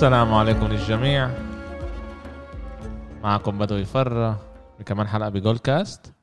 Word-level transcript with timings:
السلام 0.00 0.34
عليكم 0.34 0.66
للجميع 0.66 1.30
معكم 3.22 3.58
بدوي 3.58 3.84
فرة 3.84 4.54
بكمان 4.78 5.06
حلقة 5.06 5.28
بجول 5.28 5.58
كاست. 5.58 6.14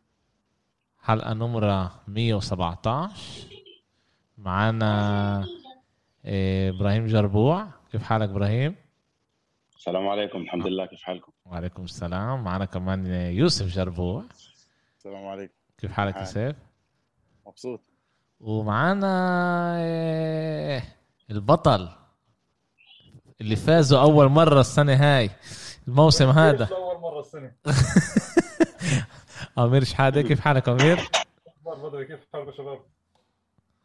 حلقة 0.99 1.33
نمرة 1.33 2.01
117 2.07 3.47
معانا 4.37 5.45
إيه، 6.25 6.69
إبراهيم 6.69 7.05
جربوع. 7.05 7.67
كيف 7.91 8.03
حالك 8.03 8.29
إبراهيم؟ 8.29 8.75
السلام 9.75 10.07
عليكم 10.07 10.41
الحمد 10.41 10.67
لله. 10.67 10.85
كيف 10.85 11.03
حالكم؟ 11.03 11.31
وعليكم 11.45 11.83
السلام. 11.83 12.43
معانا 12.43 12.65
كمان 12.65 13.05
يوسف 13.11 13.65
جربوع. 13.65 14.23
السلام 14.97 15.27
عليكم. 15.27 15.53
كيف 15.77 15.91
حالك 15.91 16.13
حالك. 16.15 16.27
يوسف؟ 16.27 16.55
مبسوط. 17.47 17.81
ومعانا 18.39 19.75
إيه، 19.77 20.83
البطل. 21.31 21.89
اللي 23.41 23.55
فازوا 23.55 24.01
أول 24.01 24.29
مرة 24.29 24.59
السنة 24.59 24.93
هاي 24.93 25.29
الموسم 25.87 26.29
هذا. 26.29 26.65
اول 26.65 27.01
مرة 27.01 27.19
السنة. 27.19 27.51
أمير 29.57 29.83
شحادة 29.83 30.21
كيف 30.21 30.39
حالك 30.39 30.69
بدوي 30.69 32.05
كيف 32.05 32.19
حالكم 32.33 32.51
شباب؟ 32.51 32.79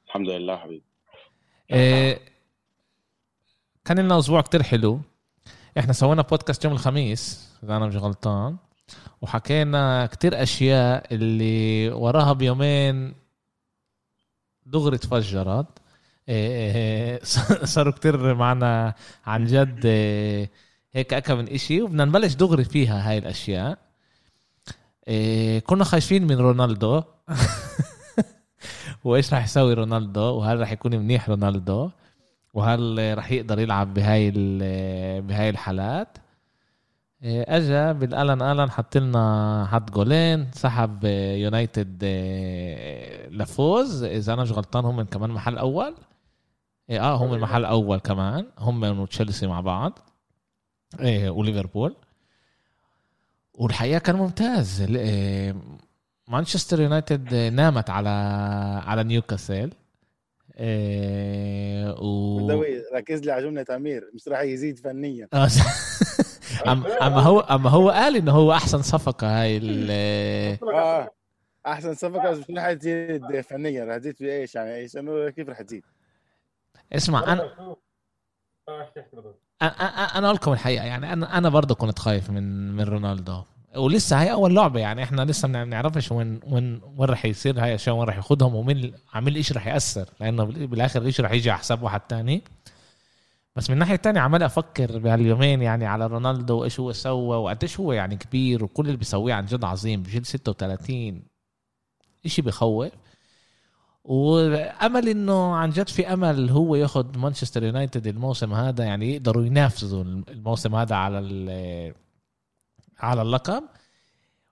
الحمد 0.06 0.28
لله 0.28 0.56
حبيبي. 0.56 0.84
إيه 1.72 2.20
كان 3.84 3.98
لنا 3.98 4.18
أسبوع 4.18 4.40
كتير 4.40 4.62
حلو. 4.62 5.00
إحنا 5.78 5.92
سوينا 5.92 6.22
بودكاست 6.22 6.64
يوم 6.64 6.72
الخميس 6.72 7.50
إذا 7.62 7.76
أنا 7.76 7.86
مش 7.86 7.96
غلطان. 7.96 8.56
وحكينا 9.22 10.06
كتير 10.06 10.42
أشياء 10.42 11.14
اللي 11.14 11.90
وراها 11.90 12.32
بيومين 12.32 13.14
دغري 14.66 14.98
تفجرت. 14.98 15.81
صاروا 17.72 17.92
كتير 17.92 18.34
معنا 18.34 18.94
عن 19.26 19.44
جد 19.44 19.86
إيه 19.86 20.50
هيك 20.92 21.14
أكا 21.14 21.34
من 21.34 21.48
إشي 21.48 21.82
وبدنا 21.82 22.04
نبلش 22.04 22.34
دغري 22.34 22.64
فيها 22.64 23.10
هاي 23.10 23.18
الأشياء. 23.18 23.78
كنا 25.66 25.84
خايفين 25.84 26.26
من 26.26 26.38
رونالدو. 26.38 27.02
وإيش 29.04 29.34
راح 29.34 29.44
يسوي 29.44 29.74
رونالدو؟ 29.74 30.20
وهل 30.20 30.60
راح 30.60 30.72
يكون 30.72 30.96
منيح 30.96 31.28
رونالدو؟ 31.28 31.90
وهل 32.54 33.14
راح 33.18 33.32
يقدر 33.32 33.58
يلعب 33.58 33.94
بهاي 33.94 34.30
بهاي 35.20 35.50
الحالات؟ 35.50 36.18
أجا 37.24 37.92
بالألن 37.92 38.42
ألن 38.42 38.70
حط 38.70 38.96
لنا 38.96 39.68
حط 39.70 39.90
جولين 39.90 40.50
سحب 40.52 40.98
آه، 41.04 41.34
يونايتد 41.36 42.00
آه، 42.04 43.28
لفوز. 43.28 44.04
إذا 44.04 44.32
أنا 44.32 44.42
مش 44.42 44.52
غلطان 44.52 44.84
هم 44.84 45.02
كمان 45.02 45.30
محل 45.30 45.58
أول. 45.58 45.94
إيه، 46.92 47.00
آه 47.00 47.14
هم 47.16 47.34
المحل 47.34 47.60
الأول 47.60 47.98
كمان. 47.98 48.46
هم 48.58 49.00
وتشيلسي 49.00 49.46
مع 49.46 49.60
بعض. 49.60 49.98
إيه، 51.00 51.30
وليفربول. 51.30 51.96
والحقيقة 53.54 53.98
كان 53.98 54.16
ممتاز. 54.16 54.80
إيه، 54.82 55.54
مانشستر 56.28 56.80
يونايتد 56.80 57.34
نامت 57.34 57.90
على 57.90 58.08
على 58.86 59.04
نيوكاسل. 59.04 59.70
إيه 60.58 61.90
و 62.00 62.62
ركز 62.94 63.20
لي 63.20 63.32
على 63.32 63.42
جملة 63.42 63.64
أمير. 63.70 64.10
مش 64.14 64.28
راح 64.28 64.40
يزيد 64.40 64.78
فنيا. 64.78 65.28
آه، 65.32 65.48
أم- 66.64 67.02
أما 67.02 67.20
هو 67.20 67.40
أما 67.40 67.70
هو 67.70 67.90
قال 67.90 68.16
إنه 68.16 68.32
هو 68.32 68.52
أحسن 68.52 68.82
صفقة 68.82 69.42
هاي 69.42 69.56
ال 69.56 69.90
آه 70.74 71.10
أحسن 71.66 71.94
صفقة. 71.94 72.30
بس 72.30 72.38
مش 72.38 72.56
راح 72.56 72.72
تزيد 72.72 73.40
فنيا. 73.40 73.84
راح 73.84 73.96
تزيد 73.96 74.16
في 74.16 74.32
إيش 74.32 74.54
يعني؟ 74.54 74.74
إيش؟ 74.74 74.96
إنه 74.96 75.30
كيف 75.30 75.48
راح 75.48 75.62
تزيد؟ 75.62 75.82
اسمع 76.92 77.32
أنا 77.32 77.42
أنا 79.62 80.18
أنا 80.18 80.26
أقول 80.26 80.36
لكم 80.36 80.52
الحقيقة 80.52 80.84
يعني 80.84 81.12
أنا 81.12 81.38
أنا 81.38 81.48
برضه 81.48 81.74
كنت 81.74 81.98
خايف 81.98 82.30
من 82.30 82.72
من 82.76 82.84
رونالدو. 82.84 83.42
ولسه 83.76 84.20
هاي 84.20 84.32
أول 84.32 84.54
لعبة 84.54 84.80
يعني 84.80 85.02
إحنا 85.02 85.22
لسه 85.22 85.48
ما 85.48 85.64
بنعرفش 85.64 86.12
وين 86.12 86.40
وين 86.46 86.80
وين 86.96 87.08
راح 87.10 87.24
يصير. 87.24 87.60
هاي 87.62 87.68
الاشياء 87.68 87.96
وين 87.96 88.08
راح 88.08 88.16
ياخذهم 88.16 88.54
ومين 88.54 88.94
عامل 89.12 89.34
إيش 89.36 89.52
راح 89.52 89.66
يأثر. 89.66 90.08
لأنه 90.20 90.44
بال- 90.44 90.66
بالآخر 90.66 91.02
إيش 91.02 91.20
راح 91.20 91.30
يجي 91.32 91.50
على 91.50 91.58
حساب 91.58 91.82
واحد 91.82 92.00
تاني. 92.00 92.42
بس 93.56 93.70
من 93.70 93.74
الناحيه 93.74 93.94
الثانية 93.94 94.20
عمال 94.20 94.42
أفكر 94.42 94.98
بهاليومين 94.98 95.62
يعني 95.62 95.86
على 95.86 96.06
رونالدو 96.06 96.60
وايش 96.60 96.80
هو 96.80 96.92
سوى 96.92 97.36
وقديش 97.36 97.80
هو 97.80 97.92
يعني 97.92 98.16
كبير 98.16 98.64
وكل 98.64 98.86
اللي 98.86 98.96
بيسويه 98.96 99.34
عن 99.34 99.46
جد 99.46 99.64
عظيم. 99.64 100.02
بجيل 100.02 100.26
36 100.26 101.22
إشي 102.26 102.42
بخوف. 102.42 102.92
وأمل 104.04 105.08
إنه 105.08 105.54
عن 105.54 105.70
جد 105.70 105.88
في 105.88 106.12
أمل 106.12 106.50
هو 106.50 106.74
ياخذ 106.76 107.18
مانشستر 107.18 107.62
يونايتد 107.62 108.06
الموسم 108.06 108.52
هذا 108.52 108.84
يعني 108.84 109.14
يقدروا 109.14 109.44
ينافسوا 109.44 110.02
الموسم 110.02 110.74
هذا 110.74 110.94
على 110.96 111.94
على 113.00 113.22
اللقب. 113.22 113.64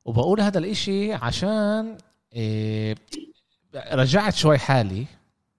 وبقول 0.04 0.40
هذا 0.40 0.58
الإشي 0.58 1.12
عشان 1.12 1.96
إيه، 2.32 2.94
رجعت 3.92 4.34
شوي 4.34 4.58
حالي 4.58 5.06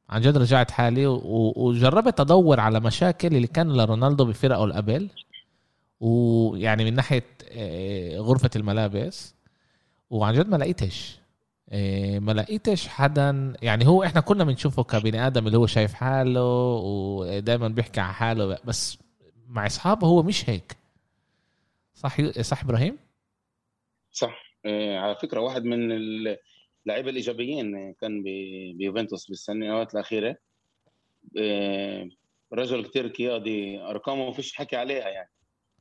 عن 0.10 0.22
جد 0.22 0.38
رجعت 0.38 0.72
حالي 0.72 1.08
وجربت 1.08 2.20
أدور 2.20 2.60
على 2.60 2.80
مشاكل 2.80 3.36
اللي 3.36 3.48
كان 3.48 3.78
لرونالدو 3.78 4.26
بفرقه 4.26 4.72
قبل 4.72 5.10
ويعني 6.00 6.86
من 6.86 6.94
ناحية 6.96 7.26
إيه، 7.42 8.20
غرفة 8.20 8.50
الملابس 8.56 9.36
وعن 10.10 10.34
جد 10.34 10.48
ما 10.50 10.58
لقيتش. 10.58 11.21
ما 12.20 12.32
لقيتش 12.32 12.88
حدا 12.88 13.54
يعني 13.62 13.88
هو 13.88 14.04
إحنا 14.04 14.22
كنا 14.22 14.44
بنشوفه 14.44 14.84
كبني 14.84 15.28
آدم 15.28 15.48
اللي 15.48 15.58
هو 15.58 15.68
شايف 15.68 15.94
حاله 15.94 16.44
ودائما 16.76 17.68
بيحكي 17.68 18.00
عن 18.00 18.14
حاله 18.14 18.58
بس 18.66 18.98
مع 19.48 19.66
أصحابه 19.66 20.08
هو 20.08 20.24
مش 20.24 20.50
هيك. 20.50 20.78
صح 21.94 22.22
صح 22.42 22.64
إبراهيم؟ 22.64 22.98
صح. 24.12 24.44
آه، 24.66 24.98
على 24.98 25.16
فكرة 25.16 25.40
واحد 25.40 25.64
من 25.64 25.92
اللعيبة 25.92 27.10
الإيجابيين 27.10 27.76
آه، 27.76 27.96
كان 28.02 28.24
بيوفنتوس 28.78 29.28
بالسنوات 29.28 29.94
الأخيرة. 29.94 30.36
آه، 31.40 32.10
رجل 32.54 32.84
كتير 32.86 33.08
قيادي 33.08 33.82
أرقامه 33.82 34.26
ما 34.26 34.32
فيش 34.32 34.54
حكي 34.54 34.76
عليها 34.76 35.10
يعني. 35.10 35.30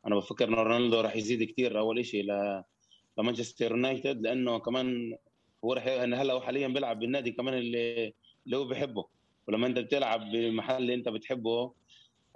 أنا 0.07 0.17
بفكر 0.17 0.49
ان 0.49 0.55
رونالدو 0.55 1.01
راح 1.01 1.17
يزيد 1.17 1.43
كتير 1.43 1.79
أول 1.79 2.05
شيء 2.05 2.25
ل 2.25 2.63
لمانشستر 3.19 3.71
يونايتد 3.71 4.23
لأنه 4.23 4.59
كمان 4.59 5.17
هو 5.65 5.73
راح 5.73 5.87
ي- 5.87 5.99
هلأ 6.01 6.33
هو 6.33 6.41
حاليا 6.41 6.69
بيلعب 6.69 6.99
بالنادي 6.99 7.31
كمان 7.33 7.55
اللي 7.55 8.13
اللي 8.47 8.57
هو 8.57 8.65
بيحبه. 8.65 9.05
ولما 9.49 9.67
أنت 9.67 9.79
بتلعب 9.79 10.21
بالمحل 10.21 10.77
اللي 10.77 10.95
أنت 10.95 11.09
بتحبه 11.09 11.73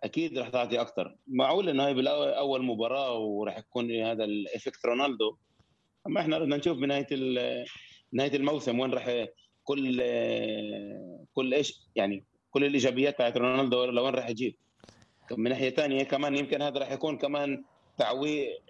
أكيد 0.04 0.38
راح 0.38 0.48
تعطي 0.48 0.80
أكثر 0.80 1.16
معقول 1.26 1.68
إنه 1.68 1.86
هاي 1.86 1.94
بالاول 1.94 2.62
مباراة 2.64 3.18
وراح 3.18 3.58
يكون 3.58 3.90
هذا 3.92 4.24
ال 4.25 4.33
effect 4.33 4.84
رونالدو؟ 4.86 5.36
أما 6.06 6.20
إحنا 6.20 6.38
بدنا 6.38 6.56
نشوف 6.56 6.78
بنهاية 6.78 7.06
نهاية 8.12 8.36
الموسم 8.36 8.80
وين 8.80 8.90
راح 8.90 9.26
كل 9.64 10.02
كل 11.34 11.54
إيش 11.54 11.80
يعني 11.96 12.24
كل 12.50 12.64
الإيجابيات 12.64 13.18
تاعت 13.18 13.36
رونالدو 13.36 13.84
لوين 13.84 14.14
راح 14.14 14.28
يجيب. 14.28 14.54
من 15.32 15.50
ناحية 15.50 15.70
ثانية 15.70 16.02
كمان 16.02 16.36
يمكن 16.36 16.62
هذا 16.62 16.78
راح 16.78 16.92
يكون 16.92 17.18
كمان 17.18 17.64
تعويق 17.98 18.62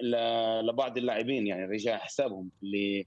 لبعض 0.62 0.98
اللاعبين 0.98 1.46
يعني 1.46 1.64
رجع 1.64 1.98
حسابهم 1.98 2.50
اللي 2.62 3.06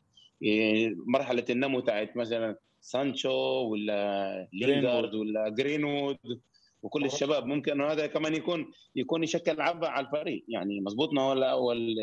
مرحلة 1.07 1.45
النمو 1.49 1.79
تاعت 1.79 2.17
مثلا 2.17 2.55
سانشو 2.81 3.31
ولا 3.71 4.47
لينغارد 4.53 5.15
ولا 5.15 5.49
جرينوود 5.49 6.17
وكل 6.83 7.05
الشباب. 7.05 7.45
ممكن 7.45 7.81
هذا 7.81 8.07
كمان 8.07 8.35
يكون 8.35 8.71
يكون 8.95 9.23
يشكل 9.23 9.61
عبء 9.61 9.87
على 9.87 10.05
الفريق. 10.05 10.45
يعني 10.47 10.81
مزبوط 10.81 11.09
انه 11.09 11.21
هو 11.21 11.33
الأول 11.33 11.95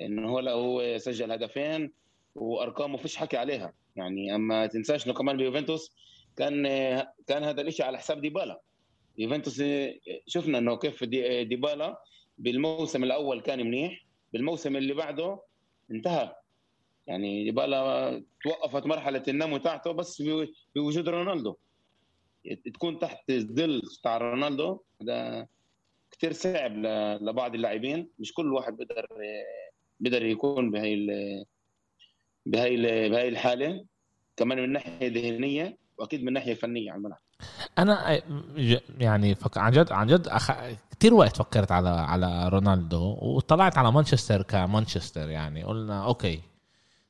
إنه 0.00 0.28
هو 0.28 0.38
هو 0.38 0.98
سجل 0.98 1.32
هدفين 1.32 1.92
وأرقامه 2.34 2.96
فيش 2.96 3.16
حكي 3.16 3.36
عليها. 3.36 3.72
يعني 3.96 4.34
أما 4.34 4.66
تنساش 4.66 5.06
إنه 5.06 5.14
كمان 5.14 5.36
بيوفنتوس 5.36 5.94
كان 6.36 6.62
كان 7.26 7.44
هذا 7.44 7.62
الشيء 7.62 7.86
على 7.86 7.98
حساب 7.98 8.20
ديبالا. 8.20 8.60
يوفنتوس 9.18 9.62
شفنا 10.26 10.58
إنه 10.58 10.76
كيف 10.76 11.04
دي 11.04 11.44
ديبالا 11.44 12.02
بالموسم 12.38 13.04
الأول 13.04 13.40
كان 13.40 13.66
منيح. 13.66 14.06
بالموسم 14.32 14.76
اللي 14.76 14.94
بعده 14.94 15.40
انتهى. 15.90 16.34
يعني 17.06 17.44
ديبالا 17.44 18.22
توقفت 18.42 18.86
مرحلة 18.86 19.22
النمو 19.28 19.56
تاعته 19.56 19.92
بس 19.92 20.22
بوجود 20.76 21.08
رونالدو. 21.08 21.54
تكون 22.74 22.98
تحت 22.98 23.30
الظل 23.30 23.82
تاع 24.02 24.18
رونالدو 24.18 24.80
ده 25.00 25.48
كثير 26.10 26.32
صعب 26.32 26.72
لبعض 27.22 27.54
اللاعبين. 27.54 28.10
مش 28.18 28.34
كل 28.34 28.52
واحد 28.52 28.76
بيقدر 28.76 29.06
بيقدر 30.00 30.24
يكون 30.24 30.70
بهي 30.70 30.94
ال- 30.94 31.44
بهي 32.46 32.74
ال- 32.74 33.10
بهي 33.10 33.28
الحالة. 33.28 33.84
كمان 34.36 34.58
من 34.58 34.72
ناحية 34.72 35.08
ذهنية 35.08 35.78
وأكيد 35.98 36.24
من 36.24 36.32
ناحية 36.32 36.54
فنية 36.54 36.90
على 36.90 36.98
الملعب. 36.98 37.18
أنا 37.78 38.20
يعني 38.98 39.34
فك... 39.34 39.58
عن 39.58 39.72
جد 39.72 39.92
عن 39.92 40.06
جد 40.06 40.28
أخ... 40.28 40.52
كثير 40.90 41.14
وقت 41.14 41.36
فكرت 41.36 41.72
على 41.72 41.88
على 41.88 42.48
رونالدو 42.48 43.18
وطلعت 43.22 43.78
على 43.78 43.92
مانشستر 43.92 44.42
كمانشستر 44.42 45.28
يعني. 45.30 45.64
قلنا 45.64 46.04
أوكي 46.06 46.40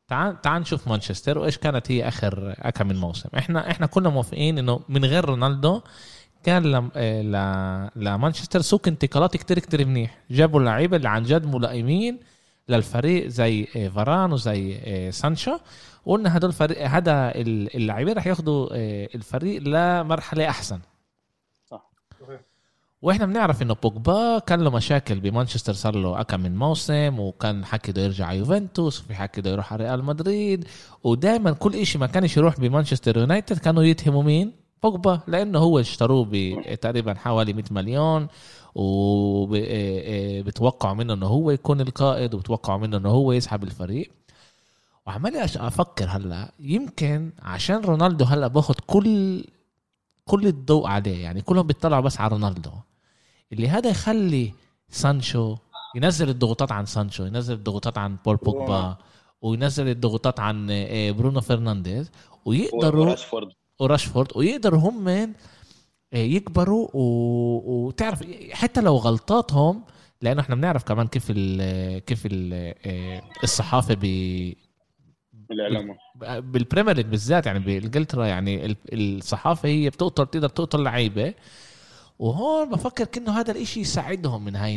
تعال 0.09 0.41
تعال 0.41 0.63
نشوف 0.63 0.89
مانشستر 0.89 1.39
وإيش 1.39 1.59
كانت 1.59 1.91
هي 1.93 2.09
آخر 2.09 2.55
كم 2.75 2.87
من 2.87 2.97
موسم 2.97 3.29
إحنا 3.39 3.71
إحنا 3.71 3.87
كنا 3.87 4.09
موافقين 4.09 4.59
إنه 4.59 4.81
من 4.89 5.05
غير 5.05 5.25
رونالدو 5.25 5.81
كان 6.45 6.63
ل... 6.63 6.91
لمانشستر 7.97 8.61
سوق 8.61 8.89
انتقالات 8.89 9.37
كتير 9.37 9.59
كتير 9.59 9.87
منيح 9.87 10.19
جابوا 10.31 10.61
اللعيبة 10.61 10.97
اللي 10.97 11.09
عن 11.09 11.23
جد 11.23 11.47
ملائمين 11.47 12.19
للفريق 12.69 13.27
زي 13.27 13.69
آه، 13.77 13.89
فاران 13.89 14.33
وزي 14.33 14.79
آه، 14.85 15.11
سانشو 15.11 15.59
وقلنا 16.07 16.37
هدول 16.37 16.53
فريق 16.53 16.87
هذا 16.87 17.33
اللعيبة 17.37 18.13
رح 18.13 18.27
ياخدوا 18.27 18.69
آه، 18.73 19.09
الفريق 19.15 19.63
لمرحلة 19.63 20.49
أحسن. 20.49 20.81
وإحنا 23.03 23.27
بنعرف 23.27 23.63
إنه 23.63 23.75
بوجبا 23.75 24.39
كان 24.39 24.61
له 24.61 24.71
مشاكل 24.71 25.21
بمانشستر 25.21 25.73
صار 25.73 25.97
له 25.97 26.21
اكم 26.21 26.41
من 26.41 26.57
موسم 26.57 27.21
وكان 27.21 27.65
حكي 27.65 27.93
بده 27.93 28.03
يرجع 28.03 28.33
يوفنتوس 28.33 29.01
وفي 29.01 29.15
حكي 29.15 29.41
بده 29.41 29.51
يروح 29.51 29.73
على 29.73 29.85
ريال 29.85 30.05
مدريد. 30.05 30.69
ودائما 31.05 31.53
كل 31.53 31.75
إشي 31.75 31.99
ما 31.99 32.07
كانش 32.07 32.37
يروح 32.37 32.61
بمانشستر 32.61 33.19
يونايتد 33.19 33.59
كانوا 33.59 33.83
يتهموا 33.83 34.23
مين؟ 34.23 34.53
بوجبا 34.83 35.21
لأنه 35.27 35.59
هو 35.59 35.81
اشتروه 35.81 36.29
بتقريبا 36.31 37.15
حوالي 37.15 37.53
100 37.53 37.65
مليون. 37.71 38.29
وبتوقعوا 38.75 40.95
منه 40.95 41.13
إنه 41.13 41.27
هو 41.27 41.51
يكون 41.51 41.81
القائد 41.81 42.35
وبتوقعوا 42.35 42.79
منه 42.79 42.97
إنه 42.97 43.09
هو 43.09 43.33
يسحب 43.33 43.63
الفريق. 43.63 44.11
وعمالي 45.07 45.45
أفكر 45.45 46.07
هلأ 46.09 46.53
يمكن 46.61 47.31
عشان 47.43 47.77
رونالدو 47.77 48.25
هلأ 48.25 48.47
باخد 48.47 48.75
كل 48.87 49.45
كل 50.25 50.47
الضوء 50.47 50.87
عليه 50.87 51.23
يعني 51.23 51.43
كلهم 51.43 51.67
بيطلعوا 51.67 52.03
بس 52.03 52.21
على 52.21 52.33
رونالدو. 52.33 52.71
اللي 53.53 53.69
هذا 53.69 53.91
يخلي 53.91 54.53
سانشو 54.89 55.57
ينزل 55.97 56.29
الضغوطات 56.29 56.73
عن 56.73 56.87
سانشو 56.87 57.25
ينزل 57.25 57.55
الضغوطات 57.55 57.99
عن 57.99 58.17
بول 58.25 58.37
بوجبا 58.37 58.97
وينزل 59.43 59.89
الضغوطات 59.89 60.41
عن 60.41 60.69
آه، 60.71 61.11
برونو 61.11 61.41
فرنانديز 61.41 62.11
ويقدروا 62.45 63.07
وراشفورد 63.07 63.49
وراشفورد 63.81 64.29
ويقدروا 64.37 64.81
هم 64.81 65.09
آه، 65.09 65.27
يكبروا 66.13 66.89
و... 66.95 67.01
وتعرف 67.87 68.23
حتى 68.53 68.81
لو 68.81 68.97
غلطاتهم 68.97 69.85
لأنه 70.23 70.41
إحنا 70.41 70.55
بنعرف 70.55 70.85
كمان 70.85 71.07
كيف 71.07 71.27
ال... 71.31 71.99
كيف 71.99 72.27
ال... 72.27 72.75
آه، 72.87 73.23
الصحافة 73.45 73.95
ب... 74.01 74.05
بالبريمير 76.41 76.97
ليج 76.97 77.07
بالذات 77.07 77.47
يعني 77.47 77.59
بانجلترا 77.59 78.27
يعني 78.27 78.67
ال- 78.67 78.77
الصحافة 78.93 79.69
هي 79.69 79.91
بتقتل 79.91 80.27
تقدر 80.27 80.49
تقتل 80.49 80.83
لعيبة 80.83 81.35
وهون 82.19 82.71
بفكر 82.71 83.05
كأنه 83.05 83.41
هذا 83.41 83.53
الإشي 83.53 83.81
يساعدهم 83.81 84.45
من 84.45 84.57
هاي 84.57 84.75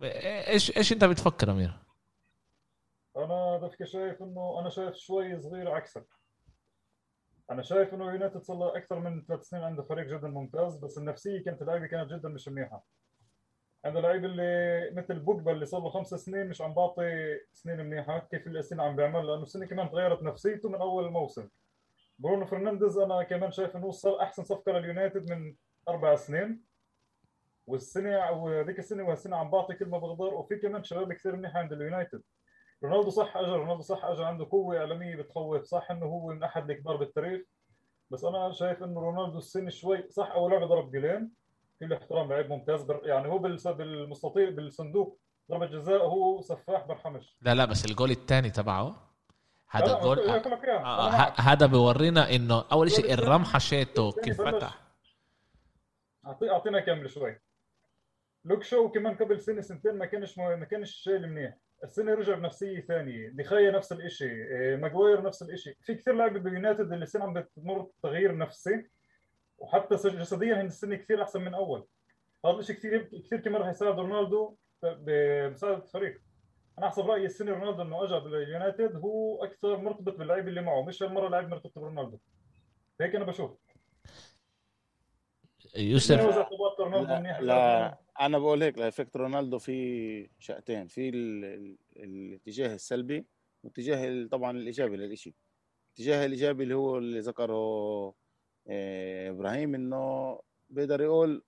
ب- 0.00 0.04
إيش 0.04 0.76
إيش 0.76 0.92
أنت 0.92 1.04
بتفكر 1.04 1.50
أمير؟ 1.50 1.78
أنا 3.16 3.58
דווקא 3.62 3.84
شايف 3.84 4.22
انه 4.22 4.60
أنا 4.60 4.70
شايف 4.70 4.94
شوي 4.94 5.40
صغير 5.40 5.70
عكسك. 5.70 6.06
أنا 7.50 7.62
شايف 7.62 7.94
إنه 7.94 8.04
يونايتد 8.12 8.42
صار 8.42 8.56
له 8.56 8.76
أكثر 8.76 8.98
من 9.00 9.24
ثلاث 9.24 9.42
سنين 9.42 9.62
عنده 9.62 9.82
فريق 9.82 10.06
جدا 10.06 10.28
ممتاز 10.28 10.76
بس 10.76 10.98
النفسية 10.98 11.44
كانت 11.44 11.62
اللعيبة 11.62 11.86
كانت 11.86 12.10
جدا 12.12 12.28
مش 12.28 12.48
منيحة. 12.48 12.84
عنده 13.84 14.00
لعيب 14.00 14.24
اللي 14.24 14.90
مثل 14.96 15.18
بوجبا 15.18 15.52
اللي 15.52 15.66
صار 15.66 15.80
له 15.80 15.90
خمس 15.90 16.08
سنين 16.08 16.48
مش 16.48 16.60
عم 16.62 16.74
بعطي 16.74 17.38
سنين 17.52 17.76
منيحة 17.86 18.18
كيف 18.18 18.46
السنة 18.46 18.82
عم 18.82 18.96
بيعمل 18.96 19.26
لأنه 19.26 19.42
السنة 19.42 19.66
كمان 19.66 19.90
تغيرت 19.90 20.22
نفسيته 20.22 20.68
من 20.68 20.74
أول 20.80 21.04
الموسم. 21.06 21.48
برونو 22.18 22.46
فرنانديز 22.46 22.98
أنا 22.98 23.22
كمان 23.22 23.50
شايف 23.50 23.76
إنه 23.76 23.90
صار 23.90 24.22
أحسن 24.22 24.44
صفقة 24.44 24.72
لليونايتد 24.72 25.30
من 25.30 25.54
أربع 25.88 26.14
سنين. 26.14 26.68
والسنة 27.66 28.30
وذيك 28.30 28.78
السنة 28.78 29.04
وهالسنة 29.04 29.36
عم 29.36 29.50
بعطي 29.50 29.74
كل 29.74 29.86
ما 29.86 29.98
بقدر 29.98 30.34
وفي 30.34 30.56
كمان 30.56 30.84
شباب 30.84 31.12
كثير 31.12 31.36
منيحه 31.36 31.58
عند 31.58 31.72
اليونايتد. 31.72 32.22
رونالدو 32.84 33.10
صح 33.10 33.36
اجى 33.36 33.50
رونالدو 33.50 33.82
صح 33.82 34.04
اجى 34.04 34.24
عنده 34.24 34.48
قوة 34.50 34.78
إعلامية 34.78 35.16
بتخوف 35.16 35.62
صح 35.62 35.90
إنه 35.90 36.06
هو 36.06 36.26
من 36.26 36.42
أحد 36.42 36.70
الكبار 36.70 36.96
بالتاريخ. 36.96 37.42
بس 38.10 38.24
أنا 38.24 38.52
شايف 38.52 38.82
إنه 38.82 39.00
رونالدو 39.00 39.38
السنة 39.38 39.70
شوي 39.70 40.10
صح 40.10 40.30
أول 40.30 40.50
لعبة 40.52 40.66
ضرب 40.66 40.92
جولين. 40.92 41.32
كل 41.80 41.92
احترام 41.92 42.32
لعيب 42.32 42.50
ممتاز 42.50 42.86
يعني 43.02 43.28
هو 43.28 43.38
بالمستطيل 43.38 44.52
بالصندوق 44.52 45.18
ضربة 45.50 45.66
جزاء 45.66 46.06
هو 46.06 46.40
سفاح 46.40 46.86
برحمش. 46.86 47.36
لا 47.42 47.54
لا 47.54 47.64
بس 47.64 47.84
الجول 47.84 48.10
الثاني 48.10 48.50
تبعه 48.50 49.07
هذا 49.70 49.96
الجول. 49.98 50.18
آه،. 50.84 51.34
هذا 51.40 51.66
بورينا 51.66 52.34
إنه 52.34 52.64
أول 52.72 52.90
شيء 52.90 53.14
الرمحة 53.14 53.56
الثاني 53.56 54.12
كيف. 54.12 54.40
فتح. 54.42 54.80
أعطي- 56.26 56.50
أعطينا 56.50 56.80
كمل 56.80 57.10
شوي 57.10 57.40
لوك 58.44 58.62
شو 58.62 58.88
كمان 58.88 59.14
قبل 59.14 59.40
سنة 59.40 59.60
سنتين 59.60 59.94
ما 59.94 60.06
كانش 60.06 60.38
ما 60.38 60.64
كانش 60.64 60.90
شايل 60.90 61.28
منيح. 61.28 61.54
السنة 61.84 62.14
رجع 62.14 62.34
بنفسية 62.34 62.80
ثانية. 62.80 63.28
دخيا 63.28 63.70
نفس 63.70 63.92
الشيء 63.92 64.36
ماجواير 64.76 65.22
نفس 65.22 65.42
الشيء 65.42 65.76
في 65.80 65.94
كثير 65.94 66.14
لاعبين 66.14 66.42
باليونايتد 66.42 66.92
اللي 66.92 67.02
السنة 67.02 67.24
عم 67.24 67.34
بتمر 67.34 67.86
تغيير 68.02 68.36
نفسي. 68.36 68.86
وحتى 69.58 69.94
جسديا 69.94 70.60
هن 70.60 70.66
السنة 70.66 70.96
كثير 70.96 71.22
أحسن 71.22 71.40
من 71.40 71.54
أول. 71.54 71.86
هذا 72.44 72.58
الشيء 72.58 72.76
كثير 72.76 73.10
كثير 73.24 73.40
كمان 73.40 73.62
رح 73.62 73.68
يساعد 73.68 73.98
رونالدو 73.98 74.56
بمساعدة 74.82 75.76
الفريق 75.76 76.20
أنا 76.78 76.88
حسب 76.88 77.10
رأيي 77.10 77.26
السنة 77.26 77.52
رونالدو 77.52 77.82
إنه 77.82 78.04
اجى 78.04 78.20
باليونايتد 78.20 78.96
هو 78.96 79.44
أكثر 79.44 79.76
مرتبط 79.76 80.16
باللعيب 80.16 80.48
اللي 80.48 80.60
معه 80.60 80.82
مش 80.82 81.02
هالمرة 81.02 81.28
لاعب 81.28 81.48
مرتبط 81.48 81.78
برونالدو. 81.78 82.18
هيك 83.00 83.14
أنا 83.14 83.24
بشوف. 83.24 83.50
يوسف. 85.76 86.20
لا, 87.06 87.18
منيح 87.20 87.40
لا 87.40 87.98
أنا 88.20 88.38
بقول 88.38 88.62
هيك 88.62 88.78
لإفكت 88.78 89.16
رونالدو 89.16 89.58
في 89.58 90.30
شقتين 90.38 90.86
في 90.86 91.08
ال... 91.08 91.44
ال... 91.44 91.76
الاتجاه 91.96 92.74
السلبي 92.74 93.26
والاتجاه 93.62 94.08
ال- 94.08 94.28
طبعا 94.28 94.50
الإيجابي 94.50 94.96
للشيء 94.96 95.34
الاتجاه 95.88 96.26
الإيجابي 96.26 96.62
اللي 96.62 96.74
هو 96.74 96.98
اللي 96.98 97.20
ذكره 97.20 97.54
آه، 98.68 99.30
إبراهيم 99.30 99.74
إنه 99.74 100.38
بيقدر 100.70 101.00
يقول 101.00 101.42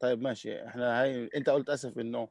طيب 0.00 0.22
ماشي 0.22 0.66
إحنا 0.66 1.02
هاي 1.02 1.30
أنت 1.36 1.50
قلت 1.50 1.70
أسف 1.70 1.98
إنه 1.98 2.28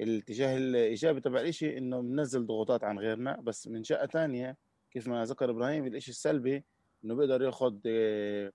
الاتجاه 0.00 0.56
الإيجابي 0.56 1.20
تبع 1.20 1.40
الإشي 1.40 1.78
إنه 1.78 2.00
بنزل 2.00 2.46
ضغوطات 2.46 2.84
عن 2.84 2.98
غيرنا 2.98 3.40
بس 3.40 3.68
من 3.68 3.84
شقة 3.84 4.06
تانية 4.06 4.56
كيف 4.90 5.08
ما 5.08 5.24
ذكر 5.24 5.50
إبراهيم 5.50 5.86
الإشي 5.86 6.10
السلبي 6.10 6.64
إنه 7.04 7.14
بيقدر 7.14 7.42
ياخد 7.42 7.80
آه، 7.86 8.52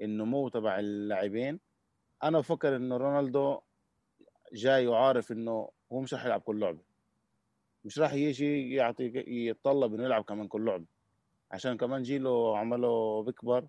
النمو 0.00 0.48
تبع 0.48 0.78
اللاعبين. 0.78 1.60
أنا 2.22 2.38
بفكر 2.38 2.76
إنه 2.76 2.96
رونالدو 2.96 3.60
جاي 4.52 4.86
وعارف 4.86 5.32
إنه 5.32 5.68
هو 5.92 6.00
مش 6.00 6.14
راح 6.14 6.24
يلعب 6.24 6.40
كل 6.40 6.60
لعبة. 6.60 6.80
مش 7.84 7.98
راح 7.98 8.12
يجي 8.14 8.74
يعطي 8.74 9.12
يتطلب 9.26 9.94
إنه 9.94 10.04
يلعب 10.04 10.24
كمان 10.24 10.48
كل 10.48 10.64
لعبة. 10.64 10.84
عشان 11.50 11.76
كمان 11.76 12.02
جيله 12.02 12.58
عمله 12.58 13.22
بيكبر 13.22 13.66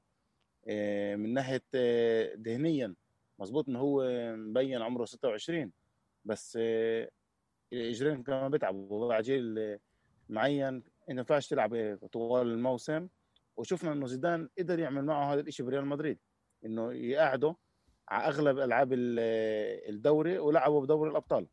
آه، 0.68 1.16
من 1.16 1.34
ناحية 1.34 1.64
آه، 1.76 2.36
ذهنيا 2.36 2.96
مظبوط 3.40 3.70
إنه 3.70 3.80
هو 3.80 4.04
مبين 4.36 4.82
عمره 4.82 5.06
26 5.06 5.72
بس 6.26 6.60
الاجرين 7.74 8.24
كمان 8.24 8.52
بيتعبوا. 8.52 9.08
بعد 9.08 9.24
جيل 9.24 9.80
معين 10.30 10.68
انت 10.68 10.86
ما 11.10 11.16
ينفعش 11.18 11.48
تلعب 11.48 12.00
طوال 12.12 12.48
الموسم. 12.48 13.08
وشفنا 13.58 13.92
إنه 13.92 14.08
زيدان 14.08 14.50
قدر 14.58 14.80
يعمل 14.80 15.06
معه 15.06 15.34
هذا 15.34 15.42
الشيء 15.42 15.66
بريال 15.66 15.86
مدريد. 15.86 16.20
إنه 16.66 16.94
يقعده 16.94 17.56
على 18.10 18.28
أغلب 18.28 18.60
ألعاب 18.60 18.94
ال- 18.94 19.90
الدوري 19.96 20.40
ولعبوا 20.40 20.82
بدوري 20.82 21.12
الأبطال. 21.12 21.48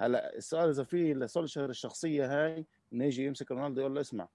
هلأ 0.00 0.36
السؤال 0.36 0.68
إذا 0.68 0.82
في 0.82 1.14
لسولشر 1.14 1.70
الشخصية 1.70 2.26
هاي 2.46 2.66
إنه 2.92 3.04
يجي 3.04 3.24
يمسك 3.24 3.50
رونالدو 3.50 3.80
يقول 3.80 3.94
له 3.94 4.00
اسمع 4.00 4.28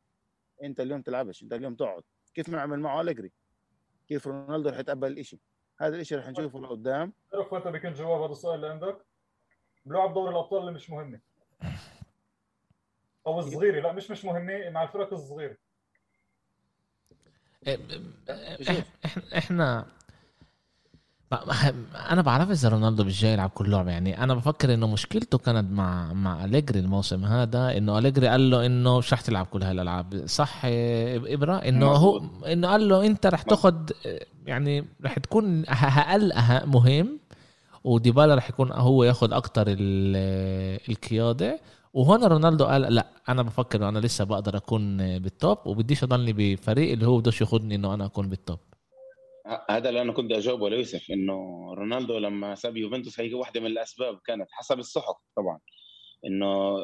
أنت 0.64 0.80
اليوم 0.80 1.02
تلعبش 1.02 1.44
أنت 1.44 1.54
اليوم 1.54 1.76
تقعد. 1.76 2.04
كيف 2.34 2.50
ما 2.50 2.62
عمل 2.62 2.80
معه 2.80 3.02
أليجري؟ 3.02 3.32
كيف 4.08 4.28
رونالدو 4.28 4.70
رح 4.70 4.80
يتقبل 4.80 5.08
الإشي؟ 5.12 5.40
هذا 5.80 5.96
الإشي 5.96 6.16
رح 6.16 6.30
نشوفه 6.30 6.60
لقدام. 6.60 7.14
تعرف 7.32 7.54
وين 7.54 7.72
بيكون 7.72 7.94
جواب 7.94 8.22
هذا 8.22 8.32
السؤال 8.32 8.56
اللي 8.56 8.68
عندك؟ 8.68 9.06
بلعب 9.86 10.14
دوري 10.14 10.32
الأبطال 10.32 10.60
اللي 10.60 10.72
مش 10.72 10.90
مهمة. 10.90 11.20
أو 13.28 13.40
الصغيرة 13.40 13.82
لا 13.82 13.92
مش 13.92 14.12
مش 14.12 14.26
مهمة 14.26 14.70
مع 14.70 14.84
الفرق 14.84 15.14
الصغيرة. 15.14 15.56
إح- 17.66 19.08
إح- 19.08 19.36
إحنا 19.38 19.86
ما- 21.32 21.74
أنا 22.12 22.22
بعرف 22.22 22.50
إذا 22.52 22.70
رونالدو 22.70 23.04
مش 23.04 23.22
جاي 23.22 23.34
يلعب 23.34 23.50
كل 23.50 23.70
لعبة 23.72 23.92
يعني 23.92 24.24
أنا 24.24 24.34
بفكر 24.34 24.74
إنه 24.74 24.88
مشكلته 24.88 25.38
كانت 25.38 25.72
مع 25.72 26.14
مع 26.14 26.46
أليجري 26.46 26.80
الموسم 26.80 27.26
هذا 27.26 27.78
إنه 27.78 27.98
أليجري 27.98 28.28
قال 28.28 28.50
له 28.50 28.66
إنه 28.66 28.98
مش 28.98 29.14
رح 29.14 29.22
تلعب 29.22 29.46
كل 29.46 29.64
هالألعاب. 29.64 30.26
صح 30.28 30.66
إيه، 30.66 31.34
ابره 31.34 31.54
إنه 31.56 31.86
هو 31.86 32.18
إنه 32.46 32.68
قال 32.68 32.90
له 32.90 33.06
أنت 33.06 33.26
رح 33.26 33.42
تاخد 33.42 33.92
يعني 34.46 34.86
رح 35.06 35.20
تكون 35.20 35.64
ه- 35.70 36.00
أقل 36.00 36.34
أه- 36.34 36.66
مهم 36.66 37.20
وديبالا 37.84 38.36
رح 38.36 38.50
يكون 38.50 38.72
هو 38.72 39.04
ياخد 39.04 39.34
أكتر 39.34 39.66
ال- 39.68 40.80
القيادة. 40.90 41.60
وهون 41.94 42.24
رونالدو 42.24 42.66
قال 42.66 42.82
لا 42.82 43.08
أنا 43.30 43.42
بفكر 43.42 43.80
إنه 43.80 43.90
أنا 43.90 44.00
لسه 44.00 44.24
بقدر 44.26 44.58
أكون 44.58 44.98
بال 45.20 45.35
top 45.35 45.58
وبديش 45.68 46.04
أضلني 46.04 46.34
بفريق 46.34 46.92
اللي 46.92 47.08
هو 47.08 47.18
بدوش 47.18 47.42
ياخدني 47.42 47.76
إنه 47.76 47.94
أنا 47.94 48.06
أكون 48.06 48.30
بال 48.30 48.42
top 48.42 48.60
هذا 49.70 49.90
اللي 49.90 50.02
أنا 50.02 50.14
كنت 50.14 50.32
أجاوبه 50.32 50.70
ليوسف 50.70 51.12
إنه 51.12 51.34
رونالدو 51.74 52.18
لما 52.18 52.56
ساب 52.56 52.78
يوفنتوس 52.78 53.20
هي 53.20 53.34
واحدة 53.34 53.60
من 53.60 53.66
الأسباب 53.68 54.20
كانت 54.26 54.48
حسب 54.52 54.80
الصحف 54.80 55.16
طبعا. 55.38 55.60
إنه 56.26 56.78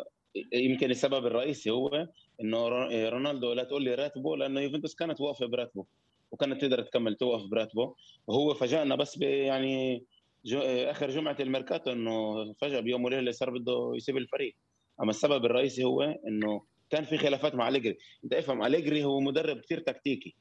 يمكن 0.54 0.92
السبب 0.92 1.26
الرئيسي 1.26 1.70
هو 1.70 2.08
إنه 2.42 2.68
رو- 2.68 3.10
رونالدو 3.10 3.54
لا 3.54 3.64
تقول 3.64 3.84
لي 3.84 3.96
راتبه 3.96 4.38
لأنه 4.38 4.60
يوفنتوس 4.62 4.96
كانت 4.96 5.22
واقفة 5.22 5.46
براتبه 5.46 5.86
وكانت 6.32 6.62
تقدر 6.62 6.82
تكمل 6.82 7.16
توقف 7.16 7.42
براتبه. 7.52 7.96
وهو 8.28 8.54
فاجأنا 8.54 8.96
بس 8.96 9.18
يعني 9.22 10.04
جو 10.46 10.60
آخر 10.60 11.10
جمعة 11.10 11.38
الميركاتو 11.40 11.92
إنه 11.92 12.54
فجأة 12.54 12.80
بيوم 12.80 13.04
وليلة 13.04 13.32
صار 13.32 13.50
بده 13.50 13.92
يسيب 13.96 14.18
الفريق. 14.18 14.56
أما 15.02 15.10
السبب 15.10 15.46
الرئيسي 15.46 15.84
هو 15.84 16.02
إنه 16.02 16.62
كان 16.90 17.04
في 17.04 17.18
خلافات 17.18 17.56
مع 17.56 17.68
أليجري. 17.68 17.98
أنت 18.24 18.34
افهم 18.34 18.64
أليجري 18.64 19.04
هو 19.04 19.20
مدرب 19.20 19.58
كثير 19.60 19.80
تكتيكي. 19.80 20.36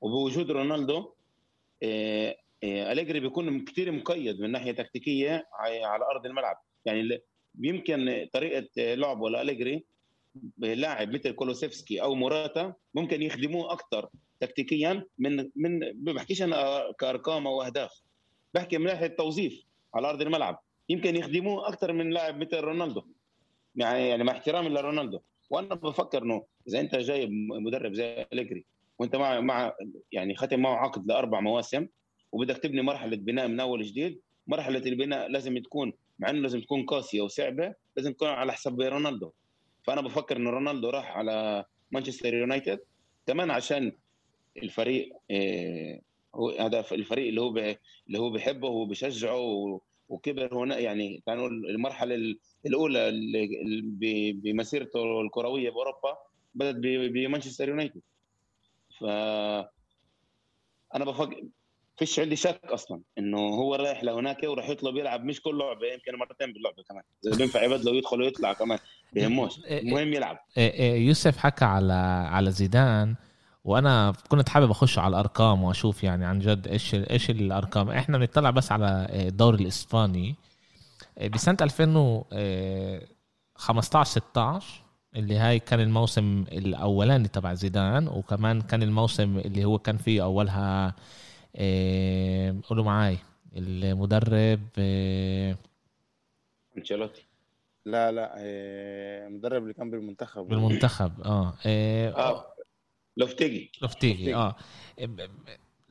وبوجود 0.00 0.50
رونالدو 0.50 1.12
آه، 1.82 2.36
آه، 2.64 2.92
أليجري 2.92 3.20
بيكون 3.20 3.64
كثير 3.64 3.92
مقيد 3.92 4.40
من 4.40 4.50
ناحية 4.52 4.72
تكتيكية 4.72 5.46
على 5.84 6.04
أرض 6.04 6.26
الملعب. 6.26 6.56
يعني 6.84 7.20
يمكن 7.60 8.28
طريقة 8.32 8.68
لعبه 8.78 9.30
لأليجري 9.30 9.84
لاعب 10.58 11.14
مثل 11.14 11.32
كولوسيفسكي 11.32 12.02
أو 12.02 12.14
موراتا 12.14 12.74
ممكن 12.94 13.22
يخدموه 13.22 13.72
أكثر 13.72 14.08
تكتيكيا 14.40 15.04
من 15.18 15.36
من 15.56 15.78
ما 16.04 16.12
بحكيش 16.12 16.42
أنا 16.42 16.82
كأرقام 16.98 17.46
أو 17.46 17.62
أهداف. 17.62 17.90
بحكي 18.54 18.78
من 18.78 18.84
ناحية 18.84 19.06
توظيف 19.06 19.64
على 19.94 20.10
أرض 20.10 20.22
الملعب. 20.22 20.58
يمكن 20.88 21.16
يخدموه 21.16 21.68
أكثر 21.68 21.92
من 21.92 22.10
لاعب 22.10 22.40
مثل 22.40 22.60
رونالدو. 22.60 23.02
يعني 23.76 24.08
يعني 24.08 24.24
مع 24.24 24.32
احترامي 24.32 24.68
لرونالدو. 24.68 25.20
وأنا 25.50 25.74
بفكر 25.74 26.22
إنه 26.22 26.44
إذا 26.68 26.80
أنت 26.80 26.96
جايب 26.96 27.30
مدرب 27.32 27.94
زي 27.94 28.26
أليجري 28.32 28.64
وأنت 28.98 29.16
مع 29.16 29.40
مع 29.40 29.72
يعني 30.12 30.34
ختم 30.34 30.60
معه 30.60 30.76
عقد 30.76 31.06
لأربع 31.06 31.40
مواسم 31.40 31.86
وبدك 32.32 32.56
تبني 32.58 32.82
مرحلة 32.82 33.16
بناء 33.16 33.48
من 33.48 33.60
أول 33.60 33.82
جديد 33.82 34.20
مرحلة 34.46 34.78
البناء 34.78 35.28
لازم 35.28 35.58
تكون 35.58 35.92
مع 36.18 36.30
إنه 36.30 36.38
لازم 36.38 36.60
تكون 36.60 36.86
قاسية 36.86 37.20
وصعبة 37.20 37.74
لازم 37.96 38.12
تكون 38.12 38.28
على 38.28 38.52
حساب 38.52 38.80
رونالدو. 38.80 39.30
فأنا 39.82 40.00
بفكر 40.00 40.36
إنه 40.36 40.50
رونالدو 40.50 40.90
راح 40.90 41.16
على 41.16 41.64
مانشستر 41.90 42.34
يونايتد 42.34 42.80
كمان 43.26 43.50
عشان 43.50 43.92
الفريق 44.56 45.12
آه، 45.30 46.00
هذا 46.60 46.84
الفريق 46.92 47.28
اللي 47.28 47.40
هو 47.40 47.56
اللي 48.06 48.18
هو 48.18 48.30
بيحبه 48.30 48.68
وبيشجعه 48.68 49.80
وكبر 50.08 50.54
هنا 50.54 50.78
يعني 50.78 51.22
كانوا 51.26 51.48
المرحلة 51.48 52.14
ال- 52.14 52.38
الأولى 52.66 53.10
بمسيرته 54.34 55.20
الكروية 55.20 55.70
بأوروبا 55.70 56.16
بدأت 56.54 56.76
بمانشستر 57.12 57.68
يونايتد. 57.68 58.00
ف 59.00 59.04
أنا 60.94 61.04
بفكر 61.04 61.42
فيش 61.98 62.20
عندي 62.20 62.36
شك 62.36 62.60
أصلا 62.64 63.00
إنه 63.18 63.38
هو 63.38 63.74
رايح 63.74 64.04
لهناك 64.04 64.42
وراح 64.44 64.68
يطلب 64.68 64.96
يلعب 64.96 65.24
مش 65.24 65.40
كل 65.42 65.58
لعبة 65.58 65.86
يمكن 65.86 66.18
مرتين 66.18 66.52
باللعبة 66.52 66.82
كمان. 66.88 67.02
إذا 67.26 67.36
بينفع 67.36 67.62
يبدله 67.62 67.92
ويدخل 67.92 68.22
ويطلع 68.22 68.52
كمان 68.52 68.78
بيهموش. 69.12 69.58
المهم 69.64 70.12
يلعب. 70.12 70.38
إيه 70.58 70.70
إيه 70.72 71.06
يوسف 71.06 71.36
حكى 71.36 71.64
على 71.64 71.92
على 72.32 72.50
زيدان 72.50 73.16
وأنا 73.68 74.12
كنت 74.28 74.48
حابب 74.48 74.70
أخش 74.70 74.98
على 74.98 75.08
الأرقام 75.08 75.62
وأشوف 75.62 76.04
يعني 76.04 76.24
عن 76.24 76.38
جد 76.38 76.68
إيش 76.68 76.94
إيش 76.94 77.30
الأرقام. 77.30 77.90
إحنا 77.90 78.18
بنطلع 78.18 78.50
بس 78.50 78.72
على 78.72 79.06
الدوري 79.10 79.62
الإسباني 79.62 80.34
إيه 81.18 81.28
بسنة 81.28 81.56
2015 81.62 84.10
16 84.10 84.82
اللي 85.16 85.36
هاي 85.36 85.58
كان 85.58 85.80
الموسم 85.80 86.44
الأولاني 86.52 87.28
تبع 87.28 87.54
زيدان 87.54 88.08
وكمان 88.08 88.60
كان 88.60 88.82
الموسم 88.82 89.38
اللي 89.38 89.64
هو 89.64 89.78
كان 89.78 89.96
فيه 89.96 90.22
أولها 90.22 90.94
قولوا 92.68 92.84
معاي 92.84 93.18
المدرب 93.56 94.60
أنشيلوتي. 96.78 97.24
لا 97.84 98.12
لا 98.12 98.34
آه، 98.38 99.26
المدرب 99.26 99.62
اللي 99.62 99.74
كان 99.74 99.90
بالمنتخب. 99.90 100.48
بالمنتخب 100.48 101.20
آه, 101.20 101.54
آه. 101.66 102.57
لوفتيجي. 103.18 103.72
لوفتيجي 103.82 104.34
آه. 104.34 104.56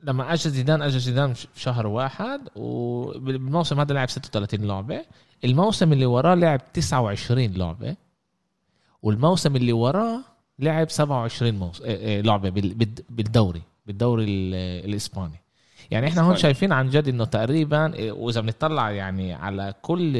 لما 0.02 0.32
اجى 0.32 0.50
زيدان 0.50 0.82
اجى 0.82 0.98
زيدان 0.98 1.32
في 1.34 1.46
شهر 1.60 1.86
واحد 1.86 2.40
وبالموسم 2.56 3.80
هذا 3.80 3.94
لعب 3.94 4.10
36 4.10 4.64
لعبة. 4.64 5.04
الموسم 5.44 5.92
اللي 5.92 6.06
وراه 6.06 6.34
لعب 6.34 6.72
29 6.72 7.52
لعبة. 7.52 7.96
والموسم 9.02 9.56
اللي 9.56 9.72
وراه 9.72 10.20
لعب 10.58 10.90
27 10.90 11.54
موس... 11.54 11.82
آه، 11.82 12.18
آه، 12.18 12.20
لعبة 12.20 12.48
بال- 12.50 12.74
بال- 12.74 13.04
بالدوري 13.10 13.62
بالدوري 13.86 14.24
ال- 14.24 14.54
الإسباني. 14.88 15.40
يعني 15.90 16.06
إحنا 16.08 16.22
هون. 16.22 16.36
شايفين 16.36 16.72
عن 16.72 16.90
جد 16.90 17.08
إنه 17.08 17.24
تقريبا 17.24 18.08
آه، 18.08 18.12
وإذا 18.12 18.40
بنطلع 18.40 18.90
يعني 18.90 19.32
على 19.32 19.74
كل 19.82 20.16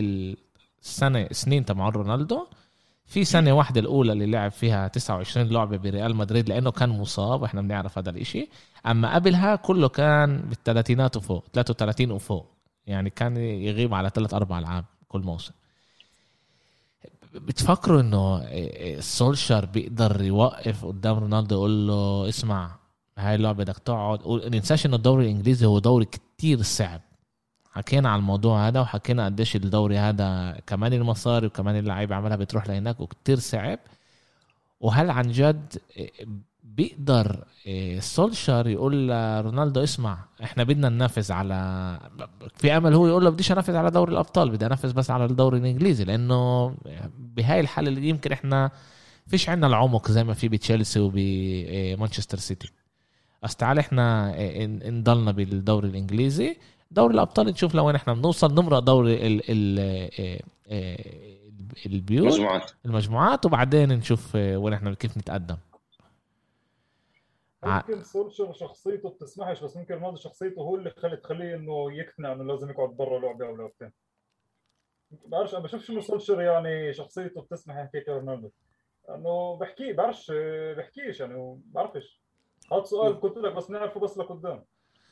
السنة 0.83 1.29
سنين 1.33 1.65
تبع 1.65 1.89
رونالدو 1.89 2.47
في 3.09 3.25
سنه 3.25 3.53
واحدة 3.53 3.81
الأولى 3.81 4.13
اللي 4.13 4.27
لعب 4.27 4.51
فيها 4.51 4.89
29 4.89 5.49
لعبة 5.49 5.77
بريال 5.77 6.17
مدريد 6.17 6.49
لأنه 6.49 6.71
كان 6.71 6.89
مصاب 6.89 7.43
وإحنا 7.43 7.63
بنعرف 7.63 7.99
هذا 7.99 8.11
الإشي. 8.11 8.49
أما 8.87 9.15
قبلها 9.15 9.57
كله 9.57 9.89
كان 9.89 10.41
بالثلاثينات 10.41 11.17
وفوق 11.17 11.45
33 11.53 12.11
وفوق. 12.11 12.47
يعني 12.87 13.11
كان 13.11 13.37
يغيب 13.37 13.95
على 13.95 14.11
ثلاث 14.15 14.35
أربع 14.35 14.59
ألعاب 14.59 14.85
كل 15.09 15.21
موسم. 15.21 15.53
بتفكروا 17.35 18.01
إنه 18.01 18.43
سولشر 19.01 19.65
بيقدر 19.65 20.23
يوقف 20.23 20.85
قدام 20.85 21.19
رونالدو 21.19 21.55
يقول 21.55 21.89
له 21.89 22.29
اسمع 22.29 22.79
هاي 23.19 23.35
اللعبة 23.35 23.65
بدك 23.65 23.79
تقعد. 23.79 24.21
وننساش 24.25 24.87
إنه 24.87 24.97
الدوري 24.97 25.25
الإنجليزي 25.25 25.67
هو 25.67 25.79
دوري 25.79 26.05
كتير 26.05 26.63
صعب. 26.63 27.01
حكينا 27.79 28.09
على 28.11 28.19
الموضوع 28.19 28.69
هذا 28.69 28.81
وحكينا 28.81 29.25
قديش 29.25 29.57
الدوري 29.57 29.99
هذا 29.99 30.61
كمان 30.67 30.93
المصاري 30.93 31.47
وكمان 31.47 31.77
اللعيبة 31.77 32.15
عملها 32.15 32.37
بتروح 32.37 32.67
لهناك 32.69 33.01
وكتير 33.01 33.39
صعب. 33.39 33.79
وهل 34.81 35.11
عن 35.11 35.31
جد 35.31 35.75
بيقدر 36.65 37.45
سولشر 37.99 38.69
يقول 38.69 39.09
لرونالدو 39.09 39.83
اسمع 39.83 40.19
إحنا 40.43 40.65
بدنا 40.65 40.89
ننافس 40.89 41.31
على 41.31 41.99
في 42.55 42.77
أمل 42.77 42.95
هو 42.95 43.07
يقول 43.07 43.25
له 43.25 43.31
بديش 43.31 43.53
أنافس 43.53 43.71
على 43.71 43.91
دوري 43.91 44.13
الأبطال 44.13 44.51
بدي 44.51 44.67
أنافس 44.67 44.93
بس 44.93 45.11
على 45.11 45.25
الدوري 45.25 45.59
الإنجليزي 45.59 46.05
لأنه 46.05 46.75
بهاي 47.19 47.61
الحالة 47.61 47.89
اللي 47.89 48.09
يمكن 48.09 48.33
إحنا 48.33 48.71
فيش 49.27 49.49
عندنا 49.49 49.67
العمق 49.67 50.11
زي 50.11 50.25
ما 50.25 50.35
في 50.35 50.49
بتشيلسي 50.49 51.01
وبمانشستر 51.01 52.39
سيتي. 52.39 52.71
بس 53.43 53.57
تعال 53.57 53.79
إحنا 53.79 54.35
نضلنا 54.91 55.31
بالدوري 55.33 55.89
الإنجليزي 55.89 56.57
دوري 56.91 57.15
الأبطال 57.15 57.47
نشوف 57.47 57.75
لوين 57.75 57.95
إحنا 57.95 58.15
بنوصل 58.15 58.55
نمرق 58.55 58.79
دوري 58.79 59.27
ال 59.27 59.43
ال 59.51 60.41
البيوت 61.87 62.27
مجموعات 62.27 62.71
المجموعات 62.85 63.47
وبعدين 63.47 63.93
نشوف 63.93 64.35
وين 64.35 64.73
إحنا 64.75 64.95
كيف 64.95 65.19
نتقدم. 65.19 65.57
ممكن 67.63 68.03
سولشر 68.03 68.53
شخصيته 68.53 69.09
بتسمحش 69.09 69.61
بس 69.65 69.77
ممكن 69.77 69.95
رونالدو 69.95 70.17
شخصيته 70.17 70.63
هو 70.63 70.77
اللي 70.77 70.91
خلت 70.91 71.25
تخليه 71.25 71.55
إنه 71.55 71.93
يقتنع 71.93 72.33
إنه 72.33 72.45
لازم 72.45 72.71
يقعد 72.71 72.89
برا 72.89 73.19
لعبة 73.19 73.47
أو 73.47 73.57
لعبتين. 73.57 73.93
بعرفش 75.27 75.55
أنا 75.55 75.63
بشوفش 75.63 75.91
إنه 75.91 76.01
سولشر 76.01 76.41
يعني 76.41 76.93
شخصيته 76.93 77.41
بتسمح 77.41 77.77
يحكي 77.77 78.01
كرونالدو 78.01 78.51
انه 79.09 79.57
بحكي 79.57 79.93
بعرفش 79.93 80.33
بحكيش 80.77 81.21
يعني 81.21 81.61
بعرفش. 81.65 82.21
هذا 82.73 82.85
سؤال 82.85 83.21
قلت 83.21 83.37
لك 83.37 83.53
بس 83.53 83.71
نعرفه 83.71 84.01
بس 84.01 84.19
لقدام. 84.19 84.65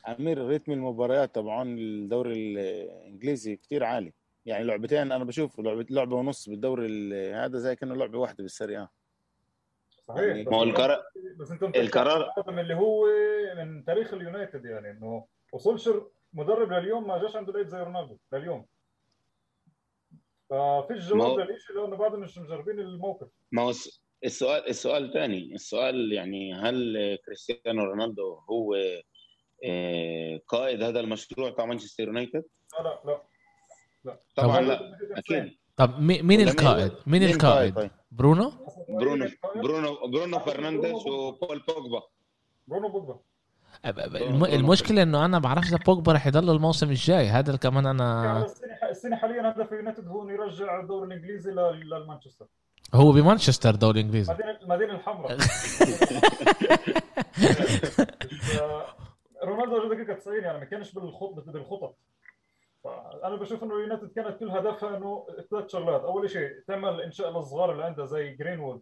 أمير 0.07 0.47
ريتم 0.47 0.71
المباريات 0.71 1.35
تبعون 1.35 1.77
الدوري 1.77 2.33
الإنجليزي 2.33 3.55
كتير 3.55 3.83
عالي. 3.83 4.13
يعني 4.45 4.63
لعبتين 4.63 5.11
أنا 5.11 5.23
بشوف 5.23 5.59
لعبه 5.59 5.85
لعبة 5.89 6.15
ونص 6.15 6.49
بالدوري 6.49 6.85
ال- 6.85 7.35
هذا 7.35 7.57
زي 7.57 7.75
كأنه 7.75 7.95
لعبة 7.95 8.19
واحدة 8.19 8.43
بالسريع. 8.43 8.87
صحيح 10.07 10.21
يعني 10.21 10.43
بس 10.43 10.51
ما 10.51 10.57
هو 10.57 10.63
القرار 10.63 11.03
بس 11.39 11.51
انت 11.51 11.63
القرار- 11.63 12.33
من 12.47 12.59
اللي 12.59 12.73
هو 12.75 13.05
من 13.57 13.85
تاريخ 13.85 14.13
اليونايتد 14.13 14.65
يعني 14.65 14.91
إنه 14.91 15.25
وسولشر 15.53 16.07
مدرب 16.33 16.71
لليوم 16.73 17.07
ما 17.07 17.17
جاش 17.21 17.35
عنده 17.35 17.53
لعيب 17.53 17.67
زي 17.67 17.77
رونالدو 17.79 18.17
لليوم. 18.33 18.65
ففيش 20.49 21.09
جواب 21.09 21.39
للشيء 21.39 21.75
لأنه 21.75 21.95
بعد 21.95 22.15
مش 22.15 22.37
مجربين 22.37 22.79
الموقف. 22.79 23.27
ما 23.51 23.61
هو 23.61 23.69
الس- 23.69 24.03
السؤال 24.23 24.67
السؤال 24.69 25.13
ثاني 25.13 25.53
السؤال 25.55 26.13
يعني 26.13 26.53
هل 26.53 26.95
كريستيانو 27.25 27.83
رونالدو 27.83 28.33
هو 28.49 28.75
قائد 30.47 30.83
هذا 30.83 30.99
المشروع 30.99 31.49
تبع 31.49 31.65
مانشستر 31.65 32.03
يونايتد؟ 32.03 32.43
لا 32.83 32.99
لا 33.05 33.21
لا. 34.05 34.19
طبعا 34.35 34.57
طب- 34.57 34.63
لا 34.63 34.79
أكيد. 35.17 35.57
طب 35.77 35.99
مي- 35.99 36.21
مين 36.21 36.41
القائد؟ 36.41 36.91
مين 37.07 37.23
القائد 37.23 37.75
طيب؟ 37.75 37.91
برونو؟ 38.11 38.51
برونو 38.89 39.27
برونو 39.55 40.07
برونو 40.07 40.39
فرنانديز 40.39 41.07
وبول 41.07 41.63
بوجبا. 41.67 42.01
برونو 42.67 42.89
بوجبا. 42.89 43.19
الم- 43.85 44.45
المشكلة 44.45 45.03
إنه 45.03 45.25
أنا 45.25 45.39
بعرفش 45.39 45.67
إذا 45.67 45.77
بوجبا 45.77 46.13
رح 46.13 46.27
يضل 46.27 46.49
الموسم 46.49 46.89
الجاي. 46.89 47.27
هذا 47.27 47.55
كمان 47.55 47.85
أنا 47.85 48.45
السنة 48.89 49.15
حاليا 49.15 49.49
هدف 49.51 49.71
يونايتد 49.71 50.07
هو 50.07 50.23
إنه 50.23 50.33
يرجع 50.33 50.79
الدوري 50.81 51.07
الإنجليزي 51.07 51.51
لل- 51.51 51.89
للمانشستر 51.89 52.45
هو 52.93 53.11
بمانشستر 53.11 53.75
دوري 53.75 54.01
إنجليزي. 54.01 54.31
المدينة 54.31 54.57
المدينة 54.61 54.93
الحمراء. 54.95 55.37
رونالدو 59.47 59.81
جاب 59.81 59.93
دقيقة 59.93 60.13
90 60.13 60.43
يعني 60.43 60.57
ما 60.57 60.65
كانش 60.65 60.93
بالخطط 60.93 61.49
بالخطط. 61.49 61.97
فأنا 62.83 63.35
بشوف 63.35 63.63
إنه 63.63 63.73
يونايتد 63.73 64.11
كانت 64.11 64.39
كل 64.39 64.49
هدفها 64.49 64.97
إنه 64.97 65.27
ثلاث 65.51 65.71
شغلات 65.71 66.01
أول 66.01 66.29
شيء 66.29 66.49
تعمل 66.67 67.01
انشاء 67.01 67.39
الصغار 67.39 67.71
اللي 67.71 67.83
عندها 67.83 68.05
زي 68.05 68.29
جرينوود 68.29 68.81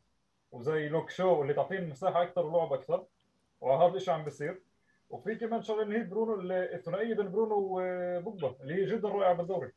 وزي 0.52 0.88
لوك 0.90 1.10
شو 1.10 1.42
اللي 1.42 1.54
تعطيهم 1.54 1.90
مساحة 1.90 2.24
أكثر 2.24 2.46
ولعب 2.46 2.74
أكثر. 2.74 3.06
وهذا 3.62 3.96
الشيء 3.96 4.14
عم 4.14 4.24
بيصير. 4.24 4.62
وفي 5.10 5.36
كمان 5.36 5.62
شغلة 5.62 5.82
اللي 5.82 6.00
هي 6.00 6.04
برونو 6.04 6.42
الثنائية 6.52 7.16
بين 7.16 7.32
برونو 7.32 7.56
وبوجبا 7.72 8.56
اللي 8.62 8.74
هي 8.74 8.86
جدا 8.86 9.10
رائعة 9.10 9.34
بالدوري. 9.34 9.72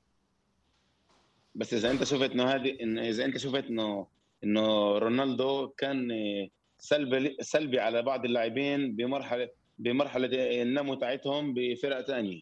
بس 1.54 1.74
إذا 1.74 1.90
أنت 1.90 2.04
شفت 2.04 2.30
إنه 2.30 2.44
هذه 2.44 2.76
إذا 3.08 3.24
أنت 3.24 3.36
شفت 3.38 3.64
انه 3.64 4.06
إنه 4.44 4.98
رونالدو 4.98 5.68
كان 5.68 6.08
سلبي 6.78 7.36
سلبي 7.40 7.80
على 7.80 8.02
بعض 8.02 8.24
اللاعبين 8.24 8.96
بمرحلة 8.96 9.48
بمرحلة 9.78 10.62
النمو 10.62 10.94
تاعتهم 10.94 11.54
بفرق 11.54 12.00
ثانية 12.00 12.40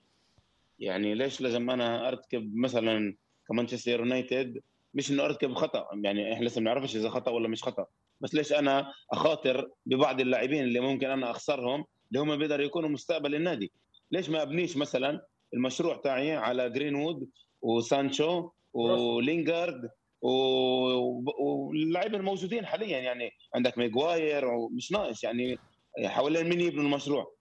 يعني 0.78 1.14
ليش 1.14 1.40
لازم 1.40 1.70
أنا 1.70 2.08
ارتكب 2.08 2.56
مثلا 2.56 3.16
كمانشستر 3.48 4.00
يونايتد؟ 4.00 4.62
مش 4.94 5.10
إنه 5.10 5.24
ارتكب 5.24 5.54
خطأ 5.54 5.88
يعني 5.94 6.32
إحنا 6.32 6.44
لسه 6.44 6.60
ما 6.60 6.64
بنعرفش 6.72 6.96
إذا 6.96 7.08
خطأ 7.08 7.30
ولا 7.30 7.48
مش 7.48 7.62
خطأ. 7.64 7.86
بس 8.20 8.34
ليش 8.34 8.52
أنا 8.52 8.92
أخاطر 9.12 9.70
ببعض 9.86 10.20
اللاعبين 10.20 10.62
اللي 10.62 10.80
ممكن 10.80 11.10
أنا 11.10 11.30
أخسرهم 11.30 11.84
اللي 12.08 12.20
هم 12.20 12.36
بيقدروا 12.36 12.66
يكونوا 12.66 12.88
مستقبل 12.88 13.34
النادي؟ 13.34 13.72
ليش 14.10 14.30
ما 14.30 14.42
أبنيش 14.42 14.76
مثلا 14.76 15.26
المشروع 15.54 15.96
تاعي 15.96 16.32
على 16.36 16.70
جرينوود 16.70 17.28
وسانشو 17.62 18.50
ولينجارد 18.72 19.90
واللاعبين 20.22 22.20
الموجودين 22.20 22.66
حاليا؟ 22.66 22.98
يعني 22.98 23.30
عندك 23.54 23.78
ميغواير 23.78 24.46
ومش 24.46 24.92
ناقص 24.92 25.24
يعني 25.24 25.58
حوالين 26.04 26.48
مين 26.48 26.60
يبنوا 26.60 26.84
المشروع؟ 26.84 27.36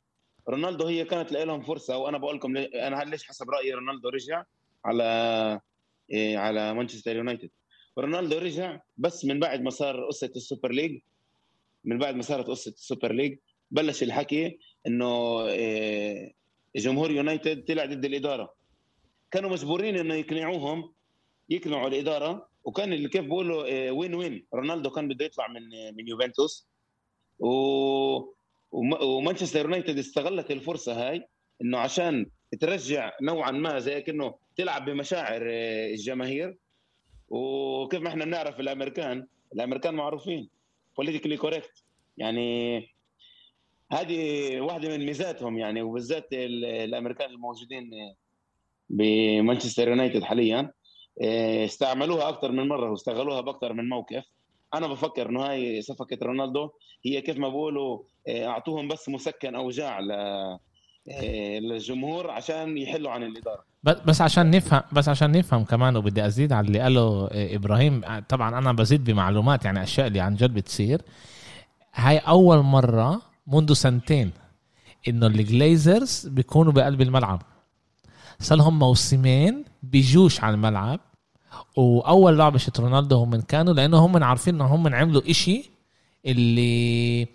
رونالدو 0.50 0.86
هي 0.86 1.06
كانت 1.06 1.32
لهم 1.32 1.62
فرصة 1.62 1.98
وأنا 1.98 2.18
بقول 2.18 2.36
لكم 2.36 2.58
أنا 2.58 3.04
ليش 3.04 3.24
حسب 3.24 3.50
رايي 3.50 3.74
رونالدو 3.74 4.10
رجع 4.10 4.44
على 4.86 5.62
إيه 6.12 6.38
على 6.38 6.74
مانشستر 6.74 7.16
يونايتد؟ 7.16 7.50
رونالدو 7.98 8.38
رجع 8.38 8.80
بس 8.98 9.26
من 9.26 9.40
بعد 9.40 9.62
ما 9.62 9.70
صار 9.70 10.06
قصه 10.06 10.32
السوبر 10.36 10.72
ليج 10.72 11.02
من 11.84 11.98
بعد 11.98 12.16
ما 12.16 12.22
صارت 12.22 12.48
قصه 12.48 12.72
السوبر 12.72 13.12
ليج 13.12 13.38
بلش 13.72 14.04
الحكي 14.04 14.60
إنه 14.88 15.42
إيه 15.46 16.34
جمهور 16.76 17.12
يونايتد 17.12 17.66
طلع 17.66 17.86
ضد 17.86 18.06
الإدارة. 18.06 18.54
كانوا 19.32 19.50
مجبورين 19.50 19.98
إنه 19.98 20.16
يقنعوهم 20.16 20.94
يقنعوا 21.50 21.88
الإدارة 21.88 22.48
وكان 22.64 22.94
اللي 22.94 23.10
كيف 23.10 23.26
بقولوا 23.26 23.66
إيه 23.66 23.92
وين 23.92 24.16
وين 24.16 24.46
رونالدو 24.54 24.90
كان 24.90 25.08
بده 25.08 25.26
يطلع 25.26 25.48
من 25.48 25.96
من 25.96 26.08
يوفنتوس 26.08 26.68
و 27.40 28.35
ومانشستر 29.02 29.60
يونايتد 29.60 29.98
استغلت 29.98 30.52
الفرصة 30.52 31.10
هاي 31.10 31.28
إنه 31.62 31.78
عشان 31.78 32.26
ترجع 32.60 33.12
نوعا 33.22 33.52
ما 33.52 33.80
زي 33.80 34.02
كأنه 34.02 34.36
تلعب 34.56 34.86
بمشاعر 34.90 35.42
الجماهير. 35.92 36.58
وكيف 37.30 38.02
ما 38.02 38.10
إحنا 38.10 38.26
بنعرف 38.26 38.60
الأمريكان 38.60 39.28
الأمريكان 39.54 39.94
معروفين 39.94 40.50
politically 40.98 41.38
correct 41.38 41.84
يعني 42.18 42.78
هذه 43.92 44.60
واحدة 44.60 44.90
من 44.90 45.06
ميزاتهم 45.06 45.58
يعني 45.58 45.82
وبالذات 45.82 46.28
الأمريكان 46.34 47.30
الموجودين 47.30 47.90
بمانشستر 48.90 49.88
يونايتد 49.88 50.24
حاليا 50.24 50.72
استعملوها 51.66 52.30
أكثر 52.30 52.52
من 52.52 52.68
مرة 52.68 52.92
واستغلوها 52.92 53.42
باكثر 53.42 53.74
من 53.74 53.90
موقف. 53.90 54.24
أنا 54.78 54.88
بفكر 54.88 55.30
إنه 55.30 55.42
هاي 55.42 55.82
صفقة 55.82 56.18
رونالدو 56.24 56.70
هي 57.06 57.22
كيف 57.22 57.38
ما 57.38 57.50
بقولوا 57.50 58.00
أعطوهم 58.30 58.88
بس 58.88 59.10
مسكن 59.10 59.56
اوجاع 59.56 60.00
للجمهور 61.62 62.32
عشان 62.32 62.78
يحلوا 62.78 63.12
عن 63.12 63.24
الإدارة. 63.24 63.64
بس 63.84 64.22
عشان 64.22 64.52
نفهم 64.52 64.82
بس 64.92 65.10
عشان 65.10 65.32
نفهم 65.32 65.64
كمان 65.64 65.98
وبدي 65.98 66.26
أزيد 66.26 66.54
على 66.54 66.68
اللي 66.68 66.80
قاله 66.80 67.30
إبراهيم 67.32 68.02
طبعا 68.30 68.58
أنا 68.58 68.72
بزيد 68.72 69.04
بمعلومات 69.04 69.66
يعني 69.66 69.84
أشياء 69.84 70.08
اللي 70.08 70.20
عن 70.20 70.36
جد 70.36 70.54
بتصير. 70.54 71.02
هاي 71.94 72.18
أول 72.18 72.58
مرة 72.58 73.22
منذ 73.48 73.74
سنتين 73.74 74.32
إنه 75.08 75.28
الجليزرز 75.28 76.28
بيكونوا 76.28 76.72
بقلب 76.74 77.02
الملعب. 77.02 77.42
صار 78.40 78.58
لهم 78.58 78.80
موسمين 78.80 79.66
بيجوش 79.84 80.44
على 80.44 80.54
الملعب. 80.54 81.00
وأول 81.76 82.38
لعبة 82.38 82.58
شت 82.58 82.80
رونالدو 82.80 83.16
هم 83.16 83.42
كانوا 83.42 83.74
لأنه 83.74 83.98
هم 84.06 84.24
عارفين 84.24 84.56
انه 84.56 84.66
هم 84.66 84.96
عملوا 84.96 85.22
إشي 85.30 85.72
اللي 86.26 87.28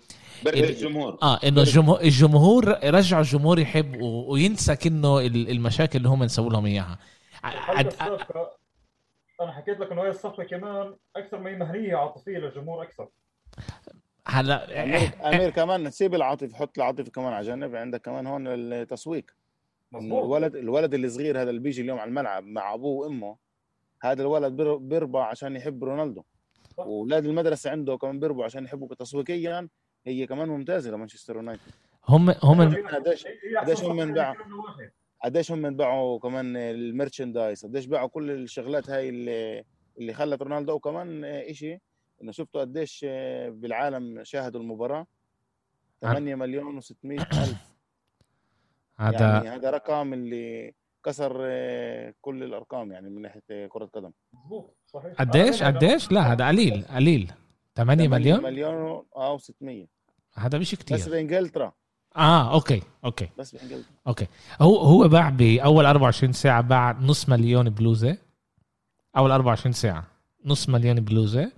برهق 0.45 0.63
الجمهور. 0.63 1.17
آه 1.23 1.39
إنه 1.43 1.61
الجمهور 1.61 2.01
الجمهور 2.01 2.77
رجع 2.83 3.19
الجمهور 3.19 3.59
يحب 3.59 4.01
وينسى 4.01 4.75
كأنه 4.75 5.19
المشاكل 5.19 5.97
اللي 5.97 6.09
هم 6.09 6.23
نسووا 6.23 6.49
لهم 6.49 6.65
إياها. 6.65 6.99
عد... 7.43 7.93
أنا 9.41 9.51
حكيت 9.51 9.79
لك 9.79 9.91
إنه 9.91 10.01
هي 10.01 10.09
الصفقة 10.09 10.43
كمان 10.43 10.95
أكثر 11.15 11.39
ما 11.39 11.49
هي 11.49 11.55
مهنية 11.55 11.95
عاطفية 11.95 12.37
للجمهور 12.37 12.83
أكثر. 12.83 13.07
هلا 14.27 14.83
امير, 14.83 15.09
أمير 15.25 15.49
كمان 15.49 15.83
نسيب 15.83 16.15
العاطفة 16.15 16.57
حط 16.57 16.77
العاطفة 16.77 17.11
كمان 17.11 17.33
على 17.33 17.47
جنب 17.47 17.75
عندك 17.75 18.01
كمان 18.01 18.27
هون 18.27 18.47
التسويق. 18.47 19.25
الولد 19.95 20.55
الولد 20.55 20.93
الصغير 20.93 21.41
هذا 21.41 21.49
اللي 21.49 21.61
بيجي 21.61 21.81
اليوم 21.81 21.99
على 21.99 22.07
الملعب 22.07 22.43
مع 22.43 22.73
أبوه 22.73 23.05
وأمه 23.05 23.35
هذا 24.01 24.21
الولد 24.21 24.53
بيربى 24.81 25.19
عشان 25.19 25.55
يحب 25.55 25.83
رونالدو. 25.83 26.23
واولاد 26.77 27.25
المدرسة 27.25 27.71
عنده 27.71 27.97
كمان 27.97 28.19
بيربوا 28.19 28.45
عشان 28.45 28.63
يحبوا 28.63 28.95
تسويقيا 28.95 29.67
هي 30.05 30.27
كمان 30.27 30.49
ممتازة 30.49 30.91
لمانشستر 30.91 31.35
يونايتد. 31.35 31.61
هم 32.07 32.29
هم 32.29 32.87
قديش 32.87 33.27
قديش 33.57 33.83
هم 33.83 33.99
انباعوا 33.99 34.35
قديش 35.23 35.51
هم 35.51 35.65
انباعوا 35.65 36.19
كمان 36.19 36.57
ال 36.57 36.65
merchandise. 36.65 37.65
قديش 37.65 37.85
باعوا 37.85 38.07
كل 38.07 38.31
الشغلات 38.31 38.89
هاي 38.89 39.09
اللي 39.09 39.63
اللي 39.97 40.13
خلت 40.13 40.41
رونالدو. 40.41 40.73
وكمان 40.73 41.43
شيء 41.51 41.79
إنه 42.21 42.31
شفتوا 42.31 42.61
قديش 42.61 43.05
بالعالم 43.49 44.23
شاهدوا 44.23 44.61
المباراة. 44.61 45.07
8 46.01 46.35
مليون 46.35 46.81
و600 46.81 46.95
ألف. 47.05 47.71
هذا 48.99 49.19
يعني 49.19 49.49
هذا 49.49 49.69
رقم 49.69 50.13
اللي 50.13 50.73
كسر 51.05 51.31
كل 52.21 52.43
الأرقام 52.43 52.91
يعني 52.91 53.09
من 53.09 53.21
ناحية 53.21 53.67
كرة 53.67 53.85
قدم. 53.85 54.11
مظبوط 54.33 54.77
صحيح. 54.87 55.13
قديش؟ 55.13 55.63
قديش؟ 55.63 56.11
لا 56.11 56.21
هذا 56.33 56.47
قليل 56.47 56.85
قليل. 56.85 57.31
8 57.75 58.07
مليون؟ 58.07 58.43
مليون 58.43 59.03
آه 59.15 59.37
و600 59.37 59.87
هذا 60.35 60.57
مش 60.57 60.71
كتير. 60.75 60.97
بس 60.97 61.07
بإنجلترا. 61.09 61.73
آه 62.15 62.53
okay 62.53 62.81
okay. 63.05 63.29
بس 63.37 63.55
بإنجلترا. 63.55 63.91
okay. 64.07 64.27
هو 64.61 64.77
هو 64.77 65.07
باع 65.07 65.29
بأول 65.29 65.85
24 65.85 66.33
ساعة 66.33 66.61
باع 66.61 66.91
نص 66.91 67.29
مليون 67.29 67.69
بلوزة. 67.69 68.17
أول 69.17 69.31
24 69.31 69.73
ساعة 69.73 70.07
نص 70.45 70.69
مليون 70.69 70.99
بلوزة. 70.99 71.51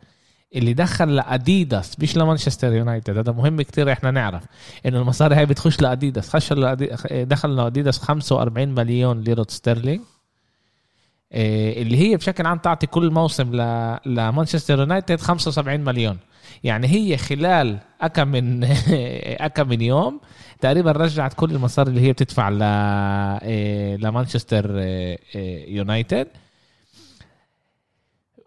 اللي 0.56 0.74
دخل 0.74 1.16
لأديداس 1.16 2.00
مش 2.00 2.18
لمانشستر 2.18 2.74
يونايتد 2.74 3.18
هذا 3.18 3.32
مهم 3.32 3.62
كتير 3.62 3.92
إحنا 3.92 4.12
نعرف 4.12 4.44
إنه 4.86 5.00
المصاري 5.02 5.36
هاي 5.36 5.46
بتخش 5.46 5.82
لأديداس. 5.82 6.30
خش 6.30 6.54
دخل 7.14 7.56
لأديداس 7.56 8.00
45 8.00 8.68
مليون 8.68 9.22
ليره 9.22 9.46
ستيرلينج. 9.50 10.02
اللي 11.34 11.98
هي 11.98 12.18
بشكل 12.18 12.46
عام 12.46 12.58
تعطي 12.58 12.88
كل 12.88 13.12
موسم 13.12 13.56
لمانشستر 14.06 14.80
يونايتد 14.80 15.20
75 15.20 15.80
مليون. 15.80 16.18
يعني 16.64 16.88
هي 16.88 17.18
خلال 17.18 17.80
أكم 18.02 18.28
من 18.28 18.64
أكم 19.48 19.70
من 19.70 19.82
يوم 19.82 20.20
تقريبا 20.62 20.92
رجعت 20.92 21.34
كل 21.34 21.52
المصاري 21.52 21.90
اللي 21.90 22.02
هي 22.02 22.12
بتدفع 22.12 22.50
ل 22.50 22.60
لمانشستر 24.02 24.78
يونايتد. 25.68 26.28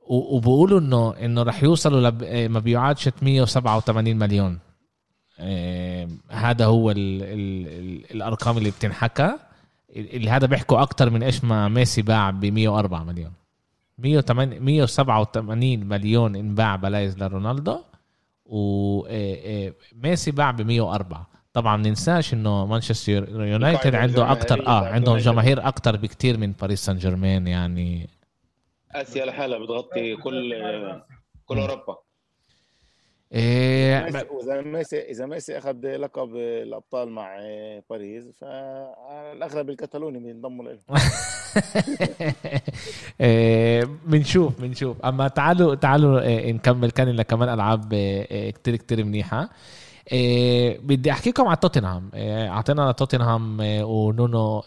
وبقولوا 0.06 0.80
انه 0.80 1.14
إنه 1.24 1.42
رح 1.42 1.62
يوصلوا 1.62 2.10
لمبيعات 2.10 2.98
687 2.98 4.16
مليون. 4.16 4.58
هذا 6.30 6.64
هو 6.64 6.90
ال 6.90 7.22
ال 7.22 7.68
ال 7.68 8.14
الأرقام 8.14 8.58
اللي 8.58 8.70
بتنحكى. 8.70 9.32
اللي 9.96 10.30
هذا 10.30 10.46
بيحكوا 10.46 10.82
أكتر 10.82 11.10
من 11.10 11.22
إيش 11.22 11.44
ما 11.44 11.68
ميسي 11.68 12.02
باع 12.02 12.30
ب 12.30 12.44
104 12.44 13.04
مليون. 13.04 13.32
108 13.98 14.58
187 14.58 15.84
مليون 15.84 16.36
انباع 16.36 16.76
بلايز 16.76 17.18
لرونالدو. 17.18 17.78
وميسي 18.46 20.30
باع 20.30 20.50
ب 20.50 20.62
104 20.62 21.26
طبعا 21.52 21.76
ما 21.76 21.88
ننساش 21.88 22.34
إنه 22.34 22.66
مانشستر 22.66 23.42
يونايتد 23.46 23.94
عنده 23.94 24.32
أكتر 24.32 24.66
آه 24.66 24.86
عندهم 24.88 25.16
جماهير 25.16 25.68
أكتر 25.68 25.96
بكتير 25.96 26.38
من 26.38 26.52
باريس 26.52 26.84
سان 26.84 26.98
جيرمان 26.98 27.46
يعني. 27.46 28.15
آسيا 29.02 29.24
لحالها 29.24 29.58
بتغطي 29.58 30.16
كل 30.16 30.54
كل 31.46 31.58
أوروبا. 31.58 31.96
إيه 33.32 34.06
إذا 34.42 34.60
ميسي 34.62 35.00
إذا 35.00 35.26
ميسي 35.26 35.58
أخذ 35.58 35.96
لقب 35.96 36.36
الأبطال 36.36 37.08
مع 37.08 37.38
باريس 37.90 38.24
فالأغلب 38.40 39.70
الكتالوني 39.70 40.18
بينضموا 40.18 40.64
له. 40.64 40.78
بنشوف 44.06 44.60
بنشوف. 44.60 45.04
أما 45.04 45.28
تعالوا 45.28 45.74
تعالوا 45.74 46.50
نكمل 46.50 46.90
كان 46.90 47.22
كمان 47.22 47.48
ألعاب 47.48 47.94
كتير 48.54 48.76
كتير 48.76 49.04
منيحة. 49.04 49.50
بدي 50.82 51.10
أحكيكم 51.10 51.46
على 51.46 51.56
توتنهام. 51.56 52.10
أعطينا 52.14 52.92
توتنهام 52.92 53.60
ونونو 53.82 54.62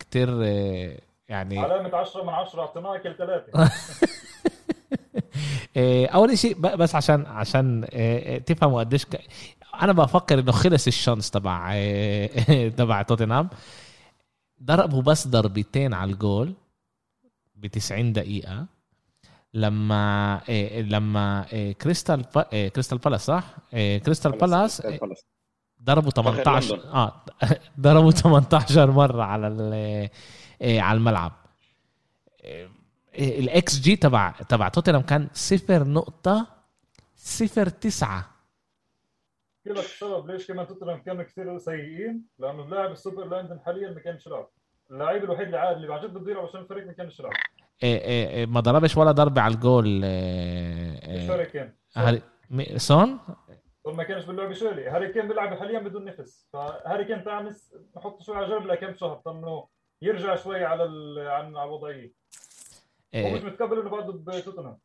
كتير 0.00 0.28
يعني 1.28 1.58
علامة 1.58 1.96
10 1.96 2.22
من 2.22 2.28
10 2.28 2.60
اعطيناها 2.60 2.98
كل 2.98 3.14
ثلاثة. 3.18 3.70
أول 6.14 6.38
شيء 6.38 6.58
بس 6.60 6.94
عشان 6.94 7.26
عشان 7.26 7.86
تفهموا 8.46 8.80
قديش 8.80 9.06
أنا 9.82 9.92
بفكر 9.92 10.38
إنه 10.38 10.52
خلص 10.52 10.86
ال 10.86 10.92
chance 10.92 11.30
تبع 11.30 11.74
تبع 12.78 13.02
توتنهام. 13.02 13.48
ضربوا 14.62 15.02
بس 15.02 15.28
ضربتين 15.28 15.94
على 15.94 16.12
الجول 16.12 16.54
ب 17.56 17.66
90 17.66 18.12
دقيقة. 18.12 18.66
لما 19.54 20.40
إيه 20.48 20.82
لما 20.82 21.46
إيه 21.52 21.72
كريستال 21.72 22.24
با 22.34 22.46
إيه 22.52 22.68
كريستال 22.68 22.98
بالاس 22.98 23.26
صح؟ 23.26 23.44
إيه 23.74 23.98
كريستال 23.98 24.32
بالاس 24.32 24.80
إيه 24.80 25.00
ضربوا 25.82 26.10
فخر 26.10 26.22
18 26.22 26.76
لندن. 26.76 26.88
آه 26.88 27.22
ضربوا 27.80 28.10
18 28.10 28.90
مرة 28.90 29.22
على 29.22 29.48
ال- 29.48 29.72
إيه 29.72 30.10
على 30.62 30.96
الملعب. 30.96 31.32
إيه 33.14 33.40
الاكس 33.40 33.80
جي 33.80 33.96
تبع 33.96 34.30
تبع 34.30 34.68
توتنهام 34.68 35.02
كان 35.02 35.28
صفر 35.32 35.84
نقطة 35.84 36.46
صفر 37.16 37.68
تسعة. 37.68 38.30
لك 39.66 39.78
السبب 39.78 40.30
ليش 40.30 40.46
كمان 40.46 40.66
توتنهام 40.66 41.02
كانوا 41.02 41.22
كثير 41.22 41.58
سيئين؟ 41.58 42.22
لأنه 42.38 42.62
اللاعب 42.64 42.90
السوبر 42.92 43.24
لاندن 43.24 43.60
حاليا 43.60 43.90
ما 43.90 44.00
كانش 44.00 44.26
يلعب 44.26 44.48
اللاعب 44.90 45.24
الوحيد 45.24 45.44
اللي 45.46 45.58
عاد 45.58 45.76
اللي 45.76 46.00
جد 46.00 46.14
بده 46.14 46.30
يلعب 46.30 46.44
عشان 46.44 46.60
الفريق 46.60 46.86
ما 46.86 46.92
كانش 46.92 47.20
يلعب 47.20 47.32
إيه 47.82 47.98
إيه 47.98 48.28
إيه 48.28 48.46
ما 48.46 48.60
ضربش 48.60 48.96
ولا 48.96 49.12
ضربة 49.12 49.40
على 49.40 49.54
الجول 49.54 50.04
هاري 50.04 51.44
كين. 51.46 51.72
سون؟ 52.78 53.18
ما 53.86 54.02
كانش 54.04 54.24
باللعب 54.24 54.52
شغلي 54.52 54.88
هاري 54.88 55.12
كين 55.12 55.28
بيلعب 55.28 55.58
حاليا 55.58 55.78
بدون 55.78 56.04
نفس. 56.04 56.46
فهاري 56.52 57.04
كين 57.04 57.24
تعال 57.24 57.52
نس- 57.52 57.74
نحط 57.96 58.22
شوي 58.22 58.36
على 58.36 58.48
جنب 58.48 58.66
لكم 58.66 58.94
شهر. 58.96 59.22
إنه 59.26 59.66
يرجع 60.02 60.36
شوي 60.36 60.64
على 60.64 60.84
ال... 60.84 61.18
عن 61.28 61.56
على 61.56 61.68
الوضعية. 61.68 62.12
هو 63.14 63.30
مش 63.30 63.40
إيه 63.40 63.44
متقبل 63.44 63.80
إنه 63.80 63.90
بعده 63.90 64.12
بتوتنهام. 64.12 64.78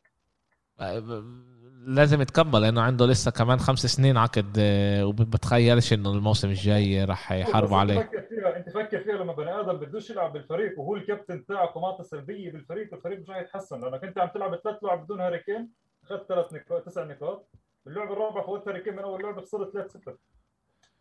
لازم 1.85 2.21
يتقبل 2.21 2.61
لأنه 2.61 2.81
عنده 2.81 3.05
لسه 3.05 3.31
كمان 3.31 3.59
خمس 3.59 3.85
سنين 3.85 4.17
عقد 4.17 4.57
إيه، 4.57 5.03
وبتخيلش 5.03 5.93
إنه 5.93 6.11
الموسم 6.11 6.49
الجاي 6.49 7.05
راح 7.05 7.31
يحاربوا 7.31 7.77
عليه. 7.77 8.01
انت 8.01 8.09
فكر 8.09 8.21
فيها 8.21 8.57
أنت 8.57 8.69
فكر 8.69 8.99
فيها 8.99 9.15
لما 9.15 9.33
بني 9.33 9.59
آدم 9.59 9.77
بدوش 9.77 10.09
يلعب 10.09 10.33
بالفريق 10.33 10.79
وهو 10.79 10.95
الكابتن 10.95 11.45
تاعك 11.45 11.75
ومعطي 11.75 12.03
سلبية 12.03 12.51
بالفريق 12.51 12.93
الفريق 12.93 13.19
مش 13.19 13.29
راح 13.29 13.37
يتحسن. 13.37 13.79
لأنك 13.81 14.03
أنت 14.03 14.17
عم 14.17 14.27
تلعب 14.27 14.55
ثلاث 14.55 14.83
لعب 14.83 15.03
بدون 15.03 15.21
هاري 15.21 15.39
كين 15.39 15.69
أخذت 16.03 16.27
ثلاث 16.27 16.53
نقاط 16.53 16.85
تسع 16.85 17.03
نقاط. 17.03 17.49
باللعب 17.85 18.11
الرابع 18.11 18.45
فوت 18.45 18.67
هاري 18.67 18.81
كين 18.81 18.93
من 18.93 18.99
أول 18.99 19.23
لعبة 19.23 19.41
خسرت 19.41 19.73
3 19.73 19.89
6 19.89 20.17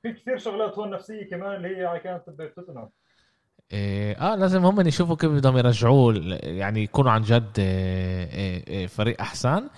في 0.03 0.13
كثير 0.13 0.39
شغلات 0.39 0.79
هون 0.79 0.91
نفسية 0.91 1.31
كمان 1.31 1.57
اللي 1.57 1.77
هي 1.77 2.01
كانت 2.01 2.31
بتوتنهام. 2.31 2.91
آه 3.73 4.35
لازم 4.35 4.65
هم 4.65 4.81
يشوفوا 4.87 5.17
كيف 5.17 5.31
بدهم 5.31 5.57
يرجعوه 5.59 6.15
يعني 6.43 6.83
يكونوا 6.83 7.11
عن 7.11 7.23
جد 7.23 7.53
إيه، 7.59 8.67
إيه، 8.69 8.87
فريق 8.87 9.21
أحسن. 9.21 9.69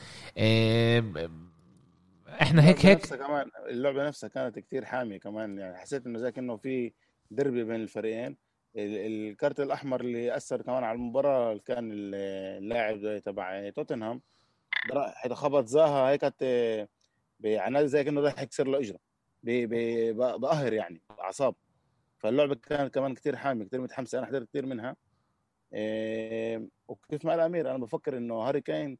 إحنا 2.42 2.64
هيك 2.64 2.86
هيك 2.86 2.98
نفسها 2.98 3.16
كمان 3.18 3.46
اللعبة 3.70 4.06
نفسها 4.06 4.28
كانت 4.28 4.58
كتير 4.58 4.84
حامية 4.84 5.18
كمان 5.18 5.58
يعني 5.58 5.76
حسيت 5.76 6.06
إنه 6.06 6.18
زي 6.18 6.32
كانه 6.32 6.56
في 6.56 6.92
دربي 7.30 7.64
بين 7.64 7.74
الفريقين. 7.80 8.36
ال- 8.76 9.30
الكارت 9.30 9.60
الأحمر 9.60 10.00
اللي 10.00 10.36
أثر 10.36 10.62
كمان 10.62 10.84
على 10.84 10.96
المباراة 10.96 11.60
كان 11.66 11.92
ال- 11.92 12.14
اللاعب 12.62 13.22
تبع 13.24 13.70
توتنهام. 13.70 14.20
حتى 15.14 15.34
خبط 15.34 15.66
زاها 15.66 16.10
هيك 16.10 16.34
يعني 17.40 17.88
زي 17.88 18.04
كأنه 18.04 18.20
راح 18.20 18.42
يكسر 18.42 18.68
له 18.68 18.78
إجره. 18.80 18.98
بقهر 20.38 20.72
يعني 20.72 21.00
اعصاب 21.20 21.54
فاللعبة 22.24 22.54
كانت 22.54 22.94
كمان 22.94 23.14
كتير 23.14 23.36
حامية 23.36 23.64
كتير 23.64 23.80
متحمسة. 23.80 24.18
أنا 24.18 24.26
حضرت 24.26 24.48
كتير 24.48 24.66
منها. 24.66 24.96
وكيف 26.88 27.24
ما 27.24 27.30
قال 27.30 27.40
امير 27.40 27.70
أنا 27.70 27.78
بفكر 27.78 28.16
إنه 28.16 28.34
هاري 28.34 28.60
كين 28.60 28.98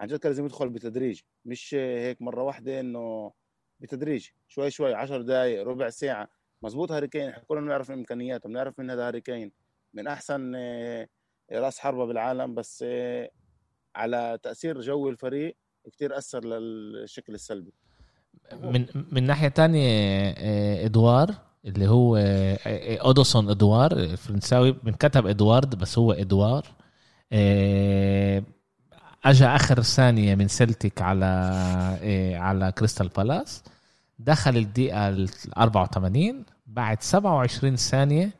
عن 0.00 0.06
جد 0.06 0.18
كان 0.18 0.30
لازم 0.30 0.44
يدخل 0.44 0.68
بتدريج. 0.68 1.20
مش 1.44 1.74
هيك 1.74 2.22
مرة 2.22 2.42
واحدة 2.42 2.80
إنه 2.80 3.32
بتدريج. 3.80 4.28
شوي 4.48 4.70
شوي 4.70 4.94
10 4.94 5.22
دقائق 5.22 5.62
ربع 5.62 5.90
ساعة. 5.90 6.28
مزبوط 6.62 6.92
هاري 6.92 7.08
كين 7.08 7.28
إحنا 7.28 7.44
كلنا 7.44 7.60
بنعرف 7.60 7.90
إمكانياته 7.90 8.48
بنعرف 8.48 8.78
من 8.78 8.90
هذا 8.90 9.06
هاري 9.08 9.20
كين. 9.20 9.52
من 9.94 10.06
أحسن 10.06 10.52
آه، 10.56 11.08
رأس 11.52 11.78
حربة 11.78 12.06
بالعالم. 12.06 12.54
بس 12.54 12.84
آه، 12.86 13.30
على 13.94 14.38
تأثير 14.42 14.80
جو 14.80 15.08
الفريق 15.08 15.56
كتير 15.92 16.18
أثر 16.18 16.44
للشكل 16.44 17.34
السلبي. 17.34 17.72
من 18.52 18.86
من 19.12 19.22
ناحية 19.22 19.48
تانية 19.48 19.88
آه، 20.38 20.84
إدوار 20.86 21.47
اللي 21.64 21.88
هو 21.88 22.16
آه، 22.16 22.58
آه، 22.66 22.98
اودوسون 22.98 23.50
ادوار 23.50 23.92
الفرنساوي 23.92 24.72
بنكتب 24.72 25.26
إدوارد 25.26 25.74
بس 25.74 25.98
هو 25.98 26.12
ادوار 26.12 26.66
آه، 27.32 28.42
اجى 29.24 29.46
آخر 29.46 29.82
ثانية 29.82 30.34
من 30.34 30.48
سلتيك 30.48 31.02
على 31.02 31.24
على 32.38 32.72
كريستال 32.72 33.08
بالاس. 33.08 33.62
دخل 34.18 34.56
الدقيقة 34.56 35.08
ال 35.08 35.28
84 35.58 36.44
بعد 36.66 37.02
27 37.02 37.76
ثانية 37.76 38.30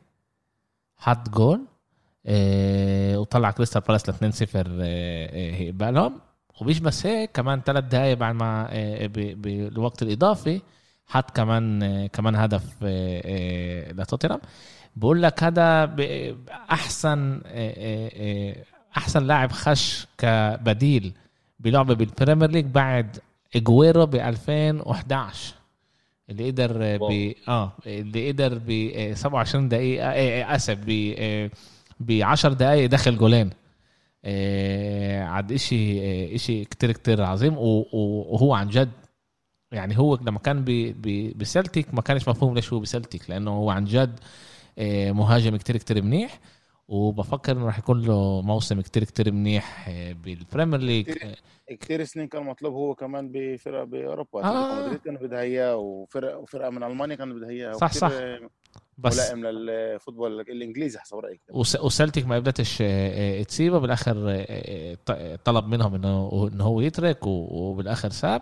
حط 0.97 1.29
جول 1.29 1.61
وطلع 3.17 3.51
كريستال 3.51 3.81
بالاس 3.81 4.09
ل 4.09 4.13
2-0 4.13 4.55
آه، 4.55 5.67
آه، 5.67 5.71
بقالهم 5.71 6.19
ومش 6.61 6.79
بس 6.79 7.05
هيك 7.05 7.31
كمان 7.31 7.61
ثلاث 7.61 7.83
دقائق 7.83 8.17
بعد 8.17 8.35
ما 8.35 8.67
بالوقت 9.13 10.01
الإضافي. 10.01 10.61
حط 11.09 11.31
كمان 11.35 12.07
كمان 12.07 12.35
هدف 12.35 12.63
آه، 12.83 13.21
آه، 13.25 13.91
لتوتنهام. 13.91 14.39
بقول 14.95 15.23
لك 15.23 15.43
هذا 15.43 15.95
أحسن 16.71 17.41
آه، 17.45 18.55
أحسن 18.97 19.23
لاعب 19.27 19.51
خش 19.51 20.07
كبديل 20.17 21.13
بلعبة 21.59 21.93
بالبريمير 21.95 22.49
ليج 22.51 22.65
بعد 22.65 23.17
إجويرو 23.55 24.05
ب 24.05 24.15
2011 24.15 25.53
اللي 26.29 26.51
قدر 26.51 26.97
ب 26.97 27.33
آه 27.47 27.71
اللي 27.87 28.31
قدر 28.31 28.57
ب 28.57 28.69
آه، 28.95 29.13
27 29.13 29.69
دقيقة 29.69 30.09
آسف 30.55 30.77
ب 30.87 31.49
ب 31.99 32.11
10 32.23 32.53
دقائق 32.53 32.89
دخل 32.89 33.17
جولين. 33.17 33.49
عاد 35.25 35.51
إشي 35.51 35.99
آه، 36.01 36.35
إشي 36.35 36.65
كتير 36.65 36.91
كتير 36.91 37.23
عظيم 37.23 37.55
وهو 37.57 38.53
عن 38.53 38.69
جد 38.69 38.89
يعني 39.71 39.97
هو 39.99 40.15
لما 40.15 40.39
كان 40.39 40.65
بسلتيك 41.35 41.93
ما 41.93 42.01
كانش 42.01 42.27
مفهوم 42.29 42.55
ليش 42.55 42.73
هو 42.73 42.79
بسلتيك 42.79 43.29
لأنه 43.29 43.51
هو 43.51 43.69
عن 43.69 43.85
جد 43.85 44.19
آه، 44.77 45.11
مهاجم 45.11 45.55
كتير 45.57 45.77
كتير 45.77 46.01
منيح 46.01 46.39
وبفكر 46.87 47.51
إنه 47.51 47.65
راح 47.65 47.79
يكون 47.79 48.01
له 48.01 48.41
موسم 48.41 48.81
كتير 48.81 49.03
كتير 49.03 49.31
منيح 49.31 49.89
بالبريمير 50.23 50.79
ليج 50.79 51.09
كثير 51.79 52.03
سنين 52.03 52.27
كان 52.27 52.43
مطلوب 52.43 52.73
هو 52.73 52.95
كمان 52.95 53.29
بفرق 53.33 53.83
بأوروبا. 53.83 54.43
آه. 54.43 54.85
مدريد 54.85 54.99
كانوا 54.99 55.19
بدها 55.21 55.41
اياه 55.41 55.75
وفرق 55.75 56.37
وفرقه 56.39 56.69
من 56.69 56.83
ألمانيا 56.83 57.15
كانوا 57.15 57.35
بدها 57.37 57.49
اياه 57.49 57.73
صح، 57.73 57.93
صح. 57.93 58.11
بس 58.97 59.31
ملائم 59.31 59.45
لل 59.45 59.64
football 59.64 60.39
الإنجليزي 60.41 60.99
حسب 60.99 61.17
رأيك. 61.17 61.41
وس- 61.51 61.79
وسلتيك 61.79 62.27
ما 62.27 62.35
قدرتش 62.35 62.81
آه، 62.81 63.39
آه، 63.39 63.43
تسيبه 63.43 63.79
بالآخر 63.79 64.15
طلب 65.45 65.65
منهم 65.67 65.95
انه 65.95 66.49
إنه 66.53 66.63
هو 66.63 66.81
يترك 66.81 67.19
وبالآخر 67.27 68.09
ساب. 68.09 68.41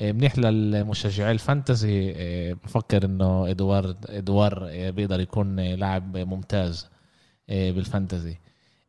آه، 0.00 0.12
منيح 0.12 0.38
للمشجعي 0.38 1.32
ال 1.32 1.42
fantasy 1.42 2.12
آه، 2.16 2.52
بفكر 2.52 3.04
إنه 3.04 3.50
ادوار 3.50 3.94
ادوار 4.08 4.68
آه، 4.70 4.90
بيقدر 4.90 5.20
يكون 5.20 5.60
لاعب 5.60 6.16
ممتاز 6.16 6.88
بال 7.48 7.66
fantasy. 7.66 8.36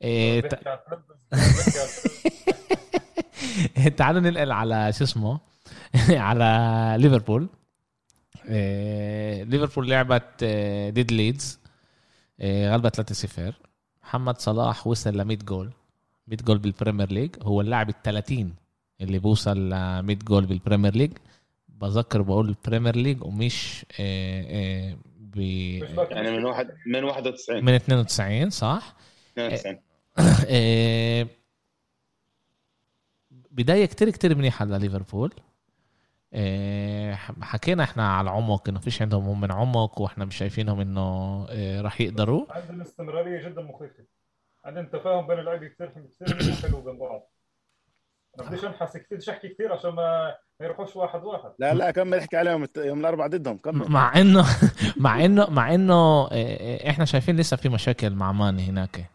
تعالوا 3.98 4.22
ننقل 4.22 4.52
على 4.52 4.93
شو 4.93 5.04
اسمه؟ 5.04 5.39
على 6.10 6.96
ليفربول. 7.00 7.50
ليفربول 9.50 9.89
لعبت 9.89 10.43
ضد 10.93 11.12
ليدز 11.12 11.60
غلبت 12.43 13.13
3-0 13.39 13.54
محمد 14.04 14.39
صلاح 14.41 14.88
وصل 14.88 15.17
ل 15.17 15.24
100 15.24 15.38
جول. 15.38 15.72
100 16.28 16.38
جول 16.43 16.58
بالبريمير 16.58 17.12
ليج. 17.12 17.36
هو 17.41 17.62
اللاعب 17.62 17.89
ال 17.89 18.02
30 18.04 18.54
اللي 19.01 19.19
بوصل 19.19 19.57
ل 19.69 19.99
100 20.01 20.15
جول 20.17 20.45
بالبريمير 20.45 20.95
ليج. 20.95 21.12
بذكر 21.69 22.21
بقول 22.21 22.49
البريمير 22.49 22.95
ليج 22.95 23.23
ومش 23.23 23.86
آه، 23.99 24.43
آه، 24.91 24.97
ب 25.19 25.39
مش 25.83 25.89
فاكر 25.91 26.15
يعني 26.15 26.38
من 26.38 26.45
واحد 26.45 26.69
من 26.88 27.03
91 27.03 27.65
من 27.65 27.73
92 27.73 28.49
صح؟ 28.49 28.95
92 29.38 29.79
آه، 30.49 31.27
بداية 33.51 33.86
كتير 33.86 34.10
كتير 34.10 34.36
منيحة 34.36 34.65
لليفربول. 34.65 35.33
آه، 36.33 37.13
حكينا 37.41 37.83
إحنا 37.83 38.13
على 38.13 38.29
العمق 38.29 38.69
انه 38.69 38.79
فيش 38.79 39.01
عندهم 39.01 39.23
هم 39.27 39.41
من 39.41 39.51
عمق 39.51 40.01
وإحنا 40.01 40.25
مش 40.25 40.36
شايفينهم 40.38 40.79
انه 40.79 41.01
آه، 41.49 41.81
راح 41.81 42.01
يقدروا. 42.01 42.45
عندهم 42.49 42.81
استمراريه 42.81 43.49
جدا 43.49 43.62
مخيفة. 43.62 44.03
عندهم 44.65 44.86
تفاهم 44.86 45.27
بين 45.27 45.39
اللعيبه 45.39 45.67
كثير 45.67 45.91
كثير 46.19 46.53
حلو 46.55 46.81
بين 46.81 46.97
بعض. 46.97 47.31
بديش 48.38 48.65
انحس 48.65 48.97
كثير 48.97 49.08
بديش 49.17 49.30
احكي 49.30 49.47
كثير 49.50 49.73
عشان 49.73 49.89
ما 49.89 50.36
ما 50.60 50.65
يروحوش 50.65 50.95
واحد 50.95 51.23
واحد. 51.23 51.52
لا 51.60 51.73
لا 51.73 51.91
كمل 51.91 52.17
احكي 52.17 52.38
عليهم 52.38 52.67
يوم 52.78 53.00
الأربعاء 53.00 53.30
ضدهم 53.30 53.58
كمل. 53.58 53.91
مع 53.91 54.21
انه 54.21 54.45
مع 54.97 55.26
انه 55.26 55.50
مع 55.50 55.73
إنه 55.73 55.93
آه، 55.93 56.28
آه، 56.32 56.89
إحنا 56.89 57.06
شايفين 57.06 57.38
لسه 57.38 57.58
في 57.58 57.69
مشاكل 57.69 58.10
مع 58.10 58.32
ماني 58.32 58.63
هناك. 58.69 59.10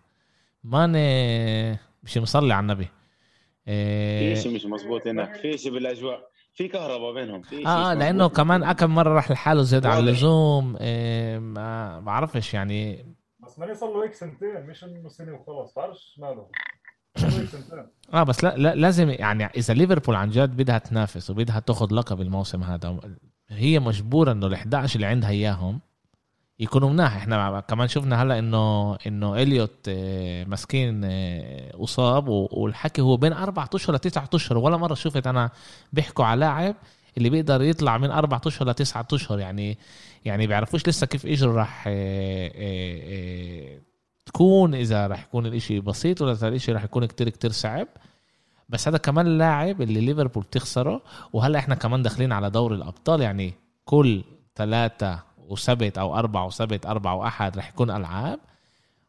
ماني 0.65 1.79
مش 2.03 2.19
مصلي 2.19 2.55
على 2.55 2.63
النبي. 2.63 2.85
في 3.65 4.33
آه، 4.33 4.35
شيء 4.35 4.55
مش 4.55 4.67
مزبوط 4.67 5.07
هناك 5.07 5.35
في 5.35 5.59
شيء 5.59 5.73
بالأجواء 5.73 6.21
في 6.55 6.69
كهرباء 6.69 7.15
بينهم 7.15 7.43
في 7.43 7.67
آه 7.67 7.91
شيء 7.93 7.99
لأنه. 7.99 8.29
كمان 8.29 8.73
كم 8.73 8.95
مرة 8.95 9.15
راح 9.15 9.31
لحاله 9.31 9.63
زياده 9.63 9.89
عن. 9.89 9.99
اللزوم. 9.99 10.77
إيه 10.81 11.39
ما 11.39 12.01
بعرفش 12.01 12.55
يعني. 12.55 13.07
بس 13.41 13.59
ماني 13.59 13.75
صار 13.75 13.93
له 13.93 14.05
هيك 14.05 14.15
سنتين 14.15 14.67
مش 14.67 14.85
إنه 14.85 15.09
سنة 15.09 15.33
وخلص 15.33 15.75
بعرفش 15.75 16.15
ماله. 16.19 16.47
آه 18.15 18.23
بس 18.23 18.45
لا, 18.45 18.57
لا 18.57 18.75
لازم 18.75 19.11
يعني 19.11 19.45
إذا 19.45 19.75
ليفربول 19.75 20.15
عن 20.15 20.31
جد 20.31 20.57
بدها 20.57 20.79
تنافس 20.79 21.31
وبدها 21.31 21.61
تاخذ 21.61 21.95
لقب 21.95 22.21
الموسم 22.21 22.63
هذا 22.63 22.99
هي 23.49 23.79
مجبورة 23.79 24.33
إنه 24.33 24.47
ال 24.47 24.55
11 24.55 24.97
اللي 24.97 25.07
عندها 25.07 25.31
إياهم 25.31 25.81
يكونوا 26.59 26.91
مناح. 26.91 27.17
إحنا 27.17 27.61
كمان 27.61 27.89
شفنا 27.89 28.23
هلأ 28.23 28.39
إنه 28.39 28.95
إنه 29.07 29.43
إليوت 29.43 29.89
آه، 29.89 30.45
مسكين 30.45 31.01
آه، 31.05 31.85
أصاب 31.85 32.29
والحكي 32.29 33.03
هو 33.03 33.17
بين 33.17 33.33
أربع 33.33 33.69
أشهر 33.75 33.97
لتسعة 33.97 34.31
أشهر. 34.35 34.59
ولا 34.59 34.77
مرة 34.77 34.95
شفت 34.95 35.27
أنا 35.27 35.51
بيحكوا 35.93 36.25
على 36.25 36.41
لاعب 36.41 36.75
اللي 37.19 37.31
بيقدر 37.31 37.63
يطلع 37.63 37.99
من 37.99 38.11
أربع 38.11 38.41
أشهر 38.47 38.69
لتسعة 38.69 39.07
أشهر. 39.13 39.39
يعني 39.39 39.79
يعني 40.25 40.47
بيعرفوش 40.47 40.89
لسه 40.89 41.07
كيف 41.07 41.27
إجره 41.27 41.53
راح 41.53 41.85
آه، 41.89 43.79
تكون 44.27 44.75
إذا 44.75 45.07
راح 45.07 45.23
يكون 45.23 45.47
الإشي 45.47 45.81
بسيط 45.81 46.23
ولا 46.23 46.33
إذا 46.33 46.49
الإشي 46.49 46.73
راح 46.73 46.85
يكون 46.85 47.05
كتير 47.05 47.29
كتير 47.29 47.51
صعب. 47.51 47.89
بس 48.69 48.89
هذا 48.89 48.99
كمان 48.99 49.27
اللاعب 49.27 49.83
اللي 49.83 50.01
ليفربول 50.01 50.43
بتخسره 50.43 51.03
وهلأ 51.33 51.59
إحنا 51.59 51.75
كمان 51.75 52.03
داخلين 52.03 52.33
على 52.33 52.51
دوري 52.51 52.75
الأبطال 52.77 53.21
يعني 53.21 53.55
كل 53.85 54.25
ثلاثة 54.57 55.23
وسبت 55.49 55.99
أو 55.99 56.17
أربعة 56.19 56.47
وسبت 56.47 56.87
أربعة 56.87 57.15
وأحد 57.15 57.59
رح 57.59 57.69
يكون 57.69 57.91
ألعاب 57.91 58.39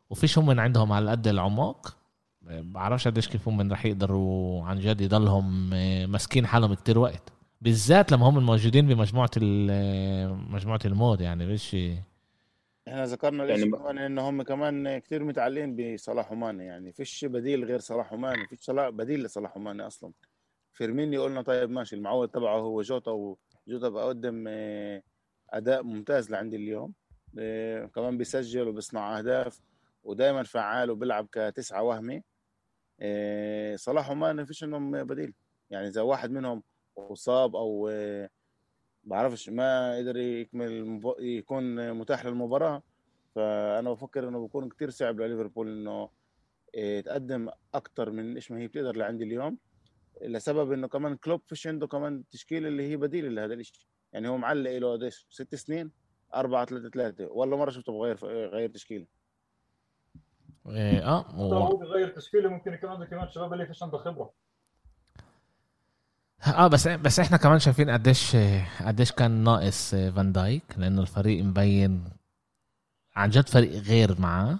وفيش 0.10 0.38
هم 0.38 0.46
من 0.46 0.60
عندهم 0.60 0.92
على 0.92 1.12
قد 1.12 1.28
العمق؟ 1.28 1.96
بعرفش 2.42 3.08
قديش 3.08 3.28
كيف 3.28 3.48
هم 3.48 3.72
رح 3.72 3.86
يقدروا 3.86 4.64
عن 4.66 4.80
جد 4.80 5.02
يضلهم 5.02 5.70
آه، 5.74 6.06
ماسكين 6.06 6.48
حالهم 6.48 6.74
كتير 6.74 7.00
وقت. 7.00 7.34
بالذات 7.62 8.12
لما 8.12 8.30
هم 8.30 8.46
موجودين 8.46 8.88
بمجموعة 8.88 9.32
ال- 9.38 10.52
مجموعة 10.52 10.80
المود 10.86 11.22
يعني 11.22 11.46
مش 11.46 11.78
إحنا 12.88 13.06
ذكرنا 13.06 13.46
يعني 13.46 13.62
ليش 13.62 13.72
ب- 13.72 13.76
كمان 13.76 13.98
ان 13.98 14.20
هم 14.20 14.42
كمان 14.42 14.98
كثير 15.00 15.24
متعلقين 15.24 15.94
بصلاح 15.94 16.32
وماني 16.32 16.66
يعني 16.66 16.94
فيش 16.94 17.26
بديل 17.26 17.64
غير 17.66 17.80
صلاح 17.80 18.14
وماني 18.14 18.48
فيش 18.48 18.60
صلاح 18.60 18.90
بديل 18.90 19.24
لصلاح 19.24 19.58
وماني 19.58 19.88
أصلا. 19.88 20.12
فيرمينيو 20.74 21.24
قلنا 21.24 21.42
طيب 21.42 21.70
ماشي 21.70 21.96
المعوض 21.96 22.30
تبعه 22.30 22.60
هو 22.60 22.82
جوتا 22.82 23.12
وجوتا 23.12 23.90
بقدم 23.90 24.46
آه، 24.48 25.04
أداء 25.50 25.84
ممتاز 25.84 26.32
لعندي 26.32 26.56
اليوم 26.56 26.94
آه، 27.40 27.86
كمان 27.86 28.18
بيسجل 28.18 28.68
وبيصنع 28.68 29.18
أهداف 29.20 29.60
ودائما 30.04 30.44
فعال 30.44 30.92
وبيلعب 30.92 31.28
كتسعة 31.32 31.84
وهمي. 31.84 32.24
آه، 33.00 33.76
صلاح 33.76 34.10
وماني 34.12 34.46
فيش 34.46 34.64
إنهم 34.64 35.04
بديل 35.04 35.34
يعني 35.70 35.88
إذا 35.88 36.02
واحد 36.02 36.32
منهم 36.32 36.64
أصاب 36.98 37.56
أو 37.56 37.90
آه، 39.06 39.10
بعرفش 39.10 39.50
ما 39.50 39.98
قدر 39.98 40.18
يكمل 40.18 40.68
المب... 40.68 41.14
يكون 41.20 41.94
متاح 41.94 42.26
للمباراة. 42.26 42.84
فأنا 43.36 43.92
بفكر 43.92 44.28
إنه 44.28 44.48
بكون 44.48 44.70
كتير 44.70 44.90
صعب 44.90 45.22
لليفربول 45.22 45.68
إنه 45.68 46.10
إيه، 46.76 47.02
تقدم 47.02 47.50
أكتر 47.74 48.12
من 48.12 48.36
إيش 48.36 48.52
ما 48.52 48.60
هي 48.60 48.68
بتقدر 48.68 48.96
لعندي 48.96 49.24
اليوم 49.24 49.58
لسبب 50.22 50.72
إنه 50.72 50.88
كمان 50.88 51.16
كلوب 51.16 51.42
فيش 51.48 51.68
عنده 51.68 51.88
كمان 51.88 52.24
تشكيلة 52.30 52.68
اللي 52.68 52.90
هي 52.90 52.98
بديل 52.98 53.36
لهذا 53.36 53.54
الإشي. 53.54 53.88
يعني 54.14 54.28
هو 54.28 54.38
معلق 54.38 54.78
له 54.78 54.92
قديش 54.92 55.28
ست 55.30 55.56
سنين؟ 55.56 55.92
أربعة 56.36 56.66
ثلاثة 56.66 56.90
ثلاثة 56.90 57.28
ولا 57.32 57.56
مرة 57.56 57.70
شفته 57.70 57.94
بغير 57.94 58.26
غير 58.50 58.70
تشكيلة. 58.70 59.06
آه, 60.68 61.00
آه 61.00 61.24
حتى 61.24 61.36
و... 61.36 61.54
هو 61.54 61.78
بغير 61.78 62.08
تشكيلة 62.08 62.50
ممكن 62.50 62.74
يكون 62.74 62.90
عنده 62.90 63.06
كمان 63.06 63.30
شباب 63.30 63.54
اللي 63.54 63.66
فيش 63.66 63.84
عنده 63.84 63.98
خبرة. 63.98 64.34
آه 66.48 66.68
بس 66.68 66.88
بس 66.88 67.20
إحنا 67.20 67.38
كمان 67.38 67.60
شايفين 67.60 67.90
قديش 67.90 68.36
قديش 68.86 69.12
كان 69.12 69.32
ناقص 69.44 69.96
فان 69.96 70.32
دايك 70.32 70.64
لأنه 70.78 71.02
الفريق 71.02 71.44
مبين 71.44 72.04
عن 73.16 73.30
جد 73.30 73.50
فريق 73.50 73.72
غير 73.72 74.22
معاه. 74.22 74.60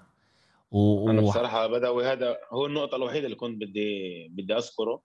و... 0.72 1.10
أنا. 1.10 1.22
بصراحة 1.22 1.68
بدوي 1.68 2.06
هذا 2.06 2.38
هو 2.52 2.66
النقطة 2.66 2.96
الوحيدة 2.96 3.26
اللي 3.26 3.36
كنت 3.36 3.62
بدي 3.62 4.28
بدي 4.30 4.58
أذكره. 4.58 5.02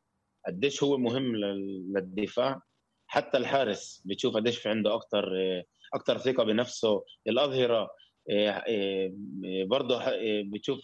قديش 0.46 0.82
هو 0.82 0.98
مهم 0.98 1.36
لل- 1.36 1.92
للدفاع. 1.92 2.62
حتى 3.06 3.38
الحارس 3.38 4.02
بتشوف 4.04 4.34
قديش 4.34 4.58
في 4.58 4.68
عنده 4.68 4.94
أكثر 4.94 5.32
أكثر 5.94 6.18
ثقة 6.18 6.44
بنفسه. 6.44 7.04
الأظهرة 7.28 7.88
إيه، 8.30 9.14
برضه 9.64 10.02
بتشوف 10.52 10.78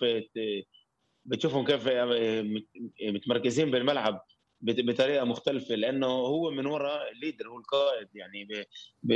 بتشوفهم 1.24 1.64
كيف 1.66 1.88
مت- 1.88 2.68
متمركزين 3.14 3.70
بالملعب. 3.70 4.24
بطريقة 4.64 5.24
مختلفة 5.24 5.74
لأنه 5.74 6.06
هو 6.06 6.50
من 6.50 6.66
وراء 6.66 7.12
الليدر 7.12 7.48
هو 7.48 7.58
القائد 7.58 8.08
يعني 8.14 8.44
ب... 8.44 8.64
ب... 9.02 9.12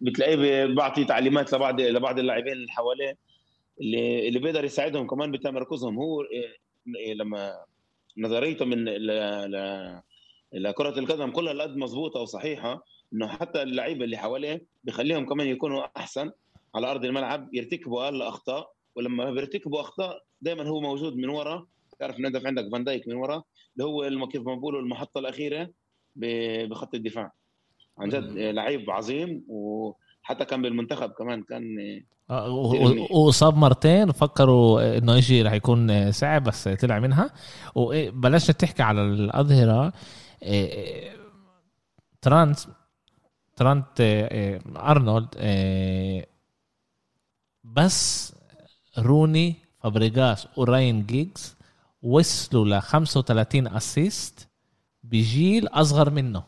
بتلاقيه 0.00 0.36
بي- 0.36 0.74
بعطي 0.74 1.04
تعليمات 1.04 1.52
لبعض 1.54 1.80
لبعض 1.80 2.18
اللاعبين 2.18 2.52
اللي 2.52 2.70
حواليه 2.72 3.18
اللي 3.80 4.28
اللي 4.28 4.38
بيقدر 4.38 4.64
يساعدهم 4.64 5.06
كمان 5.06 5.30
بتمركزهم. 5.30 5.96
هو 5.98 6.22
إيه، 6.22 6.56
إيه، 6.96 7.14
لما 7.14 7.64
نظريته 8.18 8.64
من 8.64 8.84
ل... 8.84 9.06
ل... 9.50 10.00
لكرة 10.52 10.98
القدم 10.98 11.30
كلها 11.30 11.52
القد 11.52 11.76
مضبوطة 11.76 12.20
وصحيحة 12.20 12.84
إنه 13.12 13.28
حتى 13.28 13.62
اللعيبة 13.62 14.04
اللي 14.04 14.16
حواليه 14.16 14.62
بيخليهم 14.84 15.26
كمان 15.26 15.46
يكونوا 15.46 15.86
أحسن 15.96 16.30
على 16.74 16.90
أرض 16.90 17.04
الملعب 17.04 17.54
يرتكبوا 17.54 18.04
أقل 18.04 18.22
أخطاء 18.22 18.72
ولما 18.96 19.30
بيرتكبوا 19.30 19.80
أخطاء 19.80 20.22
دائما 20.40 20.68
هو 20.68 20.80
موجود 20.80 21.16
من 21.16 21.28
ورا. 21.28 21.66
تعرف 21.98 22.18
ان 22.18 22.26
انت 22.26 22.36
في 22.36 22.46
عندك 22.46 22.68
فان 22.72 22.84
دايك 22.84 23.08
من 23.08 23.14
ورا؟ 23.14 23.42
اللي 23.80 24.20
هو 24.20 24.26
كيف 24.28 24.42
ما 24.42 24.54
بقولوا 24.54 24.80
المحطة 24.80 25.18
الأخيرة 25.18 25.70
ب- 26.16 26.68
بخط 26.68 26.94
الدفاع. 26.94 27.32
عن 27.98 28.08
جد 28.08 28.38
لعيب 28.38 28.90
عظيم 28.90 29.44
وحتى 29.48 30.44
كان 30.44 30.62
بالمنتخب 30.62 31.10
كمان 31.10 31.42
كان 31.42 31.64
آه، 32.30 32.48
وصاب 33.10 33.56
مرتين 33.56 34.08
وفكروا 34.08 34.98
إنه 34.98 35.16
يجي 35.16 35.42
رح 35.42 35.52
يكون 35.52 36.12
صعب 36.12 36.44
بس 36.44 36.68
طلع 36.68 36.98
منها. 36.98 37.30
وبلشنا 37.74 38.54
تحكي 38.54 38.82
على 38.82 39.02
الأظهرة. 39.02 39.92
إيه، 40.42 41.12
ترانت 42.22 42.58
ترانت 43.56 44.00
إيه، 44.00 44.60
أرنولد 44.76 45.28
إيه، 45.36 46.26
بس 47.64 48.34
روني 48.98 49.54
فابريغاس 49.82 50.48
وراين 50.56 51.06
جيجز 51.06 51.56
وصلوا 52.02 52.64
ل 52.64 52.82
35 52.82 53.66
assist 53.66 54.48
بجيل 55.04 55.68
أصغر 55.68 56.10
منه. 56.10 56.42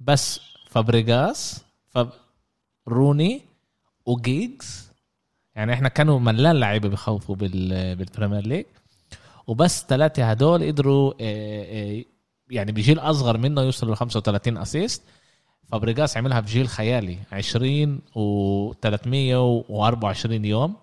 بس 0.00 0.40
فابريغاس 0.70 1.64
فب... 1.88 2.10
روني 2.88 3.42
وجيجز 4.06 4.90
يعني 5.54 5.72
إحنا 5.72 5.88
كانوا 5.88 6.18
ملان 6.18 6.56
لعيبة 6.56 6.88
بخوفوا 6.88 7.34
بال... 7.36 7.96
بال 7.96 8.07
Premier 8.07 8.46
League 8.46 8.64
وبس 9.46 9.84
ثلاثة 9.88 10.30
هدول 10.30 10.66
قدروا 10.66 11.12
آه، 11.20 11.98
آه، 12.00 12.04
يعني 12.50 12.72
بجيل 12.72 12.98
أصغر 12.98 13.38
منه 13.38 13.62
يوصلوا 13.62 13.94
ل 13.94 13.96
35 13.96 14.58
assist 14.58 15.02
فابريغاس 15.68 16.16
عملها 16.16 16.40
بجيل 16.40 16.68
خيالي 16.68 17.18
20 17.32 18.00
و 18.14 18.72
324 18.72 20.44
يوم. 20.44 20.76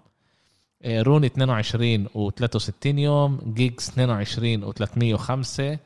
روني 0.86 1.28
22 1.28 2.08
و 2.13 2.30
63 2.32 3.00
يوم 3.00 3.54
جيجز 3.54 3.90
22 3.90 4.63
و 4.63 4.72
305 4.72 5.80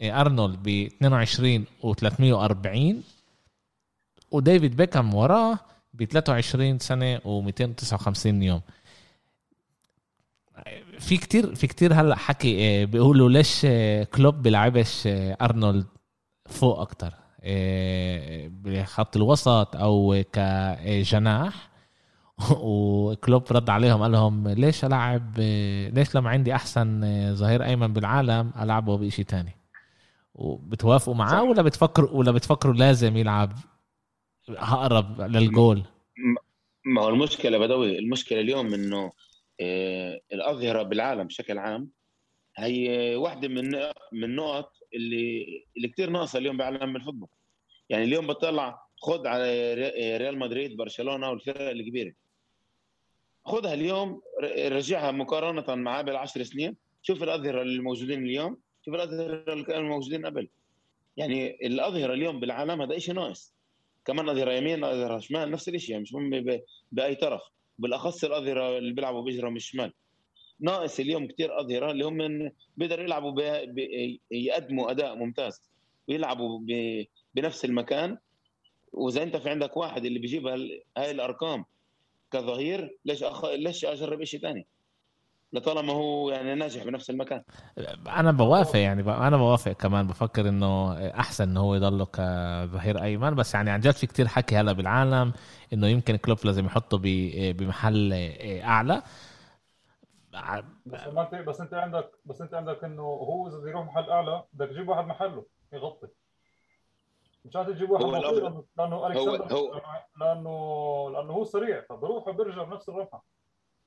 آه، 0.00 0.20
أرنولد 0.20 0.62
ب 0.62 0.68
22 0.68 1.64
و 1.82 1.94
340 1.94 3.02
وديفيد 4.30 4.76
بيكهام 4.76 5.14
وراه 5.14 5.58
ب 5.94 6.04
23 6.04 6.78
سنة 6.78 7.18
و259 7.18 8.26
يوم. 8.26 8.60
في 10.98 11.16
كتير 11.16 11.54
في 11.54 11.66
كتير 11.66 11.94
هلا 11.94 12.16
حكي 12.16 12.82
آه، 12.82 12.84
بيقولوا 12.84 13.28
ليش 13.28 13.62
آه، 13.64 14.04
كلوب 14.04 14.42
بيلعبش 14.42 15.02
أرنولد 15.42 15.86
فوق 16.46 16.80
أكتر 16.80 17.14
بخط 18.48 19.16
الوسط 19.16 19.76
أو 19.76 20.24
كجناح 20.32 21.69
وكلوب 22.62 23.42
رد 23.52 23.70
عليهم 23.70 24.02
قال 24.02 24.12
لهم 24.12 24.48
ليش 24.48 24.84
ألعب 24.84 25.38
ليش 25.94 26.14
لما 26.14 26.30
عندي 26.30 26.54
أحسن 26.54 27.00
ظهير 27.34 27.64
أيمن 27.64 27.92
بالعالم 27.92 28.52
ألعبه 28.60 28.98
بشيء 28.98 29.24
تاني؟ 29.24 29.52
وبتوافقوا 30.34 31.14
معاه. 31.14 31.42
ولا 31.42 31.62
بتفكروا 31.62 32.10
ولا 32.10 32.32
بتفكروا 32.32 32.74
لازم 32.74 33.16
يلعب؟ 33.16 33.52
اقرب 34.48 35.20
للجول. 35.20 35.82
ما 36.84 37.02
هو 37.02 37.08
المشكلة 37.08 37.58
بدوي 37.58 37.98
المشكلة 37.98 38.40
اليوم 38.40 38.74
إنه 38.74 39.12
آه، 39.60 40.20
الأظهرة 40.32 40.82
بالعالم 40.82 41.24
بشكل 41.26 41.58
عام 41.58 41.90
هي 42.56 43.14
واحدة 43.16 43.48
من 43.48 43.70
من 44.12 44.24
النقط 44.24 44.72
اللي 44.94 45.46
اللي 45.76 45.88
كثير 45.88 46.10
ناقصة 46.10 46.38
اليوم 46.38 46.56
بعالم 46.56 46.96
الفوتبول. 46.96 47.28
يعني 47.88 48.04
اليوم 48.04 48.26
بطلع 48.26 48.82
خد 49.02 49.26
على 49.26 49.74
ري- 49.74 50.16
ريال 50.16 50.38
مدريد 50.38 50.76
برشلونة 50.76 51.30
والفرق 51.30 51.70
الكبيرة. 51.70 52.12
خدها 53.44 53.74
اليوم 53.74 54.22
رجعها 54.58 55.10
مقارنة 55.10 55.74
مع 55.74 55.98
قبل 55.98 56.16
10 56.16 56.42
سنين. 56.42 56.76
شوف 57.02 57.22
الأظهرة 57.22 57.62
اللي 57.62 57.82
موجودين 57.82 58.24
اليوم 58.24 58.56
شوف 58.84 58.94
الأظهرة 58.94 59.52
اللي 59.52 59.64
كانوا 59.64 59.88
موجودين 59.88 60.26
قبل. 60.26 60.48
يعني 61.16 61.66
الأظهرة 61.66 62.12
اليوم 62.12 62.40
بالعالم 62.40 62.82
هذا 62.82 62.98
شيء 62.98 63.14
ناقص. 63.14 63.54
كمان 64.04 64.28
أظهرة 64.28 64.52
يمين 64.52 64.84
أظهرة 64.84 65.18
شمال 65.18 65.50
نفس 65.50 65.68
الشيء 65.68 65.90
يعني 65.90 66.02
مش 66.02 66.12
مهم 66.12 66.60
بأي 66.92 67.14
طرف. 67.14 67.42
بالأخص 67.78 68.24
الأظهرة 68.24 68.78
اللي 68.78 68.92
بيلعبوا 68.92 69.22
بيجروا 69.22 69.50
من 69.50 69.56
الشمال. 69.56 69.92
ناقص 70.60 71.00
اليوم 71.00 71.26
كثير 71.26 71.60
أظهرة 71.60 71.90
اللي 71.90 72.04
هم 72.04 72.50
بيقدروا 72.76 73.04
يلعبوا 73.04 73.30
ب... 73.30 73.40
ب... 73.74 73.78
يقدموا 74.30 74.90
أداء 74.90 75.14
ممتاز. 75.14 75.62
ويلعبوا 76.08 76.60
ب... 76.62 77.04
بنفس 77.34 77.64
المكان. 77.64 78.18
وإذا 78.92 79.22
أنت 79.22 79.36
في 79.36 79.50
عندك 79.50 79.76
واحد 79.76 80.04
اللي 80.04 80.18
بيجيب. 80.18 80.46
هاي 80.96 81.10
الأرقام 81.10 81.64
كظهير 82.30 82.98
ليش 83.04 83.22
أخ... 83.22 83.44
ليش 83.44 83.84
أجرب 83.84 84.24
شيء 84.24 84.40
ثاني؟ 84.40 84.66
لطالما 85.52 85.92
هو 85.92 86.30
يعني 86.30 86.54
ناجح 86.54 86.84
بنفس 86.84 87.10
المكان. 87.10 87.42
أنا 88.08 88.32
بوافق 88.32 88.78
يعني 88.78 89.02
ب- 89.02 89.08
أنا 89.08 89.36
بوافق 89.36 89.72
كمان 89.72 90.06
بفكر 90.06 90.48
إنه 90.48 90.92
أحسن 91.08 91.48
إنه 91.48 91.60
هو 91.60 91.74
يضله 91.74 92.04
كظهير 92.04 93.02
أيمن. 93.02 93.34
بس 93.34 93.54
يعني 93.54 93.70
عن 93.70 93.80
جد 93.80 93.90
في 93.90 94.06
كتير 94.06 94.28
حكي 94.28 94.56
هلا 94.56 94.72
بالعالم 94.72 95.32
إنه 95.72 95.86
يمكن 95.86 96.16
كلوب 96.16 96.38
لازم 96.44 96.66
يحطه 96.66 96.98
ب- 96.98 97.56
بمحل 97.56 98.12
أعلى. 98.62 99.02
بس 100.86 101.06
ما 101.06 101.22
انت 101.22 101.34
بس 101.48 101.60
أنت 101.60 101.74
عندك 101.74 102.10
بس 102.24 102.40
أنت 102.40 102.54
عندك 102.54 102.84
إنه 102.84 103.02
هو 103.02 103.48
إذا 103.48 103.58
بده 103.58 103.68
يروح 103.70 103.86
محل 103.86 104.10
أعلى 104.10 104.44
بدك 104.52 104.68
تجيب 104.68 104.88
واحد 104.88 105.04
محله 105.06 105.46
يغطي. 105.72 106.06
مش 107.44 107.56
عاد 107.56 107.74
تجيب 107.74 107.90
واحد 107.90 108.04
هو 108.04 108.20
الأفضل- 108.20 108.24
لأنه 108.42 108.64
لأنه 108.78 109.06
الكسندر 109.06 109.54
هو- 109.56 109.80
لأنه 110.20 111.10
لأنه 111.10 111.32
هو 111.32 111.44
سريع 111.44 111.80
فبروح 111.88 112.28
وبرجع 112.28 112.62
بنفس 112.62 112.88
الرمحه 112.88 113.24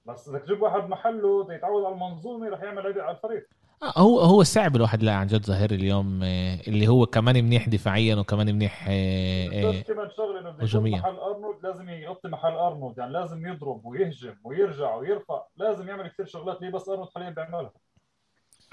بس 0.05 0.29
بدك 0.29 0.41
تجيب 0.43 0.61
واحد 0.61 0.89
محله 0.89 1.43
بده 1.43 1.53
يتعود 1.55 1.83
على 1.83 1.93
المنظومة 1.93 2.49
رح 2.49 2.63
يعمل 2.63 2.87
عبء 2.87 3.01
على 3.01 3.15
الفريق. 3.17 3.47
آه، 3.83 3.99
هو 3.99 4.19
هو 4.19 4.43
صعب 4.43 4.75
الواحد 4.75 5.03
يلاقي 5.03 5.17
عن 5.17 5.27
جد 5.27 5.45
ظهير 5.45 5.71
اليوم 5.71 6.23
آه، 6.23 6.59
اللي 6.67 6.87
هو 6.87 7.05
كمان 7.05 7.43
منيح 7.43 7.69
دفاعيا 7.69 8.15
وكمان 8.15 8.55
منيح 8.55 8.87
آه، 8.89 9.69
بس 9.69 9.83
كمان 9.87 10.09
شغلة 10.17 10.39
إنه 10.39 10.49
بده. 10.51 10.91
محل 10.91 11.15
أرنولد 11.15 11.63
لازم 11.63 11.89
يغطي 11.89 12.27
محل 12.27 12.51
أرنولد. 12.53 12.97
يعني 12.97 13.13
لازم 13.13 13.47
يضرب 13.47 13.85
ويهجم 13.85 14.35
ويرجع 14.43 14.95
ويرفع. 14.95 15.41
لازم 15.57 15.87
يعمل 15.89 16.07
كثير 16.07 16.25
شغلات 16.25 16.63
هي 16.63 16.71
بس 16.71 16.89
أرنولد 16.89 17.09
حاليا 17.15 17.29
بيعملها؟ 17.29 17.71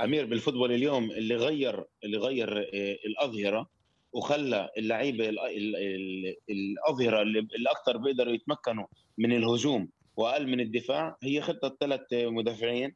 أمير 0.01 0.27
بالفوتبول 0.27 0.73
اليوم 0.73 1.11
اللي 1.11 1.37
غير 1.37 1.85
اللي 2.05 2.19
غير 2.19 2.59
الأظهرة 3.07 3.67
وخلى 4.13 4.71
اللعيبة 4.79 5.29
ال- 5.29 5.39
ال- 5.39 5.77
ال- 5.77 6.37
الأظهرة 6.51 7.23
اللي, 7.23 7.47
أكثر 7.71 7.97
بيقدروا 7.97 8.33
يتمكنوا 8.35 8.87
من 9.19 9.33
الهجوم 9.33 9.89
وأقل 10.17 10.47
من 10.47 10.61
الدفاع 10.61 11.17
هي 11.23 11.41
خطة 11.41 11.77
ثلاث 11.81 12.01
مدافعين 12.13 12.95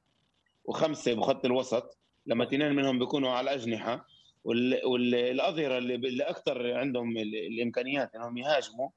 وخمسة 0.65 1.15
بخط 1.15 1.45
الوسط 1.45 1.99
لما 2.27 2.45
اثنين 2.45 2.73
منهم 2.73 2.99
بيكونوا 2.99 3.31
على 3.31 3.51
الأجنحة 3.55 4.07
والأظهرة 4.45 5.79
اللي, 5.79 5.97
أكثر 6.23 6.73
عندهم 6.75 7.19
ال- 7.19 7.37
الإمكانيات 7.47 8.15
إنهم 8.15 8.37
يهاجموا 8.39 8.89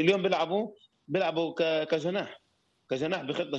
اليوم 0.00 0.22
بيلعبوا 0.22 0.70
بيلعبوا 1.08 1.54
كجناح 1.84 2.40
كجناح 2.90 3.22
بخطة 3.22 3.58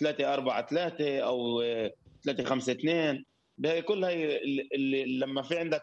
3 0.00 0.34
4 0.34 0.66
3 0.66 1.20
أو 1.20 1.62
3 2.24 2.44
5 2.44 2.72
2 2.72 3.24
هي 3.72 3.82
كل 3.82 4.04
اللي 4.04 5.04
لما 5.18 5.42
في 5.42 5.58
عندك 5.58 5.82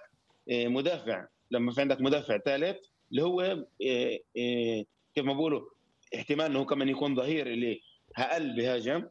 مدافع. 0.52 1.28
لما 1.52 1.72
في 1.72 1.82
عندك 1.82 2.02
مدافع 2.02 2.38
ثالث 2.38 2.78
اللي 3.12 3.22
هو 3.24 3.42
آه، 3.42 4.20
آه، 4.38 4.86
كيف 5.16 5.26
ما 5.26 5.34
بقولوا 5.34 5.62
احتمال 6.16 6.46
إنه 6.46 6.66
كمان 6.66 6.90
يكون 6.90 7.16
ظهير 7.16 7.48
اللي 7.48 7.82
أقل 8.18 8.56
بهاجم. 8.56 9.10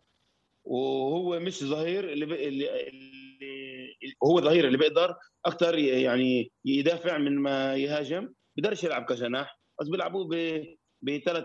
وهو 0.64 1.40
مش 1.40 1.64
ظهير 1.64 2.12
اللي, 2.12 2.24
اللي, 2.48 2.88
اللي 2.88 4.14
هو 4.24 4.40
ظهير 4.40 4.66
اللي 4.66 4.78
بيقدر 4.78 5.14
أكثر 5.44 5.78
يعني 5.78 6.50
يدافع 6.64 7.18
من 7.18 7.38
ما 7.38 7.74
يهاجم. 7.76 8.32
بيقدرش 8.56 8.84
يلعب 8.84 9.04
كجناح 9.04 9.60
بس 9.80 9.88
بيلعبوا 9.88 10.24
ب- 10.24 10.76
بثلاث 11.02 11.44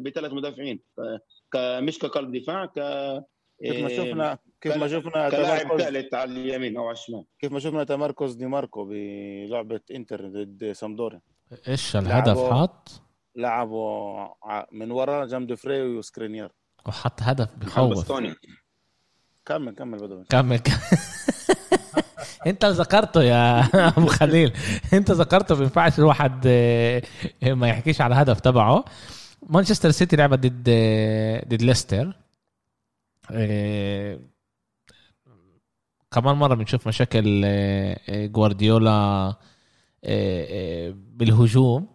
بثلاث 0.00 0.32
مدافعين. 0.32 0.80
مش 1.56 1.98
كقلب 1.98 2.36
دفاع 2.36 2.66
ك 2.66 2.72
كيف 3.62 3.80
ما 3.82 3.88
شفنا 3.88 4.38
كيف 4.60 4.76
ما 4.76 4.88
شفنا 4.88 5.30
تمركز 5.30 5.82
ثالث 5.82 6.14
على 6.14 6.32
اليمين 6.32 6.76
أو 6.76 6.84
على 6.84 6.92
الشمال. 6.92 7.24
كيف 7.38 7.52
ما 7.52 7.58
شفنا 7.58 7.84
تمركز 7.84 8.34
دي 8.34 8.46
ماركو 8.46 8.84
بلعبة 8.84 9.80
إنتر 9.94 10.28
ضد 10.28 10.72
سامدوريا. 10.72 11.20
إيش 11.68 11.96
الهدف؟ 11.96 12.52
حط 12.52 12.88
لعبوا 13.36 14.28
من 14.72 14.90
ورا 14.90 15.26
جنب 15.26 15.54
فري 15.54 15.82
وسكرينير 15.82 16.50
وحط 16.86 17.22
هدف 17.22 17.48
بخوف. 17.56 18.12
كمل 19.46 19.74
كمل 19.74 19.98
بدوي 19.98 20.24
كمل. 20.30 20.60
انت 22.46 22.64
ذكرته 22.64 23.22
يا 23.22 23.60
ابو 23.88 24.06
خليل. 24.06 24.52
انت 24.92 25.10
ذكرته 25.10 25.54
ما 25.54 25.62
ينفعش 25.62 25.98
الواحد 25.98 26.42
آه، 26.46 27.02
ما 27.42 27.68
يحكيش 27.68 28.00
على 28.00 28.14
الهدف 28.14 28.40
تبعه. 28.40 28.84
مانشستر 29.42 29.90
سيتي 29.90 30.16
لعبت 30.16 30.38
ضد 30.38 30.68
آه، 30.68 31.44
ضد 31.48 31.62
ليستر. 31.62 32.16
آه، 33.30 34.18
كمان 36.10 36.36
مرة 36.36 36.54
بنشوف 36.54 36.88
مشاكل 36.88 37.42
آه، 37.44 38.00
آه، 38.08 38.26
جوارديولا 38.26 39.34
آه، 40.04 40.94
بالهجوم. 41.14 41.88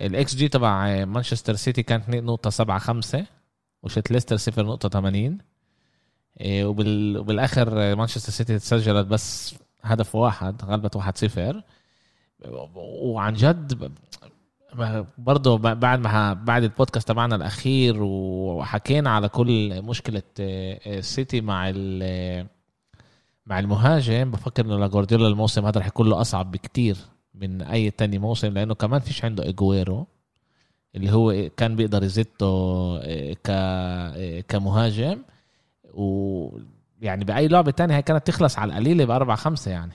الاكس 0.00 0.34
جي 0.36 0.48
تبع 0.48 1.04
مانشستر 1.04 1.54
سيتي 1.54 1.82
كانت 1.82 2.08
2.75 2.08 3.18
وشت 3.82 4.10
ليستر 4.10 4.36
0.80 4.38 5.42
إيه، 6.40 6.64
وبال... 6.64 7.18
وبالآخر 7.18 7.96
مانشستر 7.96 8.32
سيتي 8.32 8.58
سجلت 8.58 9.06
بس 9.06 9.54
هدف 9.82 10.14
واحد 10.14 10.62
غلبت 10.64 10.98
1-0 10.98 11.56
وعن 13.02 13.34
جد 13.34 13.92
برضه 15.18 15.58
بعد 15.58 15.98
ما 16.00 16.32
بعد 16.32 16.62
البودكاست 16.62 17.08
تبعنا 17.08 17.34
الأخير 17.36 18.02
وحكينا 18.02 19.10
على 19.10 19.28
كل 19.28 19.82
مشكلة 19.82 20.22
السيتي 20.40 21.40
مع 21.40 21.68
ال- 21.74 22.46
مع 23.48 23.58
المهاجم 23.58 24.30
بفكر 24.30 24.64
إنه 24.64 24.78
لاجوارديولا 24.78 25.28
الموسم 25.28 25.66
هذا 25.66 25.80
رح 25.80 25.86
يكون 25.86 26.08
له 26.08 26.20
أصعب 26.20 26.50
بكتير 26.50 26.96
من 27.34 27.62
أي 27.62 27.90
تاني 27.90 28.18
موسم 28.18 28.48
لأنه 28.48 28.74
كمان 28.74 29.00
فيش 29.00 29.24
عنده 29.24 29.48
إجويرو 29.48 30.06
اللي 30.94 31.12
هو 31.12 31.50
كان 31.56 31.76
بيقدر 31.76 32.02
يزته 32.02 32.46
آه، 33.02 33.32
ك 33.32 33.50
آه، 33.50 34.40
كمهاجم. 34.40 35.22
ويعني 35.94 37.24
بأي 37.24 37.48
لعبة 37.48 37.70
تانية 37.70 37.96
هي 37.96 38.02
كانت 38.02 38.26
تخلص 38.26 38.58
على 38.58 38.72
القليلة 38.72 39.04
بأربعة 39.04 39.36
خمسة 39.36 39.70
يعني. 39.70 39.92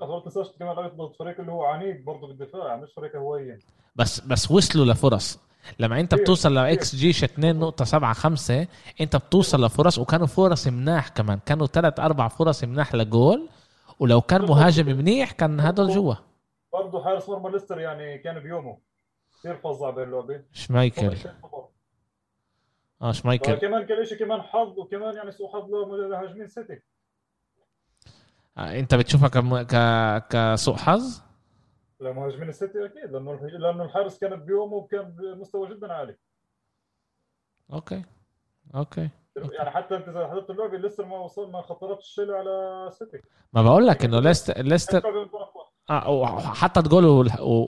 ما 0.00 0.20
تنساش 0.20 0.46
كمان 0.58 0.74
ضد 0.74 1.12
فريق 1.18 1.40
اللي 1.40 1.52
هو 1.52 1.64
عنيد 1.64 2.04
برضه 2.04 2.26
بالدفاع 2.26 2.68
يعني 2.68 2.82
مش 2.82 2.92
فريق 2.96 3.16
هوين 3.16 3.58
بس 3.96 4.20
بس 4.20 4.50
وصلوا 4.50 4.84
لفرص. 4.84 5.38
لما 5.78 6.00
انت 6.00 6.14
بتوصل. 6.14 6.54
لاكس 6.54 6.94
جي 6.94 7.12
2.75 7.12 8.66
انت 9.00 9.16
بتوصل 9.16 9.64
لفرص 9.64 9.98
وكانوا 9.98 10.26
فرص 10.26 10.66
مناح 10.66 11.08
كمان. 11.08 11.38
كانوا 11.46 11.66
ثلاث 11.66 12.00
أربع 12.00 12.28
فرص 12.28 12.64
مناح 12.64 12.94
لجول 12.94 13.48
ولو 13.98 14.20
كان 14.20 14.42
مهاجم 14.42 14.86
منيح 14.86 15.32
كان 15.32 15.60
هدول 15.60 15.90
جوا. 15.94 16.14
برضه 16.72 17.04
حارس 17.04 17.28
مرمى 17.28 17.50
ليستر 17.50 17.80
يعني 17.80 18.18
كان 18.18 18.40
بيومه. 18.40 18.78
كثير 19.38 19.56
فظع 19.56 19.90
باللعبه 19.90 20.42
شمايكل. 20.52 21.16
آه 23.02 23.12
شمايكل. 23.12 23.54
كمان 23.54 23.86
كان 23.86 24.04
شيء 24.04 24.18
كمان 24.18 24.42
حظ 24.42 24.78
وكمان 24.78 25.14
يعني 25.16 25.32
سوء 25.32 25.52
حظ 25.52 25.70
لهاجمين 26.10 26.48
سيتي. 26.48 26.80
آه 28.58 28.78
انت 28.78 28.94
بتشوفها 28.94 29.28
كم... 29.28 29.62
ك... 29.62 29.74
كسوء 30.30 30.76
حظ؟ 30.76 31.20
لمهاجمين 32.04 32.48
السيتي 32.48 32.84
أكيد 32.84 33.12
لأنه 33.12 33.46
لأنه 33.46 33.84
الحارس 33.84 34.18
كان 34.18 34.36
بيومه 34.44 34.74
وكان 34.74 35.10
بمستوى 35.10 35.74
جدا 35.74 35.92
عالي. 35.92 36.16
Okay. 37.72 38.02
Okay. 38.74 39.08
يعني 39.58 39.70
حتى 39.70 39.96
أنت 39.96 40.08
إذا 40.08 40.28
حضرت 40.28 40.50
اللعبة 40.50 40.76
لسه 40.76 41.06
ما 41.06 41.18
وصل 41.18 41.52
ما 41.52 41.62
خطرتش 41.62 42.04
الشيء 42.04 42.32
على 42.32 42.88
سيتي 42.92 43.20
ما 43.52 43.62
بقول 43.62 43.86
لك 43.86 44.04
إنه 44.04 44.20
ليستر 44.20 44.62
ليستر. 44.62 45.02
آه 45.90 46.10
وحطت 46.10 46.88
جول 46.88 47.04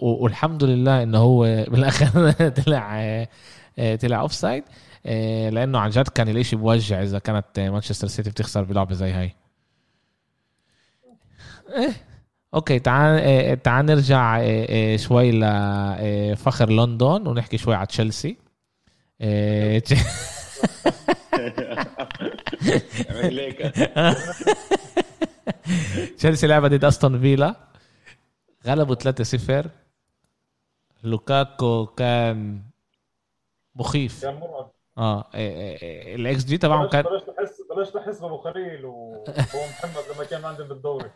والحمد 0.02 0.64
لله 0.64 1.02
إنه 1.02 1.18
هو 1.18 1.42
بالأخر 1.70 2.32
طلع 2.48 3.00
آه، 3.00 3.28
آه، 3.78 3.96
طلع 3.96 4.20
offside 4.20 4.64
لأنه 5.54 5.78
عن 5.78 5.90
جد 5.90 6.08
كان 6.08 6.28
الإشي 6.28 6.56
بوجع 6.56 7.02
إذا 7.02 7.18
كانت 7.18 7.58
آه، 7.58 7.70
مانشستر 7.70 8.06
سيتي 8.06 8.30
بتخسر 8.30 8.64
بلعبة 8.64 8.94
زي 8.94 9.10
هاي. 9.10 9.34
إيه. 11.68 11.92
Okay 12.56 12.78
تعال 12.78 13.20
آه، 13.20 13.54
تعال 13.54 13.86
نرجع 13.86 14.40
آه، 14.40 14.66
آه، 14.70 14.96
شوي 14.96 15.32
لفخر 15.32 16.70
لندن 16.70 17.26
ونحكي 17.26 17.58
شوي 17.58 17.74
على 17.74 17.86
تشيلسي. 17.86 18.36
آه، 19.20 19.78
تشيلسي 26.18 26.46
لعبة 26.46 26.68
ضد 26.68 26.84
أستون 26.84 27.20
فيلا. 27.20 27.54
غلبوا 28.66 28.94
3-0 28.94 29.68
لوكاكو 31.04 31.86
كان 31.86 32.62
مخيف. 33.74 34.22
كان 34.22 34.34
مرعب 34.34 34.70
آه 34.98 35.24
الإكس 35.34 36.44
جي 36.44 36.58
تبعهم 36.58 36.88
كان 36.88 37.02
بلشت 37.02 37.28
احس 37.28 37.62
بلاش 37.70 37.90
تحس 37.90 38.20
بابو 38.20 38.38
خليل 38.38 38.84
وابو 38.84 39.58
محمد 39.70 40.02
لما 40.14 40.24
كان 40.24 40.44
عندهم 40.44 40.68
بالدوري. 40.68 41.10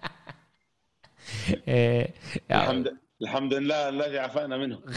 الحمد 2.50 2.96
الحمد 3.22 3.54
لله 3.54 3.88
الذي 3.88 4.18
عافانا 4.18 4.56
منه. 4.56 4.80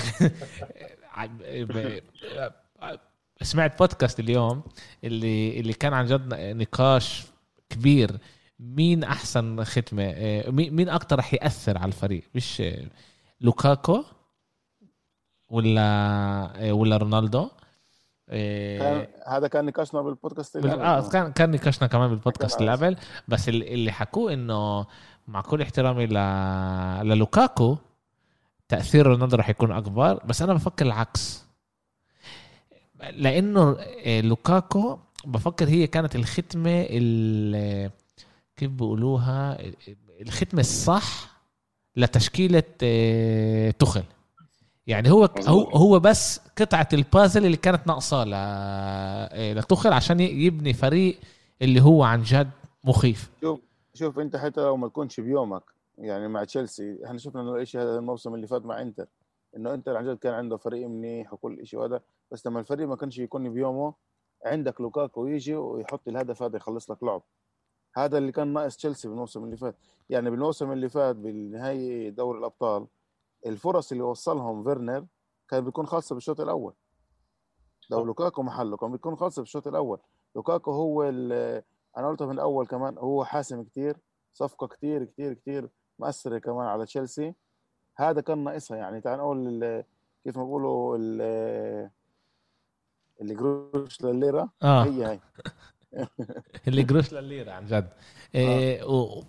سمعت 3.42 3.80
بودكاست 3.80 4.20
اليوم 4.20 4.64
اللي 5.04 5.60
اللي 5.60 5.74
كان 5.74 5.94
عن 5.94 6.06
جد 6.06 6.34
نقاش 6.34 7.24
كبير. 7.70 8.18
مين 8.60 9.04
أحسن 9.04 9.64
ختمة؟ 9.64 10.04
إيه، 10.04 10.50
مين 10.52 10.76
مين 10.76 10.90
أكتر 10.90 11.20
رح 11.20 11.34
يأثر 11.34 11.78
على 11.78 11.88
الفريق؟ 11.88 12.24
مش 12.36 12.62
إيه، 12.62 12.90
لوكاكو 13.42 14.04
ولا 15.50 15.82
إيه، 16.60 16.72
ولا 16.72 16.98
رونالدو؟ 16.98 17.50
إيه، 18.30 19.10
هذا 19.28 19.48
كان 19.48 19.66
نقاشنا 19.66 20.02
بالبودكاست 20.02 20.56
اللي 20.56 20.68
بال- 20.68 20.76
قبل. 20.78 20.86
آه. 20.86 21.10
كان 21.10 21.32
كان 21.32 21.52
نقاشنا 21.52 21.88
كمان 21.88 22.10
بالبودكاست 22.10 22.62
اللي 22.62 22.72
قبل. 22.72 22.96
بس 23.28 23.50
اللي 23.50 23.74
اللي 23.74 23.92
حكوه 23.92 24.34
إنه 24.34 24.86
مع 25.28 25.42
كل 25.42 25.62
احترامي 25.62 26.06
ل... 26.06 26.14
للوكاكو 27.08 27.78
تأثير 28.68 29.08
رونالدو 29.08 29.38
رح 29.38 29.50
يكون 29.50 29.72
أكبر 29.72 30.24
بس 30.26 30.42
أنا 30.42 30.54
بفكر 30.54 30.86
العكس. 30.86 31.44
لأنه 33.12 33.78
آه، 33.80 34.22
لوكاكو 34.22 35.00
بفكر 35.26 35.68
هي 35.70 35.88
كانت 35.88 36.16
الختمة 36.16 36.86
ال... 36.90 37.92
كيف 38.58 38.72
بيقولوها؟ 38.72 39.58
الختمة 40.22 40.60
الصح 40.60 41.34
لتشكيلة 41.96 42.64
آه، 42.84 43.72
تخل 43.72 44.04
يعني 44.88 45.12
هو 45.12 45.30
هو. 45.48 45.70
هو 45.70 46.00
بس 46.00 46.42
قطعة 46.58 46.88
البازل 46.94 47.46
اللي 47.46 47.58
كانت 47.58 47.88
ناقصاه 47.88 48.24
ل... 48.24 48.32
آه، 48.34 49.54
لتخل 49.54 49.94
عشان 49.94 50.20
يبني 50.20 50.74
فريق 50.74 51.20
اللي 51.62 51.82
هو 51.82 52.04
عن 52.04 52.24
جد 52.24 52.50
مخيف. 52.84 53.30
شوف 53.94 54.20
انت 54.20 54.36
حتى 54.36 54.62
لو 54.62 54.78
ما 54.78 54.88
تكونش 54.88 55.20
بيومك 55.20 55.64
يعني 55.98 56.28
مع 56.28 56.44
تشيلسي 56.44 57.06
إحنا 57.06 57.18
شفنا 57.18 57.42
انه 57.42 57.56
الشيء 57.56 57.82
هذا 57.82 57.96
الموسم 58.00 58.36
اللي 58.36 58.48
فات 58.48 58.66
مع 58.66 58.82
انتر 58.82 59.08
انه 59.56 59.74
انتر 59.74 59.98
عن 59.98 60.06
جد 60.06 60.18
كان 60.18 60.34
عنده 60.34 60.58
فريق 60.58 60.88
منيح 60.88 61.34
وكل 61.34 61.68
شيء 61.68 61.80
وهذا 61.80 62.02
بس 62.32 62.48
لما 62.48 62.60
الفريق 62.60 62.88
ما 62.88 62.96
كانش 62.96 63.18
يكون 63.20 63.54
بيومه 63.54 63.94
عندك 64.46 64.82
لوكاكو 64.82 65.28
يجي 65.28 65.56
ويحط 65.56 66.08
الهدف 66.08 66.44
هذا 66.44 66.58
يخلص 66.58 66.92
لك 66.92 67.04
لعب. 67.04 67.22
هذا 67.96 68.18
اللي 68.18 68.32
كان 68.32 68.54
ناقص 68.54 68.78
تشيلسي 68.78 69.08
بالموسم 69.08 69.44
اللي 69.44 69.58
فات. 69.58 69.76
يعني 70.10 70.30
بالموسم 70.30 70.72
اللي 70.72 70.90
فات 70.90 71.16
بالنهاية 71.16 72.10
دوري 72.10 72.40
الأبطال 72.40 72.88
الفرص 73.46 73.92
اللي 73.92 74.04
وصلهم 74.04 74.64
فيرنر 74.64 75.06
كان 75.50 75.64
بيكون 75.66 75.86
خالصة 75.86 76.14
بالشوط 76.14 76.40
الأول. 76.42 76.74
لو. 77.90 78.06
لوكاكو 78.06 78.44
محله 78.44 78.78
كان 78.78 78.92
بيكون 78.92 79.16
خالصة 79.16 79.42
بالشوط 79.42 79.68
الأول. 79.68 80.00
لوكاكو 80.36 80.72
هو 80.72 81.04
ال- 81.04 81.64
أنا 81.98 82.08
قلته 82.10 82.26
من 82.26 82.32
الأول 82.32 82.68
كمان 82.68 82.98
هو 82.98 83.26
حاسم 83.26 83.64
كتير 83.64 83.98
صفقة 84.34 84.68
كتير 84.68 85.04
كتير 85.04 85.34
كتير 85.34 85.70
مؤثره 86.00 86.38
كمان 86.38 86.68
على 86.68 86.86
تشيلسي. 86.86 87.34
هذا 87.98 88.22
كان 88.22 88.44
ناقصها 88.44 88.78
يعني 88.78 89.02
تعال 89.02 89.18
نقول 89.20 89.84
كيف 90.24 90.38
ما 90.38 90.44
بيقولوا 90.44 90.98
ال- 90.98 91.90
اللي 93.22 93.36
قروش 93.36 94.02
لليرة 94.02 94.50
آه. 94.64 94.84
هي 94.84 95.06
هي. 95.08 95.20
اللي 96.68 96.84
قروش 96.84 97.14
لليرة 97.14 97.52
عن 97.52 97.66
جد. 97.66 97.90
إيه 98.36 98.84
و... 98.84 99.24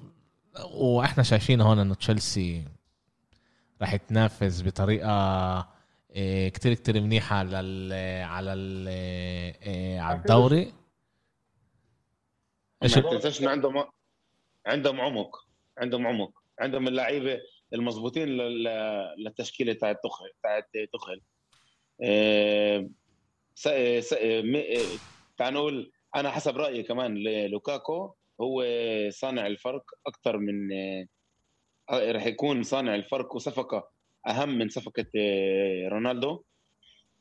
وإحنا 0.74 1.22
شايفين 1.22 1.60
هون 1.60 1.78
إنه 1.78 1.94
تشيلسي 1.94 2.64
راح 3.80 3.94
يتنافس 3.94 4.62
بطريقة 4.62 5.10
إيه 6.10 6.48
كتير 6.48 6.74
كتير 6.74 7.00
منيحة 7.00 7.42
لل 7.42 7.92
على 8.24 8.52
ال... 8.52 8.88
إيه 9.62 10.00
على 10.00 10.18
الدوري. 10.18 10.58
إيش 10.62 10.72
ما 12.82 12.88
تنساش 13.10 13.40
انه 13.40 13.50
عندهم 13.50 13.84
عندهم 14.66 15.00
عمق. 15.00 15.36
عندهم 15.78 16.06
عمق. 16.06 16.32
عندهم 16.60 16.88
اللعيبة 16.88 17.40
المضبوطين 17.74 18.28
لل- 18.28 19.14
للتشكيلة 19.18 19.72
تاعت 19.72 19.96
تخل 20.04 20.30
تاعت 20.42 20.68
تخل 20.92 21.20
آه، 22.02 22.88
س- 23.54 23.68
س- 24.08 24.18
م- 24.22 24.98
تعال 25.36 25.54
نقول 25.54 25.92
أنا 26.16 26.30
حسب 26.30 26.56
رأيي 26.56 26.82
كمان 26.82 27.14
لوكاكو 27.46 28.14
هو 28.40 28.64
صانع 29.10 29.46
الفرق 29.46 29.84
أكثر 30.06 30.38
من 30.38 30.72
آه، 30.72 31.06
رح 32.12 32.26
يكون 32.26 32.62
صانع 32.62 32.94
الفرق 32.94 33.34
وصفقة 33.34 33.90
أهم 34.26 34.48
من 34.58 34.68
صفقة 34.68 35.06
آه، 35.18 35.88
رونالدو. 35.88 36.42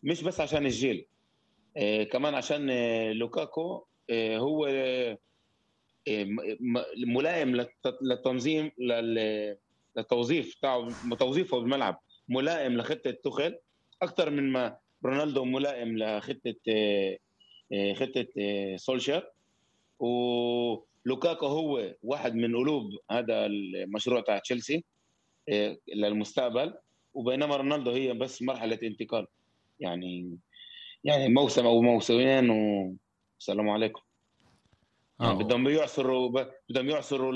مش 0.04 0.24
بس 0.24 0.42
عشان 0.42 0.66
الجيل. 0.66 1.06
كمان 2.12 2.36
عشان 2.36 2.68
لوكاكو 3.12 3.86
هو 4.12 4.68
ملائم 7.08 7.56
للت- 7.62 7.98
للتنظيم 8.02 8.72
لل- 8.78 9.58
للتوظيف 9.98 10.56
تاعه 10.62 10.90
توظيفه 11.20 11.60
بالملعب 11.60 12.00
ملائم 12.30 12.78
لخطة 12.78 13.12
تخل 13.12 13.58
أكثر 14.02 14.30
من 14.30 14.52
ما 14.52 14.78
رونالدو 15.06 15.46
ملائم 15.46 15.98
لخطة 15.98 16.56
آه، 16.70 17.18
آه، 17.74 17.94
خطة 17.94 18.28
سولشر 18.76 19.32
ولوكاكو 20.00 21.46
هو 21.46 21.96
واحد 22.04 22.36
من 22.36 22.56
قلوب 22.56 22.84
هذا 23.12 23.46
المشروع 23.46 24.22
تاع 24.22 24.40
تشيلسي 24.40 24.84
للمستقبل. 25.96 26.74
وبينما 27.14 27.56
رونالدو 27.56 27.92
هي 27.92 28.14
بس 28.14 28.42
مرحلة 28.42 28.80
انتقال. 28.84 29.28
يعني 29.80 30.38
يعني 31.04 31.30
موسم 31.30 31.66
أو 31.66 31.82
موسمين 31.82 32.50
والسلام 32.50 33.70
عليكم. 33.70 34.02
آه. 35.22 35.34
بدهم 35.34 35.68
يعصروا 35.68 36.46
بدهم 36.70 36.90
يعصروا 36.90 37.32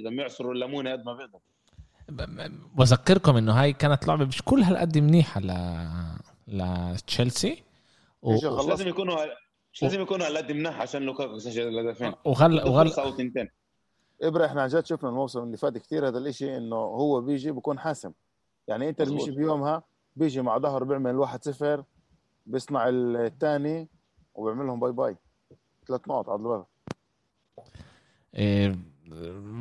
بدهم 0.00 0.20
يعصروا 0.20 0.52
الليمونه 0.52 0.92
قد 0.92 1.04
ما 1.04 1.12
بيقدروا. 1.14 1.40
بذكركم 2.74 3.36
إنه 3.36 3.52
هاي 3.52 3.72
كانت 3.72 4.06
لعبة 4.06 4.24
مش 4.24 4.42
كل 4.42 4.62
هالقد 4.62 4.98
منيحة 4.98 5.40
ل 5.40 5.52
لتشيلسي. 6.48 7.62
و... 8.22 8.32
لازم 8.68 8.88
يكونوا 8.88 9.16
مش 9.72 9.82
لازم 9.82 10.00
يكونوا 10.00 10.26
على 10.26 10.38
قد 10.38 10.52
مناح 10.52 10.80
عشان 10.80 11.02
لوكاكو 11.02 11.36
يسجل 11.36 11.68
الهدفين. 11.68 12.12
وغل 12.24 12.60
بده 12.60 12.70
وغل 12.70 12.88
فرصه 12.88 13.02
أو 13.02 13.10
تنتين 13.10 13.48
ابره 14.22 14.46
إحنا 14.46 14.62
عن 14.62 14.68
جد 14.68 14.86
شفنا 14.86 15.08
الموسم 15.08 15.42
اللي 15.42 15.56
فات 15.56 15.78
كثير 15.78 16.08
هذا 16.08 16.18
الإشي 16.18 16.56
إنه 16.56 16.76
هو 16.76 17.20
بيجي 17.20 17.50
بكون 17.50 17.78
حاسم. 17.78 18.12
يعني 18.68 18.88
انت 18.88 19.00
اللي. 19.00 19.14
مشي 19.14 19.30
بيومها 19.30 19.82
بيجي 20.16 20.42
مع 20.42 20.58
ظهره 20.58 20.84
بيعمل 20.84 21.16
واحد 21.16 21.44
صفر 21.44 21.84
بيصنع 22.46 22.88
الثاني 22.88 23.88
وبيعمل 24.34 24.66
لهم 24.66 24.80
bye 24.80 24.92
bye. 24.92 25.16
ثلاث 25.88 26.08
نقط 26.08 26.28
على 26.28 26.38
الباب 26.38 26.66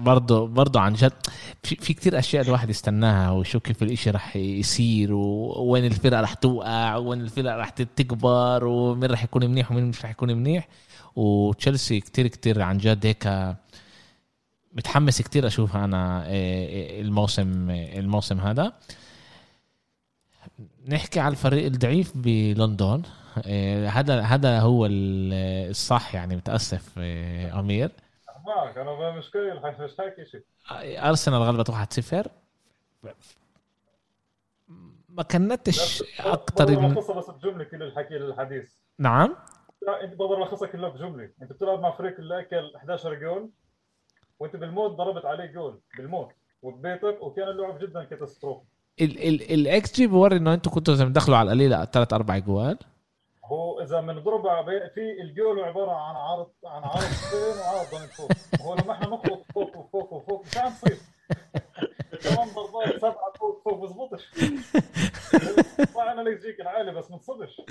برضه 0.03 0.47
برضه 0.47 0.79
عن 0.79 0.93
جد 0.93 1.13
في, 1.63 1.75
في 1.75 1.93
كتير 1.93 2.19
أشياء 2.19 2.45
الواحد 2.45 2.69
يستناها 2.69 3.31
ويشوف 3.31 3.63
كيف 3.63 3.83
الإشي 3.83 4.09
رح 4.09 4.35
يصير 4.35 5.13
ووين 5.13 5.85
الفرقة 5.85 6.21
رح 6.21 6.33
توقع 6.33 6.95
وين 6.95 7.21
الفرقة 7.21 7.55
رح 7.55 7.69
تكبر 7.69 8.65
ومين 8.65 9.11
رح 9.11 9.23
يكون 9.23 9.45
منيح 9.45 9.71
ومين 9.71 9.85
مش 9.85 10.05
رح 10.05 10.11
يكون 10.11 10.33
منيح. 10.33 10.67
وتشيلسي 11.15 11.99
كتير 11.99 12.27
كتير 12.27 12.61
عن 12.61 12.77
جد 12.77 13.05
هيك 13.05 13.55
متحمس 14.73 15.21
كتير 15.21 15.47
أشوفها 15.47 15.85
أنا 15.85 16.27
إيه، 16.27 17.01
الموسم 17.01 17.69
الموسم 17.69 18.39
هذا. 18.39 18.73
نحكي 20.87 21.19
على 21.19 21.31
الفريق 21.31 21.65
الضعيف 21.65 22.11
بلندن. 22.15 23.01
إيه، 23.45 23.89
هذا 23.89 24.21
هذا 24.21 24.59
هو 24.59 24.85
ال- 24.85 25.69
الصح 25.69 26.15
يعني 26.15 26.35
متأسف 26.35 26.97
إيه، 26.99 27.59
أمير. 27.59 27.91
معك 28.45 28.77
أنا 28.77 29.11
مش 29.11 29.31
مش 29.79 29.97
حاكي 29.97 30.25
شيء. 30.25 30.43
أرسنال 31.09 31.41
غلبت 31.41 31.71
1-0 31.71 32.27
ما 35.09 35.23
كنتش 35.23 36.03
بقدر 36.25 36.79
من... 36.79 36.93
بس 36.95 37.29
بجملة 37.29 37.63
كل 37.63 37.83
الحكي 37.83 38.13
للحديث. 38.13 38.73
نعم. 38.99 39.35
لا 39.87 40.03
أنت 40.03 40.13
بقدر 40.13 40.43
الخصها 40.43 40.67
كلها 40.67 40.89
بجملة. 40.89 41.29
أنت 41.41 41.51
بتلعب 41.53 41.79
مع 41.79 41.91
فريق 41.91 42.19
اللي 42.19 42.39
أكل 42.39 42.75
11 42.75 43.13
جول 43.13 43.49
وأنت 44.39 44.55
بالموت 44.55 44.91
ضربت 44.91 45.25
عليه 45.25 45.45
جول 45.45 45.79
بالموت. 45.97 46.31
وببيتك 46.61 47.17
وكان 47.21 47.47
اللعب 47.47 47.79
جدا 47.79 48.03
كاتاستروفي. 48.03 48.65
الاكس 48.99 49.95
جي 49.95 50.07
بوري 50.07 50.37
إنه 50.37 50.53
أنتم 50.53 50.71
كنتوا 50.71 50.93
لازم 50.93 51.11
تدخلوا 51.11 51.37
على 51.37 51.45
القليلة 51.45 51.85
ثلاث 51.85 52.13
أربع 52.13 52.37
جوال. 52.37 52.77
هو 53.45 53.81
إذا 53.81 54.01
بنضرب 54.01 54.47
على 54.47 54.65
بي- 54.65 54.89
في 54.95 55.21
الجول 55.21 55.59
عبارة 55.59 55.91
عن 55.91 56.15
عرض 56.15 56.47
عن 56.65 56.83
عرضتين 56.83 57.61
وعرض 57.61 58.01
من 58.01 58.07
فوق. 58.07 58.31
وهو 58.61 58.75
لما 58.75 58.93
إحنا 58.93 59.07
نخلط 59.07 59.45
فوق 59.53 59.77
وفوق 59.77 60.13
وفوق 60.13 60.45
مش 60.45 60.57
عم 60.57 60.71
تصير 60.71 60.97
كمان 62.23 62.47
ضربات 62.55 62.97
سبعة 63.01 63.33
فوق 63.39 63.61
فوق 63.65 63.83
بزبطش 63.83 64.27
طلعنا 65.95 66.21
ليك 66.29 66.41
جيك 66.41 66.61
العالي 66.61 66.91
بس 66.91 67.11
ما 67.11 67.17
تصدش 67.17 67.61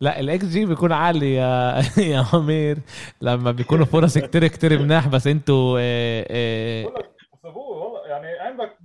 لا 0.00 0.20
الاكس 0.20 0.44
جي 0.44 0.66
بيكون 0.66 0.92
عالي 0.92 1.34
يا 1.34 1.82
يا 2.12 2.24
امير 2.34 2.78
لما 3.20 3.50
بيكونوا 3.50 3.84
فرص 3.86 4.18
كتير 4.18 4.46
كتير 4.46 4.78
مناح 4.82 5.08
بس 5.08 5.26
أنتوا 5.26 5.78
آه، 5.80 6.26
آه، 6.30 6.82
بقول 6.82 6.94
لك 6.94 7.10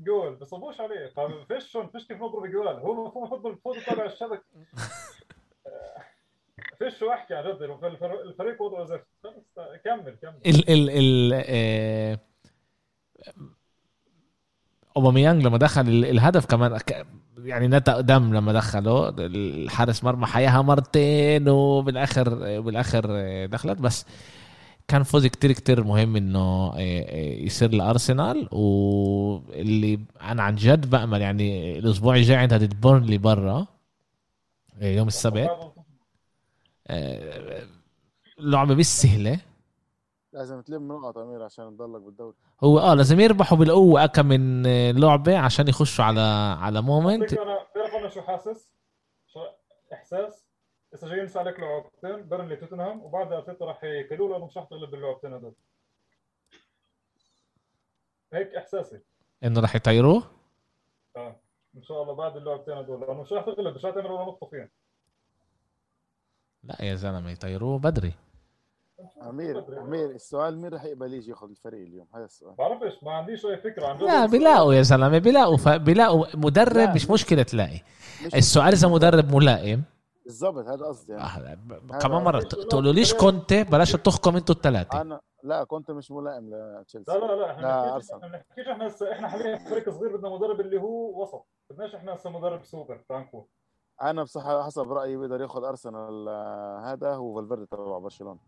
يعني 0.08 0.20
جول 0.22 0.36
بصبوش 0.36 0.82
عليه. 0.82 1.12
فيش 1.47 1.64
شلون 1.72 1.88
فيش 1.88 2.08
كيف 2.08 2.18
نضرب 2.18 2.45
جوال. 2.51 2.76
هو 2.80 2.91
المفروض 3.01 3.28
يفضل 3.28 3.51
يفوت 3.53 3.78
يطلع 3.78 4.05
الشبك 4.05 4.41
فيش 6.80 7.03
أحكي 7.03 7.34
عن 7.36 7.43
جد 7.43 7.62
الفريق- 7.62 8.22
الفريق 8.22 8.62
وضعه 8.62 8.86
زفت 8.86 9.05
كمل 9.86 10.16
كمل. 10.22 10.39
ال 10.45 10.70
ال 10.70 10.89
ال 10.89 11.34
آه، 11.47 12.20
أوباميانج 14.97 15.43
لما 15.45 15.58
دخل 15.58 15.82
ال- 15.82 16.05
الهدف 16.05 16.45
كمان 16.45 16.80
يعني 17.38 17.68
نتا 17.68 18.01
دم 18.01 18.34
لما 18.34 18.53
دخله. 18.53 19.10
الحارس 19.20 20.03
مرمى 20.03 20.26
حياها 20.26 20.62
مرتين 20.62 21.49
وبالاخر 21.49 22.30
بالاخر 22.62 23.05
دخلت 23.45 23.80
بس 23.82 24.05
كان 24.88 25.03
فوز 25.03 25.25
كتير 25.25 25.51
كتير 25.51 25.83
مهم 25.83 26.15
إنه 26.15 26.75
يصير 27.45 27.69
الارسنال 27.69 28.49
واللي 28.51 29.99
أنا 30.21 30.43
عن 30.43 30.55
جد 30.55 30.89
بأمل 30.89 31.21
يعني 31.21 31.79
الأسبوع 31.79 32.15
الجاي 32.15 32.38
عندها 32.38 32.57
ضد 32.57 32.81
بورنلي 32.81 33.17
برا 33.17 33.67
يوم 34.81 35.07
السبت 35.07 35.49
آه، 36.88 37.63
لعبة 38.39 38.75
مش 38.75 38.85
سهلة 38.85 39.39
لازم 40.33 40.61
تلم 40.61 40.91
نقط 40.91 41.17
أمير 41.17 41.43
عشان 41.43 41.77
تضلك 41.77 42.01
بالدوري 42.01 42.35
هو 42.63 42.79
آه 42.79 42.93
لازم 42.93 43.19
يربحوا 43.19 43.57
بالقوة 43.57 44.05
كم 44.05 44.25
من 44.25 44.63
لعبة 44.99 45.38
عشان 45.38 45.67
يخشوا 45.67 46.05
على 46.05 46.21
على 46.59 46.81
momentum 46.82 47.34
بتعرف 47.33 47.95
أنا 47.95 48.09
شو 48.09 48.21
حاسس؟ 48.21 48.69
شو 49.27 49.39
إحساس؟ 49.93 50.46
هسه 50.97 51.07
جايين 51.07 51.25
نسال 51.25 51.41
عليك 51.41 51.59
لعبتين 51.59 52.29
بيرنلي 52.29 52.55
توتنهام 52.55 53.01
وبعدها 53.01 53.37
ارتيتا 53.37 53.65
راح 53.65 53.83
يكلوا 53.83 54.29
لأنه 54.29 54.45
مش 54.45 54.57
راح 54.57 54.65
تغلب 54.65 54.91
باللعبتين 54.91 55.33
هدول 55.33 55.53
هيك 58.33 58.55
إحساسي. 58.55 58.99
إنه 59.43 59.59
راح 59.59 59.75
يطيروه؟ 59.75 60.23
آه 61.15 61.35
إن 61.77 61.83
شاء 61.83 62.03
الله 62.03 62.13
بعد 62.13 62.37
اللعبتين 62.37 62.73
هدول 62.73 63.01
لأنه 63.01 63.21
مش 63.21 63.33
راح 63.33 63.45
تغلب 63.45 63.75
مش 63.75 63.85
راح 63.85 63.95
تعمل 63.95 64.11
ولا 64.11 64.25
نقطه 64.25 64.47
فيهم. 64.47 64.69
لا 66.63 66.81
يا 66.81 66.95
زلمة 66.95 67.31
يطيروه 67.31 67.79
بدري. 67.79 68.13
أمير 69.21 69.81
أمير 69.81 70.11
السؤال 70.11 70.57
مين 70.57 70.73
راح 70.73 70.83
يقبل 70.83 71.13
يجي 71.13 71.31
ياخذ 71.31 71.49
الفريق 71.49 71.87
اليوم؟ 71.87 72.07
هذا 72.15 72.25
السؤال. 72.25 72.55
بعرفش 72.55 73.03
ما 73.03 73.11
عنديش 73.11 73.45
أي 73.45 73.57
فكرة. 73.57 73.87
عن 73.87 73.97
لا 73.97 74.25
بيلاقوا 74.25 74.73
يا 74.73 74.81
زلمة 74.81 75.17
بيلاقوا 75.17 75.57
ف... 75.57 75.69
بيلاقوا 75.69 76.25
مدرب. 76.33 76.95
مش 76.95 77.09
مشكلة 77.09 77.43
تلاقي. 77.43 77.81
السؤال 78.35 78.73
إذا 78.73 78.87
مدرب 78.87 79.35
ملائم 79.35 79.83
بالضبط 80.28 80.65
هذا 80.67 80.86
قصدي 80.86 81.13
يعني. 81.13 81.23
آه، 81.93 81.97
كمان 81.99 82.23
مرة 82.23 82.39
ت- 82.39 82.55
تقولوا 82.55 82.91
ليش 82.93 83.13
كنت 83.13 83.53
بلاش 83.53 83.91
تخكم 83.91 84.36
أنتوا 84.36 84.55
الثلاثه 84.55 85.01
أنا 85.01 85.21
لا 85.43 85.63
كنت 85.63 85.91
مش 85.91 86.11
ملائم 86.11 86.49
لتشيلسي. 86.55 87.11
لا 87.11 87.17
لا 87.17 87.36
لا 87.36 87.51
إحنا 87.51 87.61
لا، 87.61 87.82
بنحكيش 87.86 87.93
أرسنال. 87.93 88.23
إحنا 88.23 88.38
بنحكيش 88.38 88.67
إحنا 88.67 88.88
هسه 88.88 89.11
إحنا 89.11 89.28
حاليا 89.28 89.57
فريق 89.57 89.89
صغير 89.89 90.17
بدنا 90.17 90.30
مدرب 90.30 90.61
اللي 90.61 90.78
هو 90.82 91.21
وسط. 91.23 91.45
بدناش 91.69 91.95
إحنا 91.95 92.15
هسه 92.15 92.30
مدرب 92.30 92.63
سوبر 92.63 93.03
تعال 93.09 93.21
نكون 93.21 93.45
أنا 94.01 94.23
بصراحه 94.23 94.63
حسب 94.63 94.91
رأيي 94.91 95.17
بيقدر 95.17 95.41
ياخذ 95.41 95.63
أرسنال 95.63 96.28
آه، 96.30 96.80
هذا 96.93 97.13
هو 97.13 97.36
فالفيردي 97.36 97.65
تبع 97.65 97.97
برشلونة. 97.97 98.39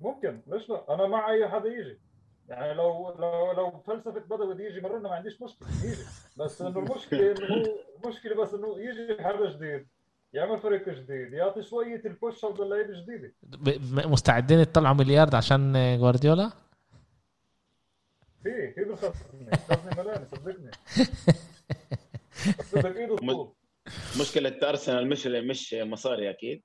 ممكن 0.00 0.42
ليش 0.46 0.70
لا؟ 0.70 0.94
أنا 0.94 1.06
مع 1.06 1.30
اي 1.30 1.48
حدا 1.48 1.68
يجي. 1.68 2.00
يعني 2.48 2.74
لو 2.74 3.10
لو 3.18 3.52
لو 3.52 3.70
فلسفة 3.86 4.10
بدوي 4.10 4.54
بده 4.54 4.64
يجي 4.64 4.80
مرنا 4.80 5.08
ما 5.08 5.14
عنديش 5.14 5.42
مشكلة 5.42 5.68
يجي. 5.84 6.02
بس 6.36 6.62
إنه 6.62 6.78
المشكلة 6.78 7.30
إنه 7.32 7.46
هو 7.54 7.74
المشكلة 8.04 8.42
بس 8.42 8.54
إنه 8.54 8.78
يجي 8.78 9.22
حدا 9.24 9.50
جديد. 9.50 9.88
يعمل 10.32 10.60
فريق 10.60 10.88
جديد 10.88 11.32
يعطي 11.32 11.62
شوية 11.62 12.02
ال 12.04 12.12
push 12.12 12.44
للعيبه 12.60 13.00
جديدة. 13.00 13.32
ب... 13.42 13.68
ب- 13.68 14.06
مستعدين 14.06 14.58
يطلعوا 14.58 14.94
مليارد 14.94 15.34
عشان 15.34 15.76
آه، 15.76 15.96
جوارديولا؟ 15.96 16.50
في 18.42 18.72
في 18.72 18.84
خزنه 19.56 20.02
ملانه 20.02 20.24
صدقني. 20.24 20.70
بس 22.58 22.74
بدك 22.74 22.96
ايده 22.96 23.16
طول. 23.32 23.52
مشكلة 24.20 24.68
أرسنال 24.68 25.08
مش 25.08 25.26
مش 25.26 25.74
مصاري 25.74 26.30
أكيد. 26.30 26.62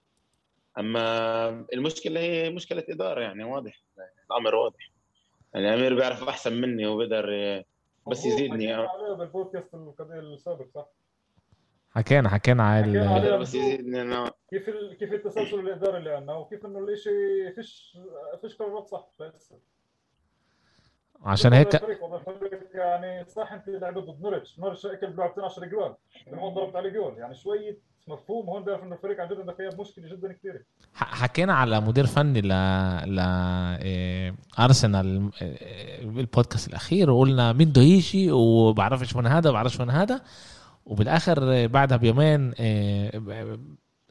أما 0.79 1.47
المشكلة 1.73 2.19
هي 2.19 2.49
مشكلة 2.49 2.83
إدارة 2.89 3.21
يعني 3.21 3.43
واضح. 3.43 3.81
الأمر 4.31 4.55
واضح. 4.55 4.91
يعني 5.53 5.73
أمير 5.73 5.95
بيعرف 5.95 6.23
أحسن 6.23 6.53
مني 6.61 6.85
وبقدر 6.87 7.25
بس 8.07 8.17
مظبوط، 8.17 8.33
يزيدني. 8.33 8.87
بالبودكاست 9.17 9.73
السابق 10.13 10.65
صح؟ 10.75 10.85
حكينا 11.97 12.29
حكينا 12.29 12.63
على 12.63 12.83
حكينا 12.83 13.35
ال-. 13.35 13.39
بس 13.41 13.51
كيف 14.49 14.69
ال... 14.69 14.97
كيف 14.99 15.13
التسلسل 15.13 15.59
الإداري 15.59 15.97
اللي 15.97 16.13
عندنا؟ 16.15 16.33
وكيف 16.33 16.65
إنه 16.65 16.79
الاشي 16.79 17.09
فيش 17.55 17.97
فيش 18.41 18.55
قرارات 18.55 18.87
صح 18.87 19.07
لسه 19.35 19.55
عشان 21.23 21.53
هيك 21.53 21.75
الفريق 21.75 21.99
يعني 22.73 23.25
صح 23.29 23.51
أنت 23.53 23.63
لعبت 23.69 23.97
ضد 23.97 24.21
نورتش 24.21 24.59
نورتش 24.59 24.85
أكل 24.85 25.07
بلعبتين 25.07 25.43
10 25.43 25.65
جوال 25.65 25.95
بالموت 26.27 26.53
ضربت 26.53 26.75
عليه 26.75 26.89
جول. 26.89 27.17
يعني 27.17 27.35
شوية 27.35 27.77
مفهوم. 28.07 28.49
هون 28.49 28.63
بيعرف 28.63 28.83
إنه 28.83 28.95
الفريق 28.95 29.21
عن 29.21 29.27
جد 29.27 29.39
عنده 29.39 29.53
فيها 29.53 29.69
مشكلة 29.79 30.07
جدا 30.09 30.33
كثيره 30.33 30.59
ح- 30.93 31.15
حكينا 31.23 31.53
على 31.53 31.81
مدير 31.81 32.05
فني 32.05 32.41
ل 32.41 32.47
ل 33.15 33.19
إيه، 33.81 34.35
أرسنال 34.59 35.31
إيه، 35.41 36.05
بالبودكاست 36.05 36.67
الأخير. 36.69 37.09
وقلنا 37.11 37.53
مين 37.53 37.69
بده 37.69 37.81
يجي 37.81 38.31
وبعرفش 38.31 39.15
من 39.15 39.27
هذا 39.27 39.49
وبعرفش 39.49 39.79
من 39.81 39.89
هذا. 39.89 40.21
وبالآخر 40.87 41.51
إيه، 41.51 41.67
بعدها 41.67 41.97
بيومين 41.97 42.49
ب- 43.13 43.59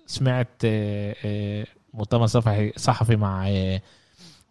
سمعت 0.06 0.48
إيه، 0.64 1.66
مؤتمر 1.94 2.26
صحفي 2.26 2.72
صحفي 2.76 3.16
مع 3.16 3.48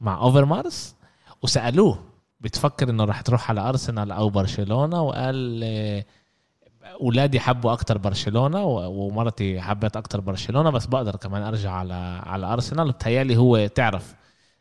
مع 0.01 0.17
أوفرمارس 0.17 0.95
وسألوه 1.43 1.99
بتفكر 2.41 2.89
إنه 2.89 3.03
راح 3.03 3.21
تروح 3.21 3.49
على 3.49 3.61
ارسنال 3.61 4.11
أو 4.11 4.29
برشلونة؟ 4.29 5.01
وقال 5.01 5.63
أولادي 7.01 7.39
حبوا 7.39 7.73
أكتر 7.73 7.97
برشلونة 7.97 8.63
ومرتي 8.65 9.61
حبت 9.61 9.97
أكتر 9.97 10.21
برشلونة 10.21 10.69
بس 10.69 10.85
بقدر 10.85 11.15
كمان 11.15 11.43
أرجع 11.43 11.71
على 11.71 11.93
على 12.25 12.45
ارسنال 12.53 12.91
بتهيألي 12.91 13.37
هو 13.37 13.67
تعرف 13.67 14.15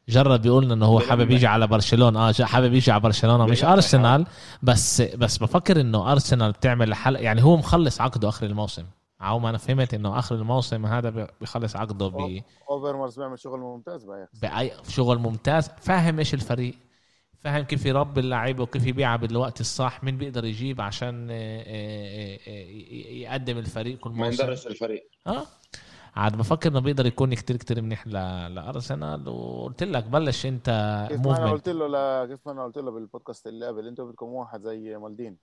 جرب 0.08 0.42
بيقول 0.42 0.72
إنه 0.72 0.86
هو 0.86 1.00
حابب 1.00 1.30
يجي 1.30 1.46
على 1.46 1.66
برشلونة. 1.66 2.28
آه 2.28 2.32
حابب 2.32 2.74
يجي 2.74 2.90
على 2.92 3.00
برشلونة 3.00 3.46
مش. 3.46 3.64
أرسنال. 3.64 4.26
بس 4.62 5.02
بس 5.02 5.38
بفكر 5.38 5.80
إنه 5.80 6.12
أرسنال 6.12 6.52
بتعمل 6.52 6.94
حلقه 6.94 7.22
يعني 7.22 7.42
هو 7.44 7.56
مخلص 7.56 8.00
عقده 8.00 8.28
آخر 8.28 8.46
الموسم. 8.46 8.84
أو 9.22 9.38
ما 9.38 9.48
أنا 9.50 9.58
فهمت 9.58 9.94
إنه 9.94 10.18
آخر 10.18 10.34
الموسم 10.34 10.86
هذا 10.86 11.10
بي- 11.10 11.26
بيخلص 11.40 11.76
عقده 11.76 12.08
ب 12.08 12.42
أوفرمارس 12.70 13.18
بيعمل 13.18 13.38
شغل 13.38 13.60
ممتاز 13.60 14.04
بقى 14.04 14.28
بأي 14.42 14.72
شغل 14.88 15.18
ممتاز. 15.18 15.70
فاهم 15.80 16.18
إيش 16.18 16.34
الفريق. 16.34 16.74
فاهم 17.40 17.62
كيف 17.64 17.86
يربي 17.86 18.20
اللعيبه 18.20 18.62
وكيف 18.62 18.86
يبيعها 18.86 19.16
بالوقت 19.16 19.60
الصح. 19.60 20.04
مين 20.04 20.16
بيقدر 20.18 20.44
يجيب 20.44 20.80
عشان 20.80 21.28
آه، 21.30 21.34
آه، 21.66 22.38
آه، 22.48 22.66
يقدم 23.14 23.58
الفريق 23.58 23.98
كل 23.98 24.10
ما 24.10 24.16
موسم. 24.26 24.42
يندرس 24.42 24.66
الفريق. 24.66 25.02
آه. 25.26 25.42
عاد 26.16 26.36
بفكر 26.36 26.70
إنه 26.70 26.80
بيقدر 26.80 27.06
يكون 27.06 27.34
كتير 27.34 27.56
كتير 27.56 27.82
منيح 27.82 28.06
ل- 28.06 28.54
لأرسنال 28.54 29.28
وقلت 29.28 29.82
لك 29.82 30.04
بلش 30.04 30.46
أنت 30.46 30.68
كيف 31.10 31.20
ما 31.20 31.36
أنا 31.38 31.50
قلت 31.50 31.68
له 31.68 31.86
لا 31.88 32.26
كيف 32.26 32.46
ما 32.46 32.52
أنا 32.52 32.64
قلت 32.64 32.78
له 32.78 32.90
بالبودكاست 32.90 33.46
اللي 33.46 33.66
قبل 33.66 33.88
أنتم 33.88 34.08
بدكم 34.10 34.26
واحد 34.26 34.60
زي 34.62 34.96
مالديني. 34.98 35.36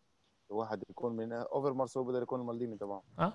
واحد 0.49 0.83
يكون 0.89 1.15
من 1.15 1.33
أوفرمارس 1.33 1.97
هو 1.97 2.03
بقدر 2.03 2.21
يكون 2.21 2.41
المالديني 2.41 2.77
تبعه 2.77 3.03
آه. 3.19 3.33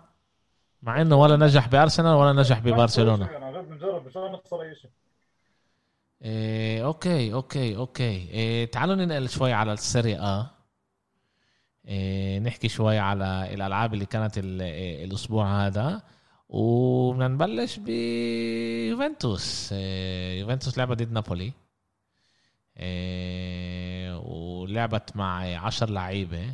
مع 0.82 1.00
إنه 1.00 1.16
ولا 1.16 1.36
نجح 1.36 1.68
بأرسنال 1.68 2.14
ولا 2.16 2.32
نجح 2.32 2.58
ببرشلونة. 2.58 3.24
مش 4.06 4.16
نخسر 4.16 4.62
أي 4.62 4.74
شيء. 4.74 4.90
إيه 6.22 6.84
okay 6.86 7.32
okay 7.34 7.76
okay. 7.76 8.02
إيه 8.30 8.70
تعالوا 8.70 8.94
ننقل 8.94 9.28
شوي 9.28 9.52
على 9.52 9.72
ال 9.72 9.80
Serie 9.80 10.20
A 10.20 10.50
إيه 11.88 12.38
نحكي 12.38 12.68
شوي 12.68 12.98
على 12.98 13.54
الألعاب 13.54 13.94
اللي 13.94 14.06
كانت 14.06 14.38
ال- 14.38 14.62
الأسبوع 15.04 15.66
هذا. 15.66 16.02
وبدنا 16.48 17.28
نبلش 17.28 17.76
بيوفنتوس 17.76 19.70
إيه 19.72 20.40
يوفنتوس 20.40 20.78
لعبت 20.78 21.02
ضد 21.02 21.12
نابولي. 21.12 21.52
إيه 22.76 24.18
ولعبت 24.18 25.16
مع 25.16 25.58
عشر 25.58 25.90
لعيبة 25.90 26.52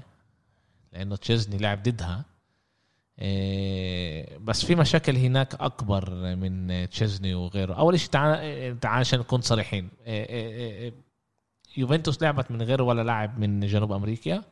لأنه 0.93 1.17
تشيزني 1.17 1.57
لعب 1.59 1.83
ضدها. 1.83 2.25
إيه، 3.19 4.39
بس 4.39 4.65
في 4.65 4.75
مشاكل 4.75 5.17
هناك 5.17 5.55
أكبر 5.55 6.35
من 6.37 6.89
تشيزني 6.91 7.35
وغيره. 7.35 7.75
أول 7.75 8.01
شيء 8.01 8.11
تعال 8.11 8.81
تعال 8.81 9.01
عشان 9.01 9.19
نكون 9.19 9.41
صريحين. 9.41 9.89
يوفنتوس 11.77 12.23
لعبت 12.23 12.51
من 12.51 12.63
غير 12.63 12.83
ولا 12.83 13.03
لاعب 13.03 13.39
من 13.39 13.61
جنوب 13.61 13.93
أمريكا. 13.93 14.43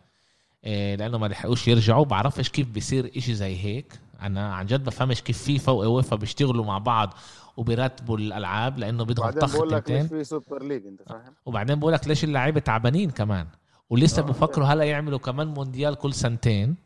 لأنه 0.64 1.18
ما 1.18 1.26
لحقوش 1.26 1.68
يرجعوا. 1.68 2.05
بعرفش 2.05 2.49
كيف 2.49 2.68
بيصير 2.68 3.11
إشي 3.16 3.34
زي 3.34 3.57
هيك. 3.57 4.01
أنا 4.22 4.54
عن 4.54 4.66
جد 4.66 4.84
بفهمش 4.84 5.22
كيف 5.22 5.42
فيفا 5.42 5.72
واوفا 5.72 6.16
بيشتغلوا 6.16 6.64
مع 6.64 6.78
بعض 6.78 7.14
وبيرتبوا 7.56 8.18
الألعاب 8.18 8.78
لأنه 8.78 9.04
بدهم 9.04 9.24
بعدين 9.24 9.40
طخ 9.40 9.56
بقول 9.56 9.70
لك 9.70 9.90
ليش 9.90 10.06
في 10.06 10.24
Super 10.24 10.62
League 10.62 10.86
أنت 10.86 11.02
فاهم؟ 11.02 11.34
وبعدين 11.46 11.80
بقول 11.80 11.92
لك 11.92 12.08
ليش 12.08 12.24
اللعيبة 12.24 12.60
تعبانين 12.60 13.10
كمان. 13.10 13.46
ولسه 13.90 14.22
آه. 14.22 14.26
بفكروا 14.26 14.66
هلا 14.66 14.84
يعملوا 14.84 15.18
كمان 15.18 15.46
مونديال 15.46 15.94
كل 15.94 16.14
سنتين. 16.14 16.76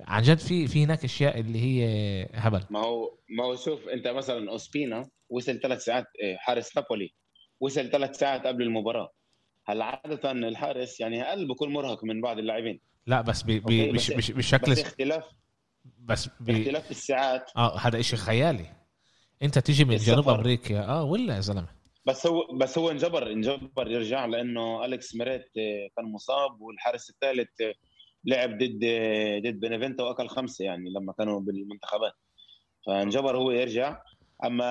عن 0.00 0.22
جد 0.22 0.38
في 0.38 0.66
في 0.66 0.84
هناك 0.84 1.04
أشياء 1.04 1.40
اللي 1.40 1.58
هي 1.62 2.28
هبل. 2.34 2.62
ما 2.70 2.78
هو 2.78 3.14
ما 3.38 3.44
هو 3.44 3.56
شوف 3.56 3.88
أنت 3.88 4.08
مثلا 4.08 4.50
أوسبينا 4.50 5.08
وصل 5.30 5.60
ثلاث 5.60 5.84
ساعات 5.84 6.04
إيه، 6.22 6.36
حارس 6.36 6.76
نابولي 6.76 7.14
وصل 7.60 7.90
ثلاث 7.90 8.18
ساعات 8.18 8.46
قبل 8.46 8.62
المباراة. 8.62 9.12
هلا 9.66 9.84
عادة 9.84 10.30
الحارس 10.32 11.00
يعني 11.00 11.22
أقل 11.22 11.48
بكون 11.48 11.72
مرهق 11.72 12.04
من 12.04 12.20
بعض 12.20 12.38
اللاعبين. 12.38 12.80
لا 13.06 13.20
بس 13.20 13.42
بي 13.42 13.60
بي 13.60 13.92
بس- 13.92 14.10
مش 14.10 14.30
بالشكل 14.30 14.72
بس 14.72 14.80
اختلاف 14.80 15.24
بس 16.08 16.28
بي 16.40 16.62
اختلاف 16.62 16.90
الساعات. 16.90 17.50
آه 17.56 17.78
هذا 17.78 18.00
إشي 18.00 18.16
خيالي. 18.16 18.66
أنت 19.42 19.58
تيجي 19.58 19.84
من 19.84 19.94
السفر. 19.94 20.12
جنوب 20.12 20.28
أمريكا 20.28 20.84
آه 20.84 21.04
ولا 21.04 21.34
يا 21.34 21.40
زلمة؟ 21.40 21.68
بس 22.06 22.26
هو 22.26 22.46
بس 22.46 22.78
هو 22.78 22.90
انجبر 22.90 23.32
انجبر 23.32 23.90
يرجع 23.90 24.24
لأنه 24.26 24.84
أليكس 24.84 25.14
ميريت 25.14 25.50
آه، 25.58 25.88
كان 25.96 26.04
مصاب 26.04 26.60
والحارس 26.60 27.10
الثالث 27.10 27.60
آه، 27.60 27.74
لعب 28.24 28.58
ضد 28.58 28.80
آه، 28.84 29.38
ضد 29.38 29.60
بينيفينتو 29.60 30.04
وأكل 30.04 30.28
خمسة 30.28 30.64
يعني 30.64 30.90
لما 30.90 31.12
كانوا 31.12 31.40
بالمنتخبات. 31.40 32.12
فانجبر 32.86 33.36
هو 33.36 33.50
يرجع. 33.50 34.00
أما 34.44 34.70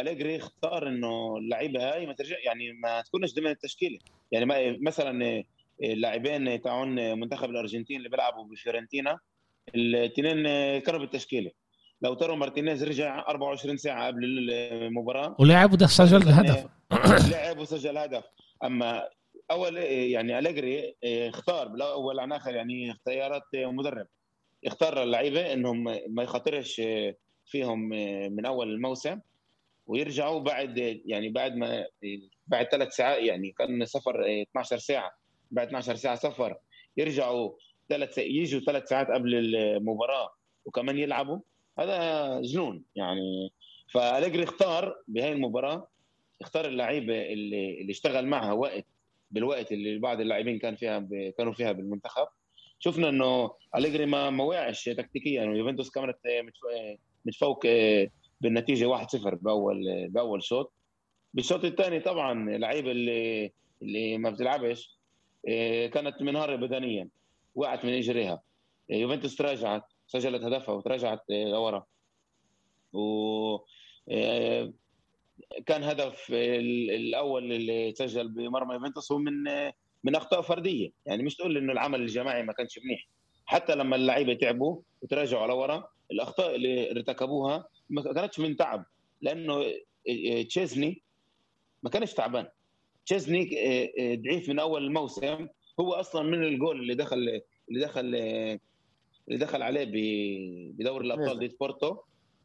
أليجري 0.00 0.36
اختار 0.36 0.88
إنه 0.88 1.36
اللعيبة 1.36 1.92
هاي 1.92 2.06
ما 2.06 2.12
ترجع 2.12 2.36
يعني 2.44 2.72
ما 2.72 3.00
تكونش 3.00 3.34
ضمن 3.34 3.46
التشكيلة. 3.46 3.98
يعني 4.32 4.46
ما 4.46 4.76
مثلا 4.80 5.44
اللاعبين 5.82 6.60
تاعون 6.60 7.20
منتخب 7.20 7.50
الأرجنتين 7.50 7.96
اللي 7.96 8.08
بيلعبوا 8.08 8.44
بفيورنتينا 8.44 9.18
الاثنين 9.74 10.46
آه، 10.46 10.78
كانوا 10.78 11.00
بالتشكيلة. 11.00 11.50
لو 12.02 12.14
ترى 12.14 12.36
مارتينيز 12.36 12.84
رجع 12.84 13.24
24 13.28 13.76
ساعة 13.76 14.06
قبل 14.06 14.24
المباراة. 14.50 15.36
ولعب 15.38 15.72
وده 15.72 15.86
سجل 15.86 16.28
هدف. 16.28 16.66
لعب 17.32 17.58
وسجل 17.58 17.98
هدف. 17.98 18.24
أما 18.64 19.08
أول 19.50 19.76
يعني 19.76 20.38
أليجري 20.38 20.94
اختار 21.04 21.68
بالأول 21.68 22.20
عن 22.20 22.32
آخر 22.32 22.54
يعني 22.54 22.90
اختيارات 22.90 23.42
مدرب. 23.54 24.06
اختار 24.66 25.02
اللعيبة 25.02 25.52
إنهم 25.52 25.84
ما 26.08 26.22
يخاطرش 26.22 26.82
فيهم 27.46 27.88
من 28.34 28.46
أول 28.46 28.70
الموسم. 28.70 29.20
ويرجعوا 29.86 30.40
بعد 30.40 30.78
يعني 31.06 31.28
بعد 31.28 31.56
ما 31.56 31.84
بعد 32.46 32.66
ثلاث 32.66 32.94
ساعات 32.94 33.22
يعني 33.22 33.54
كان 33.58 33.84
سفر 33.84 34.24
12 34.42 34.78
ساعة. 34.78 35.10
بعد 35.50 35.66
12 35.66 35.94
ساعة 35.94 36.14
سفر. 36.16 36.56
يرجعوا 36.96 37.50
ثلاث 37.90 38.18
يجوا 38.18 38.60
ثلاث 38.60 38.88
ساعات 38.88 39.06
قبل 39.10 39.34
المباراة 39.56 40.30
وكمان 40.64 40.98
يلعبوا. 40.98 41.38
هذا 41.78 42.40
جنون 42.40 42.84
يعني. 42.96 43.52
فأليجري 43.92 44.44
اختار 44.44 44.96
بهاي 45.08 45.32
المباراة 45.32 45.88
اختار 46.40 46.64
اللعيبه 46.66 47.22
اللي 47.32 47.80
اللي 47.80 47.90
اشتغل 47.90 48.26
معها 48.26 48.52
وقت 48.52 48.84
بالوقت 49.30 49.72
اللي 49.72 49.98
بعض 49.98 50.20
اللاعبين 50.20 50.58
كان 50.58 50.76
فيها 50.76 50.98
ب... 50.98 51.32
كانوا 51.38 51.52
فيها 51.52 51.72
بالمنتخب. 51.72 52.26
شفنا 52.78 53.08
إنه 53.08 53.50
أليجري 53.76 54.06
ما 54.06 54.30
ما 54.30 54.44
وقعش 54.44 54.84
تكتيكيا 54.84 55.44
ويوفنتوس 55.44 55.90
كانت 55.90 56.16
متف- 56.26 56.98
متفوق 57.24 57.66
بالنتيجة 58.40 58.98
1-0 58.98 59.06
باول 59.34 60.08
بأول 60.08 60.42
شوط. 60.42 60.72
بالشوط 61.34 61.64
الثاني 61.64 62.00
طبعا 62.00 62.50
اللعيبه 62.56 62.90
اللي 62.90 63.52
اللي 63.82 64.18
ما 64.18 64.30
بتلعبش 64.30 64.98
إيه، 65.48 65.86
كانت 65.90 66.22
منهارة 66.22 66.56
بدنيا. 66.56 67.08
وقعت 67.54 67.84
من 67.84 67.92
إجريها. 67.92 68.42
يوفنتوس 68.90 69.36
تراجعت 69.36 69.82
سجلت 70.06 70.42
هدفها 70.44 70.74
وتراجعت 70.74 71.20
إيه، 71.30 71.44
لورا. 71.44 71.86
و 72.92 73.56
إيه، 74.10 74.72
كان 75.66 75.82
هدف 75.84 76.26
ال- 76.30 76.90
الأول 76.90 77.52
اللي 77.52 77.92
تسجل 77.92 78.28
بمرمى 78.28 78.74
يوفنتوس 78.74 79.12
هو 79.12 79.18
من 79.18 79.32
من 80.04 80.16
أخطاء 80.16 80.40
فردية. 80.42 80.90
يعني 81.06 81.22
مش 81.22 81.36
تقول 81.36 81.56
إنه 81.56 81.72
العمل 81.72 82.00
الجماعي 82.00 82.42
ما 82.42 82.52
كانش 82.52 82.78
منيح. 82.78 83.08
حتى 83.46 83.74
لما 83.74 83.96
اللعيبة 83.96 84.34
تعبوا 84.34 84.80
وتراجعوا 85.02 85.46
لورا 85.46 85.88
الأخطاء 86.10 86.54
اللي 86.54 86.90
ارتكبوها 86.90 87.68
ما 87.90 88.02
كانتش 88.02 88.40
من 88.40 88.56
تعب. 88.56 88.84
لأنه 89.20 89.64
تشيزني 90.48 91.02
ما 91.82 91.90
كانش 91.90 92.14
تعبان. 92.14 92.48
تشيزني 93.06 93.44
ضعيف 94.24 94.48
من 94.48 94.58
أول 94.58 94.84
الموسم. 94.84 95.48
هو 95.80 95.92
أصلا 95.92 96.22
من 96.22 96.44
الجول 96.44 96.80
اللي 96.80 96.94
دخل 96.94 97.40
اللي 97.70 97.80
دخل 97.84 98.00
اللي 99.28 99.38
دخل 99.38 99.62
عليه 99.62 99.84
ب- 99.84 100.76
بدوري 100.76 101.06
الأبطال 101.06 101.36
نزل. 101.36 101.48
ضد 101.48 101.56
بورتو. 101.60 101.96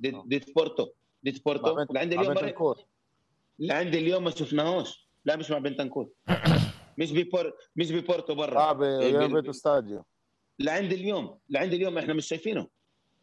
ضد 0.01 0.13
آه. 0.13 0.23
ضد 0.27 0.43
بورتو. 0.55 0.87
ضد 1.25 1.43
بورتو. 1.45 1.93
لعند 1.93 2.13
اليوم 2.13 2.75
لعند 3.59 3.95
اليوم 3.95 4.23
ما 4.23 4.29
شفناهوش. 4.31 5.07
لا 5.25 5.35
مش 5.35 5.51
مع 5.51 5.57
بنتنكور 5.57 6.09
مش 6.97 7.11
ببور 7.11 7.53
مش 7.75 7.91
ببورتو 7.91 8.35
برا. 8.35 8.83
إيه، 8.83 9.13
يوفنتوس 9.13 9.55
stadium. 9.57 10.03
لعند 10.59 10.93
اليوم. 10.93 11.37
لعند 11.49 11.73
اليوم 11.73 11.97
إحنا 11.97 12.13
مش 12.13 12.27
شايفينه. 12.27 12.67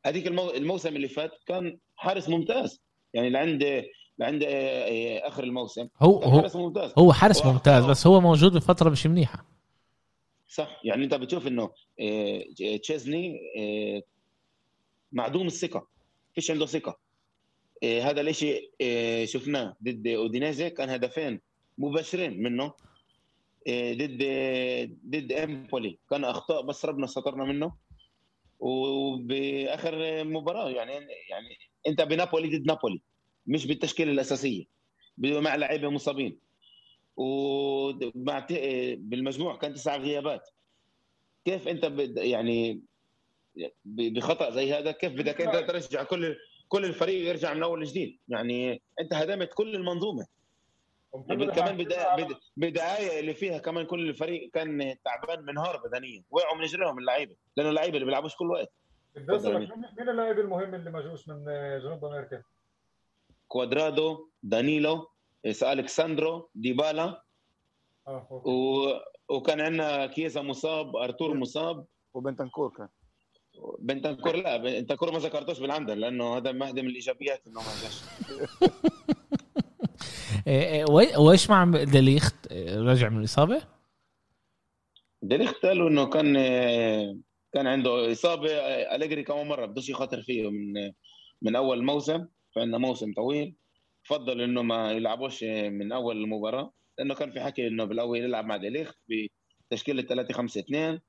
هذيك 0.07 0.27
المو... 0.27 0.51
الموسم 0.51 0.97
اللي 0.97 1.09
فات 1.09 1.31
كان 1.47 1.79
حارس 1.97 2.29
ممتاز. 2.29 2.83
يعني 3.15 3.31
لعند 3.31 3.85
لعند 4.19 4.43
آه، 4.43 4.49
آه، 4.49 5.29
آخر 5.29 5.45
الموسم 5.45 5.89
هو 6.03 6.21
حارس 6.41 6.57
ممتاز. 6.57 6.93
هو 6.99 7.13
حارس 7.13 7.47
ممتاز 7.47 7.85
بس 7.85 8.07
هو 8.07 8.21
موجود 8.21 8.53
بفترة 8.53 8.91
مش 8.91 9.07
منيحة. 9.07 9.52
صح. 10.53 10.81
يعني 10.85 11.05
انت 11.05 11.15
بتشوف 11.15 11.47
انه 11.47 11.71
آه، 12.01 12.45
تشيزني 12.83 13.41
آه، 13.59 14.03
معدوم 15.13 15.47
الثقة. 15.47 15.87
فيش 16.35 16.51
عنده 16.51 16.67
ثقة. 16.67 16.99
آه، 17.83 18.01
هذا 18.01 18.21
الإشي 18.21 18.71
شفناه 19.25 19.77
ضد 19.85 20.09
أودينيزي. 20.09 20.71
كان 20.71 20.91
هدفين 20.91 21.41
مباشرين 21.79 22.43
منه 22.43 22.73
ضد 23.69 24.23
ضد 25.07 25.33
إمبولي. 25.33 25.99
كان 26.11 26.25
أخطاء 26.25 26.63
بس 26.63 26.85
ربنا 26.85 27.07
سترنا 27.07 27.45
منه. 27.45 27.73
وبآخر 28.61 30.25
مباراة 30.25 30.71
يعني 30.71 30.93
يعني 31.31 31.59
أنت 31.87 32.03
بنابولي 32.03 32.59
ضد 32.59 32.67
نابولي 32.67 33.01
مش 33.47 33.67
بالتشكيلة 33.67 34.13
الأساسية. 34.13 34.65
مع 35.19 35.55
لعيبة 35.55 35.89
مصابين. 35.89 36.39
ومع 37.17 38.47
بالمجموع 38.97 39.57
كان 39.57 39.75
تسع 39.75 39.97
غيابات. 39.97 40.49
كيف 41.45 41.69
أنت 41.69 41.87
بد 41.87 42.17
يعني 42.19 42.81
بخطأ 43.85 44.51
زي 44.51 44.75
هذا؟ 44.75 44.93
كيف 44.93 45.13
بدك 45.13 45.41
أنت 45.41 45.71
ترجع 45.71 46.03
كل 46.03 46.37
كل 46.69 46.85
الفريق 46.85 47.29
يرجع 47.29 47.55
من 47.55 47.63
أول 47.63 47.85
جديد؟ 47.85 48.19
يعني 48.29 48.83
أنت 49.01 49.15
هدمت 49.15 49.55
كل 49.55 49.75
المنظومة. 49.75 50.27
كمان 51.29 51.77
بداية 52.57 53.21
اللي 53.21 53.35
فيها 53.35 53.59
كمان 53.59 53.87
كل 53.87 54.09
الفريق 54.09 54.51
كان 54.51 54.97
تعبان 55.05 55.45
منهار 55.45 55.83
بدنيا. 55.87 56.23
وقعوا 56.31 56.57
من 56.57 56.63
رجلهم 56.63 56.99
اللعيبة 56.99 57.37
لأنه 57.57 57.71
اللعيبة 57.71 57.95
اللي 57.95 58.07
بيلعبوش 58.07 58.37
كل 58.37 58.51
وقت. 58.51 58.73
مين 59.17 60.09
اللاعب 60.09 60.39
المهم 60.39 60.75
اللي 60.75 60.91
ما 60.91 61.01
جوش 61.01 61.29
من 61.29 61.45
جنوب 61.83 62.05
أمريكا؟ 62.05 62.43
كوادرادو 63.49 64.29
دانيلو 64.43 65.09
الكساندرو 65.45 66.51
ديبالا. 66.55 67.23
okay. 68.09 68.51
و... 68.51 68.89
وكان 69.29 69.61
عندنا 69.61 70.07
كيزا 70.07 70.43
مصاب 70.43 70.97
أرتور 70.97 71.35
مصاب. 71.35 71.87
وبنتنكور 72.15 72.71
كان. 72.77 72.89
بنتنكور 73.79 74.37
لا 74.37 74.57
بنتنكور 74.57 75.13
ما 75.13 75.19
ذكرتوش 75.19 75.59
بالعندر 75.59 75.95
لأنه 75.95 76.37
هذا 76.37 76.53
من 76.53 76.79
الإيجابيات 76.79 77.47
إنه 77.47 77.61
ما 77.61 77.67
جاش. 77.83 78.03
إيه، 80.47 80.63
إيه، 80.63 81.19
وإيش 81.19 81.51
مع 81.51 81.65
ديليخت 81.65 82.47
إيه، 82.47 82.79
رجع 82.79 83.09
من 83.09 83.19
الإصابة؟ 83.19 83.63
ديليخت 85.23 85.67
قالوا 85.67 85.89
إنه 85.89 86.07
كان 86.07 86.35
كان 87.53 87.67
عنده 87.67 88.13
إصابة. 88.13 88.51
أليجري 88.95 89.23
كمان 89.23 89.49
مرة 89.49 89.67
بدوش 89.67 89.89
يخاطر 89.89 90.23
فيه 90.23 90.51
من 90.51 90.93
من 91.43 91.57
أول 91.57 91.85
موسم 91.85 92.27
فعندنا 92.55 92.79
موسم 92.79 93.13
طويل. 93.13 93.55
فضل 94.03 94.41
إنه 94.41 94.63
ما 94.63 94.93
يلعبوش 94.93 95.45
من 95.45 95.93
أول 95.93 96.17
المباراة 96.17 96.73
لأنه 96.99 97.15
كان 97.15 97.31
في 97.31 97.41
حكي 97.41 97.67
إنه 97.67 97.85
بالأول 97.85 98.19
يلعب 98.19 98.45
مع 98.45 98.57
ديليخت 98.57 98.99
بتشكيله 99.71 100.03
3 100.03 100.35
5 100.35 100.61
2 100.61 101.01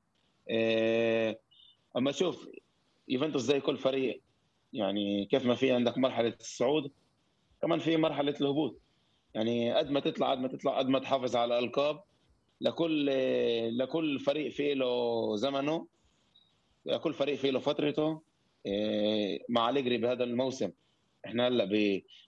إيه، 0.50 1.40
أما 1.98 2.12
شوف 2.12 2.50
يوفنتوس 3.08 3.42
زي 3.42 3.60
كل 3.60 3.78
فريق 3.78 4.22
يعني 4.74 5.26
كيف 5.26 5.46
ما 5.46 5.56
في 5.56 5.72
عندك 5.72 5.98
مرحلة 5.98 6.36
الصعود 6.40 6.92
كمان 7.62 7.80
في 7.80 7.98
مرحلة 7.98 8.36
الهبوط. 8.42 8.82
يعني 9.34 9.74
قد 9.74 9.92
ما 9.92 10.00
تطلع 10.00 10.32
قد 10.32 10.40
ما 10.40 10.48
تطلع 10.48 10.78
قد 10.78 10.88
ما 10.88 11.00
تحافظ 11.00 11.36
على 11.36 11.60
الألقاب 11.60 12.04
لكل 12.62 13.06
لكل 13.78 14.20
فريق 14.20 14.52
في 14.52 14.74
له 14.74 15.36
زمنه 15.36 15.88
لكل 16.86 17.14
فريق 17.14 17.36
في 17.36 17.52
له 17.52 17.60
فترته. 17.60 18.22
إيه، 18.66 19.46
مع 19.50 19.70
أليجري 19.70 19.98
بهذا 19.98 20.24
الموسم 20.24 20.72
إحنا 21.26 21.48
هلأ 21.48 21.66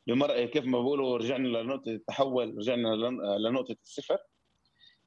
بمر 0.07 0.45
كيف 0.45 0.65
ما 0.65 0.81
بقولوا 0.81 1.17
رجعنا 1.17 1.47
لنقطة 1.47 1.89
التحول 1.91 2.57
رجعنا 2.57 2.87
لن- 2.87 3.37
لنقطة 3.47 3.75
الصفر. 3.83 4.17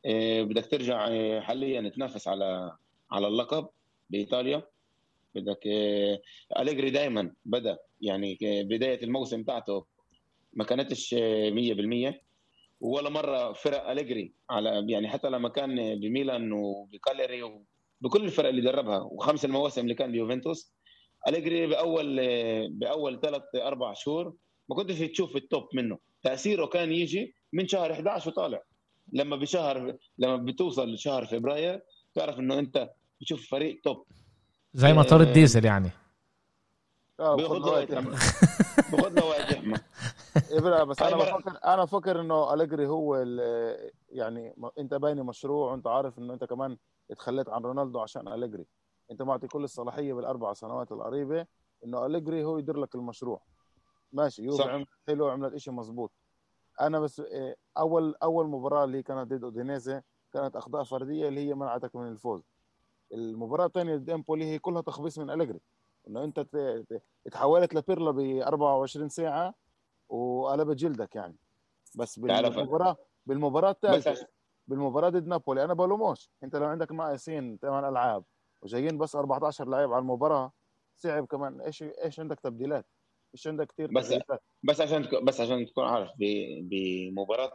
إيه، 0.05 0.43
بدك 0.43 0.67
ترجع 0.67 1.09
إيه، 1.09 1.41
حاليا 1.41 1.89
تنافس 1.89 2.29
على 2.29 2.77
على 3.13 3.27
اللقب 3.29 3.69
بإيطاليا. 4.11 4.63
بدك 5.35 5.67
إيه، 5.67 6.23
أليجري 6.59 6.91
دائما 6.91 7.35
بدأ 7.45 7.79
يعني 8.01 8.39
بداية 8.43 9.03
الموسم 9.05 9.43
بتاعته 9.43 9.87
ما 10.53 10.65
كانتش 10.65 11.15
إيه، 11.15 11.51
100% 11.51 12.23
ولا 12.81 13.11
مرة 13.11 13.53
فرق 13.53 13.91
أليجري 13.91 14.33
على 14.51 14.87
يعني 14.89 15.09
حتى 15.09 15.29
لما 15.31 15.49
كان 15.49 16.01
بميلان 16.01 16.53
وبكاليري 16.53 17.43
وبكل 17.43 18.25
الفرق 18.25 18.49
اللي 18.49 18.61
دربها 18.63 18.99
وخمس 18.99 19.45
المواسم 19.45 19.81
اللي 19.83 19.95
كان 19.95 20.13
بيوفنتوس 20.13 20.73
أليجري 21.29 21.67
بأول 21.67 22.17
بأول 22.71 23.21
ثلاث 23.21 23.43
أربع 23.55 23.93
شهور 23.93 24.35
ما 24.69 24.77
كنتش 24.77 24.99
تشوف 24.99 25.37
ال 25.37 25.45
top 25.45 25.69
منه. 25.75 25.99
تأثيره 26.23 26.67
كان 26.67 26.93
يجي 26.93 27.35
من 27.53 27.69
شهر 27.69 27.93
11 27.93 28.29
وطالع. 28.31 28.63
لما 29.13 29.37
بشهر 29.37 29.97
لما 30.19 30.37
بتوصل 30.37 30.93
لشهر 30.93 31.27
فبراير 31.27 31.81
تعرف 32.15 32.39
إنه 32.39 32.59
أنت 32.59 32.91
بتشوف 33.21 33.51
فريق 33.51 33.81
top 33.85 34.05
زي 34.75 34.93
موتور 34.93 35.21
إيه. 35.21 35.27
الديزل 35.29 35.65
يعني. 35.65 35.91
بياخذ 37.19 37.37
بياخد 37.37 37.57
له 37.61 37.73
وقت 37.73 37.91
بياخذ 38.93 39.13
له 39.15 39.25
وقت 39.25 39.57
إبرة 40.53 40.85
بس 40.85 41.03
أنا 41.03 41.17
بفكر 41.17 41.59
أنا 41.65 41.85
بفكر 41.85 42.21
إنه 42.21 42.55
أليجري 42.55 42.87
هو 42.87 43.17
ال- 43.17 43.91
يعني 44.09 44.55
أنت 44.79 44.95
باني 44.95 45.23
مشروع 45.23 45.73
وانت 45.73 45.87
عارف 45.87 46.19
إنه 46.19 46.35
أنت 46.35 46.45
كمان 46.45 46.77
اتخليت 47.11 47.49
عن 47.49 47.63
رونالدو 47.63 48.01
عشان 48.01 48.29
أليجري. 48.29 48.65
انت 49.11 49.23
معطي 49.23 49.47
كل 49.47 49.65
الصلاحية 49.65 50.13
بالأربع 50.15 50.53
سنوات 50.53 50.93
القريبة 50.93 51.47
إنه 51.85 52.07
أليجري 52.07 52.45
هو 52.45 52.59
يدير 52.59 52.77
لك 52.77 52.95
المشروع. 52.95 53.43
ماشي 54.13 54.43
يوفي. 54.43 54.63
عمل 54.63 54.87
حلو 55.07 55.29
عملت 55.29 55.57
شيء 55.57 55.75
مزبوط 55.75 56.13
أنا 56.81 57.01
بس 57.01 57.21
إيه، 57.21 57.57
أول 57.79 58.15
أول 58.23 58.49
مباراة 58.49 58.85
اللي 58.85 59.03
كانت 59.03 59.31
ضد 59.33 59.45
أودينيزي 59.45 60.03
كانت 60.33 60.57
أخطاء 60.57 60.85
فردية 60.85 61.29
اللي 61.29 61.49
هي 61.49 61.55
منعتك 61.55 61.97
من 61.97 62.09
الفوز. 62.09 62.43
المباراة 63.13 63.67
الثانية 63.67 63.97
ضد 63.97 64.11
إمبولي 64.11 64.45
هي 64.45 64.59
كلها 64.59 64.81
تخبيص 64.83 65.19
من 65.19 65.31
أليجري. 65.31 65.61
إنه 66.09 66.25
أنت 66.25 66.41
ت- 66.41 66.57
ت- 66.89 67.03
اتحولت 67.27 67.75
لبيرلو 67.75 68.13
ب 68.13 68.19
24 68.21 69.09
ساعة 69.09 69.55
وقلبت 70.09 70.77
جلدك 70.77 71.15
يعني. 71.17 71.37
بس 71.97 72.19
بالمباراة 72.19 72.97
بالمباراة 73.27 73.71
الثالثه 73.71 74.27
بالمباراة 74.67 75.09
ضد 75.09 75.27
نابولي 75.27 75.65
أنا 75.65 75.75
بلوموش. 75.75 76.31
أنت 76.45 76.57
لو 76.57 76.67
عندك 76.67 76.93
ناقصين 76.93 77.59
ثمان 77.63 77.85
ألعاب 77.85 78.25
وجايين 78.63 78.99
بس 78.99 79.17
14 79.17 79.69
لعيب 79.69 79.93
على 79.93 80.01
المباراة 80.03 80.53
صعب 80.97 81.27
كمان. 81.27 81.61
إيش 81.61 81.83
إيش 81.83 82.21
عندك 82.21 82.41
تبديلات؟ 82.41 82.87
إيش 83.35 83.47
عندك 83.47 83.67
كثير 83.67 83.87
بس- 83.93 84.09
تغييرات 84.09 84.43
بس 84.63 84.81
عشان 84.81 85.09
بس 85.23 85.41
عشان 85.41 85.67
تكون 85.67 85.85
عارف 85.85 86.11
بمباراة 86.19 87.53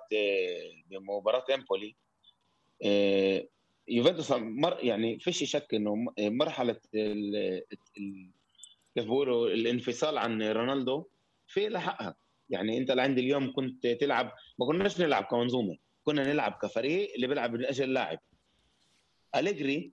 بمباراة 0.89 1.45
إمبولي 1.53 1.95
آه، 2.85 3.47
يوفنتوس 3.87 4.31
مر 4.31 4.83
يعني 4.83 5.19
فيش 5.19 5.43
شك 5.43 5.73
إنه 5.73 5.95
مرحلة 6.19 6.79
كيف 8.95 9.05
بيقولوا؟ 9.05 9.47
الانفصال 9.47 10.17
عن 10.17 10.41
رونالدو 10.43 11.05
في 11.47 11.69
لها 11.69 11.81
حقها. 11.81 12.15
يعني 12.49 12.77
أنت 12.77 12.91
لعند 12.91 13.17
اليوم 13.17 13.53
كنت 13.53 13.87
تلعب 13.87 14.31
ما 14.59 14.65
كناش 14.65 15.01
نلعب 15.01 15.23
كمنظومة 15.23 15.77
كنا 16.03 16.23
نلعب 16.33 16.59
كفريق 16.61 17.13
اللي 17.15 17.27
بيلعب 17.27 17.53
من 17.53 17.65
أجل 17.65 17.83
اللاعب. 17.83 18.19
أليجري 19.35 19.91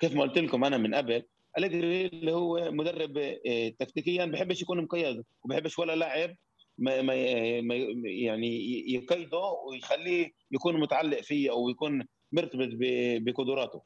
كيف 0.00 0.14
ما 0.14 0.22
قلت 0.22 0.38
لكم 0.38 0.64
أنا 0.64 0.76
من 0.76 0.94
قبل 0.94 1.22
أليجري 1.58 2.06
اللي 2.06 2.32
هو 2.32 2.70
مدرب 2.70 3.18
آه، 3.18 3.68
تكتيكيا 3.68 4.24
بحبش 4.24 4.62
يكون 4.62 4.82
مقيد 4.82 5.24
وبحبش 5.44 5.78
ولا 5.78 5.96
لاعب 5.96 6.36
ما 6.78 7.02
ما 7.02 7.14
يعني 8.04 8.70
يقيده 8.92 9.38
ويخليه 9.38 10.30
يكون 10.52 10.80
متعلق 10.80 11.20
فيه 11.20 11.50
أو 11.50 11.68
يكون 11.68 12.06
مرتبط 12.32 12.68
بقدراته. 13.22 13.82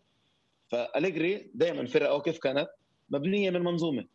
فأليجري 0.69 1.51
دائما 1.55 1.87
فرقة 1.87 2.21
كيف 2.21 2.39
كانت؟ 2.39 2.69
مبنية 3.11 3.51
من 3.51 3.61
منظومة. 3.61 4.09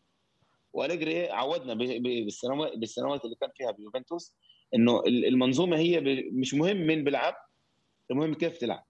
وأليجري 0.74 1.30
عودنا 1.30 1.74
بالسنوات 1.74 2.78
بالسنوات 2.78 3.26
اللي 3.26 3.36
كان 3.42 3.50
فيها 3.56 3.72
بيوفنتوس 3.72 4.34
إنه 4.76 5.00
ال- 5.00 5.26
المنظومة 5.26 5.78
هي 5.78 6.00
مش 6.32 6.54
مهم 6.54 6.88
مين 6.88 7.04
بيلعب 7.04 7.36
المهم 8.12 8.34
كيف 8.34 8.58
تلعب. 8.58 8.84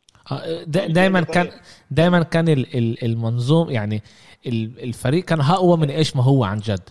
دايما 0.67 1.21
كان 1.21 1.51
دايما 1.91 2.23
كان 2.23 2.49
ال- 2.49 2.77
ال- 2.77 3.03
المنظوم 3.05 3.69
يعني 3.69 4.03
ال- 4.45 4.83
الفريق 4.83 5.25
كان 5.25 5.41
اقوى 5.41 5.77
من 5.77 5.89
إيش 5.89 6.15
ما 6.15 6.23
هو 6.23 6.43
عن 6.43 6.57
جد. 6.57 6.89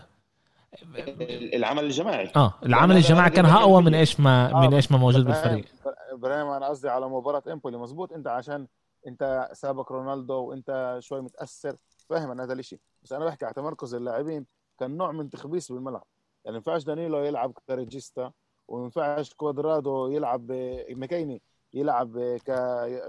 ال- 0.98 1.54
العمل 1.54 1.84
الجماعي. 1.84 2.32
آه 2.36 2.54
العمل 2.62 2.96
الجماعي 2.96 3.30
كان 3.30 3.46
اقوى 3.46 3.82
من 3.82 3.94
إيش 3.94 4.20
ما 4.20 4.60
من 4.66 4.74
إيش 4.74 4.92
ما 4.92 4.98
موجود 4.98 5.24
بالفريق. 5.24 5.64
إبراهيم 6.12 6.46
أنا 6.46 6.66
قصدي 6.66 6.88
على 6.88 7.08
مباراة 7.08 7.42
امبولي 7.52 7.78
مزبوط 7.78 8.12
أنت 8.12 8.26
عشان 8.26 8.66
أنت 9.06 9.48
سابق 9.52 9.92
رونالدو 9.92 10.34
وأنت 10.34 10.96
شوي 11.00 11.20
متأثر. 11.20 11.76
فاهم 12.10 12.30
أنا 12.30 12.44
هذا 12.44 12.52
الشيء 12.52 12.78
بس 13.02 13.12
أنا 13.12 13.24
بحكي 13.24 13.44
على 13.44 13.54
تمركز 13.54 13.94
اللاعبين 13.94 14.46
كان 14.80 14.96
نوع 14.96 15.12
من 15.12 15.30
تخبيص 15.30 15.72
بالملعب. 15.72 16.04
يعني 16.44 16.52
ما 16.52 16.56
ينفعش 16.56 16.84
دانيلو 16.84 17.18
يلعب 17.18 17.52
ك 17.68 17.76
regista 17.76 18.30
وما 18.68 18.84
ينفعش 18.84 19.34
كوادرادو 19.34 20.06
يلعب 20.08 20.52
مكيني 20.90 21.42
يلعب. 21.76 22.38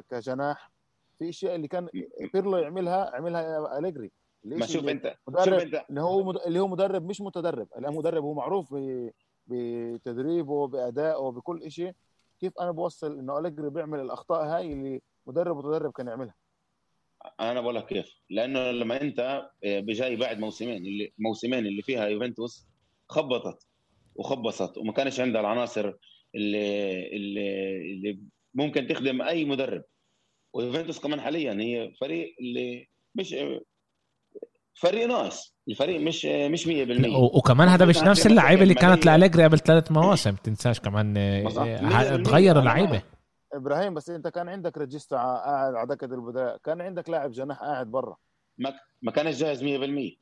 كجناح. 0.09 0.71
في 1.19 1.29
أشياء 1.29 1.55
اللي 1.55 1.67
كان 1.67 1.87
بيرلو 2.33 2.57
يعملها 2.57 3.15
عملها 3.15 3.77
أليجري. 3.79 4.11
ما 4.43 4.65
شوف 4.65 4.87
أنت 4.87 5.15
شوف 5.43 5.53
أنت. 5.53 5.85
اللي 5.89 6.01
هو 6.01 6.23
مد... 6.23 6.37
اللي 6.37 6.59
هو 6.59 6.67
مدرب 6.67 7.05
مش 7.05 7.21
متدرب. 7.21 7.67
الآن 7.77 7.95
مدرب 7.95 8.23
هو 8.23 8.33
معروف 8.33 8.73
ب... 8.73 9.09
بتدريبه 9.47 10.67
بادائه 10.67 11.31
بكل 11.31 11.71
شيء 11.71 11.93
كيف 12.39 12.53
أنا 12.59 12.71
بوصل 12.71 13.19
إنه 13.19 13.39
أليجري 13.39 13.69
بيعمل 13.69 13.99
الأخطاء 13.99 14.45
هاي 14.45 14.73
اللي 14.73 15.01
مدرب 15.27 15.57
ومتدرب 15.57 15.91
كان 15.91 16.07
يعملها؟ 16.07 16.35
أنا 17.39 17.61
بقول 17.61 17.75
لك 17.75 17.85
كيف. 17.85 18.21
لأنه 18.29 18.71
لما 18.71 19.01
أنت 19.01 19.49
بجاي 19.63 20.15
بعد 20.15 20.39
موسمين 20.39 20.77
اللي 20.77 21.13
موسمين 21.17 21.65
اللي 21.65 21.81
فيها 21.81 22.05
يوفنتوس 22.05 22.67
خبطت 23.09 23.67
وخبصت 24.15 24.77
وما 24.77 24.93
كانش 24.93 25.19
عندها 25.19 25.41
العناصر 25.41 25.93
اللي 26.35 27.07
اللي, 27.15 27.77
اللي 27.91 28.19
ممكن 28.57 28.87
تخدم 28.87 29.21
أي 29.21 29.45
مدرب. 29.45 29.83
ويوفنتوس 30.53 30.99
كمان 30.99 31.21
حاليا 31.21 31.53
هي 31.53 31.91
فريق 32.01 32.35
اللي 32.41 32.87
مش 33.15 33.35
فريق 34.73 35.07
ناقص. 35.07 35.55
الفريق 35.69 35.99
مش 35.99 36.25
مش 36.25 36.67
100% 36.67 37.15
و- 37.15 37.37
وكمان 37.37 37.67
هذا 37.67 37.85
مش 37.85 37.97
نفس 37.97 38.27
اللعيبة 38.27 38.63
اللي 38.63 38.73
كانت 38.73 39.05
لأليجري 39.05 39.43
قبل 39.43 39.59
ثلاث 39.59 39.91
مواسم. 39.91 40.35
تنساش 40.35 40.79
كمان 40.79 41.17
آه،. 41.17 41.47
آه، 41.47 42.19
100% 42.19 42.23
تغيروا 42.23 42.61
أنا 42.61 42.69
لعيبه 42.69 42.91
معك. 42.91 43.03
إبراهيم 43.53 43.93
بس 43.93 44.09
أنت 44.09 44.27
كان 44.27 44.49
عندك 44.49 44.77
regista 44.77 45.15
قاعد 45.15 45.73
على 45.75 45.87
دكة 45.87 46.05
البدلاء 46.05 46.57
كان 46.57 46.81
عندك 46.81 47.09
لاعب 47.09 47.31
جناح 47.31 47.59
قاعد 47.59 47.91
برا. 47.91 48.15
ما 48.57 48.73
ما 49.01 49.11
كانش 49.11 49.35
جاهز 49.35 49.63
100% 49.63 50.17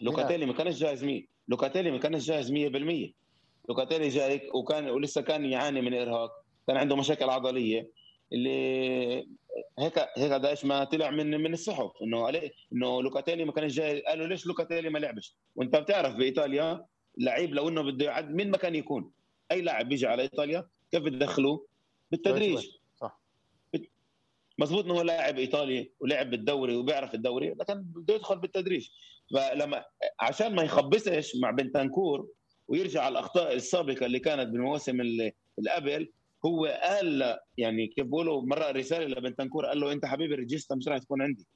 لوكاتيلي 0.00 0.46
ما 0.46 0.52
كانش 0.52 0.78
جاهز 0.78 1.04
100 1.04 1.22
لوكاتيلي 1.48 1.90
ما 1.90 1.98
كانش 1.98 2.26
جاهز 2.26 2.52
100% 2.52 3.12
لوكاتيلي 3.68 4.08
جاي 4.08 4.50
وكان 4.54 4.90
ولسه 4.90 5.20
كان 5.20 5.44
يعاني 5.44 5.80
من 5.80 5.94
إرهاق. 5.94 6.43
كان 6.66 6.76
عنده 6.76 6.96
مشاكل 6.96 7.30
عضلية 7.30 7.90
اللي 8.32 9.28
هيك 9.78 9.98
هيك 9.98 10.32
هذا 10.32 10.50
إيش 10.50 10.64
ما 10.64 10.84
طلع 10.84 11.10
من 11.10 11.40
من 11.40 11.52
الصحف 11.52 11.90
إنه 12.02 12.26
عليه 12.26 12.52
إنه 12.72 13.02
لوكاتيلي 13.02 13.44
ما 13.44 13.52
كانش 13.52 13.74
جاي. 13.74 14.00
قالوا 14.00 14.26
ليش 14.26 14.46
لوكاتيلي 14.46 14.90
ما 14.90 14.98
لعبش؟ 14.98 15.36
وأنت 15.56 15.76
بتعرف 15.76 16.14
بإيطاليا 16.14 16.86
لعيب 17.18 17.54
لو 17.54 17.68
إنه 17.68 17.82
بده 17.82 18.04
يعد 18.04 18.30
مين 18.30 18.50
ما 18.50 18.56
كان 18.56 18.74
يكون 18.74 19.10
أي 19.50 19.60
لاعب 19.60 19.88
بيجي 19.88 20.06
على 20.06 20.22
إيطاليا 20.22 20.68
كيف 20.92 21.02
بتدخلوه 21.02 21.66
بالتدريج. 22.10 22.66
صح. 23.00 23.20
مزبوط 24.58 24.84
إنه 24.84 24.94
هو 24.94 25.02
لاعب 25.02 25.38
إيطالي 25.38 25.90
ولعب 26.00 26.30
بالدوري 26.30 26.76
وبيعرف 26.76 27.14
الدوري 27.14 27.54
لكن 27.60 27.82
بده 27.82 28.14
يدخل 28.14 28.38
بالتدريج. 28.38 28.88
فلما 29.34 29.84
عشان 30.20 30.54
ما 30.54 30.62
يخبصش 30.62 31.36
مع 31.36 31.50
بنتانكور 31.50 32.28
ويرجع 32.68 33.02
على 33.02 33.12
الأخطاء 33.12 33.54
السابقة 33.54 34.06
اللي 34.06 34.18
كانت 34.18 34.48
بالمواسم 34.48 35.00
اللي 35.00 35.32
قبل 35.70 36.12
هو 36.46 36.66
قال 36.66 37.38
يعني 37.58 37.86
كيف 37.86 38.04
بيقولوا 38.04 38.42
مرة 38.42 38.70
رسالة 38.70 39.06
لبنتانكور 39.06 39.66
قال 39.66 39.80
له 39.80 39.92
أنت 39.92 40.06
حبيبي 40.06 40.34
الريجيستا 40.34 40.74
مش 40.74 40.88
راح 40.88 40.98
تكون 40.98 41.22
عندي. 41.22 41.46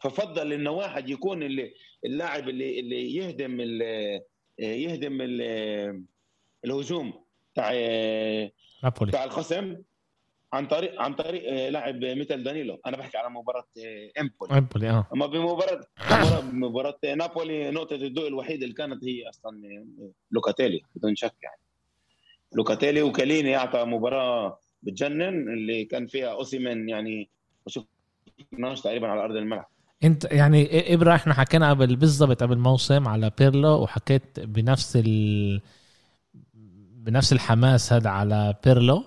ففضل 0.00 0.52
إنه 0.52 0.70
واحد 0.70 1.08
يكون 1.10 1.42
اللي 1.42 1.74
اللاعب 2.04 2.48
اللي 2.48 2.80
اللي 2.80 3.14
يهدم 3.14 3.60
ال- 3.60 4.20
يهدم 4.58 5.18
ال- 5.20 6.04
الهجوم 6.64 7.24
تاع 7.54 7.70
نابولي. 8.82 9.10
بتاع 9.10 9.24
الخصم 9.24 9.76
عن 10.52 10.66
طريق 10.66 11.00
عن 11.00 11.14
طريق 11.14 11.68
لاعب 11.68 12.04
مثل 12.04 12.42
دانيلو. 12.42 12.80
أنا 12.86 12.96
بحكي 12.96 13.18
على 13.18 13.30
مباراة 13.30 13.64
إمبولي. 14.20 14.54
نابولي 14.54 14.90
آه. 14.90 15.06
أما 15.14 15.26
بمباراه 15.26 15.80
مباراه 16.52 16.98
نابولي 17.16 17.70
نقطة 17.70 17.96
الضوء 17.96 18.28
الوحيده 18.28 18.62
اللي 18.64 18.74
كانت 18.74 19.04
هي 19.04 19.28
أصلا 19.28 19.84
لوكاتيلي 20.30 20.80
بدون 20.94 21.16
شك 21.16 21.34
يعني. 21.42 21.56
لوكاتيلي 22.54 23.02
وكيليني 23.02 23.56
أعطى 23.56 23.84
مباراة 23.84 24.58
بتجنن 24.82 25.48
اللي 25.48 25.84
كان 25.84 26.06
فيها 26.06 26.32
اوسيمن 26.32 26.88
يعني 26.88 27.28
ما 27.66 27.72
شفناش 28.52 28.80
تقريبا 28.80 29.08
على 29.08 29.20
أرض 29.20 29.36
الملعب. 29.36 29.66
أنت 30.04 30.24
يعني 30.24 30.94
ابرا 30.94 31.14
إحنا 31.14 31.34
حكينا 31.34 31.70
قبل 31.70 31.96
بالضبط 31.96 32.42
قبل 32.42 32.58
موسم 32.58 33.08
على 33.08 33.30
بيرلو 33.38 33.82
وحكيت 33.82 34.40
بنفس 34.40 34.96
ال 34.96 35.60
بنفس 36.94 37.32
الحماس 37.32 37.92
هذا 37.92 38.10
على 38.10 38.54
بيرلو. 38.64 39.04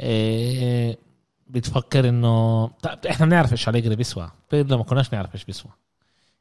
إيه 0.00 0.98
بتفكر 1.46 2.08
إنه 2.08 2.66
طب 2.66 3.06
إحنا 3.10 3.26
بنعرف 3.26 3.52
إيش 3.52 3.68
أليجري 3.68 3.96
بيسوى 3.96 4.30
بيرلو 4.52 4.78
ما 4.78 4.84
كناش 4.84 5.12
نعرف 5.12 5.34
إيش 5.34 5.44
بيسوى 5.44 5.72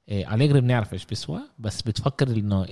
إيه 0.09 0.35
أليجري 0.35 0.61
بنعرف 0.61 0.93
إيش 0.93 1.05
بيسوى 1.05 1.41
بس 1.59 1.81
بتفكر 1.81 2.27
إنه 2.27 2.65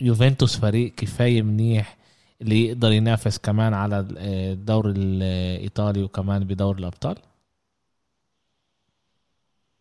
يوفنتوس 0.00 0.60
فريق 0.60 0.94
كفاية 0.94 1.42
منيح 1.42 1.98
اللي 2.42 2.66
يقدر 2.66 2.92
ينافس 2.92 3.38
كمان 3.38 3.74
على 3.74 4.08
الدوري 4.10 4.90
الإيطالي 4.96 6.02
وكمان 6.02 6.44
بدور 6.44 6.78
الأبطال؟ 6.78 7.16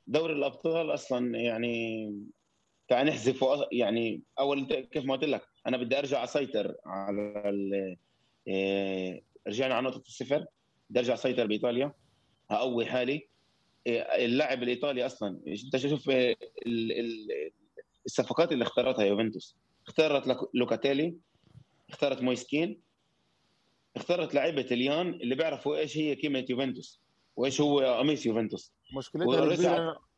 دوري 0.07 0.34
الأبطال 0.34 0.93
أصلا 0.93 1.38
يعني 1.39 2.13
تعال 2.88 3.07
نحذفه. 3.07 3.68
يعني 3.72 4.22
أول 4.39 4.65
كيف 4.91 5.05
ما 5.05 5.13
قلت 5.15 5.24
لك 5.24 5.41
أنا 5.68 5.78
بدي 5.78 5.99
أرجع 5.99 6.24
أسيطر 6.24 6.76
على 6.86 7.43
ال- 7.49 7.97
إيه، 8.47 9.22
رجعنا 9.47 9.74
على 9.76 9.88
نقطة 9.88 10.07
الصفر. 10.07 10.45
بدي 10.89 10.99
أرجع 10.99 11.13
أسيطر 11.13 11.47
بإيطاليا. 11.47 11.93
هقوي 12.51 12.86
حالي. 12.86 13.28
إيه، 13.88 14.01
اللاعب 14.26 14.63
الإيطالي 14.63 15.05
أصلا 15.05 15.39
أنت 15.47 15.78
شوف 15.78 16.09
ال- 16.09 16.36
ال- 16.99 17.51
الصفقات 18.05 18.51
اللي 18.51 18.63
اختارتها 18.63 19.05
يوفنتوس. 19.05 19.55
اختارت 19.88 20.38
لوكاتيلي 20.53 21.15
اختارت 21.89 22.21
مويس 22.21 22.55
كين 22.55 22.79
اختارت 23.95 24.33
لعيبة 24.33 24.65
طليان 24.71 25.07
اللي 25.09 25.35
بيعرفوا 25.35 25.77
إيش 25.77 25.97
هي 25.97 26.13
قيمه 26.13 26.45
يوفنتوس 26.49 26.99
وإيش 27.35 27.61
هو 27.61 27.79
قميص 27.99 28.25
يوفنتوس. 28.25 28.71
مشكلتها 28.97 29.41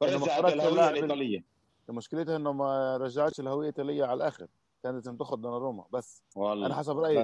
ورجعت 0.01 0.29
خرجت 0.41 0.53
الهوية 0.53 0.89
الإيطالية. 0.89 1.43
مشكلتها 1.89 2.35
إنه 2.35 2.53
ما 2.53 2.97
رجعتش 2.97 3.39
الهوية 3.39 3.69
الإيطالية 3.69 4.03
على 4.03 4.13
الآخر. 4.13 4.47
كانت 4.83 4.95
لازم 4.95 5.17
تاخذ 5.17 5.37
دوناروما. 5.37 5.83
بس 5.93 6.21
والله. 6.35 6.65
أنا 6.65 6.75
حسب 6.75 6.97
رأيي 6.97 7.23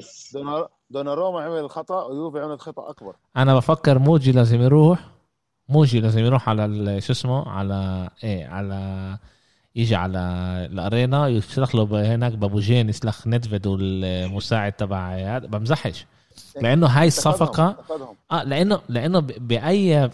دوناروما 0.89 1.41
عمل 1.41 1.69
خطأ 1.69 2.03
ويوفي 2.03 2.39
عملت 2.39 2.61
خطأ 2.61 2.89
أكبر. 2.89 3.15
أنا 3.37 3.55
بفكر 3.55 3.99
موجي 3.99 4.31
لازم 4.31 4.61
يروح. 4.61 5.09
موجي 5.69 5.99
لازم 5.99 6.19
يروح 6.19 6.49
على 6.49 6.65
ال- 6.65 7.03
شو 7.03 7.11
اسمه؟ 7.13 7.49
على 7.49 8.09
إيه؟ 8.23 8.45
على 8.47 9.17
يجي 9.75 9.95
على 9.95 10.19
الأرينا 10.71 11.27
يسلخ 11.27 11.75
له 11.75 12.15
هناك 12.15 12.31
بابوجين 12.31 12.89
يسلخ 12.89 13.27
ندفيد 13.27 13.67
والمساعد 13.67 14.71
تبع 14.71 15.15
هذا. 15.15 15.47
بمزحش. 15.47 16.05
لأنه 16.61 16.87
هاي 16.87 17.07
الصفقه 17.07 17.77
آه 18.31 18.43
لأنه 18.43 18.81
لأنه 18.89 19.19
باي 19.19 20.09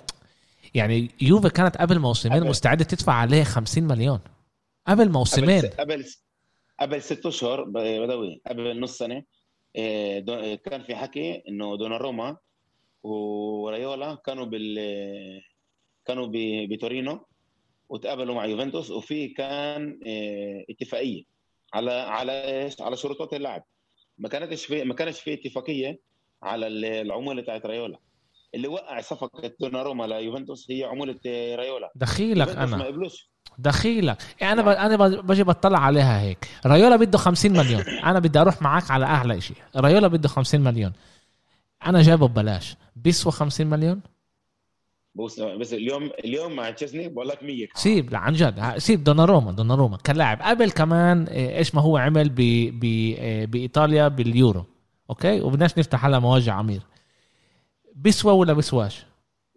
يعني 0.74 1.10
يوفي 1.22 1.50
كانت 1.50 1.78
قبل 1.78 2.00
موسمين. 2.00 2.44
مستعدة 2.44 2.84
تدفع 2.84 3.14
عليه 3.14 3.44
50 3.44 3.84
مليون. 3.84 4.20
قبل 4.88 5.10
موسمين. 5.10 5.62
قبل 5.80 6.06
قبل 6.80 7.02
ست 7.02 7.26
أشهر 7.26 7.64
بدوي 7.64 8.42
قبل 8.48 8.80
نص 8.80 8.98
سنة 8.98 9.24
إيه، 9.76 10.56
كان 10.56 10.84
في 10.84 10.96
حكي 10.96 11.44
إنه 11.50 11.78
دوناروما 11.78 12.38
وريولا 13.04 14.16
كانوا 14.26 14.46
بال 14.46 14.80
كانوا 16.06 16.28
بتورينو. 16.70 17.26
وتقابلوا 17.92 18.36
مع 18.36 18.46
يوفنتوس 18.46 18.92
وفي 18.92 19.28
كان 19.28 20.00
إيه، 20.06 20.66
اتفاقية 20.70 21.24
على 21.74 21.92
على 21.92 22.32
إيش؟ 22.32 22.82
على 22.82 22.98
شروطات 22.98 23.34
اللاعب 23.34 23.64
ما 24.18 24.30
كانتش 24.30 24.66
في 24.66 24.84
ما 24.84 24.94
كانش 24.94 25.20
في 25.20 25.34
اتفاقية 25.34 26.00
على 26.44 26.68
ال- 26.68 26.86
العمولة 26.86 27.42
بتاعت 27.42 27.66
ريولا 27.66 28.00
اللي 28.56 28.68
وقع 28.68 29.02
صفقة 29.02 29.52
دوناروما 29.60 30.04
ليوفنتوس 30.08 30.72
هي 30.72 30.84
عمولة 30.84 31.16
إيه، 31.26 31.56
ريولا 31.56 31.92
دخيلك 31.96 32.48
يوفنتوس 32.48 32.70
ما 32.70 32.76
أنا 32.76 32.86
قبلوش. 32.86 33.30
دخيلك. 33.58 34.18
يعني 34.42 34.54
أنا 34.54 34.62
ب... 34.62 34.68
أنا 34.78 34.96
ب- 34.96 35.28
بجي 35.28 35.44
بطلع 35.44 35.80
عليها 35.80 36.22
هيك. 36.22 36.48
ريولا 36.66 36.96
بده 36.96 37.18
50 37.18 37.52
مليون. 37.52 37.82
أنا 37.82 38.20
بدي 38.20 38.40
أروح 38.40 38.62
معك 38.62 38.92
على 38.92 39.06
أعلى 39.06 39.42
شيء 39.42 39.58
ريولا 39.78 40.08
بده 40.08 40.28
50 40.30 40.62
مليون. 40.62 40.94
أنا 41.86 42.02
جايبه 42.02 42.28
ببلاش. 42.28 42.76
بيسوى 42.96 43.32
50 43.34 43.68
مليون؟ 43.68 44.02
بص 45.16 45.40
بس 45.40 45.74
اليوم 45.74 46.10
اليوم 46.26 46.56
مع 46.56 46.70
تشيزني 46.72 47.10
بقول 47.10 47.28
لك 47.28 47.44
100 47.44 47.68
سيب 47.76 48.12
لا 48.12 48.18
عن 48.18 48.34
جد 48.34 48.78
سيب 48.78 49.04
دوناروما 49.04 49.52
دوناروما 49.52 49.98
كلاعب. 49.98 50.42
قبل 50.42 50.72
كمان 50.72 51.24
إيه، 51.24 51.58
إيش 51.58 51.76
ما 51.76 51.82
هو 51.82 51.98
عمل 51.98 52.30
ب... 52.30 52.36
ب... 52.80 52.84
إيه، 52.84 53.46
بإيطاليا 53.46 54.08
باليورو 54.08 54.66
أوكي؟ 55.10 55.42
وبدناش 55.42 55.78
نفتح 55.78 56.06
على 56.06 56.20
مواجع 56.20 56.54
عمير 56.54 56.82
بيسوى 57.96 58.34
ولا 58.34 58.54
بيسواش 58.54 59.06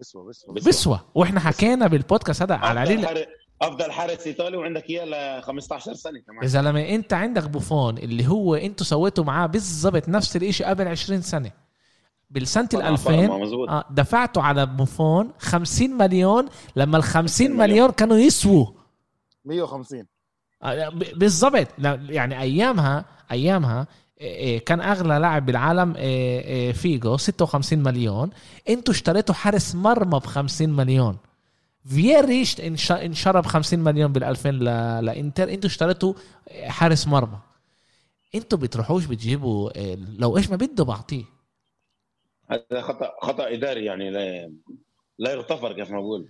بسوى 0.00 0.28
بسوى. 0.28 0.54
بس- 0.54 0.64
بيسوى 0.64 1.00
وإحنا 1.14 1.40
حكينا 1.40 1.86
بالبودكاست 1.86 2.42
هذا 2.42 2.54
على 2.54 2.80
حارس 3.04 3.24
أفضل 3.62 3.92
حارس 3.92 4.26
إيطالي 4.26 4.56
وعندك 4.56 4.90
إياه 4.90 5.38
ل 5.38 5.42
15 5.42 5.94
سنة 5.94 6.20
كمان. 6.26 6.42
يا 6.42 6.46
زلمة 6.48 6.80
أنت 6.80 7.12
عندك 7.12 7.48
بوفون 7.48 7.98
اللي 7.98 8.26
هو 8.28 8.54
أنتوا 8.54 8.86
سويتوا 8.86 9.24
معاه 9.24 9.46
بالضبط 9.46 10.08
نفس 10.08 10.36
الإشي 10.36 10.64
قبل 10.64 10.88
20 10.88 11.20
سنة. 11.22 11.50
بالسنة 12.34 12.68
ال 12.74 12.82
2000 12.82 13.26
مزبوط 13.26 13.68
آه 13.68 13.84
دفعتوا 13.90 14.42
على 14.42 14.66
بوفون 14.66 15.30
50 15.38 15.90
مليون 15.90 16.46
لما 16.76 16.96
ال 16.96 17.02
50 17.02 17.50
مليون 17.56 17.90
كانوا 17.90 18.16
يسووا. 18.16 18.66
150 19.44 20.04
آه، 20.62 20.88
بالضبط. 21.16 21.68
يعني 22.08 22.40
أيامها 22.40 23.04
أيامها 23.32 23.86
إيه، 24.20 24.34
إيه، 24.36 24.64
كان 24.64 24.80
أغلى 24.80 25.18
لاعب 25.18 25.46
بالعالم 25.46 25.94
إيه، 25.96 26.72
فيجو 26.72 27.16
56 27.16 27.78
مليون. 27.82 28.30
أنتوا 28.68 28.94
اشتريتوا 28.94 29.34
حارس 29.34 29.74
مرمى 29.74 30.18
ب 30.18 30.26
50 30.26 30.70
مليون. 30.70 31.16
فييري 31.86 32.44
انشرى 32.90 33.42
ب 33.42 33.46
50 33.46 33.78
مليون 33.78 34.12
بال 34.12 34.24
2000 34.24 34.50
ل- 34.50 35.04
لإنتر. 35.04 35.50
أنتوا 35.52 35.70
اشتريتوا 35.70 36.14
حارس 36.64 37.06
مرمى. 37.08 37.38
أنتوا 38.34 38.58
بتروحوش 38.58 39.04
بتجيبوا 39.04 39.70
لو 40.18 40.36
إيش 40.36 40.50
ما 40.50 40.56
بده 40.56 40.84
بعطيه. 40.84 41.24
هذا 42.50 42.82
خطا 42.82 43.10
خطأ 43.22 43.52
إداري 43.52 43.84
يعني 43.84 44.10
لا 44.10 44.52
لا 45.18 45.32
يغتفر 45.32 45.72
كيف 45.72 45.90
ما 45.90 46.00
بقول 46.00 46.28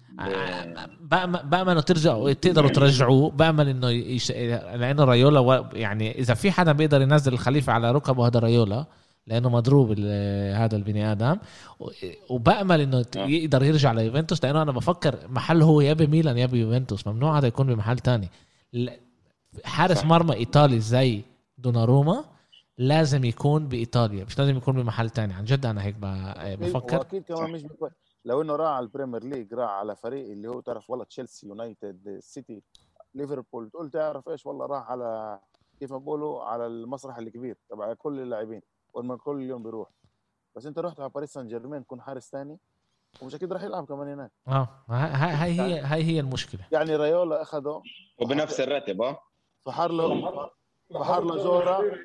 بأمل, 1.01 1.43
بأمل 1.43 1.71
إنه 1.71 1.81
ترجعوا. 1.81 2.33
تقدروا 2.33 2.71
ترجعوه 2.71 3.31
بأمل 3.31 3.69
إنه 3.69 3.91
يش... 3.91 4.31
لأنه 4.31 5.05
ريولا 5.05 5.41
و... 5.41 5.67
يعني 5.73 6.19
إذا 6.19 6.35
في 6.35 6.51
حدا 6.51 6.73
بيقدر 6.73 7.03
ينزل 7.03 7.33
الخليفة 7.33 7.73
على 7.73 7.93
ركبه 7.93 8.27
هذا 8.27 8.41
ريولا 8.41 8.87
لأنه 9.27 9.49
مضروب 9.49 9.91
هذا 10.55 10.77
البني 10.77 11.13
آدم. 11.13 11.37
وبأمل 12.31 12.81
إنه 12.81 13.05
آه. 13.17 13.27
يقدر 13.27 13.63
يرجع 13.63 13.93
ليوفنتوس 13.93 14.45
لأنه 14.45 14.63
أنا 14.63 14.73
بفكر 14.73 15.19
محل 15.29 15.63
هو 15.63 15.81
يا 15.81 15.93
بميلان 15.93 16.39
يا 16.39 16.47
بيوفنتوس 16.47 17.07
ممنوع 17.07 17.39
هذا 17.39 17.47
يكون 17.47 17.67
بمحل 17.67 17.99
تاني. 17.99 18.29
حارس. 19.65 20.05
مرمى 20.05 20.35
إيطالي 20.35 20.81
زي 20.81 21.23
دوناروما. 21.59 22.25
لازم 22.79 23.25
يكون 23.25 23.69
بإيطاليا 23.69 24.25
مش 24.25 24.39
لازم 24.39 24.57
يكون 24.57 24.75
بمحل 24.83 25.11
تاني. 25.11 25.35
عن 25.35 25.45
جد 25.45 25.67
أنا 25.67 25.83
هيك 25.85 25.95
ب- 25.95 26.59
بفكر. 26.61 26.99
واكيد 26.99 27.25
كمان 27.25 27.53
مش 27.53 27.63
بكوي. 27.63 27.91
لو 28.25 28.43
إنه 28.43 28.57
راح 28.57 28.69
على 28.71 28.83
البريمير 28.85 29.25
ليج 29.25 29.55
راح 29.55 29.71
على 29.71 29.97
فريق 29.97 30.31
اللي 30.31 30.49
هو 30.49 30.61
تعرف 30.61 30.91
والله 30.91 31.05
تشيلسي 31.05 31.47
يونايتد 31.49 32.09
السيتي 32.09 32.63
ليفربول. 33.15 33.71
تقول 33.71 33.91
تعرف 33.91 34.29
إيش؟ 34.29 34.47
والله 34.47 34.67
راح 34.67 34.91
على 34.91 35.39
كيف 35.81 35.93
ما 35.93 35.99
بقولوا 35.99 36.43
على 36.45 36.67
المسرح 36.67 37.19
الكبير 37.19 37.57
تبع 37.71 37.95
كل 37.95 38.21
اللاعبين 38.21 38.63
ولما 38.95 39.17
كل 39.17 39.43
يوم 39.43 39.63
بيروح. 39.63 39.89
بس 40.57 40.67
أنت 40.67 40.79
رحت 40.79 41.01
على 41.01 41.09
باريس 41.11 41.33
سان 41.33 41.49
جيرمان 41.49 41.85
تكون 41.85 42.01
حارس 42.01 42.31
ثاني 42.31 42.59
ومش 43.23 43.35
أكيد 43.35 43.53
راح 43.53 43.63
يلعب 43.63 43.85
كمان 43.87 44.09
هناك. 44.09 44.31
آه. 44.49 44.69
هاي 44.89 45.53
هي 45.61 45.81
هاي 45.81 46.05
هي 46.05 46.21
المشكلة. 46.21 46.61
يعني 46.73 46.97
ريولا 46.97 47.43
أخذه. 47.43 47.83
وبنفس 48.19 48.61
الراتب 48.61 49.03
آه. 49.03 49.19
فحر 49.61 49.93
له 49.93 50.31
فحر 50.95 51.25
له 51.25 51.61
اللعبة 51.63 51.97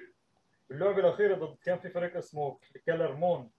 جورا 0.71 0.93
الأخيرة- 0.93 0.95
اللعبة 0.95 0.99
الأخيرة 0.99 1.35
ضد 1.35 1.55
كان 1.65 1.79
في 1.79 1.89
فريق 1.89 2.17
اسمه 2.17 2.57
كالرمون 2.87 3.49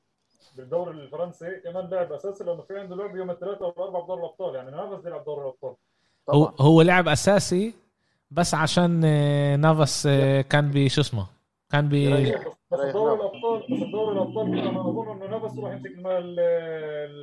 بالدوري 0.56 0.90
الفرنسي. 0.90 1.60
كمان 1.64 1.86
لاعب 1.90 2.12
أساسي 2.12 2.44
لأنه 2.44 2.62
في 2.62 2.78
عنده 2.78 2.96
لعبة 2.96 3.18
يوم 3.18 3.30
الثلاثاء 3.30 3.62
والأربعاء 3.68 4.04
بدوري 4.04 4.20
الأبطال. 4.20 4.54
يعني 4.54 4.70
نافس 4.70 5.02
بيلعب 5.04 5.24
دوري 5.24 5.40
الأبطال. 5.40 5.74
هو 6.30 6.44
هو 6.60 6.82
لعب 6.82 7.08
أساسي 7.08 7.74
بس 8.30 8.54
عشان 8.54 9.02
آه، 9.04 9.56
نافاس 9.56 10.06
آه، 10.10 10.40
كان 10.40 10.70
بشو 10.70 11.00
اسمه؟ 11.00 11.26
كان 11.70 11.88
ب. 11.88 11.92
بس 11.92 12.80
دوري 12.80 13.16
نافس. 13.18 13.24
الأبطال 13.24 13.60
بس 13.70 13.82
دوري 13.92 14.12
الأبطال 14.12 14.46
كنا 14.46 14.70
نظن 14.80 15.10
إنه 15.22 15.26
نافس 15.38 15.58
راح 15.58 15.72
يمسك 15.72 15.86
الم- 15.86 16.06
ال- 16.06 16.40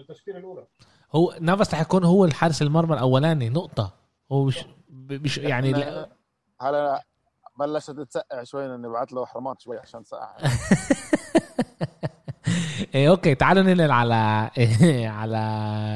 التشكيلة 0.01 0.37
الأولى. 0.37 0.67
هو 1.15 1.35
نافاس 1.41 1.73
رح 1.73 1.81
يكون 1.81 2.03
هو 2.03 2.25
الحارس 2.25 2.61
المرمى 2.61 2.93
الأولاني. 2.93 3.49
نقطة. 3.49 3.93
هو 4.31 4.43
مش 4.43 4.65
مش 4.99 5.37
يعني 5.37 5.71
لا. 5.73 6.09
هلا 6.61 7.03
بلشت 7.57 7.91
تسقع 7.91 8.43
شوي 8.43 8.65
إنه 8.65 8.75
نبعث 8.75 9.13
له 9.13 9.25
حرمات 9.25 9.61
شوي 9.61 9.77
عشان 9.77 10.03
سقع 10.03 10.37
إيه 12.95 13.09
أوكي 13.09 13.35
تعالوا 13.35 13.63
ننقل 13.63 13.91
على 13.91 14.51
على 15.19 15.37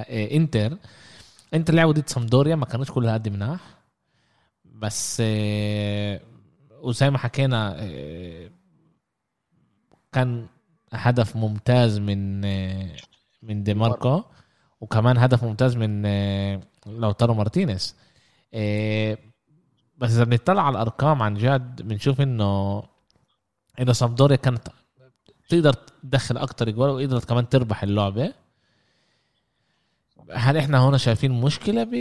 إيه 0.09 0.38
إنتر. 0.38 0.78
إنتر 1.53 1.74
لعبوا 1.74 1.93
ضد 1.93 2.09
سامدوريا 2.09 2.55
ما 2.55 2.66
كانوش 2.66 2.91
كل 2.91 3.05
هاد 3.07 3.30
مناح. 3.30 3.59
بس 4.66 5.20
إيه 5.22 6.22
وزي 6.82 7.09
ما 7.09 7.18
حكينا 7.18 7.80
إيه 7.82 8.51
كان 10.12 10.47
هدف 10.93 11.36
ممتاز 11.36 11.99
من 11.99 12.45
إيه 12.45 12.95
من 13.41 13.64
دي 13.64 13.74
ماركو. 13.74 14.24
وكمان 14.82 15.18
هدف 15.18 15.43
ممتاز 15.43 15.76
من 15.78 16.05
إيه 16.05 16.59
لوتارو 16.88 17.34
مارتينيز. 17.34 17.95
إيه 18.53 19.30
بس 20.02 20.10
إذا 20.12 20.24
بنطلع 20.24 20.62
على 20.62 20.74
الأرقام 20.74 21.22
عن 21.22 21.34
جد 21.34 21.82
بنشوف 21.82 22.22
إنه 22.22 22.84
إنه 23.80 23.93
سامدوريا 23.93 24.36
كانت 24.36 24.68
تقدر 25.49 25.74
تدخل 25.74 26.38
أكتر 26.38 26.70
جوال 26.70 26.89
وقدرت 26.89 27.26
كمان 27.26 27.49
تربح 27.49 27.84
اللعبة. 27.84 28.34
هل 30.32 30.58
إحنا 30.58 30.89
هنا 30.89 30.97
شايفين 30.97 31.41
مشكلة 31.41 31.84
ب 31.84 31.93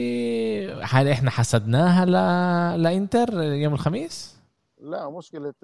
هل 0.82 1.08
إحنا 1.08 1.30
حسدناها 1.30 2.04
ل... 2.04 2.12
لإنتر 2.82 3.42
يوم 3.42 3.74
الخميس؟ 3.74 4.36
لا 4.78 5.10
مشكلة 5.10 5.54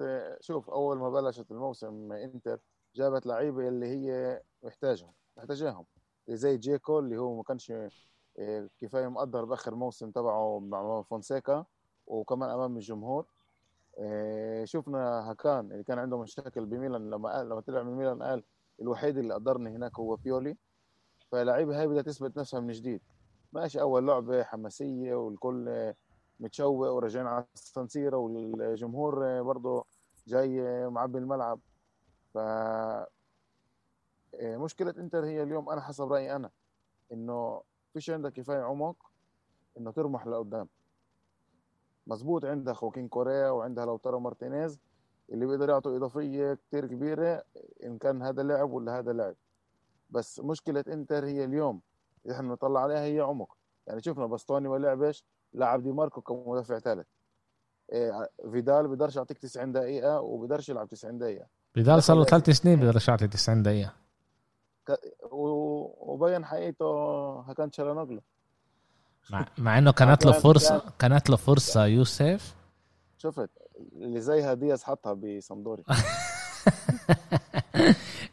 شوف 0.41 0.69
أول 0.69 0.97
ما 0.97 1.09
بلشت 1.09 1.51
الموسم 1.51 2.11
إنتر 2.11 2.59
جابت 2.95 3.25
لعيبة 3.25 3.67
اللي 3.67 3.87
هي 3.87 4.41
محتاجهم 4.63 5.11
محتاجاهم 5.37 5.85
زي 6.29 6.57
جيكو 6.57 6.99
اللي 6.99 7.17
هو 7.17 7.35
ما 7.37 7.43
كانش 7.43 7.71
آه، 8.39 8.69
كفاية 8.79 9.07
مقدر 9.07 9.45
بآخر 9.45 9.75
موسم 9.75 10.11
تبعه 10.11 10.59
مع 10.59 11.01
فونسيكا. 11.01 11.65
وكمان 12.07 12.49
أمام 12.49 12.75
الجمهور. 12.75 13.25
آه، 13.99 14.65
شفنا 14.65 15.31
هكان 15.31 15.71
اللي 15.71 15.83
كان 15.83 15.99
عنده 15.99 16.17
مشاكل 16.17 16.65
بميلان 16.65 17.09
لما 17.09 17.29
قال 17.29 17.49
لما 17.49 17.61
طلع 17.61 17.83
من 17.83 17.95
ميلان 17.95 18.23
قال 18.23 18.43
الوحيد 18.81 19.17
اللي 19.17 19.33
قدرني 19.33 19.69
هناك 19.69 19.99
هو 19.99 20.15
بيولي. 20.15 20.57
فاللعيبة 21.31 21.79
هاي 21.79 21.87
بدها 21.87 22.01
تثبت 22.01 22.37
نفسها 22.37 22.59
من 22.59 22.71
جديد. 22.71 23.01
ماشي 23.53 23.81
أول 23.81 24.07
لعبة 24.07 24.43
حماسية 24.43 25.15
والكل 25.15 25.69
آه، 25.69 25.95
متشوق 26.39 26.91
وراجعين 26.91 27.27
على 27.27 27.45
السانسيرا 27.55 28.17
والجمهور 28.17 29.41
برضه 29.41 29.85
جاي 30.27 30.61
معبي 30.89 31.17
الملعب. 31.19 31.59
ف 32.33 32.37
مشكلة 34.43 34.93
إنتر 34.97 35.25
هي 35.25 35.43
اليوم 35.43 35.69
أنا 35.69 35.81
حسب 35.81 36.11
رأيي 36.13 36.35
أنا 36.35 36.51
إنه 37.11 37.61
فيش 37.93 38.09
عندك 38.09 38.33
كفاية 38.33 38.61
عمق 38.61 39.11
إنه 39.77 39.91
ترمح 39.91 40.27
لقدام. 40.27 40.69
مزبوط 42.07 42.45
عندها 42.45 42.73
خواكين 42.73 43.07
كوريا 43.07 43.49
وعندها 43.49 43.85
لوتارو 43.85 44.19
مارتينيز 44.19 44.79
اللي 45.29 45.45
بيقدر 45.45 45.69
يعطوا 45.69 45.97
إضافية 45.97 46.53
كتير 46.53 46.87
كبيرة 46.87 47.43
إن 47.83 47.97
كان 47.97 48.21
هذا 48.21 48.43
لاعب 48.43 48.71
ولا 48.71 48.99
هذا 48.99 49.13
لاعب. 49.13 49.35
بس 50.09 50.39
مشكلة 50.39 50.83
إنتر 50.87 51.25
هي 51.25 51.43
اليوم 51.43 51.81
اللي 52.25 52.35
إحنا 52.35 52.47
نطلع 52.47 52.79
عليها 52.79 53.03
هي 53.03 53.19
عمق. 53.19 53.57
يعني 53.87 54.01
شفنا 54.01 54.25
باستوني 54.25 54.69
ما 54.69 54.75
لعبش 54.75 55.25
لعب 55.53 55.83
دي 55.83 55.91
ماركو 55.91 56.21
كمدافع 56.21 56.79
ثالث. 56.79 57.07
إيه 57.91 58.29
فيدال 58.51 58.87
بيقدرش 58.87 59.15
يعطيك 59.15 59.37
90 59.37 59.71
دقيقة 59.71 60.21
وبيقدرش 60.21 60.69
يلعب 60.69 60.87
90 60.87 61.17
دقيقة. 61.17 61.45
فيدال 61.73 62.03
صار 62.03 62.17
له 62.17 62.23
ثلاث 62.23 62.49
سنين 62.49 62.79
بيقدرش 62.79 63.07
يعطي 63.07 63.27
90 63.27 63.63
دقيقة. 63.63 63.93
وبين 65.31 66.45
حقيقته 66.45 67.53
كان 67.53 67.71
تشالانوغلو. 67.71 68.21
مع, 69.29 69.45
مع 69.57 69.77
إنه 69.77 69.91
كانت 69.91 70.25
له 70.25 70.31
فرصه 70.31 70.93
كانت 70.99 71.29
له 71.29 71.35
فرصة 71.35 71.85
يوسف. 71.85 72.55
شفت 73.17 73.49
اللي 73.95 74.21
زيها 74.21 74.53
دياز 74.53 74.83
حطها 74.83 75.13
بصندوري. 75.13 75.83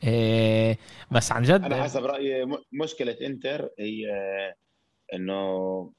إيه 0.05 0.79
بس 1.11 1.33
عن 1.33 1.43
جد 1.43 1.63
أنا 1.63 1.83
حسب 1.83 2.05
رأيي 2.05 2.47
مشكلة 2.73 3.17
إنتر 3.23 3.71
هي 3.79 4.07
إنه 5.15 5.93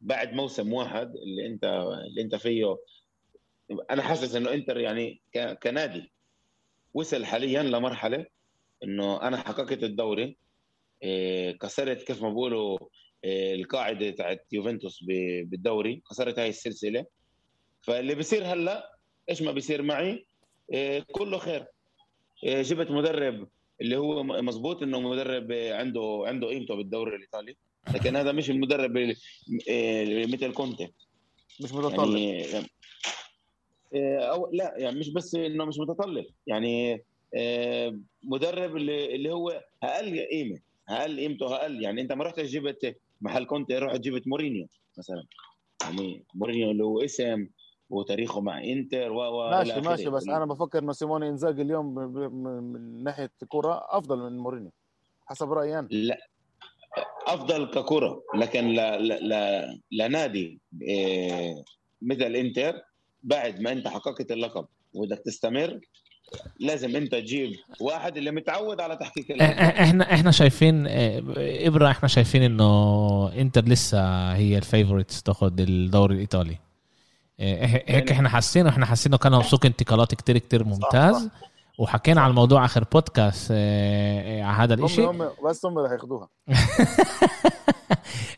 بعد 0.00 0.32
موسم 0.32 0.72
واحد 0.72 1.16
اللي 1.16 1.46
انت 1.46 1.64
اللي 2.08 2.22
إنت 2.22 2.34
فيه 2.34 2.76
أنا 3.90 4.02
حاسس 4.02 4.34
إنه 4.34 4.54
إنتر 4.54 4.78
يعني 4.78 5.20
كنادي. 5.62 6.12
وصل 6.94 7.24
حاليا 7.24 7.62
لمرحلة 7.62 8.26
إنه 8.84 9.22
أنا 9.22 9.36
حققت 9.36 9.82
الدوري 9.82 10.36
إيه، 11.02 11.58
كسرت 11.58 12.02
كيف 12.02 12.22
ما 12.22 12.30
بقولوا 12.30 12.78
القاعدة 13.24 14.10
تاعت 14.10 14.46
يوفنتوس 14.52 15.04
بالدوري 15.44 16.02
كسرت 16.10 16.38
هاي 16.38 16.48
السلسلة. 16.48 17.06
فاللي 17.82 18.14
بيصير 18.14 18.44
هلا 18.44 18.96
إيش 19.30 19.42
ما 19.42 19.52
بيصير 19.52 19.82
معي؟ 19.82 20.26
إيه 20.72 21.00
كله 21.12 21.38
خير. 21.38 21.66
إيه 22.44 22.62
جبت 22.62 22.90
مدرب 22.90 23.48
اللي 23.80 23.96
هو 23.96 24.22
مزبوط 24.22 24.82
إنه 24.82 25.00
مدرب 25.00 25.52
عنده 25.52 26.22
عنده 26.26 26.48
قيمته 26.48 26.74
بالدوري 26.74 27.16
الإيطالي. 27.16 27.56
لكن 27.94 28.16
هذا 28.16 28.32
مش 28.32 28.50
المدرب 28.50 28.98
مثل 30.28 30.52
كونتي. 30.52 30.88
مش 31.60 31.72
متطلب. 31.72 32.16
يعني 32.16 32.66
أو 34.18 34.50
لا 34.52 34.74
يعني 34.76 34.98
مش 34.98 35.10
بس 35.10 35.34
إنه 35.34 35.64
مش 35.64 35.78
متطلب. 35.78 36.26
يعني 36.46 37.02
مدرب 38.22 38.76
اللي 38.76 39.14
اللي 39.14 39.32
هو 39.32 39.64
أقل 39.82 40.20
قيمة 40.20 40.60
أقل 40.88 41.20
قيمته 41.20 41.54
أقل. 41.54 41.82
يعني 41.82 42.00
أنت 42.00 42.12
ما 42.12 42.24
رحتش 42.24 42.50
جبت 42.50 42.96
محل 43.20 43.44
كونتي 43.44 43.78
رحت 43.78 44.00
جبت 44.00 44.28
مورينيو 44.28 44.66
مثلا؟ 44.98 45.24
يعني 45.82 46.24
مورينيو 46.34 46.84
هو 46.84 47.00
اسم 47.00 47.48
وتاريخه 47.90 48.40
مع 48.40 48.64
إنتر 48.64 49.12
و 49.12 49.50
ماشي 49.50 49.80
ماشي 49.80 50.10
بس 50.10 50.28
أنا 50.28 50.44
بفكر 50.44 50.78
إنه 50.78 50.92
سيموني 50.92 51.28
إنزاجي 51.28 51.62
اليوم 51.62 51.94
من 51.94 53.04
ناحية 53.04 53.30
كره 53.48 53.86
أفضل 53.90 54.18
من 54.18 54.38
مورينيو 54.38 54.72
حسب 55.26 55.52
رأيي 55.52 55.78
أنا. 55.78 55.88
لا 55.90 56.18
أفضل 57.26 57.70
ككره 57.70 58.22
لكن 58.34 58.68
لا 58.68 58.98
لا 58.98 59.18
لا 59.20 59.68
لنادي 59.92 60.60
إيه 60.82 61.64
مثل 62.02 62.34
إنتر 62.36 62.82
بعد 63.22 63.60
ما 63.60 63.72
أنت 63.72 63.88
حققت 63.88 64.32
اللقب 64.32 64.66
وبدك 64.94 65.18
تستمر 65.18 65.80
لازم 66.60 66.96
انت 66.96 67.12
تجيب 67.12 67.52
واحد 67.80 68.16
اللي 68.16 68.30
متعود 68.30 68.80
على 68.80 68.96
تحقيق 68.96 69.42
إحنا 69.42 70.14
إحنا 70.14 70.30
شايفين 70.30 70.86
إبرا 71.36 71.90
إحنا 71.90 72.08
شايفين 72.08 72.42
إنه 72.42 73.32
إنتر 73.32 73.64
لسه 73.64 74.32
هي 74.34 74.58
ال 74.58 74.64
favorites 74.64 75.22
تاخذ 75.22 75.60
الدوري 75.60 76.14
الإيطالي. 76.14 76.58
إيه، 77.40 77.66
هيك 77.66 77.90
يعني 77.90 78.10
إحنا 78.10 78.28
حاسين 78.28 78.66
إحنا 78.66 78.86
حاسين 78.86 79.12
انه 79.12 79.18
كان 79.18 79.42
سوق 79.42 79.66
انتقالات 79.66 80.14
كتير 80.14 80.38
كتير 80.38 80.64
ممتاز 80.64 81.14
صح. 81.14 81.22
صح. 81.22 81.48
وحكينا 81.78 82.20
على 82.20 82.30
الموضوع 82.30 82.64
آخر 82.64 82.84
بودكاست 82.92 83.50
إيه، 83.50 84.20
إيه، 84.20 84.42
على 84.42 84.62
هذا 84.62 84.74
الإشي. 84.74 85.04
هم 85.04 85.30
بس 85.44 85.66
هم 85.66 85.78
رح 85.78 85.92
ياخذوها 85.92 86.28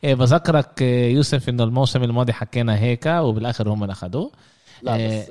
بذكرك 0.15 0.83
يوسف 0.83 1.49
إنه 1.49 1.65
الموسم 1.65 2.03
الماضي 2.03 2.33
حكينا 2.33 2.79
هيك 2.79 3.07
وبالآخر 3.07 3.69
هم 3.69 3.91
اخذوه 3.91 4.31
لا 4.83 4.97
بس 4.97 5.31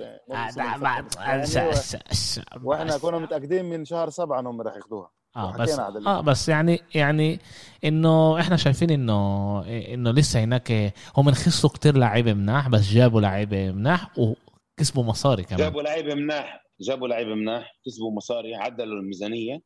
وإحنا 2.63 2.97
كنا 2.97 3.17
متأكدين 3.17 3.65
من 3.65 3.85
شهر 3.85 4.09
سبعة 4.09 4.39
إنهم 4.39 4.61
رح 4.61 4.75
ياخذوها 4.75 5.11
آه 5.35 5.57
بس 5.57 5.79
آه 5.79 6.21
بس 6.21 6.49
يعني 6.49 6.79
يعني 6.95 7.39
إنه 7.83 8.39
إحنا 8.39 8.57
شايفين 8.57 8.89
انه 8.89 9.61
إنه 9.67 10.11
لسه 10.11 10.43
هناك 10.43 10.93
هم 11.17 11.31
خسروا 11.31 11.71
كتير 11.71 11.97
لعيبة 11.97 12.33
مناح 12.33 12.69
بس 12.69 12.81
جابوا 12.91 13.21
لعيبة 13.21 13.71
مناح 13.71 14.11
وكسبوا 14.19 15.03
مصاري 15.03 15.43
كمان. 15.43 15.57
جابوا 15.59 15.81
لعيبة 15.81 16.15
مناح 16.15 16.65
جابوا 16.81 17.07
لعيبة 17.07 17.35
مناح 17.35 17.71
كسبوا 17.85 18.11
مصاري 18.11 18.55
عدلوا 18.55 18.99
الميزانية 18.99 19.59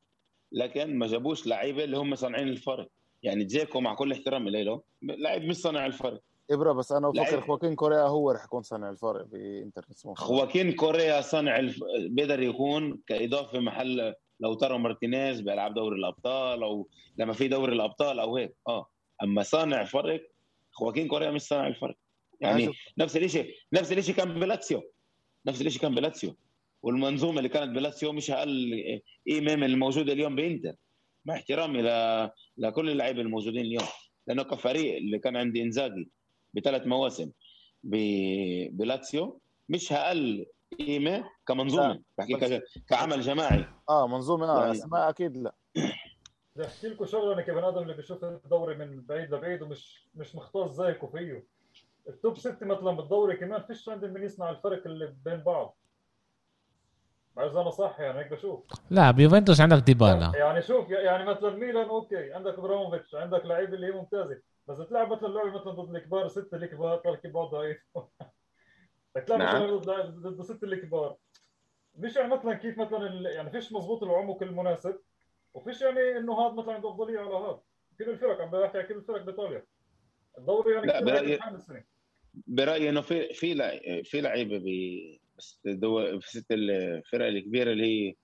لكن 0.51 0.97
ما 0.97 1.07
جابوش 1.07 1.47
لعيبة 1.47 1.83
اللي 1.83 1.97
هم 1.97 2.15
صانعين 2.15 2.47
الفرق. 2.47 2.87
يعني 3.23 3.43
جيكو 3.43 3.79
مع 3.81 3.95
كل 3.95 4.11
احترامي 4.11 4.63
له 4.63 4.81
لعيب 5.03 5.43
مش 5.43 5.55
صانع 5.55 5.85
الفرق. 5.85 6.21
إبرا 6.51 6.71
بس 6.71 6.91
أنا 6.91 7.09
بفكر 7.09 7.41
خواكين 7.41 7.75
كوريا 7.75 8.01
هو 8.01 8.31
رح 8.31 8.43
يكون 8.43 8.63
صانع 8.63 8.89
الفرق 8.89 9.25
بإنتر 9.25 9.85
خواكين 10.15 10.71
كوريا 10.71 11.21
صانع 11.21 11.59
الف... 11.59 11.79
بيقدر 12.09 12.41
يكون 12.41 13.01
كإضافة 13.07 13.59
محل 13.59 14.13
لوتارو 14.39 14.77
مارتينيز 14.77 15.41
بيلعب 15.41 15.73
دوري 15.73 15.95
الأبطال 15.95 16.63
أو 16.63 16.87
لما 17.17 17.33
في 17.33 17.47
دوري 17.47 17.73
الأبطال 17.73 18.19
أو 18.19 18.37
هيك. 18.37 18.55
آه. 18.67 18.89
أما 19.23 19.43
صانع 19.43 19.83
فرق 19.83 20.29
خواكين 20.71 21.07
كوريا 21.07 21.31
مش 21.31 21.41
صانع 21.41 21.67
الفرق. 21.67 21.95
يعني 22.41 22.69
نفس 22.97 23.17
الشيء 23.17 23.55
نفس 23.73 23.91
الشيء 23.91 24.15
كان 24.15 24.39
بلاتسيو. 24.39 24.81
نفس 25.45 25.61
الشيء 25.61 25.81
كان 25.81 25.95
بلاتسيو. 25.95 26.35
والمنظومة 26.83 27.37
اللي 27.37 27.49
كانت 27.49 27.75
بلاتسيو 27.75 28.11
مش 28.11 28.31
أقل 28.31 29.01
قيمه 29.27 29.55
من 29.55 29.63
الموجوده 29.63 30.13
اليوم 30.13 30.35
بإنتر. 30.35 30.75
مع 31.25 31.33
احترامي 31.33 31.81
ل... 31.81 32.29
لكل 32.57 32.89
اللعيبة 32.89 33.21
الموجودين 33.21 33.61
اليوم. 33.61 33.85
لأنه 34.27 34.43
كفريق 34.43 34.97
اللي 34.97 35.19
كان 35.19 35.37
عندي 35.37 35.61
إنزاجي. 35.63 36.09
بثلاث 36.53 36.87
مواسم 36.87 37.31
ب... 37.83 37.95
بلاتسيو 38.77 39.39
مش 39.69 39.93
أقل 39.93 40.45
قيمة 40.79 41.29
كمنظومة. 41.47 42.01
بحكي 42.17 42.61
كعمل 42.87 43.21
جماعي. 43.21 43.65
آه 43.89 44.07
منظومة 44.07 44.49
آه 44.49 44.65
يعني... 44.65 44.79
ما 44.91 45.09
أكيد 45.09 45.37
لا. 45.37 45.55
بدي 46.55 46.65
احكي 46.65 46.87
لكم 46.87 47.05
شغلة 47.05 47.33
أنا 47.33 47.41
كبني 47.41 47.67
آدم 47.67 47.81
اللي 47.81 47.93
بشوف 47.93 48.23
الدوري 48.23 48.75
من 48.75 49.01
بعيد 49.01 49.33
لبعيد 49.33 49.61
ومش 49.61 50.07
مش 50.15 50.35
مختص 50.35 50.71
زيكم 50.71 51.07
فيه 51.07 51.47
ال 52.09 52.16
top 52.16 52.37
ست 52.37 52.63
مثلا 52.63 52.91
بالدوري 52.91 53.37
كمان 53.37 53.61
فيش 53.61 53.89
عندي 53.89 54.07
من 54.07 54.23
يصنع 54.23 54.49
الفرق 54.49 54.87
اللي 54.87 55.15
بين 55.25 55.37
بعض. 55.37 55.77
بعرف 57.35 57.57
أنا 57.57 57.69
صح 57.69 57.99
يعني 57.99 58.19
هيك 58.19 58.31
بشوف. 58.31 58.59
لا 58.89 59.11
بيوفنتوس 59.11 59.61
عندك 59.61 59.77
ديبالا. 59.77 60.31
يعني 60.35 60.61
شوف 60.61 60.89
يعني 60.89 61.25
مثلا 61.25 61.55
ميلان 61.55 61.89
أوكي 61.89 62.33
عندك 62.33 62.53
إبراهيموفيتش 62.53 63.15
عندك 63.15 63.45
لعيبه 63.45 63.73
اللي 63.73 63.87
هي 63.87 63.91
ممتازة. 63.91 64.41
بس 64.67 64.77
تلعب 64.77 65.11
مثلا 65.11 65.27
لعبة 65.27 65.59
مثلا 65.59 65.71
ضد 65.71 65.95
الكبار 65.95 66.27
سته 66.27 66.57
الكبار 66.57 66.97
طلع 66.97 67.13
الكبار 67.13 67.45
ضعيف. 67.45 67.77
تلعب 69.27 69.39
نعم. 69.39 69.77
مثلا 69.77 70.01
ضد 70.03 70.41
سته 70.41 70.65
الكبار. 70.65 71.17
مش 71.95 72.15
يعني 72.15 72.33
مثلا 72.33 72.53
كيف 72.53 72.77
مثلا 72.77 73.31
يعني 73.31 73.51
فيش 73.51 73.73
مضبوط 73.73 74.03
العمق 74.03 74.43
المناسب 74.43 74.99
وفيش 75.53 75.81
يعني 75.81 76.17
إنه 76.17 76.39
هذا 76.39 76.53
مثلا 76.53 76.73
عنده 76.73 76.89
افضليه 76.89 77.19
على 77.19 77.35
هذا. 77.35 77.61
كل 77.99 78.09
الفرق 78.09 78.41
عم 78.41 78.51
بحكي 78.51 78.83
كل 78.83 78.95
الفرق 78.95 79.21
بإيطاليا. 79.21 79.65
الدوري 80.37 80.73
يعني 80.73 80.87
لا 80.87 81.03
برايي 81.03 81.39
برأيي 82.47 82.89
إنه 82.89 83.01
في 83.01 83.33
في 83.33 84.03
في 84.03 84.21
لعيبة 84.21 84.57
ب 84.57 84.63
في 86.19 86.29
ست 86.29 86.51
الفرق 86.51 87.25
الكبيرة 87.25 87.71
اللي 87.71 87.85
هي 87.85 88.15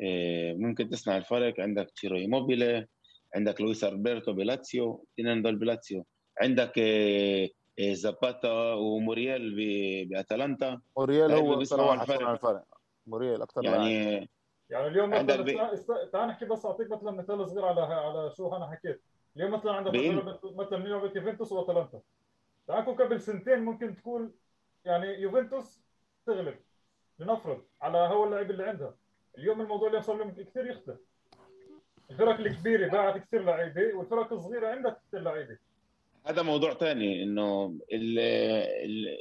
آه، 0.00 0.52
ممكن 0.52 0.88
تصنع 0.88 1.16
الفرق. 1.16 1.60
عندك 1.60 1.90
تشيرو 1.90 2.16
إيموبيلي 2.16 2.86
عندك 3.34 3.60
لويس 3.60 3.84
ألبرتو 3.84 4.32
بلاتسيو 4.32 5.06
اثنين 5.20 5.42
دول 5.42 5.56
بلاتسيو. 5.56 6.06
عندك 6.40 6.78
آه، 6.78 7.48
آه، 7.78 7.92
زاباتا 7.92 8.72
وموريال 8.72 9.54
بأتلانتا. 10.08 10.80
موريال 10.96 11.32
هو 11.32 11.60
أكثر 11.60 11.80
واحد 11.80 12.06
صنع 12.06 12.32
الفرق. 12.32 12.64
موريال 13.06 13.42
أكثر 13.42 13.64
يعني. 13.64 14.28
يعني 14.70 14.86
اليوم 14.86 15.10
مثلا 15.10 15.42
بي... 15.42 15.54
تعال 16.12 16.28
نحكي 16.28 16.44
بس 16.44 16.66
أعطيك 16.66 16.90
مثلا 16.90 17.10
مثال 17.10 17.48
صغير 17.48 17.64
على 17.64 17.80
على 17.80 18.30
شو 18.36 18.56
أنا 18.56 18.70
حكيت. 18.70 19.02
اليوم 19.36 19.50
مثلا 19.50 19.72
عندك 19.72 19.92
مثلا 20.44 20.78
لعبه 20.78 21.12
يوفنتوس 21.16 21.52
وأتلانتا. 21.52 22.00
تعال 22.66 22.96
قبل 22.96 23.20
سنتين 23.20 23.58
ممكن 23.58 23.96
تكون 23.96 24.32
يعني 24.84 25.06
يوفنتوس 25.06 25.82
تغلب. 26.26 26.56
لنفرض 27.18 27.62
على 27.82 27.98
هو 27.98 28.24
اللاعب 28.24 28.50
اللي 28.50 28.64
عندها. 28.64 28.94
اليوم 29.38 29.60
الموضوع 29.60 29.88
اللي 29.88 30.02
صار 30.02 30.16
لهم 30.16 30.30
كثير 30.30 30.66
يختلف. 30.66 30.98
الفرق 32.10 32.40
الكبيرة 32.40 32.88
باعت 32.88 33.22
كثير 33.26 33.42
لعيبة 33.44 33.94
والفرق 33.96 34.32
الصغيرة 34.32 34.66
عندها 34.68 34.96
كثير 35.08 35.20
لعيبة. 35.20 35.58
هذا 36.26 36.42
موضوع 36.42 36.72
تاني 36.72 37.22
إنه 37.22 37.78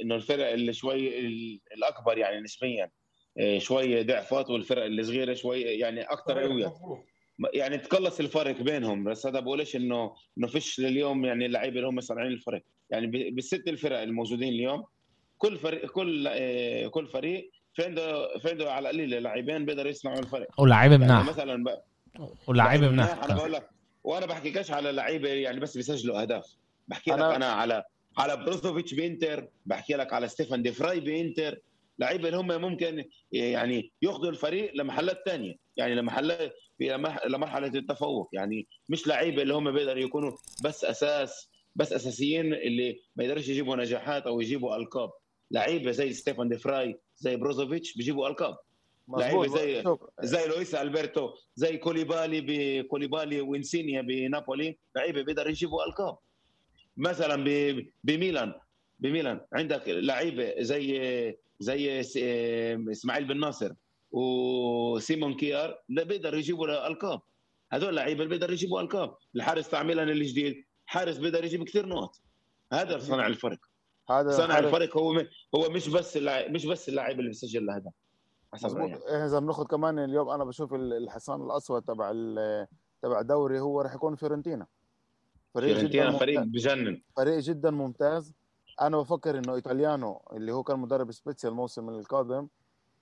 إنه 0.01 0.15
الفرق 0.15 0.47
اللي 0.51 0.73
شوي 0.73 1.19
ال- 1.19 1.59
الأكبر 1.77 2.17
يعني 2.17 2.41
نسبيا 2.41 2.89
إيه، 3.39 3.59
شوي 3.59 4.03
ضعفات 4.03 4.49
والفرق 4.49 4.83
اللي 4.83 5.03
صغيرة 5.03 5.33
شوي 5.33 5.61
يعني 5.61 6.01
أكثر 6.01 6.39
قوية. 6.39 6.73
يعني 7.53 7.77
تقلص 7.77 8.19
الفرق 8.19 8.61
بينهم 8.61 9.03
بس 9.03 9.25
هذا 9.27 9.39
بقولش 9.39 9.75
إنه 9.75 10.13
إنه 10.37 10.47
فيش 10.47 10.79
لليوم 10.79 11.25
يعني 11.25 11.45
اللعيبه 11.45 11.75
اللي 11.75 11.87
هم 11.87 12.01
صانعين 12.01 12.31
الفرق. 12.31 12.61
يعني 12.89 13.07
بالست 13.31 13.67
الفرق 13.67 13.99
الموجودين 13.99 14.53
اليوم 14.53 14.83
كل 15.37 15.57
فريق 15.57 15.91
كل 15.91 16.27
إيه، 16.27 16.87
كل 16.87 17.07
فريق 17.07 17.51
في 17.73 17.83
عنده 17.85 18.37
في 18.39 18.49
عنده 18.49 18.71
على 18.71 18.89
القليل 18.89 19.09
لاعبين 19.09 19.65
بيقدروا 19.65 19.89
يصنعوا 19.91 20.19
الفرق. 20.19 20.61
ولاعيبه 20.61 20.93
يعني 20.95 21.05
مناح. 21.05 21.27
مثلا 21.27 21.63
بقى 21.63 21.85
ولاعيبه 22.47 22.89
مناح 22.89 23.23
أنا 23.23 23.35
بقول 23.35 23.53
لك 23.53 23.69
وأنا 24.03 24.25
بحكيكش 24.25 24.71
على 24.71 24.91
لعيبة 24.91 25.29
يعني 25.29 25.59
بس 25.59 25.77
بيسجلوا 25.77 26.21
أهداف. 26.21 26.45
بحكي 26.87 27.11
لك 27.11 27.17
أنا- 27.19 27.21
أنا 27.23 27.45
على 27.45 27.83
على 28.17 28.37
بروزوفيتش 28.37 28.93
بإنتر 28.93 29.47
بحكي 29.65 29.93
لك 29.93 30.13
على 30.13 30.27
ستيفان 30.27 30.61
دي 30.63 30.71
فراي 30.71 30.99
بإنتر. 30.99 31.59
لعيبة 31.99 32.25
اللي 32.27 32.37
هم 32.37 32.61
ممكن 32.61 33.05
يعني 33.31 33.91
ياخذوا 34.01 34.29
الفريق 34.29 34.71
لمحلات 34.75 35.25
تانية 35.25 35.55
يعني 35.77 35.95
لمحلات 35.95 36.53
لمرحلة 37.27 37.67
التفوق. 37.67 38.29
يعني 38.33 38.67
مش 38.89 39.07
لعيبة 39.07 39.41
اللي 39.41 39.53
هم 39.53 39.71
بيقدروا 39.71 40.03
يكونوا 40.03 40.31
بس 40.63 40.85
أساس 40.85 41.49
بس 41.75 41.93
أساسيين 41.93 42.53
اللي 42.53 42.99
ما 43.15 43.23
يقدرش 43.23 43.47
يجيبوا 43.49 43.75
نجاحات 43.75 44.27
أو 44.27 44.41
يجيبوا 44.41 44.75
ألقاب. 44.75 45.09
لعيبة 45.51 45.91
زي 45.91 46.13
ستيفان 46.13 46.49
دي 46.49 46.57
فراي 46.57 46.99
زي 47.17 47.35
بروزوفيتش 47.35 47.93
بيجيبوا 47.97 48.27
ألقاب. 48.27 48.57
لعيبة 49.07 49.47
زي- 49.47 49.83
شوف 49.83 49.99
زي 50.21 50.47
لويس 50.47 50.75
ألبرتو 50.75 51.29
زي 51.55 51.77
كوليبالي 51.77 52.41
بكوليبالي 52.47 53.41
وإنسينيي 53.41 54.01
بنابولي 54.01 54.77
لعيبة 54.95 55.21
بيقدروا 55.21 55.49
يجيبوا 55.49 55.85
ألقاب. 55.85 56.17
مثلا 56.97 57.35
بميلان 58.03 58.53
بميلان. 58.99 59.41
عندك 59.53 59.83
لعيبة 59.89 60.53
زي 60.59 61.37
زي 61.59 61.99
إسماعيل 62.91 63.25
بن 63.25 63.39
ناصر 63.39 63.71
وسيمون 64.11 65.33
كيار 65.33 65.79
لا 65.89 66.03
بيقدروا 66.03 66.39
يجيبوا 66.39 66.87
ألقاب. 66.87 67.21
هذول 67.71 67.95
لعيبة 67.95 68.25
بيقدروا 68.25 68.51
يجيبوا 68.53 68.81
ألقاب. 68.81 69.15
الحارس 69.35 69.69
تاع 69.69 69.83
ميلان 69.83 70.09
الجديد 70.09 70.65
حارس 70.85 71.17
بيقدر 71.17 71.43
يجيب 71.45 71.63
كثير 71.63 71.85
نقط. 71.85 72.15
هذا 72.73 72.97
صنع 72.97 73.27
الفرق. 73.27 73.59
هذا 74.09 74.31
صنع 74.31 74.59
الفرق 74.59 74.97
هو 74.97 75.25
هو 75.55 75.69
مش 75.69 75.89
بس 75.89 76.17
اللاعب 76.17 76.51
مش 76.51 76.65
بس 76.65 76.89
اللاعب 76.89 77.19
اللي 77.19 77.29
بيسجل 77.29 77.63
الاهداف 77.63 77.93
مظبوط. 78.53 79.03
إيه، 79.05 79.25
إذا 79.25 79.39
بناخذ 79.39 79.65
كمان 79.65 79.99
اليوم 79.99 80.29
أنا 80.29 80.43
بشوف 80.43 80.73
ال- 80.73 80.93
الحصان 80.93 81.41
الأسود 81.41 81.81
تبع 81.81 82.11
تبع 83.01 83.19
الدوري 83.19 83.59
هو 83.59 83.81
راح 83.81 83.93
يكون 83.95 84.15
فيورنتينا. 84.15 84.67
فريق 85.53 85.77
جدا 85.77 85.87
فيورنتينا 85.89 86.05
ممتاز. 86.11 86.19
فريق 86.19 86.41
بجنن. 86.41 87.01
فريق 87.17 87.39
جدا 87.39 87.71
ممتاز. 87.71 88.33
أنا 88.81 88.97
بفكر 88.97 89.37
إنه 89.37 89.55
إيطاليانو 89.55 90.21
اللي 90.33 90.51
هو 90.51 90.63
كان 90.63 90.79
مدرب 90.79 91.11
سبيتسيا 91.11 91.49
الموسم 91.49 91.89
القادم 91.89 92.47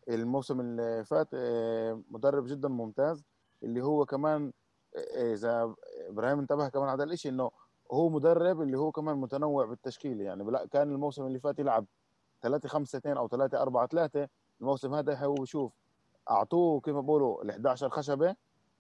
الموسم 0.10 0.60
اللي 0.60 1.04
فات 1.06 1.28
آه، 1.34 2.02
مدرب 2.12 2.46
جدا 2.48 2.68
ممتاز. 2.70 3.24
اللي 3.64 3.82
هو 3.84 4.06
كمان 4.06 4.52
آه، 4.96 5.34
إذا 5.34 5.76
إبراهيم 6.10 6.40
انتبه 6.40 6.70
كمان 6.70 6.90
على 6.90 7.04
هذا 7.04 7.14
الشيء 7.14 7.32
إنه 7.32 7.52
هو 7.92 8.10
مدرب 8.10 8.62
اللي 8.62 8.78
هو 8.78 8.92
كمان 8.92 9.18
متنوع 9.18 9.66
بالتشكيله 9.66 10.24
يعني. 10.24 10.68
كان 10.72 10.92
الموسم 10.92 11.26
اللي 11.26 11.40
فات 11.40 11.60
يلعب 11.60 11.86
3 12.42 12.70
5 12.70 12.98
2 12.98 13.18
أو 13.18 13.28
3 13.28 13.62
4 13.62 13.88
3 13.88 14.28
الموسم 14.62 14.94
هذا 14.94 15.16
هو 15.16 15.46
شوف 15.46 15.74
أعطوه 16.30 16.80
كيف 16.82 16.96
بقولوا 16.96 17.44
ال 17.44 17.50
11 17.50 17.90
خشبة 17.90 18.36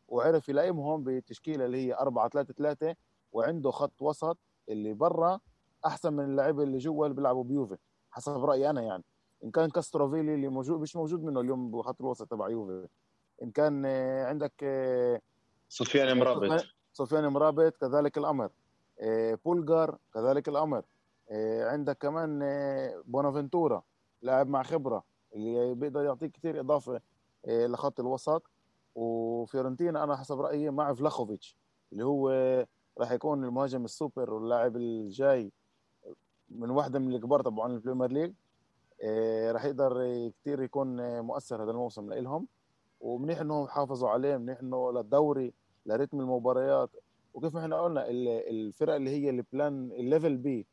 وعرف 0.07 0.49
يلائمهم 0.49 1.03
بتشكيلة 1.03 1.65
اللي 1.65 1.88
هي 1.88 1.93
4 1.93 2.29
3 2.29 2.53
3 2.53 2.95
وعنده 3.34 3.71
خط 3.71 4.01
وسط 4.01 4.38
اللي 4.69 4.93
برا 4.93 5.39
أحسن 5.86 6.13
من 6.13 6.23
اللعيبة 6.23 6.63
اللي 6.63 6.77
جوا 6.77 7.05
اللي 7.05 7.15
بيلعبوا 7.15 7.43
بيوفي 7.43 7.77
حسب 8.11 8.45
رأيي 8.45 8.69
أنا 8.69 8.82
يعني. 8.82 9.03
إن 9.43 9.51
كان 9.51 9.69
كاستروفيلي 9.69 10.36
اللي 10.36 10.47
موجود 10.47 10.79
مش 10.79 10.95
موجود 10.95 11.23
منه 11.23 11.39
اليوم 11.39 11.71
بخط 11.71 12.01
الوسط 12.01 12.27
تبع 12.32 12.49
يوفي. 12.49 12.88
إن 13.43 13.51
كان 13.51 13.84
آه، 13.86 14.25
عندك 14.25 14.53
آه، 14.63 15.21
سفيان 15.69 16.17
مرابط 16.17 16.65
سفيان 16.93 17.27
مرابط 17.27 17.77
كذلك 17.77 18.17
الأمر. 18.17 18.49
آه، 18.99 19.39
بولجار 19.45 19.97
كذلك 20.13 20.49
الأمر. 20.49 20.84
آه، 21.32 21.69
عندك 21.69 21.97
كمان 21.97 22.39
آه، 22.43 23.03
بونافنتورا 23.05 23.84
لاعب 24.21 24.47
مع 24.47 24.63
خبرة. 24.63 25.03
اللي 25.36 25.75
بيقدر 25.75 26.03
يعطيك 26.03 26.32
كثير 26.32 26.59
إضافة 26.59 27.01
آه، 27.45 27.67
لخط 27.67 27.99
الوسط. 27.99 28.43
وفيورنتينا 28.95 30.03
أنا 30.03 30.15
حسب 30.15 30.41
رأيي 30.41 30.69
مع 30.69 30.93
فلاخوفيتش 30.93 31.57
اللي 31.93 32.05
هو 32.05 32.29
راح 32.97 33.11
يكون 33.11 33.43
المهاجم 33.43 33.86
السوبر 33.86 34.34
واللاعب 34.34 34.75
الجاي 34.75 35.51
من 36.49 36.69
واحدة 36.69 36.99
من 36.99 37.15
الكبار 37.15 37.41
طبعا 37.41 37.73
البريمير 37.73 38.11
ليج. 38.11 38.34
آه، 39.03 39.51
راح 39.51 39.65
يقدر 39.65 39.93
كثير 40.41 40.61
يكون 40.61 41.19
مؤثر 41.21 41.63
هذا 41.63 41.71
الموسم 41.71 42.13
لهم 42.13 42.47
ومنيح 43.01 43.39
إنهم 43.41 43.67
حافظوا 43.67 44.09
عليه 44.09 44.38
منيح 44.38 44.59
إنه 44.59 44.91
للدوري 44.91 45.53
لرتم 45.86 46.19
المباريات. 46.21 46.89
وكيف 47.34 47.53
ما 47.53 47.61
إحنا 47.61 47.82
قلنا 47.82 48.09
ال- 48.09 48.27
الفرق 48.27 48.93
اللي 48.95 49.09
هي 49.09 49.29
ال 49.30 49.42
plan 49.42 49.91
ال 49.91 49.99
level 49.99 50.38
B 50.38 50.68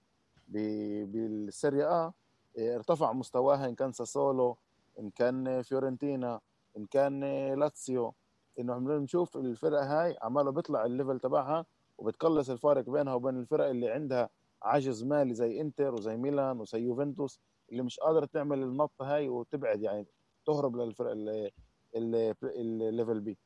بالسيريا 0.48 2.06
آ 2.06 2.12
ارتفع 2.58 3.12
مستواها 3.12 3.66
إن 3.68 3.74
كان 3.74 3.92
ساسولو 3.92 4.56
إن 4.98 5.10
كان 5.10 5.62
فيورنتينا 5.62 6.40
إن 6.76 6.86
كان 6.86 7.24
لاتسيو 7.54 8.14
إنه 8.58 8.74
عم 8.74 8.92
نشوف 8.92 9.36
الفرق 9.36 9.80
هاي 9.82 10.16
عماله 10.22 10.50
بيطلع 10.50 10.84
ال 10.84 10.90
level 10.90 11.20
تبعها 11.20 11.66
وبتقلص 11.98 12.50
الفارق 12.50 12.90
بينها 12.90 13.14
وبين 13.14 13.36
الفرق 13.40 13.66
اللي 13.66 13.90
عندها 13.90 14.30
عجز 14.62 15.04
مالي 15.04 15.34
زي 15.34 15.60
إنتر 15.60 15.94
وزي 15.94 16.16
ميلان 16.16 16.60
وزي 16.60 16.78
يوفنتوس 16.78 17.40
اللي 17.72 17.82
مش 17.82 18.00
قادره 18.00 18.24
تعمل 18.26 18.62
النطه 18.62 19.14
هاي 19.14 19.28
وتبعد 19.28 19.82
يعني 19.82 20.06
تهرب 20.46 20.76
للفرق 20.76 21.10
ال- 21.10 21.50
ال- 21.96 22.34
ال 22.44 22.57
level 22.57 23.20
B 23.20 23.38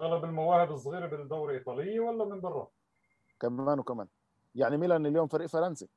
اغلب 0.00 0.24
المواهب 0.24 0.70
الصغيرة 0.72 1.06
بالدوري 1.06 1.54
ايطاليه 1.58 2.00
ولا 2.00 2.24
من 2.24 2.40
برا؟ 2.40 2.68
كمان 3.40 3.78
وكمان. 3.78 4.08
يعني 4.54 4.76
ميلان 4.76 5.06
اليوم 5.06 5.26
فريق 5.26 5.46
فرنسي. 5.46 5.88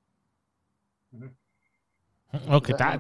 okay 2.34 2.74
تعال. 2.84 3.00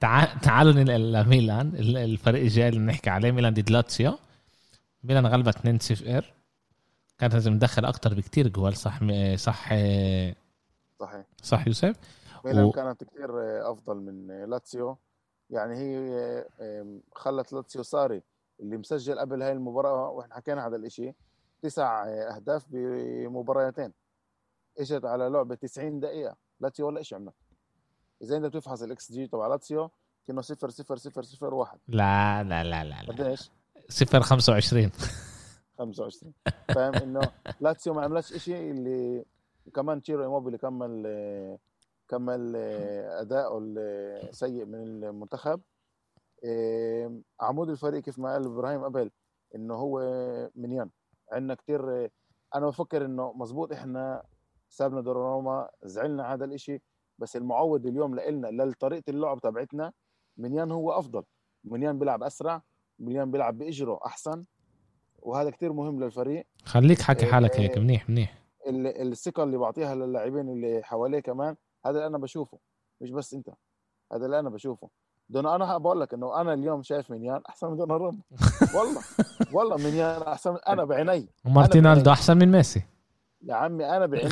تعال 0.00 0.40
تعالوا 0.40 0.72
ننقل 0.72 1.12
لميلان. 1.12 1.66
ال- 1.74 1.96
الفريق 1.96 2.42
الجاي 2.42 2.68
اللي 2.68 2.80
بنحكي 2.80 3.10
عليه 3.10 3.30
ميلان 3.30 3.54
ضد 3.54 3.70
لاتسيو. 3.70 4.18
ميلان 5.04 5.26
غلبت 5.26 5.56
2-0 5.56 6.24
كانت 7.18 7.34
لازم 7.34 7.58
تدخل 7.58 7.84
أكتر 7.84 8.14
بكتير 8.14 8.48
جوال 8.48 8.76
صح 8.76 9.00
صح 9.36 9.68
صحيح. 11.00 11.24
صح 11.42 11.66
يوسف؟ 11.66 11.96
ميلان 12.44 12.64
و- 12.64 12.70
كانت 12.70 13.04
كثير 13.04 13.30
أفضل 13.72 13.96
من 13.96 14.44
لاتسيو. 14.50 14.98
يعني 15.50 15.74
هي 15.76 16.44
خلت 17.14 17.52
لاتسيو 17.52 17.82
ساري 17.82 18.22
اللي 18.60 18.76
مسجل 18.76 19.18
قبل 19.18 19.42
هاي 19.42 19.52
المباراة 19.52 20.08
وإحنا 20.08 20.34
حكينا 20.34 20.66
هذا 20.66 20.76
الإشي 20.76 21.12
تسع 21.62 22.04
أهداف 22.08 22.66
بمباريتين. 22.70 23.92
إجت 24.78 25.04
على 25.04 25.28
لعبة 25.28 25.54
90 25.54 26.00
دقيقة. 26.00 26.36
لاتسيو 26.60 26.86
ولا 26.86 27.02
شيء 27.02 27.18
عملت. 27.18 27.34
اذا 28.22 28.36
أنت 28.36 28.44
بتفحص 28.44 28.82
الاكس 28.82 29.12
جي 29.12 29.26
تبع 29.26 29.46
لاتسيو؟ 29.46 29.90
كأنه 30.26 30.40
0 30.40 30.68
0 30.70 30.96
0 30.96 31.22
0 31.22 31.54
1 31.54 31.78
لا 31.88 32.42
لا 32.42 32.64
لا 32.64 32.84
لا 32.84 32.96
قديش 33.08 33.50
0 33.88 34.20
25 34.20 34.90
25 35.78 36.32
فاهم؟ 36.68 36.94
إنه 36.94 37.20
لاتسيو 37.60 37.94
ما 37.94 38.02
عملش 38.02 38.32
شيء 38.36 38.70
اللي 38.70 39.24
كمان 39.74 40.02
تشيرو 40.02 40.22
إيموبيلي 40.22 40.58
كمل 40.58 41.58
كمل 42.08 42.56
اداؤه 43.20 43.58
السيء 43.58 44.64
من 44.64 45.04
المنتخب. 45.04 45.60
عمود 47.40 47.68
الفريق 47.70 48.02
كيف 48.02 48.18
ما 48.18 48.32
قال 48.32 48.44
إبراهيم 48.44 48.84
قبل 48.84 49.10
إنه 49.54 49.74
هو 49.74 50.00
منيان 50.54 50.90
عندنا 51.32 51.54
كتير 51.54 52.10
أنا 52.54 52.66
بفكر 52.66 53.04
إنه 53.04 53.32
مزبوط 53.32 53.72
إحنا 53.72 54.22
سابنا 54.68 55.00
دوناروما 55.00 55.70
زعلنا 55.82 56.34
هذا 56.34 56.44
الإشي. 56.44 56.82
بس 57.20 57.36
المعوض 57.36 57.86
اليوم 57.86 58.14
لنا 58.20 58.62
لطريقة 58.62 59.02
اللعب 59.10 59.40
تبعتنا 59.40 59.92
منيان 60.36 60.70
هو 60.72 60.92
أفضل. 60.92 61.22
منيان 61.64 61.98
بيلعب 61.98 62.22
أسرع 62.22 62.62
منيان 62.98 63.30
بيلعب 63.30 63.58
بإجره 63.58 64.00
أحسن 64.06 64.44
وهذا 65.22 65.50
كتير 65.50 65.72
مهم 65.72 66.04
للفريق. 66.04 66.46
خليك 66.64 67.02
حكي 67.02 67.26
إيه، 67.26 67.32
حالك 67.32 67.60
هيك 67.60 67.78
منيح 67.78 68.10
منيح. 68.10 68.38
ال- 68.66 69.12
الثقة 69.12 69.42
اللي 69.42 69.56
بعطيها 69.58 69.94
للاعبين 69.94 70.48
اللي 70.48 70.80
حواليه 70.84 71.20
كمان 71.20 71.56
هذا 71.86 71.96
اللي 71.96 72.06
أنا 72.06 72.18
بشوفه 72.18 72.58
مش 73.00 73.10
بس 73.10 73.34
أنت. 73.34 73.48
هذا 74.12 74.26
اللي 74.26 74.38
أنا 74.38 74.50
بشوفه. 74.50 74.88
دون 75.30 75.46
أنا 75.46 75.78
بقول 75.78 76.00
لك 76.00 76.14
إنه 76.14 76.40
أنا 76.40 76.54
اليوم 76.54 76.82
شايف 76.82 77.10
منيان 77.10 77.40
أحسن 77.48 77.70
من 77.70 77.76
دوناروما 77.76 78.18
والله 78.74 79.00
والله 79.52 79.76
منيان 79.76 80.22
أحسن 80.22 80.50
من 80.52 80.58
أنا 80.68 80.84
بعيني. 80.84 81.26
ومارتينالدو 81.44 82.10
أحسن 82.10 82.36
من 82.36 82.52
ميسي. 82.52 82.82
يا 83.42 83.54
عمي 83.54 83.84
أنا 83.96 84.06
بعيني. 84.06 84.28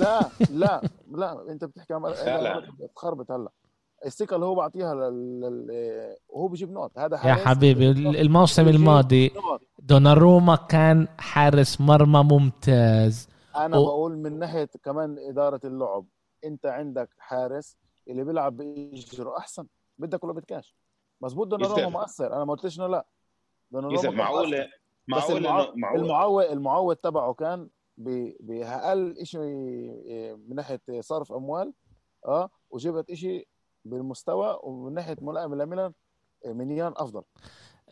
لا 0.00 0.20
لا. 0.50 0.82
لا 1.16 1.46
انت 1.52 1.64
بتحكي 1.64 1.94
عن 1.94 2.02
لا، 2.02 2.42
لا. 2.42 2.86
تخربط 2.96 3.30
هلا 3.30 3.48
الثقة 4.06 4.34
اللي 4.34 4.46
هو 4.46 4.54
بعطيها 4.54 4.94
لل... 4.94 5.40
لل... 5.40 6.16
وهو 6.28 6.48
بيجيب 6.48 6.72
نقط 6.72 6.98
هذا 6.98 7.16
يا 7.16 7.20
حارس 7.22 7.44
حبيبي 7.44 7.88
بيجيب 7.88 8.06
نقط. 8.06 8.16
الموسم 8.16 8.68
الماضي. 8.68 9.30
دوناروما 9.78 10.56
كان 10.56 11.08
حارس 11.18 11.80
مرمى 11.80 12.22
ممتاز 12.22 13.28
أنا 13.56 13.78
و- 13.78 13.84
بقول 13.84 14.16
من 14.18 14.38
ناحية 14.38 14.68
كمان 14.84 15.16
إدارة 15.18 15.60
اللعب 15.64 16.04
أنت 16.44 16.66
عندك 16.66 17.08
حارس 17.18 17.76
اللي 18.08 18.24
بيلعب 18.24 18.56
باجره 18.56 19.38
أحسن 19.38 19.66
بدك 19.98 20.24
ولا 20.24 20.32
بدكاش 20.32 20.76
مظبوط 21.20 21.46
دوناروما. 21.48 21.88
مؤثر 21.88 22.32
أنا 22.36 22.44
ما 22.44 22.54
قلتش 22.54 22.78
إنه 22.78 22.86
لا 22.86 23.06
دوناروما 23.70 23.94
يوسف 23.96 24.08
كان 24.08 24.18
معقول 24.18 24.50
مؤثر. 24.50 24.68
بس 25.08 25.30
معقول 25.30 25.36
المعو... 25.36 25.62
انه 25.64 25.76
معقول 25.76 26.00
المعوض 26.04 26.44
المعوض 26.44 26.96
تبعه 26.96 27.34
كان 27.34 27.68
باقل 28.40 29.16
شيء 29.22 29.40
من 30.48 30.56
ناحية 30.56 30.80
صرف 31.00 31.32
أموال 31.32 31.72
آه 32.26 32.50
وجبت 32.70 33.12
شيء 33.14 33.48
بالمستوى 33.84 34.58
ومن 34.62 34.94
ناحية 34.94 35.16
ملائمة 35.20 35.56
لميلان 35.56 35.92
مينيان 36.46 36.92
أفضل. 36.96 37.22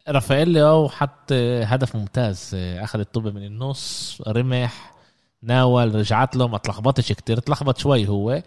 رافائيل 0.09 0.59
أو 0.59 0.89
حط 0.89 1.33
هدف 1.63 1.97
ممتاز 1.97 2.55
أخذ 2.55 3.01
الطوبة 3.01 3.31
من 3.31 3.47
النص 3.47 4.23
رمح 4.29 4.95
ناول 5.43 5.95
رجعت 5.95 6.37
له 6.37 6.49
ما 6.49 6.59
تلخبطش 6.59 7.13
كتير 7.13 7.39
تلخبط 7.39 7.79
شوي 7.79 8.09
هو 8.09 8.43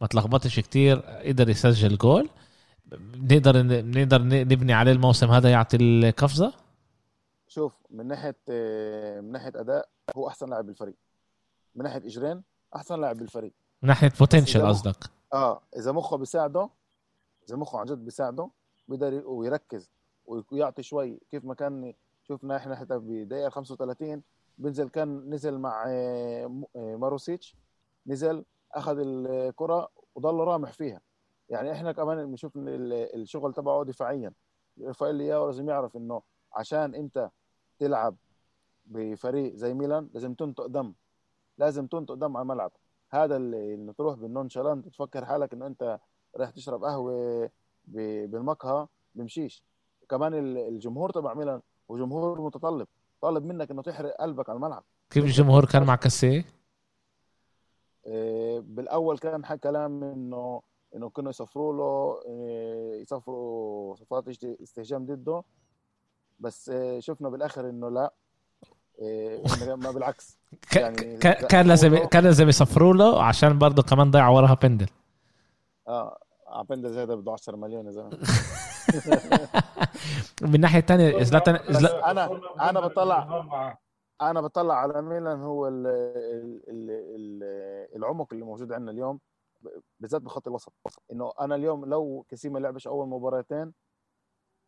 ما 0.00 0.06
تلخبطش 0.06 0.60
كتير 0.60 1.00
قدر 1.00 1.48
يسجل 1.48 1.96
جول. 1.96 2.28
بنقدر 2.86 3.62
بنقدر 3.62 4.22
نبني 4.22 4.72
عليه 4.72 4.92
الموسم 4.92 5.30
هذا 5.30 5.50
يعطي 5.50 5.76
القفزه 5.76 6.52
شوف 7.48 7.74
من 7.90 8.06
ناحية 8.06 8.36
من 9.20 9.32
ناحية 9.32 9.52
أداء 9.54 9.88
هو 10.16 10.28
أحسن 10.28 10.50
لاعب 10.50 10.66
بالفريق. 10.66 10.96
من 11.76 11.82
ناحية 11.84 11.98
إجرين 12.06 12.42
أحسن 12.76 13.00
لاعب 13.00 13.16
بالفريق. 13.16 13.52
من 13.82 13.88
ناحية 13.88 14.12
بوتنشل 14.20 14.60
إذا- 14.60 14.64
قصدك. 14.64 14.96
آه 15.32 15.60
إذا 15.76 15.92
مخه 15.92 16.16
بيساعده 16.16 16.70
إذا 17.48 17.56
مخه 17.56 17.78
عن 17.78 17.86
جد 17.86 18.04
بيساعده 18.04 18.50
بيقدر 18.88 19.22
ويركز 19.26 19.90
ويعطي 20.26 20.82
شوي 20.82 21.20
كيف 21.30 21.44
ما 21.44 21.54
كان 21.54 21.94
شفنا 22.22 22.56
إحنا 22.56 22.76
حتى 22.76 22.98
بدقيقه 22.98 23.48
35 23.50 24.22
بنزل 24.58 24.88
كان 24.88 25.30
نزل 25.34 25.58
مع 25.58 25.84
آه، 25.88 26.62
آه، 26.76 26.96
ماروسيتش 26.96 27.56
نزل 28.06 28.44
أخذ 28.72 28.98
الكرة 28.98 29.88
وضل 30.14 30.34
رامح 30.34 30.72
فيها. 30.72 31.00
يعني 31.48 31.72
إحنا 31.72 31.92
كمان 31.92 32.26
بنشوف 32.30 32.52
الشغل 32.56 33.54
تبعه 33.54 33.84
دفاعيا. 33.84 34.32
رافائيل 34.82 35.14
لياو 35.14 35.46
لازم 35.46 35.68
يعرف 35.68 35.96
إنه 35.96 36.22
عشان 36.52 36.94
أنت 36.94 37.30
تلعب 37.78 38.16
بفريق 38.86 39.54
زي 39.54 39.74
ميلان 39.74 40.10
لازم 40.14 40.34
تنطق 40.34 40.66
دم. 40.66 40.94
لازم 41.58 41.86
تنطق 41.86 42.14
دم 42.14 42.36
على 42.36 42.42
الملعب. 42.42 42.72
هذا 43.10 43.36
اللي 43.36 43.92
تروح 43.92 44.14
بال 44.14 44.26
nonchalant 44.26 44.88
تفكر 44.88 45.24
حالك 45.24 45.52
إنه 45.52 45.66
أنت 45.66 45.98
رايح 46.36 46.50
تشرب 46.50 46.84
قهوة 46.84 47.50
بالمقهى 47.84 48.86
بمشيش. 49.14 49.62
كمان 50.08 50.34
ال- 50.34 50.58
الجمهور 50.58 51.10
تبع 51.10 51.34
ميلان 51.34 51.60
هو 51.90 51.98
جمهور 51.98 52.40
متطلب. 52.40 52.88
طالب 53.20 53.44
منك 53.44 53.70
إنه 53.70 53.82
تحرق 53.82 54.16
قلبك 54.20 54.48
على 54.48 54.56
الملعب. 54.56 54.84
كيف 55.10 55.24
الجمهور 55.24 55.64
كان 55.64 55.82
مع 55.82 55.96
كاسيه 55.96 56.44
إيه، 58.06 58.60
بالأول 58.60 59.18
كان 59.18 59.44
حكى 59.44 59.58
كلام 59.58 60.04
انه 60.04 60.62
إنه 60.96 61.10
كانوا 61.10 61.30
يصفروا 61.30 61.72
له 61.72 62.22
إيه، 62.26 63.02
يصفروا 63.02 63.96
صفات 63.96 64.28
استهجان 64.44 65.06
ضده. 65.06 65.42
بس 66.40 66.68
إيه، 66.68 67.00
شفنا 67.00 67.28
بالآخر 67.28 67.68
إنه 67.68 67.88
لا. 67.88 68.14
ما 69.76 69.90
بالعكس. 69.90 70.38
يعني 70.76 71.16
كان 71.18 71.66
لازم 71.66 71.96
كان 72.04 72.24
لازم 72.24 72.48
يصفروا 72.48 72.94
له 72.94 73.22
عشان 73.22 73.58
برضه 73.58 73.82
كمان 73.82 74.10
ضيع 74.10 74.28
وراها 74.28 74.54
بندل. 74.54 74.86
آه 75.88 76.18
ع 76.46 76.54
بندل 76.54 76.88
زي 76.88 77.06
ده 77.06 77.14
بده 77.14 77.32
10 77.32 77.56
مليون 77.56 77.86
يا 77.86 77.90
زلمة. 77.90 78.10
من 80.42 80.54
الناحيه 80.54 80.78
الثانية 80.78 81.22
زلاتان 81.22 81.58
زلا- 81.74 82.02
أنا- 82.02 82.60
أنا 82.62 82.80
بطلع- 82.80 83.78
أنا 84.20 84.40
بطلع 84.40 84.74
على 84.74 85.02
ميلان 85.02 85.40
هو 85.40 85.68
ال 85.68 85.86
ال 85.86 86.60
ال 86.68 86.90
ال 86.90 87.42
العمق 87.96 88.26
اللي 88.32 88.44
موجود 88.44 88.72
عندنا 88.72 88.90
اليوم 88.90 89.20
بالذات 90.00 90.22
بخط 90.22 90.48
الوسط. 90.48 90.72
إنه 91.12 91.32
أنا 91.40 91.54
اليوم 91.54 91.84
لو 91.84 92.26
كيسي 92.28 92.48
ما 92.48 92.58
لعبش 92.58 92.86
أول 92.86 93.08
مباراتين 93.08 93.72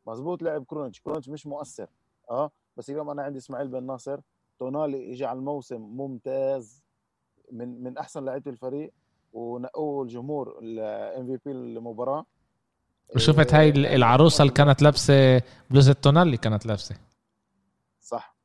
مزبوط 0.07 0.43
لعب 0.43 0.65
كرونيتش 0.65 1.01
كرونيتش 1.01 1.29
مش 1.29 1.47
مؤثر. 1.47 1.87
آه 2.31 2.51
بس 2.79 2.91
اليوم 2.91 3.11
أنا 3.11 3.23
عندي 3.23 3.39
إسماعيل 3.39 3.69
بن 3.69 3.87
ناصر. 3.87 4.21
تونالي 4.59 5.13
اجى 5.13 5.25
على 5.25 5.39
الموسم 5.39 5.81
ممتاز 5.81 6.83
من 7.53 7.83
من 7.83 7.99
أحسن 7.99 8.25
لعيبة 8.25 8.51
الفريق 8.51 8.93
ونقوه 9.33 10.03
الجمهور 10.03 10.59
الام 10.63 11.27
في 11.27 11.39
بي 11.45 11.51
المباراه 11.53 12.25
وشفت 13.15 13.55
هاي 13.55 13.69
ال- 13.69 13.87
العروسة 13.87 14.43
اللي 14.43 14.53
كانت 14.55 14.83
لابسة 14.83 15.43
بلوزة 15.71 15.93
تونالي 15.93 16.37
كانت 16.37 16.67
لابسة. 16.67 16.97
صح. 18.01 18.37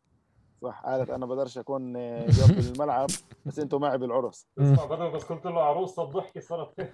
صح. 0.63 0.81
قالت 0.85 1.09
أنا 1.09 1.25
بقدرش 1.25 1.57
أكون 1.57 1.95
اليوم 1.97 2.47
بالملعب 2.47 3.07
بس 3.45 3.59
أنتوا 3.59 3.79
معي 3.79 3.97
بالعرس. 3.97 4.47
اسمع 4.59 4.85
بدو 4.85 5.11
بس 5.11 5.23
قلت 5.23 5.45
له 5.45 5.61
عروسة 5.61 6.03
الضحكة 6.03 6.41
صارت 6.41 6.79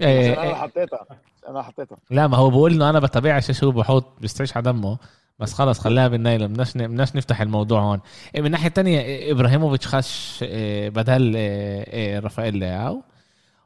إيه، 0.00 0.30
عشان 0.30 0.32
أنا 0.32 0.42
إيه، 0.42 0.54
حطيتها. 0.54 1.06
أنا 1.48 1.62
حطيتها. 1.62 1.98
لا 2.10 2.26
ما 2.26 2.36
هو 2.36 2.50
بقول 2.50 2.72
إنه 2.72 2.90
أنا 2.90 3.00
بتابعش 3.00 3.64
هو 3.64 3.70
بحط 3.70 4.20
بيستعيش 4.20 4.56
على 4.56 4.64
دمه. 4.72 4.98
بس 5.38 5.52
خلص 5.54 5.78
خليها 5.80 6.08
بالنايلة 6.08 6.46
بدناش 6.46 6.74
بدناش 6.76 7.16
نفتح 7.16 7.40
الموضوع 7.40 7.80
هون. 7.82 8.00
إيه، 8.34 8.40
من 8.40 8.46
الناحيه 8.46 8.68
الثانية 8.68 9.32
إبراهيموفيتش 9.32 9.86
خش 9.86 10.38
إيه، 10.42 10.88
بدل 10.90 11.36
إيه، 11.36 12.18
رافائيل 12.18 12.56
لياو. 12.56 13.02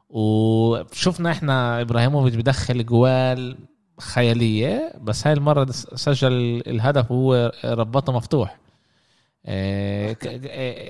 وشفنا 0.09 1.31
إحنا 1.31 1.81
إبراهيموفيتش 1.81 2.35
بدخل 2.35 2.85
جوال 2.85 3.57
خيالية 3.99 4.93
بس 5.01 5.27
هاي 5.27 5.33
المرة 5.33 5.67
سجل 5.71 6.63
الهدف 6.67 7.11
وهو 7.11 7.51
رباطه 7.65 8.13
مفتوح. 8.13 8.59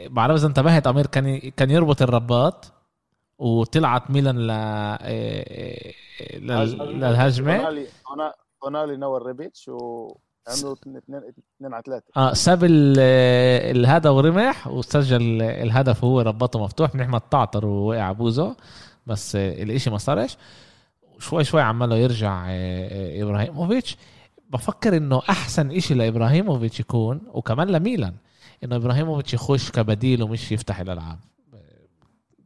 بعرف 0.10 0.36
إذا 0.36 0.48
انتبهت 0.48 0.88
أمير 0.88 1.06
كان 1.08 1.38
كان 1.40 1.72
يربط 1.72 2.02
الرباط 2.02 2.74
وطلعت 3.38 4.12
ميلان 4.12 4.38
ل 4.38 4.52
لل- 6.34 6.78
للهجمة. 7.00 7.86
تونالي 8.62 8.98
نور 8.98 9.26
ريبيتش 9.28 9.70
وعملوا 10.50 10.74
اثنين 10.74 10.98
اثنين 11.58 11.74
على 11.74 11.84
ثلاثة. 11.86 12.06
آه 12.18 12.34
ساب 12.34 12.64
ال- 12.64 13.00
الهدف 13.78 14.12
ورمح 14.12 14.68
وسجل 14.68 15.42
الهدف 15.42 16.04
وهو 16.04 16.22
ربطه 16.22 16.64
مفتوح. 16.64 16.96
منيح 16.96 17.08
ما 17.08 17.20
تعطر 17.32 17.66
ووقع 17.66 18.12
بوزه 18.12 18.56
بس 19.08 19.36
الإشي 19.36 19.90
ما 19.90 19.98
صارش. 19.98 20.38
شوي 21.20 21.44
شوي 21.44 21.62
عماله 21.62 21.96
يرجع 21.96 22.46
آه، 22.50 23.24
إبراهيموفيتش. 23.24 23.98
بفكر 24.50 24.98
إنه 24.98 25.22
أحسن 25.30 25.72
إشي 25.72 25.94
لإبراهيموفيتش 25.94 26.80
يكون 26.80 27.22
وكمان 27.34 27.68
لميلان 27.68 28.14
إنه 28.64 28.76
إبراهيموفيتش 28.76 29.34
يخش 29.34 29.72
كبديل 29.72 30.24
ومش 30.24 30.52
يفتح 30.52 30.80
الألعاب. 30.80 31.20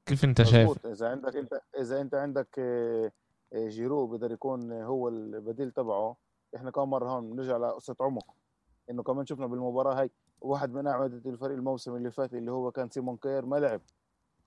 كيف 0.06 0.24
أنت 0.24 0.42
شايف؟ 0.44 0.86
إذا 0.86 1.08
عندك 1.08 1.36
انت 1.36 1.54
إذا 1.82 2.02
أنت 2.02 2.16
عندك 2.16 2.48
آه، 2.60 3.12
آه، 3.54 3.70
جيرو 3.70 4.08
بقدر 4.08 4.32
يكون 4.32 4.72
هو 4.72 5.08
البديل 5.10 5.72
تبعه 5.72 6.16
إحنا 6.56 6.72
كم 6.72 6.90
مرة 6.90 7.10
هون 7.10 7.30
بنرجع 7.30 7.58
لقصة 7.58 7.96
عمق 8.02 8.26
إنه 8.90 9.04
كمان 9.04 9.26
شفنا 9.26 9.48
بالمباراة 9.48 10.00
هاي 10.02 10.12
واحد 10.42 10.74
من 10.74 10.88
أعمدة 10.88 11.30
الفريق 11.30 11.58
الموسم 11.58 11.96
اللي 11.96 12.12
فات 12.12 12.34
اللي 12.34 12.52
هو 12.52 12.72
كان 12.72 12.90
سيمون 12.90 13.18
كير 13.18 13.46
ما 13.46 13.56
لعب. 13.56 13.82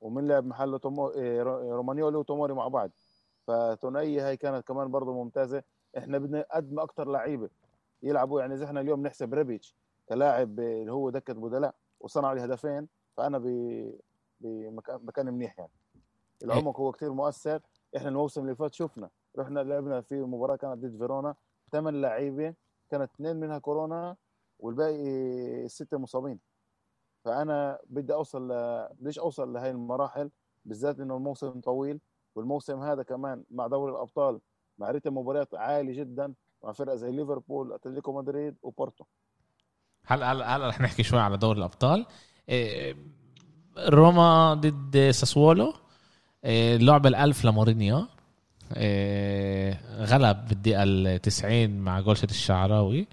ومن 0.00 0.28
لعب 0.28 0.46
محله 0.46 0.78
تومو... 0.78 1.06
رو- 1.16 1.74
رومانيولي 1.76 2.16
وتوموري 2.16 2.54
مع 2.54 2.68
بعض. 2.68 2.90
فتوني 3.46 4.20
هاي 4.20 4.36
كانت 4.36 4.66
كمان 4.68 4.90
برضه 4.90 5.12
ممتازة. 5.12 5.62
إحنا 5.98 6.18
بدنا 6.18 6.46
قدم 6.52 6.80
أكتر 6.80 7.08
لعيبة 7.08 7.50
يلعبوا. 8.02 8.40
يعني 8.40 8.54
إذا 8.54 8.64
إحنا 8.64 8.80
اليوم 8.80 9.02
نحسب 9.06 9.34
ريبيتش 9.34 9.74
كلاعب 10.08 10.60
اللي 10.60 10.92
هو 10.92 11.10
دكة 11.10 11.34
بدلاء 11.34 11.74
وصنع 12.00 12.32
لي 12.32 12.44
هدفين 12.44 12.88
فأنا. 13.16 13.38
بمكان 14.40 15.00
مكان 15.02 15.34
منيح 15.34 15.58
يعني. 15.58 15.72
العمق 16.44 16.80
هو 16.80 16.92
كتير 16.92 17.12
مؤثر. 17.12 17.60
إحنا 17.96 18.08
الموسم 18.08 18.42
اللي 18.42 18.54
فات 18.54 18.74
شفنا 18.74 19.10
رحنا 19.38 19.60
لعبنا 19.60 20.00
في 20.00 20.22
مباراة 20.22 20.56
كانت 20.56 20.78
ضد 20.78 20.98
فيرونا. 20.98 21.34
ثمان 21.72 22.00
لعيبة 22.00 22.54
كانت 22.90 23.10
اثنين 23.14 23.36
منها 23.36 23.58
كورونا 23.58 24.16
والباقي 24.58 25.68
ستة 25.68 25.98
مصابين. 25.98 26.38
فأنا 27.24 27.78
بدي 27.86 28.12
أوصل 28.12 28.52
ل... 28.52 28.86
ليش 29.00 29.18
أوصل 29.18 29.52
لهي 29.52 29.70
المراحل؟ 29.70 30.30
بالذات 30.64 31.00
إنه 31.00 31.16
الموسم 31.16 31.60
طويل 31.60 32.00
والموسم 32.34 32.82
هذا 32.82 33.02
كمان 33.02 33.44
مع 33.50 33.66
دوري 33.66 33.92
الأبطال 33.92 34.40
مع 34.78 34.90
رتم 34.90 35.18
مباريات 35.18 35.54
عالي 35.54 35.92
جدا 35.92 36.34
مع 36.64 36.72
فرق 36.72 36.94
زي 36.94 37.10
ليفربول 37.10 37.72
أتلتيكو 37.72 38.12
مدريد 38.12 38.56
وبورتو. 38.62 39.04
هلا 40.06 40.32
هلا 40.32 40.56
هلا 40.56 40.68
رح 40.68 40.80
نحكي 40.80 41.02
شوي 41.02 41.20
على 41.20 41.36
دوري 41.36 41.58
الأبطال؟ 41.58 42.06
إيه، 42.48 42.96
روما 43.78 44.54
ضد 44.54 45.10
ساسولو. 45.10 45.72
إيه، 46.44 46.76
اللعبه 46.76 47.08
الألف 47.08 47.44
لمورينيو. 47.44 47.96
إيه، 47.96 48.06
غلب 50.04 50.48
بالدقيقة 50.48 50.82
ال 50.82 51.20
90 51.22 51.78
مع 51.78 52.00
جول 52.00 52.16
شت 52.16 52.30
الشعراوي. 52.30 53.06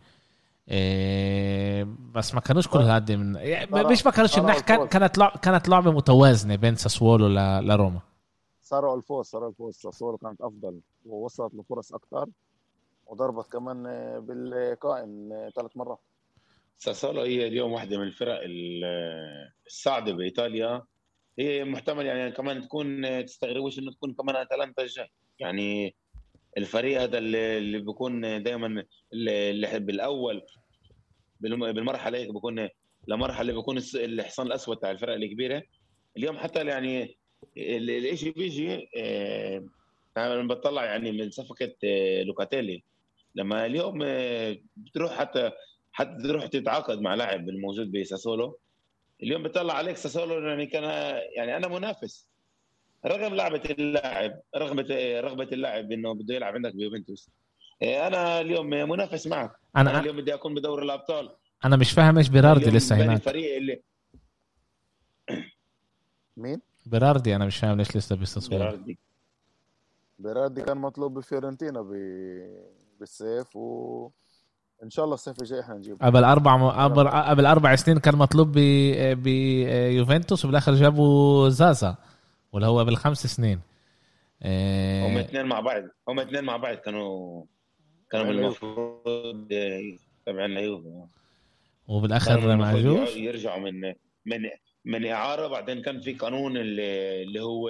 إيه، 0.69 1.87
بس 2.15 2.33
ما 2.33 2.39
كانوش 2.41 2.67
كل 2.67 2.79
هذه 2.79 3.15
من 3.15 3.35
يعني 3.35 3.67
صراحة- 3.71 3.91
مش 3.91 4.05
ما 4.05 4.11
كانوش 4.11 4.39
منيح 4.39 4.59
كان. 4.59 4.87
كانت 4.87 5.19
كانت 5.41 5.69
لعبة 5.69 5.91
متوازنة 5.91 6.55
بين 6.55 6.75
ساسولو 6.75 7.27
ل- 7.27 7.67
لروما. 7.67 7.99
صاروا 8.61 8.97
الفوز 8.97 9.25
صاروا 9.25 9.49
الفوز. 9.49 9.75
ساسولو 9.75 10.17
كانت 10.17 10.41
أفضل 10.41 10.79
ووصلت 11.05 11.55
لفرص 11.55 11.93
أكثر 11.93 12.25
وضربت 13.07 13.51
كمان 13.51 13.83
بالقائم 14.19 15.29
ثلاث 15.55 15.71
مرات. 15.77 15.99
ساسولو 16.77 17.21
هي 17.21 17.47
اليوم 17.47 17.71
واحدة 17.71 17.97
من 17.97 18.03
الفرق 18.03 18.39
ال- 18.43 19.49
الصاعدة 19.67 20.13
بإيطاليا. 20.13 20.81
هي 21.39 21.63
محتمل 21.63 22.05
يعني 22.05 22.31
كمان 22.31 22.61
تكون 22.61 23.01
تستغربوش 23.25 23.79
إنه 23.79 23.91
تكون 23.91 24.13
كمان 24.13 24.35
أتلانتا 24.35 24.81
الجاي. 24.81 25.11
يعني 25.39 25.95
الفريق 26.57 27.01
هذا 27.01 27.17
اللي 27.17 27.57
اللي 27.57 27.79
بيكون 27.79 28.43
دائما 28.43 28.85
اللي 29.13 29.49
اللي 29.51 29.79
بالاول 29.79 30.41
بالم- 31.39 31.71
بالمرحلة 31.71 32.17
هيك 32.17 32.29
بيكون 32.33 32.69
لمرحلة 33.07 33.53
بيكون 33.53 33.77
الس- 33.77 33.95
الحصان 33.95 34.47
الأسود 34.47 34.77
تاع 34.77 34.91
الفرق 34.91 35.13
الكبيرة. 35.13 35.63
اليوم 36.17 36.37
حتى 36.37 36.65
يعني 36.67 37.17
ال- 37.57 37.89
الإشي 37.89 38.31
بيجي 38.31 38.87
آه، 38.97 39.65
أنا 40.17 40.47
بطلع 40.47 40.85
يعني 40.85 41.11
من 41.11 41.29
صفقة 41.31 41.75
آه، 41.83 42.23
لوكاتيلي 42.23 42.83
لما 43.35 43.65
اليوم 43.65 43.99
آه، 44.03 44.57
بتروح 44.77 45.11
حتى 45.19 45.51
حتى 45.91 46.23
تروح 46.23 46.45
تتعاقد 46.47 47.01
مع 47.01 47.15
لاعب 47.15 47.49
الموجود 47.49 47.91
بساسولو 47.91 48.59
اليوم 49.23 49.43
بيطلع 49.43 49.73
عليك 49.73 49.97
ساسولو 49.97 50.47
يعني 50.47 50.65
كان 50.65 50.83
يعني 51.37 51.57
أنا 51.57 51.67
منافس. 51.67 52.27
رغم 53.05 53.35
لعبة 53.35 53.61
اللاعب 53.69 54.39
رغبه 54.57 55.19
رغبة 55.19 55.47
اللاعب 55.51 55.91
إنه 55.91 56.13
بده 56.13 56.35
يلعب 56.35 56.53
عندك 56.53 56.75
بيوفنتوس. 56.75 57.29
إيه، 57.81 58.07
أنا 58.07 58.41
اليوم 58.41 58.69
منافس 58.69 59.27
معك. 59.27 59.51
أنا 59.75 59.91
أنا 59.91 59.99
اليوم 59.99 60.17
بدي 60.17 60.33
أكون 60.33 60.55
بدور 60.55 60.81
الأبطال. 60.83 61.35
أنا 61.65 61.75
مش 61.75 61.91
فاهم 61.91 62.17
إيش 62.17 62.29
بيراردي 62.29 62.69
لسه 62.69 62.95
هناك. 62.95 63.17
الفريق 63.17 63.55
اللي 63.55 63.81
مين؟ 66.37 66.61
بيراردي 66.85 67.35
أنا 67.35 67.45
مش 67.45 67.57
فاهم 67.57 67.77
ليش 67.77 67.97
لسه 67.97 68.15
بيستصور 68.15 68.57
بيراردي. 68.59 68.99
بيراردي 70.19 70.61
كان 70.61 70.77
مطلوب 70.77 71.13
بفيورنتينا 71.13 71.81
ب... 71.81 71.91
بالصيف 72.99 73.55
و 73.55 74.09
إن 74.83 74.89
شاء 74.89 75.05
الله 75.05 75.15
الصيف 75.15 75.41
الجاي 75.41 75.59
إحنا 75.59 75.75
نجيبه. 75.75 76.05
قبل 76.05 76.23
أربع 76.23 76.57
م... 76.57 76.69
قبل 76.69 77.07
قبل 77.09 77.45
أربع 77.45 77.75
سنين 77.75 77.99
كان 77.99 78.15
مطلوب 78.15 78.51
ب 78.51 78.59
بيوفنتوس 79.23 80.45
وبالآخر 80.45 80.73
جابوا 80.73 81.49
زازا. 81.49 81.97
واللي 82.53 82.67
هو 82.67 82.85
بالخمس 82.85 83.27
سنين. 83.27 83.61
إيه، 84.45 85.07
هم 85.07 85.17
اثنين 85.17 85.45
مع 85.45 85.59
بعض. 85.59 85.83
هم 86.07 86.19
اثنين 86.19 86.43
مع 86.43 86.57
بعض 86.57 86.75
كانوا 86.75 87.43
كانوا 88.11 88.31
أيوة. 88.31 88.41
المفروض 88.41 89.51
إيه، 89.51 89.97
تبعنا 90.25 90.59
يوفي 90.59 91.05
وبالآخر 91.87 92.63
عجوش 92.65 93.15
يرجعوا 93.15 93.59
من 93.59 93.93
من 94.25 94.49
من 94.85 95.05
إعارة. 95.05 95.47
بعدين 95.47 95.81
كان 95.81 95.99
في 95.99 96.13
قانون 96.13 96.57
اللي, 96.57 97.23
اللي 97.23 97.39
هو 97.43 97.69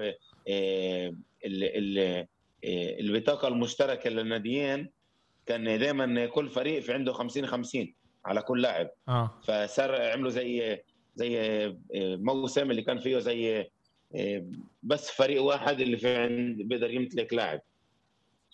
آه، 0.49 1.13
اللي, 1.45 1.77
اللي 1.77 2.19
آه، 2.19 2.99
البطاقة 2.99 3.47
المشتركة 3.47 4.09
للناديين. 4.09 4.89
كان 5.45 5.79
دائما 5.79 6.25
كل 6.25 6.49
فريق 6.49 6.79
في 6.79 6.93
عنده 6.93 7.13
50 7.13 7.45
50 7.45 7.93
على 8.25 8.41
كل 8.41 8.61
لاعب. 8.61 8.89
آه. 9.07 9.39
فصار 9.43 10.01
عملوا 10.01 10.29
زي 10.29 10.79
زي 11.15 11.39
آه، 11.39 11.75
موسم 12.15 12.71
اللي 12.71 12.81
كان 12.81 12.97
فيه 12.97 13.17
زي 13.19 13.59
آه، 13.59 13.67
بس 14.83 15.11
فريق 15.11 15.43
واحد 15.43 15.79
اللي 15.81 15.97
في 15.97 16.15
عند 16.15 16.61
بيقدر 16.61 16.91
يمتلك 16.91 17.33
لاعب. 17.33 17.61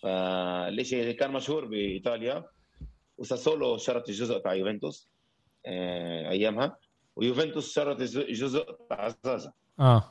فالشيء 0.02 1.12
كان 1.12 1.30
مشهور 1.32 1.64
بإيطاليا 1.64 2.44
وساسولو 3.18 3.76
شرط 3.76 4.08
الجزء 4.08 4.38
تاع 4.38 4.54
يوفنتوس 4.54 5.08
آه، 5.66 6.30
أيامها. 6.30 6.76
ويوفنتوس 7.16 7.74
شرط 7.74 8.00
الجزء 8.00 8.64
تاع 8.90 9.14
زازا 9.24 9.52
آه. 9.80 10.04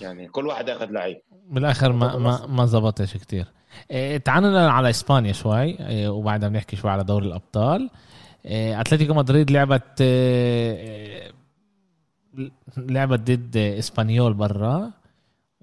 يعني 0.00 0.28
كل 0.28 0.46
واحد 0.46 0.70
اخذ 0.70 0.90
لعيب. 0.90 1.20
بالآخر 1.48 1.92
ما 1.92 2.18
ما 2.18 2.46
ما 2.46 2.66
زبطش 2.66 3.16
كتير. 3.16 3.46
إيه 3.90 4.16
تعالوا 4.16 4.60
على 4.60 4.90
إسبانيا 4.90 5.32
شوي. 5.32 5.88
إيه 5.88 6.08
وبعدها 6.08 6.48
بنحكي 6.48 6.76
شوي 6.76 6.90
على 6.90 7.04
دوري 7.04 7.26
الأبطال. 7.26 7.90
إيه 8.44 8.80
أتلتيكو 8.80 9.14
مدريد 9.14 9.50
لعبت 9.50 10.00
إيه 10.00 11.32
لعبت 12.76 13.20
ضد 13.30 13.56
إسبانيول 13.56 14.34
برا 14.34 14.90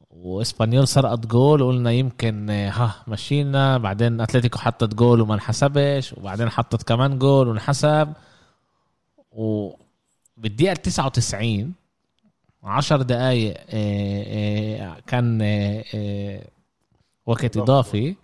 وإسبانيول 0.09 0.87
سرقت 0.87 1.27
جول 1.27 1.61
وقلنا 1.61 1.91
يمكن 1.91 2.49
إيه، 2.49 2.69
ها 2.69 2.95
مشينا. 3.07 3.77
بعدين 3.77 4.21
أتلتيكو 4.21 4.59
حطت 4.59 4.93
جول 4.95 5.21
وما 5.21 5.33
انحسبش 5.33 6.13
وبعدين 6.13 6.49
حطت 6.49 6.83
كمان 6.83 7.19
جول 7.19 7.47
وانحسب. 7.47 8.13
وبالدقيقة 9.31 10.73
99 10.73 11.73
10 12.63 13.01
دقايق 13.01 13.53
كان 15.07 15.41
آه، 15.41 15.83
آه، 15.95 16.43
وقت 17.25 17.57
إضافي 17.57 18.15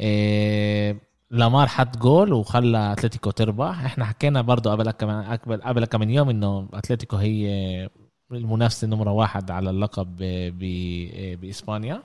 آه، 0.00 0.96
لامار 1.34 1.68
حط 1.68 1.96
جول 1.98 2.32
وخلى 2.32 2.92
أتلتيكو 2.92 3.30
تربح. 3.30 3.84
إحنا 3.84 4.04
حكينا 4.04 4.42
برضو 4.42 4.70
قبل 4.70 4.90
كمان 4.90 5.24
قبل 5.24 5.62
قبل 5.62 5.84
كم 5.84 6.10
يوم 6.10 6.30
إنه 6.30 6.68
أتلتيكو 6.72 7.16
هي 7.16 7.90
المنافسة 8.32 8.86
نمرة 8.86 9.10
واحد 9.10 9.50
على 9.50 9.70
اللقب 9.70 10.16
ب- 10.16 10.54
ب- 10.58 11.40
بإسبانيا. 11.40 12.02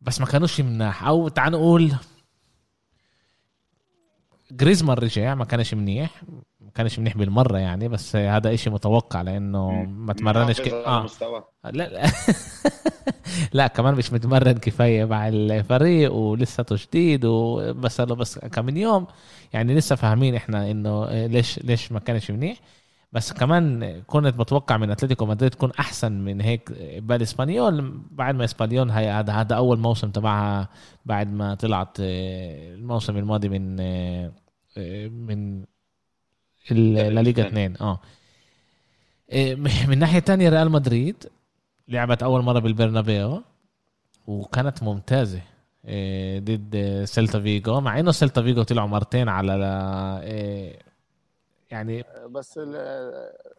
بس 0.00 0.20
ما 0.20 0.26
كانوش 0.26 0.60
مناح 0.60 1.06
أو 1.06 1.28
تعال 1.28 1.52
نقول 1.52 1.92
جريزمان 4.52 4.96
رجع 4.96 5.34
ما 5.34 5.44
كانش 5.44 5.74
منيح 5.74 6.22
ما 6.60 6.70
كانش 6.74 6.98
منيح 6.98 7.16
بالمرة 7.16 7.58
يعني 7.58 7.88
بس 7.88 8.16
هذا 8.16 8.54
إشي 8.54 8.70
متوقع 8.70 9.22
لأنه 9.22 9.70
ما 9.84 10.12
تمرنش 10.12 10.60
ك... 10.60 10.74
مستواه. 10.86 11.48
لا 11.64 11.70
لا. 11.70 12.10
لا 13.52 13.66
كمان 13.66 13.94
مش 13.94 14.12
متمرن 14.12 14.52
كفاية 14.52 15.04
مع 15.04 15.28
الفريق 15.28 16.12
ولساته 16.12 16.76
جديد 16.78 17.24
وبس 17.24 18.00
له 18.00 18.14
بس 18.14 18.38
كم 18.38 18.64
من 18.64 18.76
يوم 18.76 19.06
يعني 19.52 19.74
لسه 19.74 19.96
فاهمين 19.96 20.34
إحنا 20.34 20.70
إنه 20.70 21.26
ليش 21.26 21.58
ليش 21.58 21.92
ما 21.92 21.98
كانش 22.00 22.30
منيح. 22.30 22.58
بس 23.14 23.32
كمان 23.32 24.00
كنت 24.06 24.34
بتوقع 24.34 24.76
من 24.76 24.90
أتلتيكو 24.90 25.26
مدريد 25.26 25.50
تكون 25.50 25.70
أحسن 25.80 26.12
من 26.12 26.40
هيك 26.40 26.72
بالاسبانيول 26.98 28.00
بعد 28.10 28.34
ما 28.34 28.44
إسبانيول 28.44 28.90
هي 28.90 29.10
هذا 29.10 29.54
أول 29.54 29.78
موسم 29.78 30.10
تبعها 30.10 30.68
بعد 31.06 31.32
ما 31.32 31.54
طلعت 31.54 31.96
آه، 32.00 32.74
الموسم 32.74 33.16
الماضي 33.16 33.48
من 33.48 33.76
آه، 33.80 34.32
آه، 34.76 35.08
من 35.08 35.64
ال- 36.70 37.14
لا 37.14 37.20
ليغا 37.22 37.46
2 37.48 37.76
آه. 37.80 38.00
من 39.88 39.98
ناحية 39.98 40.18
تانية 40.18 40.48
ريال 40.48 40.70
مدريد 40.70 41.16
لعبت 41.88 42.22
أول 42.22 42.42
مرة 42.42 42.58
بالبرنابيو 42.58 43.42
وكانت 44.26 44.82
ممتازة 44.82 45.40
ضد 46.38 47.02
سيلتا 47.04 47.40
فيجو 47.40 47.80
مع 47.80 47.98
إنه 48.00 48.10
سيلتا 48.12 48.42
فيجو 48.42 48.62
طلعوا 48.62 48.88
مرتين 48.88 49.28
على 49.28 49.52
يعني 51.74 52.04
بس 52.26 52.58
ال- 52.58 52.76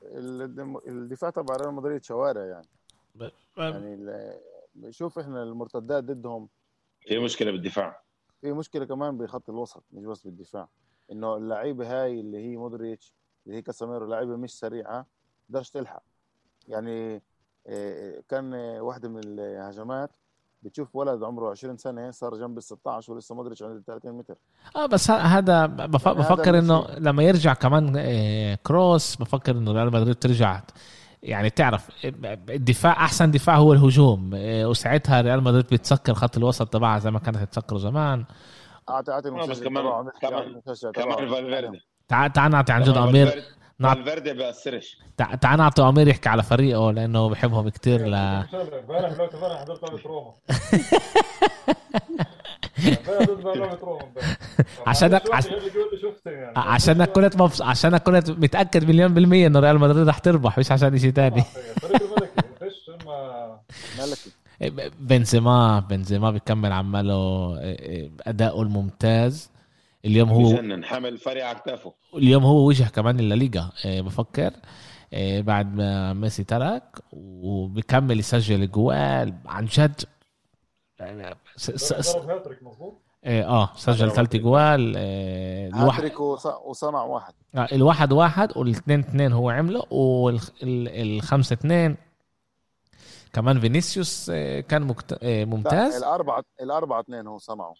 ال- 0.03 0.87
الدفاع 0.87 1.29
تبع 1.29 1.55
ريال 1.55 1.73
مدريد 1.73 2.03
شوارع 2.03 2.45
يعني. 2.45 2.67
يعني 3.57 3.93
ال- 3.93 4.39
شوف 4.95 5.19
إحنا 5.19 5.43
المرتدات 5.43 6.03
ضدهم. 6.03 6.49
في 6.99 7.19
مشكلة 7.19 7.51
بالدفاع. 7.51 8.01
في 8.41 8.51
مشكلة 8.51 8.85
كمان 8.85 9.17
بخط 9.17 9.49
الوسط 9.49 9.83
مش 9.93 10.05
بس 10.05 10.23
بالدفاع. 10.27 10.67
إنه 11.11 11.35
اللعيبة 11.35 12.03
هاي 12.03 12.19
اللي 12.19 12.37
هي 12.37 12.57
مودريتش 12.57 13.13
اللي 13.45 13.57
هي 13.57 13.61
كاساميرو 13.61 14.05
لعيبة 14.05 14.35
مش 14.35 14.59
سريعة 14.59 15.05
تقدرش 15.47 15.69
تلحق. 15.69 16.03
يعني 16.67 17.21
آه، 17.67 18.23
كان 18.29 18.53
آه، 18.53 18.81
واحدة 18.81 19.09
من 19.09 19.21
الهجمات 19.23 20.09
بتشوف 20.65 20.95
ولد 20.95 21.23
عمره 21.23 21.51
20 21.51 21.77
سنة 21.77 22.11
صار 22.11 22.35
جنب 22.35 22.57
ال 22.57 22.63
16 22.63 23.13
ولسه 23.13 23.35
مودريتش 23.35 23.63
عند 23.63 23.75
ال 23.75 23.85
30 23.85 24.11
متر. 24.13 24.35
آه 24.75 24.85
بس 24.85 25.11
هذا 25.11 25.65
بف- 25.65 26.05
يعني 26.05 26.19
هذا 26.19 26.29
بفكر 26.35 26.59
إنه 26.59 26.79
الشيء. 26.85 26.99
لما 26.99 27.23
يرجع 27.23 27.53
كمان 27.53 27.95
إيه، 27.97 28.55
كروس 28.55 29.15
بفكر 29.15 29.51
إنه 29.57 29.71
ريال 29.71 29.87
مدريد 29.93 30.15
ترجع. 30.15 30.61
يعني 31.23 31.49
تعرف 31.49 31.89
الدفاع 32.49 32.91
أحسن 32.91 33.31
دفاع 33.31 33.55
هو 33.57 33.73
الهجوم. 33.73 34.33
إيه، 34.33 34.65
وساعتها 34.65 35.21
ريال 35.21 35.43
مدريد 35.43 35.65
بتسكر 35.65 36.13
خط 36.13 36.37
الوسط 36.37 36.67
تبعها 36.73 36.99
زي 36.99 37.11
ما 37.11 37.19
كانت 37.19 37.37
تسكره 37.43 37.77
زمان. 37.77 38.25
اعطي 38.89 39.11
أعطي 39.11 39.29
آه، 39.29 39.31
بس 39.31 39.43
المشجع 39.45 39.65
كمان- 39.69 39.83
كمان- 40.21 40.61
كمان. 40.61 40.61
فالفيردي. 41.29 41.79
تعال 42.07 42.33
تعال 42.33 42.51
نعطي 42.51 42.73
عن 42.73 42.83
جد 42.83 42.97
أمير. 42.97 43.27
فالفيردي- 43.27 43.54
نعط- 43.79 43.97
فالفيردي 43.97 44.33
بيأثرش. 44.33 44.97
تع- 45.17 45.35
تعال 45.35 45.57
نعطي 45.57 45.81
أمير 45.81 46.07
يحكي 46.07 46.29
على 46.29 46.43
فريقه 46.43 46.91
لأنه 46.91 47.29
بحبهم 47.29 47.69
كتير 47.69 48.07
ل 48.07 48.13
امبارح 48.13 48.53
لو 48.53 48.61
امبارح 48.79 49.61
حضرت 49.61 49.83
لعبة 49.83 50.01
روما 50.07 50.31
عشانك- 54.87 55.23
شفت 55.23 55.33
عش- 55.33 55.45
اللي 55.47 55.57
يقول 55.67 55.89
لي 55.93 55.97
شفت 56.01 56.25
يعني. 56.25 56.53
عشانك 56.59 57.11
كنت 57.11 57.35
مبس... 57.37 57.61
عشانك 57.61 58.03
كنت 58.03 58.29
متأكد 58.31 58.83
مليون 58.87 59.13
بالمية 59.13 59.47
إنه 59.47 59.59
ريال 59.59 59.79
مدريد 59.79 60.07
رح 60.07 60.17
تربح 60.17 60.57
مش 60.59 60.71
عشان 60.71 60.97
شيء 62.85 63.05
ما 63.05 63.59
ملكي. 63.99 64.91
بنزيما 64.99 65.79
بنزيما 65.79 66.31
بيكمل 66.31 66.71
عماله 66.71 67.55
أداؤه 68.27 68.61
الممتاز. 68.61 69.49
اليوم 70.05 70.29
هو 70.29 70.43
بجنن 70.53 70.85
حمل 70.85 71.13
الفريق 71.13 71.45
على 71.45 71.59
كتافه 71.59 71.93
اليوم 72.15 72.43
هو 72.43 72.67
وجه 72.67 72.83
كمان 72.83 73.19
الليغا. 73.19 73.71
بفكر. 73.85 74.51
إيه، 75.13 75.41
بعد 75.41 75.75
ما 75.75 76.13
ميسي 76.13 76.43
ترك 76.43 76.83
وبكمل 77.13 78.19
يسجل 78.19 78.71
جوال 78.71 79.33
عن 79.45 79.65
جد. 79.65 80.01
س- 81.55 81.71
س- 81.71 82.15
مظبوط؟ 82.61 83.01
آه, 83.23 83.43
آه 83.43 83.69
سجل 83.75 84.11
ثلاث 84.11 84.35
جوال 84.35 84.93
آه 84.97 85.67
الواحد 85.67 86.11
وصنع 86.65 87.01
واحد. 87.03 87.33
آه 87.55 87.67
الواحد 87.71 88.13
واحد 88.13 88.57
والاثنين 88.57 88.99
اثنين 88.99 89.31
هو 89.31 89.49
عمله 89.49 89.83
والخمسة 89.93 91.53
اثنين 91.53 91.97
كمان 93.33 93.59
فينيسيوس 93.59 94.31
آه 94.33 94.59
كان. 94.59 94.95
آه 95.23 95.45
ممتاز. 95.45 95.95
الاربعه 95.95 96.43
الأربعة 96.61 96.99
اثنين 96.99 97.27
هو 97.27 97.37
صنعوا 97.37 97.73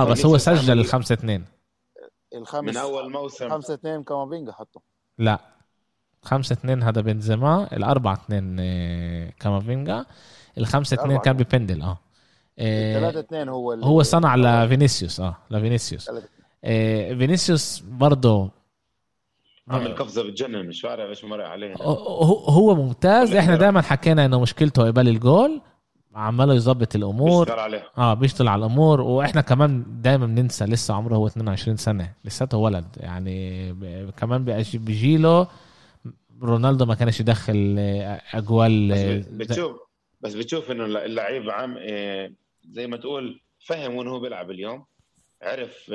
آه 0.00 0.04
بس 0.04 0.26
هو 0.26 0.38
سجل 0.38 0.70
عمل- 0.70 0.80
الخمسة 0.80 1.12
اثنين 1.12 1.44
الخامس 2.34 2.70
من 2.70 2.76
أول 2.76 3.12
موسم. 3.12 3.50
خمسة 3.50 3.74
اثنين 3.74 4.02
كامافينجا 4.02 4.52
حطوا 4.52 4.82
لا. 5.18 5.38
خمسة 6.22 6.52
اثنين 6.52 6.82
هذا 6.82 7.00
بنزيما 7.00 7.68
الأربعة 7.76 8.14
اثنين 8.14 8.56
آه، 8.60 9.30
كامافينجا. 9.40 10.04
الخمسة 10.58 10.94
اثنين 10.94 11.10
الأربعة 11.10 11.24
كان 11.24 11.36
ب 11.36 11.45
פנדל 11.45 11.82
آه. 11.82 11.98
آه، 12.58 12.94
ثلاثة 13.00 13.20
اثنين 13.20 13.48
هو 13.48 13.72
اللي 13.72 13.86
هو 13.86 14.02
صنع 14.02 14.36
لفينيسيوس 14.36 15.20
آه 15.20 15.36
لفينيسيوس. 15.50 16.10
آه، 16.64 17.14
فينيسيوس 17.14 17.80
برضه 17.88 18.50
عمل 19.68 19.94
قفزة 19.96 20.22
بتجنن 20.22 20.66
مش 20.68 20.84
عارف 20.84 21.08
إيش 21.08 21.24
مرق 21.24 21.46
عليه. 21.48 21.74
هو 21.80 22.34
هو 22.34 22.74
ممتاز. 22.74 23.34
إحنا 23.34 23.56
دائما 23.56 23.82
حكينا 23.82 24.24
إنه 24.24 24.40
مشكلته 24.40 24.86
قبل 24.86 25.08
الجول. 25.08 25.60
عماله 26.14 26.54
يظبط 26.54 26.96
الأمور. 26.96 27.44
بيشتغل 27.44 27.58
عليه 27.60 27.90
آه 27.98 28.14
بيشتغل 28.14 28.48
على 28.48 28.66
الأمور. 28.66 29.00
وإحنا 29.00 29.40
كمان 29.40 29.84
دائما 30.02 30.26
بننسى 30.26 30.64
لسه 30.64 30.94
عمره 30.94 31.14
هو 31.16 31.26
22 31.26 31.76
سنة. 31.76 32.12
لساته 32.24 32.58
ولد. 32.58 32.84
يعني 32.96 33.72
ب- 33.72 34.10
كمان 34.10 34.44
بجيله 34.74 35.48
رونالدو 36.42 36.84
ما 36.84 36.94
كانش 36.94 37.20
يدخل 37.20 37.76
آه، 37.78 38.20
أجوال 38.34 38.88
بس 38.92 38.98
آه، 38.98 39.16
بت- 39.18 39.28
بتشوف 39.32 39.76
بس 40.20 40.34
بتشوف 40.34 40.70
إنه 40.70 40.84
اللعيب 40.84 41.50
عم 41.50 41.76
آه، 41.80 42.30
زي 42.70 42.86
ما 42.86 42.96
تقول 42.96 43.40
فهم 43.66 43.94
وين 43.96 44.08
هو 44.08 44.20
بيلعب 44.20 44.50
اليوم. 44.50 44.84
عرف 45.42 45.92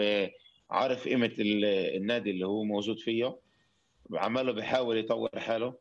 عارف 0.70 1.08
قيمة 1.08 1.32
ال- 1.40 1.96
النادي 1.98 2.32
اللي 2.32 2.48
هو 2.48 2.64
موجود 2.64 3.00
فيه. 3.00 3.36
عماله 4.14 4.52
بيحاول 4.52 4.98
يطور 4.98 5.30
حاله. 5.38 5.74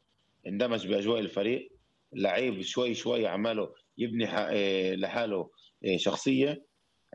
اندمج 0.47 0.87
بأجواء 0.87 1.21
الفريق. 1.21 1.73
اللعيب 2.15 2.63
شوي 2.63 2.95
شوي 2.95 3.27
عماله 3.27 3.69
يبني 3.99 4.27
ح- 4.27 4.47
آه، 4.51 4.95
لحاله 4.95 5.51
آه، 5.85 5.97
شخصية 5.97 6.63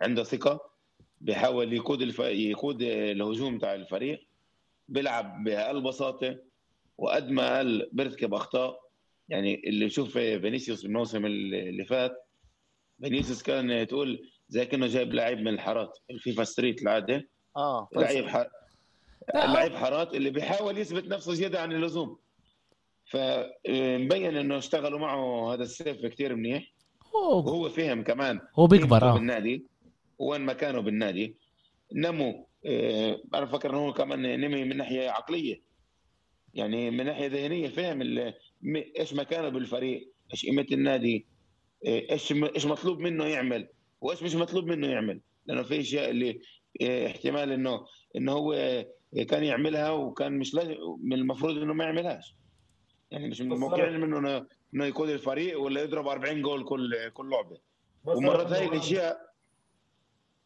عنده 0.01 0.23
ثقة 0.23 0.59
بيحاول 1.21 1.73
يقود 1.73 2.01
الف... 2.01 2.19
يقود 2.19 2.83
آه، 2.83 3.11
الهجوم 3.11 3.57
تاع 3.59 3.73
الفريق 3.75 4.27
بيلعب 4.87 5.43
بأقل 5.43 5.81
بساطة 5.81 6.37
وقد 6.97 7.29
ما 7.29 7.57
قال 7.57 7.89
بيرتكب 7.93 8.33
اخطاء 8.33 8.79
يعني 9.29 9.61
اللي 9.67 9.85
يشوف 9.85 10.13
فينيسيوس 10.17 10.85
الموسم 10.85 11.25
اللي 11.25 11.85
فات 11.85 12.25
فينيسيوس 13.01 13.43
كان 13.43 13.87
تقول 13.87 14.29
زي 14.49 14.65
كأنه 14.65 14.87
جايب 14.87 15.13
لاعب 15.13 15.37
من 15.37 15.47
الحارات 15.47 15.99
ال 16.11 16.18
FIFA 16.18 16.43
Street 16.43 16.81
هذا. 16.81 17.29
آه 17.57 17.89
لعيب 17.95 18.27
ح... 18.27 18.45
لعيب 19.35 19.73
حارات 19.73 20.13
اللي 20.15 20.29
بيحاول 20.29 20.77
يثبت 20.77 21.07
نفسه 21.07 21.33
زيادة 21.33 21.61
عن 21.61 21.71
اللزوم. 21.71 22.17
فمبين 23.05 24.37
إنه 24.37 24.57
اشتغلوا 24.57 24.99
معه 24.99 25.53
هذا 25.53 25.63
الصيف 25.63 26.05
كتير 26.05 26.35
منيح. 26.35 26.72
وهو 27.13 27.69
فهم 27.69 28.03
كمان 28.03 28.39
هو 28.59 28.67
بيكبر 28.67 29.03
آه. 29.09 29.13
بالنادي 29.13 29.65
وين 30.19 30.41
مكانه 30.41 30.79
بالنادي. 30.79 31.35
نمو 31.93 32.47
آه، 32.65 33.21
أنا 33.33 33.45
فكر 33.45 33.69
إنه 33.69 33.77
هو 33.77 33.93
كمان 33.93 34.39
نمي 34.41 34.63
من 34.63 34.77
ناحية 34.77 35.09
عقلية. 35.09 35.61
يعني 36.53 36.91
من 36.91 37.05
ناحية 37.05 37.27
ذهنية 37.27 37.67
فهم 37.69 38.01
ال- 38.01 38.33
م- 38.61 38.83
إيش 38.99 39.13
مكانه 39.13 39.49
بالفريق 39.49 40.11
إيش 40.31 40.45
قيمة 40.45 40.65
النادي 40.71 41.25
آه، 41.87 42.11
إيش 42.11 42.31
إيش 42.31 42.65
مطلوب 42.65 42.99
منه 42.99 43.25
يعمل 43.25 43.67
وإيش 44.01 44.23
مش 44.23 44.35
مطلوب 44.35 44.65
منه 44.65 44.87
يعمل. 44.87 45.21
لأنه 45.45 45.63
في 45.63 45.79
أشياء 45.79 46.09
اللي 46.09 46.39
آه، 46.81 47.07
احتمال 47.07 47.51
إنه 47.51 47.85
إنه 48.15 48.31
هو 48.31 48.53
آه، 48.53 48.85
كان 49.29 49.43
يعملها 49.43 49.89
وكان 49.91 50.39
مش 50.39 50.55
من 51.03 51.13
المفروض 51.13 51.57
إنه 51.57 51.73
ما 51.73 51.83
يعملها 51.83 52.21
يعني 53.11 53.27
مش 53.29 53.41
من 53.41 53.49
بس 53.49 53.59
موقعين 53.59 53.99
منه 53.99 54.17
إنه 54.19 54.45
إنه 54.75 54.85
يقود 54.85 55.09
الفريق 55.09 55.59
ولا 55.61 55.81
يضرب 55.83 56.07
40 56.07 56.41
جول 56.41 56.65
كل 56.65 57.09
كل 57.09 57.29
لعبة. 57.29 57.57
ومرات 58.05 58.47
هاي 58.51 58.65
الاشياء 58.67 59.33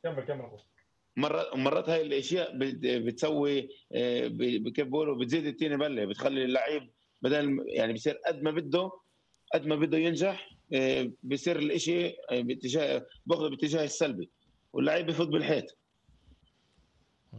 كمل 0.03 0.23
كمل. 0.23 0.49
مرات 1.17 1.55
مرات 1.55 1.89
هاي 1.89 2.01
الأشياء 2.01 2.57
بت- 2.57 2.85
بتسوي 2.85 3.69
آه، 3.91 4.27
كيف 4.75 4.87
بقولوا 4.87 5.15
بتزيد 5.17 5.45
التين 5.45 5.77
بلة 5.77 6.05
بتخلي 6.05 6.43
اللعيب 6.45 6.89
بدل 7.21 7.63
يعني 7.67 7.93
بصير 7.93 8.13
قد 8.27 8.41
ما 8.43 8.51
بده 8.51 8.91
قد 9.53 9.65
ما 9.65 9.75
بده 9.75 9.97
ينجح 9.97 10.49
آه، 10.73 11.11
بصير 11.23 11.59
الإشي 11.59 12.07
آه، 12.09 12.41
باتجاه 12.41 13.05
باخذه 13.25 13.49
باتجاه 13.49 13.83
السلبي. 13.83 14.29
واللعيب 14.73 15.05
بفوت 15.05 15.27
بالحيط. 15.27 15.65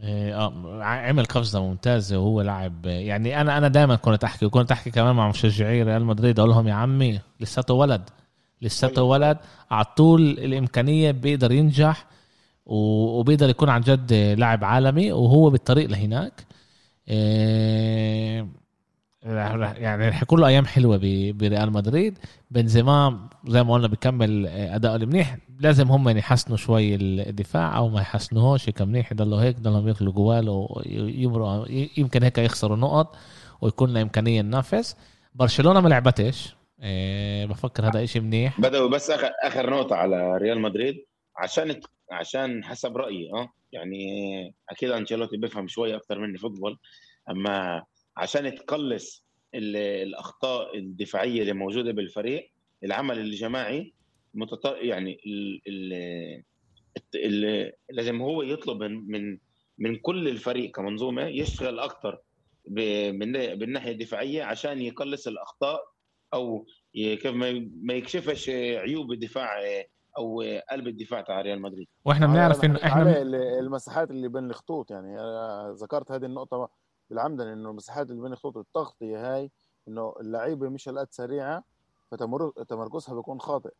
آه 0.03 0.83
عمل 0.83 1.25
قفزة 1.25 1.61
ممتازة 1.63 2.17
وهو 2.17 2.41
لاعب. 2.41 2.85
يعني 2.85 3.41
أنا 3.41 3.57
أنا 3.57 3.67
دائما 3.67 3.95
كنت 3.95 4.23
احكي 4.23 4.45
وكنت 4.45 4.71
أحكي 4.71 4.91
كمان 4.91 5.15
مع 5.15 5.29
مشجعي 5.29 5.83
ريال 5.83 6.05
مدريد. 6.05 6.39
أقول 6.39 6.51
لهم 6.51 6.67
يا 6.67 6.73
عمي 6.73 7.19
لساته 7.39 7.73
ولد. 7.73 8.09
لساته 8.61 9.03
ولد 9.03 9.37
على 9.71 9.85
طول 9.97 10.21
الإمكانية 10.21 11.11
بيقدر 11.11 11.51
ينجح 11.51 12.05
وبيقدر 12.65 13.49
يكون 13.49 13.69
عن 13.69 13.81
جد 13.81 14.13
لاعب 14.13 14.63
عالمي 14.63 15.11
وهو 15.11 15.49
بالطريق 15.49 15.89
لهناك. 15.89 16.33
رح- 17.09 18.45
يعني 19.23 20.07
رح 20.07 20.21
يكون 20.21 20.39
له 20.39 20.47
أيام 20.47 20.65
حلوة 20.65 20.97
بريال 21.31 21.71
مدريد. 21.71 22.19
بنزيما 22.51 23.29
زي 23.47 23.63
ما 23.63 23.73
قلنا 23.73 23.87
بيكمل 23.87 24.47
اداؤه 24.47 24.95
المنيح. 24.95 25.37
لازم 25.59 25.91
هم 25.91 26.09
يحسنوا 26.09 26.57
شوي 26.57 26.95
الدفاع 26.95 27.77
أو 27.77 27.89
ما 27.89 28.01
يحسنوهوش 28.01 28.69
هيك 28.69 28.81
منيح 28.81 29.11
يضلوا 29.11 29.41
هيك 29.41 29.57
يضلهم 29.57 29.87
ياكلوا 29.87 30.13
جوال 30.13 30.49
ويمروا 30.49 31.65
يمكن 31.97 32.23
هيك 32.23 32.37
يخسروا 32.37 32.77
نقط 32.77 33.15
ويكون 33.61 33.93
له 33.93 34.01
إمكانية 34.01 34.41
ننافس 34.41 34.95
برشلونة 35.35 35.79
ما 35.79 35.89
لعبتش 35.89 36.55
إيه 36.83 37.45
بفكر 37.45 37.87
هذا 37.87 38.03
إشي 38.03 38.19
منيح. 38.19 38.61
بدأوا 38.61 38.89
بس 38.89 39.09
آخر 39.09 39.29
آخر 39.43 39.69
نقطة 39.69 39.95
على 39.95 40.37
ريال 40.37 40.61
مدريد 40.61 40.95
عشان 41.37 41.81
عشان 42.11 42.63
حسب 42.63 42.97
رأيي 42.97 43.29
آه 43.33 43.47
يعني 43.71 43.97
أكيد 44.69 44.91
أنشيلوتي 44.91 45.37
بيفهم 45.37 45.67
شوية 45.67 45.95
أكثر 45.95 46.19
مني 46.19 46.37
فوتبول 46.37 46.77
أما 47.29 47.83
عشان 48.17 48.55
تقلص 48.55 49.25
ال- 49.55 49.75
الأخطاء 50.07 50.77
الدفاعية 50.77 51.41
اللي 51.41 51.53
موجودة 51.53 51.91
بالفريق 51.91 52.51
العمل 52.83 53.19
الجماعي 53.19 53.93
متط... 54.33 54.65
يعني 54.65 55.19
ال... 55.25 55.61
ال... 55.67 56.43
ال... 57.15 57.71
لازم 57.89 58.21
هو 58.21 58.41
يطلب 58.43 58.83
من 58.83 59.11
من 59.11 59.37
من 59.77 59.95
كل 59.95 60.27
الفريق 60.27 60.71
كمنظومة 60.71 61.21
يشتغل 61.23 61.79
أكثر 61.79 62.19
ب... 62.67 62.79
من 63.13 63.31
بالناحيه 63.31 63.91
الدفاعيه 63.91 64.43
عشان 64.43 64.81
يقلص 64.81 65.27
الأخطاء 65.27 65.79
أو 66.33 66.65
ي- 66.95 67.15
كيف 67.15 67.33
ما 67.33 67.69
ما 67.83 67.93
يكشفش 67.93 68.49
عيوب 68.49 69.11
الدفاع 69.11 69.49
أو 70.17 70.43
قلب 70.71 70.87
الدفاع 70.87 71.21
تاع 71.21 71.41
ريال 71.41 71.61
مدريد. 71.61 71.87
وإحنا 72.05 72.27
بنعرف 72.27 72.65
إنه 72.65 72.79
إحنا 72.83 73.21
ال- 73.21 73.35
المساحات 73.35 74.11
اللي 74.11 74.27
بين 74.29 74.49
الخطوط 74.49 74.91
يعني 74.91 75.15
ذكرت 75.81 76.11
هذه 76.11 76.25
النقطة 76.25 76.69
بالعمدا 77.09 77.53
إنه 77.53 77.69
المساحات 77.69 78.09
اللي 78.11 78.21
بين 78.21 78.31
الخطوط 78.31 78.57
التغطية 78.57 79.35
هاي 79.35 79.51
إنه 79.87 80.13
اللعيبة 80.19 80.69
مش 80.69 80.89
هالقد 80.89 81.07
سريعة 81.11 81.63
فتمركزها 82.11 83.15
بيكون 83.15 83.39
خاطئ. 83.39 83.71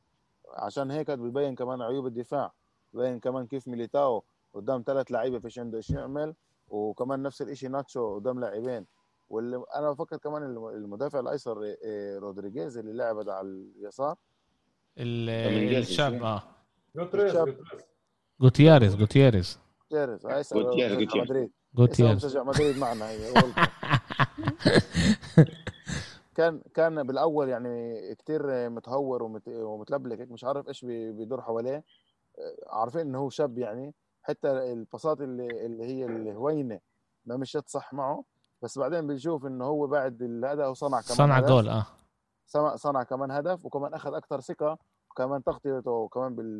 عشان 0.53 0.91
هيك 0.91 1.11
بيبين 1.11 1.55
كمان 1.55 1.81
عيوب 1.81 2.07
الدفاع 2.07 2.51
بيبين 2.93 3.19
كمان 3.19 3.47
كيف 3.47 3.67
ميليتاو 3.67 4.23
قدام 4.53 4.83
ثلاث 4.87 5.11
لعيبة 5.11 5.39
فيش 5.39 5.59
عنده 5.59 5.77
إيش 5.77 5.89
يعمل 5.89 6.35
وكمان 6.69 7.21
نفس 7.23 7.41
الإشي 7.41 7.67
ناتشو 7.67 8.15
قدام 8.15 8.39
لاعبين. 8.39 8.85
واللي 9.29 9.63
أنا 9.75 9.91
بفكر 9.91 10.17
كمان 10.17 10.43
الم- 10.43 10.67
المدافع 10.67 11.19
الأيسر 11.19 11.63
إيه، 11.63 12.19
رودريجيز 12.19 12.77
اللي 12.77 12.93
لعب 12.93 13.29
على 13.29 13.41
اليسار. 13.41 14.15
الشاب 15.79 16.11
شيء. 16.13 16.23
آه. 16.23 16.43
جوتياريز 19.85 20.23
جوتياريز 20.25 20.25
مشجع 20.97 20.99
جوتيريز. 20.99 21.29
مدريد. 21.31 21.51
جوتياريز 21.75 22.25
مشجع 22.25 22.43
مدريد 22.43 22.77
معنا 22.77 23.05
كان 26.35 26.61
كان 26.73 27.03
بالأول 27.03 27.49
يعني 27.49 27.99
كتير 28.15 28.69
متهور 28.69 29.23
ومت... 29.23 29.47
ومتلبلك 29.47 30.31
مش 30.31 30.43
عارف 30.43 30.67
إيش 30.67 30.85
بي- 30.85 31.11
بيدور 31.11 31.41
حواليه. 31.41 31.83
عارفين 32.67 33.01
إنه 33.01 33.19
هو 33.19 33.29
شاب 33.29 33.57
يعني 33.57 33.93
حتى 34.23 34.51
الباصات 34.51 35.21
اللي 35.21 35.65
اللي 35.65 35.83
هي 35.83 36.05
الهوينة 36.05 36.79
ما 37.25 37.37
مشيت 37.37 37.69
صح 37.69 37.93
معه. 37.93 38.23
بس 38.61 38.77
بعدين 38.79 39.07
بنشوف 39.07 39.45
إنه 39.45 39.65
هو 39.65 39.87
بعد 39.87 40.21
الهدف 40.21 40.65
وصنع 40.67 41.01
كمان 41.01 41.17
صنع. 41.17 41.39
جول 41.39 41.69
آه. 41.69 41.85
صنع, 42.47 42.75
صنع 42.75 43.03
كمان 43.03 43.31
هدف 43.31 43.65
وكمان 43.65 43.93
أخذ 43.93 44.13
أكثر 44.13 44.39
ثقة 44.41 44.77
وكمان 45.11 45.43
تغطيته 45.43 46.07
كمان 46.07 46.35
بال... 46.35 46.59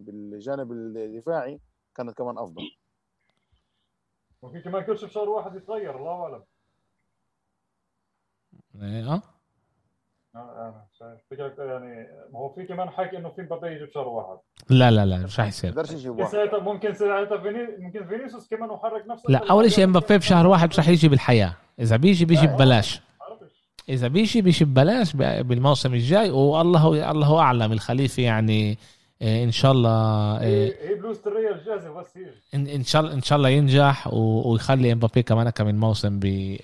بالجانب 0.00 0.72
الدفاعي 0.72 1.60
كانت 1.94 2.18
كمان 2.18 2.38
أفضل. 2.38 2.62
وفي 4.42 4.60
كمان 4.60 4.82
كل 4.84 4.98
شهر 5.10 5.28
واحد 5.28 5.56
يتغير 5.56 5.96
الله 5.98 6.22
أعلم. 6.22 6.42
إيه، 8.82 9.12
آه. 9.14 9.22
آه، 10.34 10.38
أنا 10.38 10.84
شايف. 10.98 11.20
فكرك 11.30 11.58
يعني 11.58 12.06
ما 12.32 12.38
هو 12.38 12.48
في 12.54 12.64
كمان 12.66 12.90
حكي 12.90 13.16
إنه 13.16 13.28
في 13.30 13.42
مبابي 13.42 13.66
يجي 13.66 13.84
بشهر 13.84 14.08
واحد. 14.08 14.38
لا 14.70 14.90
لا 14.90 15.06
لا 15.06 15.18
مش 15.18 15.40
رح 15.40 15.46
يصير. 15.46 15.70
بقدرش 15.70 15.90
يجيب 15.90 16.10
ممكن 16.10 16.22
واحد 16.22 16.32
ساعتها 16.32 16.58
ممكن 16.58 16.94
ساعتها 16.94 17.38
فيني 17.38 17.76
ممكن 17.78 18.06
فينيسيوس 18.08 18.48
كمان 18.48 18.70
وحرك 18.70 19.06
نفسه. 19.06 19.30
لا 19.30 19.50
أول 19.50 19.72
شيء 19.72 19.84
إمبابي 19.84 20.18
بشهر 20.18 20.46
واحد 20.46 20.68
مش 20.68 20.78
رح 20.78 20.88
يجي 20.88 21.08
بالحياة. 21.08 21.56
إذا 21.80 21.96
بيجي 21.96 22.24
بيجي 22.24 22.46
ببلاش. 22.46 23.00
إذا 23.88 24.08
بيجي 24.08 24.42
بيجي 24.42 24.64
ببلاش 24.64 25.16
ب- 25.16 25.48
بالموسم 25.48 25.94
الجاي. 25.94 26.30
والله 26.30 27.10
الله 27.10 27.40
أعلم 27.40 27.72
الخليفة 27.72 28.22
يعني 28.22 28.72
آه، 28.72 28.76
إن 29.22 29.50
شاء 29.50 29.72
الله 29.72 30.36
هي 30.40 30.66
هي 30.66 30.94
بلوزة 30.94 31.18
الريال 31.26 31.64
جاهزه 31.66 31.92
بس 32.00 32.06
يجي 32.16 32.74
إن 32.76 32.84
شاء 32.84 33.02
الله 33.02 33.12
إن 33.14 33.22
شاء 33.22 33.36
الله 33.38 33.48
ينجح 33.48 34.08
ويخلي 34.12 34.92
إمبابي 34.92 35.22
كمان 35.22 35.50
كم 35.50 35.74
موسم 35.74 36.18
ب 36.18 36.56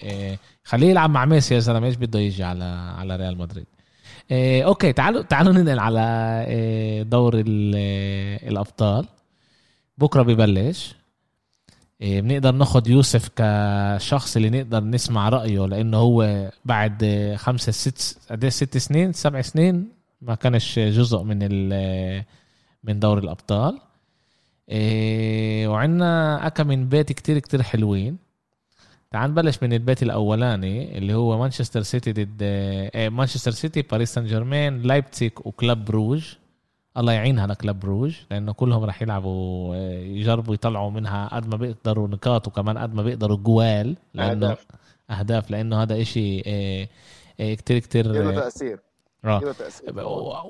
خليه 0.65 0.87
يلعب 0.91 1.11
مع 1.11 1.25
ميسي 1.25 1.55
يا 1.55 1.61
زلمة 1.61 1.87
إيش 1.87 1.97
بده 1.97 2.19
يجي 2.19 2.45
على 2.45 2.65
على 2.99 3.17
ريال 3.17 3.39
مدريد. 3.39 3.67
okay 4.65 4.93
تعالوا 4.93 5.23
تعالوا 5.23 5.53
ننقل 5.53 5.79
على 5.79 6.05
دور 7.09 7.35
ال- 7.35 8.49
الأبطال. 8.49 9.07
بكرة 9.99 10.23
ببلش. 10.23 10.95
بنقدر 12.01 12.53
ناخد 12.53 12.87
يوسف 12.87 13.29
كشخص 13.37 14.37
اللي 14.37 14.51
نقدر 14.51 14.85
نسمع 14.85 15.29
رأيه 15.29 15.67
لأنه 15.67 15.97
هو 15.97 16.51
بعد 16.65 17.33
خمسة 17.39 17.73
ست 17.73 18.19
قد 18.31 18.45
إيه؟ 18.45 18.51
ست 18.51 18.79
سنين 18.79 19.13
سبع 19.13 19.41
سنين 19.41 19.89
ما 20.23 20.35
كانش 20.35 20.79
جزء 20.79 21.23
من 21.23 21.39
ال- 21.43 22.25
من 22.85 22.99
دور 22.99 23.19
الأبطال. 23.19 23.79
إيه 24.69 25.69
وعندنا 25.69 26.47
أكم 26.47 26.63
من 26.63 26.89
بيت 26.89 27.13
كتير 27.13 27.39
كتير 27.39 27.63
حلوين. 27.63 28.19
تعال 29.11 29.31
نبلش 29.31 29.59
من 29.63 29.73
البيت 29.73 30.03
الأولاني 30.03 30.99
اللي 30.99 31.15
هو 31.15 31.39
مانشستر 31.39 31.83
سيتي 31.83 32.13
ضد 32.13 32.43
إيه 32.43 33.09
مانشستر 33.09 33.51
سيتي 33.51 33.83
باريس 33.83 34.15
سان 34.15 34.27
جيرمان 34.27 34.83
لايبتسيك 34.83 35.47
وكلاب 35.47 35.85
بروج 35.85 36.35
الله 36.97 37.13
يعينها 37.13 37.47
لكلاب 37.47 37.81
بروج 37.81 38.17
لأنه 38.31 38.53
كلهم 38.53 38.85
راح 38.85 39.03
يلعبوا 39.03 39.75
آه، 39.77 39.99
يجربوا 39.99 40.55
يطلعوا 40.55 40.91
منها 40.91 41.29
قد 41.29 41.49
ما 41.49 41.57
بيقدروا 41.57 42.09
نقاط 42.09 42.47
وكمان 42.49 42.79
قد 42.79 42.95
ما 42.95 43.03
بيقدروا 43.03 43.37
جوال 43.37 43.97
لأنه 44.15 44.31
أهداف. 44.47 44.67
أهداف 45.11 45.51
لأنه 45.51 45.83
هذا 45.83 46.01
إشي 46.03 46.21
إيه 46.21 46.89
إيه 47.41 47.55
كتير 47.55 47.79
كتير 47.79 48.07
له 48.07 48.35
تأثير. 48.41 48.81
تأثير. 49.23 49.99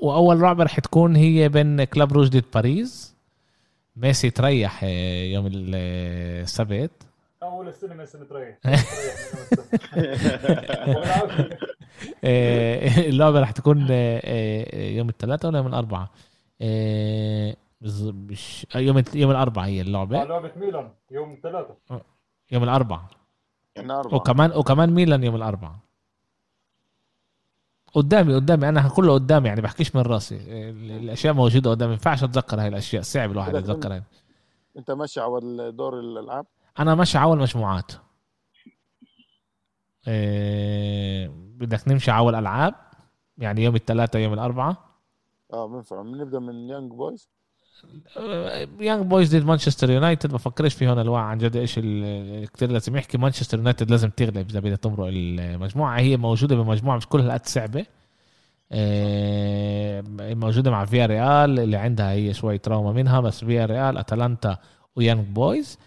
وأول 0.01 0.39
لعبه 0.41 0.63
رح 0.63 0.79
تكون 0.79 1.15
هي 1.15 1.49
بين 1.49 1.83
كلاب 1.83 2.13
بروج 2.13 2.29
ضد 2.29 2.45
باريس. 2.53 3.15
ميسي 3.95 4.29
تريح 4.29 4.81
آه، 4.83 5.23
يوم 5.23 5.45
آه، 5.45 6.41
السبت. 6.41 6.91
أول 7.43 7.67
السنة 7.67 7.93
ما 7.93 8.05
سنه 8.05 8.23
تريح 8.25 8.57
تريح. 8.57 8.83
آه، 12.23 12.99
اللعبه 13.09 13.39
رح 13.39 13.51
تكون 13.51 13.77
يوم 14.73 15.09
الثلاثاء 15.09 15.49
ولا 15.51 15.57
يوم 15.57 15.67
الاربعاء 15.67 16.07
مش 17.81 18.67
يوم 18.75 19.03
يوم 19.15 19.31
الاربعاء 19.31 19.67
هي 19.67 19.81
اللعبة. 19.81 20.23
لعبة 20.23 20.51
ميلان 20.55 20.89
يوم 21.11 21.37
ثلاثة 21.43 21.75
يوم 22.51 22.63
الاربعاء 22.63 23.05
إحنا 23.77 23.99
اربعه 23.99 24.15
وكمان 24.15 24.51
وكمان 24.51 24.89
ميلان 24.93 25.23
يوم 25.23 25.35
الاربعاء 25.35 25.75
قدامي 27.93 28.35
قدامي. 28.35 28.69
أنا 28.69 28.89
كله 28.89 29.13
قدامي 29.13 29.47
يعني 29.47 29.61
بحكيش 29.61 29.95
من 29.95 30.01
راسي. 30.01 30.35
الأشياء 30.69 31.33
موجودة 31.33 31.71
قدامي. 31.71 31.89
ما 31.89 31.93
ينفعش 31.93 32.23
أتذكر 32.23 32.61
هاي 32.61 32.67
الأشياء. 32.67 33.01
صعب 33.01 33.31
الواحد 33.31 33.49
كده 33.49 33.59
يتذكر 33.59 33.93
هاي. 33.93 34.03
أنت 34.77 34.91
ماشي 34.91 35.19
على 35.19 35.71
دور 35.71 35.99
الألعاب؟ 35.99 36.45
أنا 36.79 36.95
ماشي 36.95 37.17
على 37.17 37.27
اول 37.27 37.39
مجموعات 37.39 37.91
إيه 40.07 41.27
بدك 41.33 41.87
نمشي 41.87 42.11
على 42.11 42.19
اول 42.19 42.35
العاب 42.35 42.75
يعني 43.37 43.63
يوم 43.63 43.75
الثلاثاء 43.75 44.21
يوم 44.21 44.33
الاربعاء 44.33 44.75
آه 45.53 45.67
بنفع 45.67 46.01
بنبدا 46.01 46.39
من 46.39 46.69
يانج 46.69 46.91
بويز 46.91 47.29
يانج 48.79 49.05
بويز 49.05 49.35
ضد 49.35 49.45
مانشستر 49.45 49.89
يونايتد 49.89 50.33
بفكرش 50.33 50.73
في 50.73 50.87
هون 50.87 50.99
الواقع 50.99 51.23
عن 51.23 51.37
جد 51.37 51.55
إيش 51.55 51.73
كتير 52.53 52.71
لازم 52.71 52.95
يحكي. 52.95 53.17
مانشستر 53.17 53.57
يونايتد 53.57 53.91
لازم 53.91 54.09
تغلب 54.09 54.49
إذا 54.49 54.59
بدها 54.59 54.75
تمرق 54.75 55.07
المجموعة. 55.11 55.99
هي 55.99 56.17
موجودة 56.17 56.55
بمجموعة 56.55 56.97
مش 56.97 57.07
كلها 57.07 57.33
قد 57.33 57.45
صعبة. 57.45 57.85
إيه، 58.71 60.03
موجودة 60.35 60.71
مع 60.71 60.85
فيا 60.85 61.05
ريال 61.05 61.59
اللي 61.59 61.77
عندها 61.77 62.11
هي 62.11 62.33
شوي 62.33 62.57
טראומה 62.57 62.91
منها 62.91 63.19
بس 63.19 63.43
فيا 63.45 63.65
ريال 63.65 63.97
اتلانتا 63.97 64.57
ويانج 64.95 65.27
بويز 65.27 65.77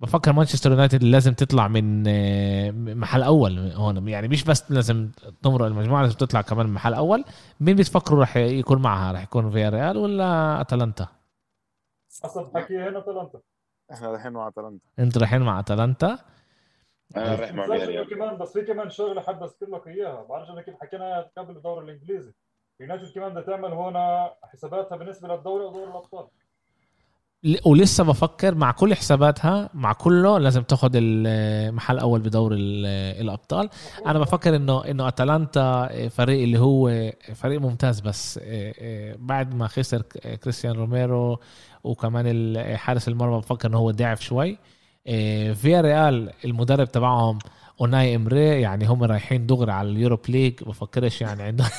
بفكر 0.00 0.32
مانشستر 0.32 0.70
يونايتد 0.70 1.02
لازم 1.02 1.34
تطلع 1.34 1.68
من 1.68 2.04
آه، 2.08 2.70
محل 2.70 3.22
أول 3.22 3.72
هون. 3.72 4.08
يعني 4.08 4.28
مش 4.28 4.44
بس 4.44 4.70
لازم 4.70 5.10
تمرق 5.42 5.66
المجموعة 5.66 6.02
لازم 6.02 6.16
تطلع 6.16 6.40
كمان 6.42 6.66
من 6.66 6.72
محل 6.72 6.94
أول. 6.94 7.24
مين 7.60 7.76
بتفكروا 7.76 8.22
رح 8.22 8.36
يكون 8.36 8.82
معها؟ 8.82 9.12
رح 9.12 9.22
يكون 9.22 9.50
فيا 9.50 9.68
ريال 9.68 9.96
ولا 9.96 10.60
أتلانتا؟ 10.60 11.08
حسب 12.22 12.56
حكي 12.56 12.78
هنا 12.78 12.98
أتلانتا. 12.98 13.40
إحنا 13.92 14.08
رايحين 14.10 14.32
مع 14.32 14.48
أتلانتا. 14.48 14.84
أنتوا 14.98 15.20
رايحين 15.20 15.42
مع 15.42 15.60
أتلانتا؟ 15.60 16.18
أنا 17.16 17.34
رايح 17.34 17.52
مع 17.52 17.64
إنه 17.64 17.76
فياريال. 17.76 18.10
كمان 18.10 18.38
بس 18.38 18.52
في 18.52 18.62
كمان 18.62 18.90
شغلة 18.90 19.20
حابب 19.20 19.42
أذكر 19.42 19.66
لك 19.70 19.86
إياها. 19.86 20.22
بعرفش 20.22 20.50
أنا 20.50 20.62
كيف 20.62 20.74
حكينا 20.80 21.30
قبل 21.38 21.56
الدوري 21.56 21.84
الإنجليزي. 21.84 22.32
يونايتد 22.80 23.14
كمان 23.14 23.30
بدها 23.30 23.42
تعمل 23.42 23.72
هون 23.72 23.94
حساباتها 24.42 24.96
بالنسبة 24.96 25.28
للدوري 25.28 25.64
ودوري 25.64 25.90
الأبطال. 25.90 26.26
ولسه 27.64 28.04
بفكر 28.04 28.54
مع 28.54 28.70
كل 28.70 28.94
حساباتها 28.94 29.70
مع 29.74 29.92
كله 29.92 30.38
لازم 30.38 30.62
تاخد 30.62 30.90
المحل 30.94 31.94
الأول 31.94 32.20
بدور 32.20 32.52
ال- 32.52 32.86
الأبطال. 33.20 33.68
أنا 34.06 34.18
بفكر 34.18 34.56
إنه 34.56 34.84
إنه 34.84 35.08
أتلانتا 35.08 35.88
فريق 36.08 36.42
اللي 36.42 36.58
هو 36.58 37.12
فريق 37.34 37.60
ممتاز 37.60 38.00
بس 38.00 38.40
بعد 39.18 39.54
ما 39.54 39.66
خسر 39.66 40.02
كريستيان 40.42 40.72
روميرو 40.76 41.40
وكمان 41.84 42.76
حارس 42.76 43.08
المرمى 43.08 43.38
بفكر 43.38 43.68
إنه 43.68 43.78
هو 43.78 43.90
ضعف 43.90 44.20
شوي. 44.20 44.58
فيا 45.54 45.80
ريال 45.80 46.30
المدرب 46.44 46.92
تبعهم 46.92 47.38
أوناي 47.80 48.16
إمري 48.16 48.60
يعني 48.60 48.86
هم 48.86 49.02
رايحين 49.04 49.46
دغري 49.46 49.72
على 49.72 49.88
ال 49.88 49.93
Europa 49.93 50.20
League 50.28 50.62
بفكرش 50.64 51.20
يعني 51.20 51.42
عنده 51.42 51.64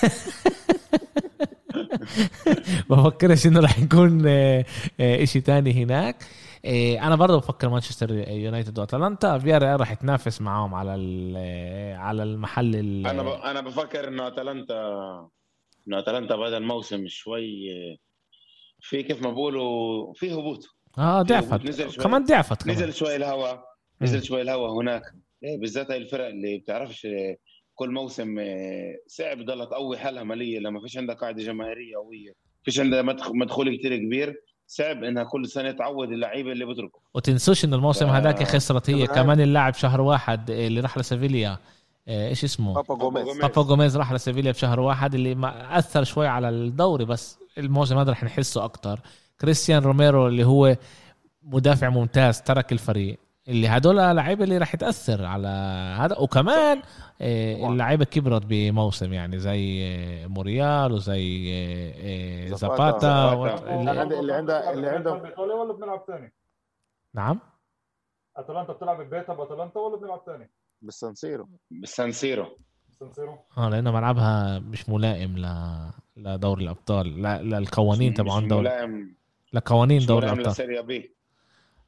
بفكرش 2.90 3.48
إنه 3.48 3.60
راح 3.60 3.80
يكون 3.80 4.28
آه، 4.28 4.66
آه، 5.00 5.24
إشي 5.24 5.42
تاني 5.42 5.72
هناك. 5.84 6.16
آه، 6.66 6.98
أنا 6.98 7.16
برضه 7.16 7.38
بفكر 7.38 7.70
مانشستر 7.70 8.12
يونايتد 8.30 8.80
وأتلانتا. 8.80 9.38
فيا 9.38 9.58
ريال 9.58 9.80
راح 9.80 9.92
يتنافس 9.92 10.42
معاهم 10.42 10.74
على 10.76 10.92
على 11.98 12.24
المحل 12.24 12.76
ال- 12.76 13.08
أنا 13.08 13.24
ب... 13.24 13.28
أنا 13.28 13.62
بفكر 13.62 14.08
إنه 14.08 14.28
أتلانتا 14.28 14.76
إنه 15.88 16.00
أتلانتا 16.00 16.36
بهذا 16.36 16.58
الموسم 16.58 17.08
شوي 17.08 17.70
في 18.82 19.04
كيف 19.04 19.22
ما 19.22 19.32
بقولوا 19.32 20.14
في 20.14 20.34
هبوط. 20.34 20.60
آه 20.98 21.22
نزل 21.24 21.28
ضعفت. 21.50 21.90
شوي. 21.90 22.04
كمان 22.04 22.24
ضعفت 22.26 22.68
نزل 22.68 22.94
شوي 22.94 23.16
الهواء 23.16 23.64
نزل 24.02 24.24
شوي 24.24 24.42
الهواء 24.42 24.72
هناك. 24.82 25.02
إيه، 25.44 25.60
بالذات 25.60 25.92
الفرق 25.92 26.26
اللي 26.28 26.58
بتعرفش 26.58 27.08
كل 27.80 27.92
موسم 27.92 28.40
إيه، 28.40 29.04
صعب 29.08 29.46
ضلها 29.46 29.66
تقوي 29.66 29.98
حالها 29.98 30.24
ماليا 30.24 30.60
لما 30.60 30.82
فيش 30.82 30.98
عندها 30.98 31.16
قاعدة 31.16 31.44
جماهيرية 31.44 31.96
قوية. 31.96 32.34
فيش 32.64 32.80
عندها 32.80 33.02
مدخ- 33.02 33.32
مدخول 33.34 33.78
كتير 33.78 33.98
كبير. 33.98 34.36
صعب 34.68 35.04
إنها 35.04 35.24
كل 35.24 35.48
سنة 35.48 35.72
تعود 35.72 36.12
اللعيبة 36.12 36.52
اللي 36.52 36.66
بتركوا 36.66 37.02
وتنسوش 37.14 37.66
انه 37.66 37.76
الموسم 37.76 38.06
آه. 38.06 38.18
هذاك 38.18 38.44
خسرت 38.44 38.90
هي 38.90 39.08
كمان- 39.08 39.24
كمان 39.24 39.42
اللاعب 39.42 39.74
شهر 39.74 40.02
واحد 40.02 40.50
اللي 40.50 40.80
راح 40.82 40.98
لسيفيليا. 40.98 41.58
آه، 42.08 42.28
إيش 42.30 42.44
اسمه؟ 42.44 42.74
بابا 42.74 42.96
جوميز 42.96 43.26
جوميز. 43.26 43.42
بابا 43.42 43.62
جوميز 43.64 43.98
راح 43.98 44.14
لسيفيليا 44.14 44.52
بشهر 44.52 44.80
واحد 44.80 45.16
اللي 45.16 45.36
ما 45.36 45.78
أثر 45.80 46.04
شوي 46.04 46.28
على 46.28 46.50
الدوري 46.50 47.06
بس 47.06 47.40
الموسم 47.58 47.98
هذا 47.98 48.12
رح 48.12 48.24
نحسه 48.24 48.64
أكتر. 48.64 49.00
كريستيان 49.42 49.84
روميرو 49.84 50.28
اللي 50.28 50.44
هو 50.44 50.78
مدافع 51.44 51.90
ممتاز 51.90 52.42
ترك 52.42 52.72
الفريق. 52.72 53.20
اللي 53.50 53.68
هدول 53.68 53.96
لعيبة 53.98 54.44
اللي 54.44 54.58
رح 54.58 54.76
تاثر 54.76 55.26
على 55.26 55.48
هذا. 56.00 56.18
وكمان 56.20 56.82
آه، 57.22 57.70
اللعيبة 57.70 58.06
كبرت 58.06 58.46
بموسم 58.46 59.14
يعني 59.14 59.40
زي 59.40 59.84
آه، 59.86 60.28
مورييل 60.28 60.92
وزي 60.92 61.50
آه، 61.96 62.56
زاباتا. 62.56 63.34
اللي 63.34 63.92
عنده- 63.92 64.20
اللي 64.20 64.34
عنده- 64.34 64.74
اللي 64.74 64.90
عنده- 64.90 65.14
بايطاليا 65.14 65.56
ولا 65.56 65.74
بنلعب 65.74 66.04
ثاني؟ 66.08 66.34
نعم. 67.14 67.40
أتلانتا 68.38 68.74
بتلعب 68.74 69.02
ببيتها 69.02 69.36
باتلانتا 69.36 69.80
ولا 69.80 69.98
بنلعب 69.98 70.22
ثاني؟ 70.26 70.50
بالسان 70.82 71.16
سيرو 71.16 71.50
بالسان 71.72 72.12
سيرو. 72.12 72.46
سان 73.00 73.12
سيرو 73.12 73.38
آه 73.58 73.70
لأنه 73.70 73.92
ملعبها 73.92 74.60
مش 74.60 74.90
ملائم 74.90 75.38
ل 75.38 75.48
لدوري 76.18 76.64
الأبطال 76.64 77.22
لا 77.22 77.42
للقوانين 77.42 78.14
تبعون 78.14 78.44
مش 78.44 78.50
دوري. 78.50 78.62
ملائم. 78.62 79.16
لقوانين 79.54 80.06
دوري 80.06 80.18
ملائم 80.26 80.34
الأبطال. 80.40 80.52
ل 80.54 80.58
Serie 80.58 80.82
B. 80.82 81.16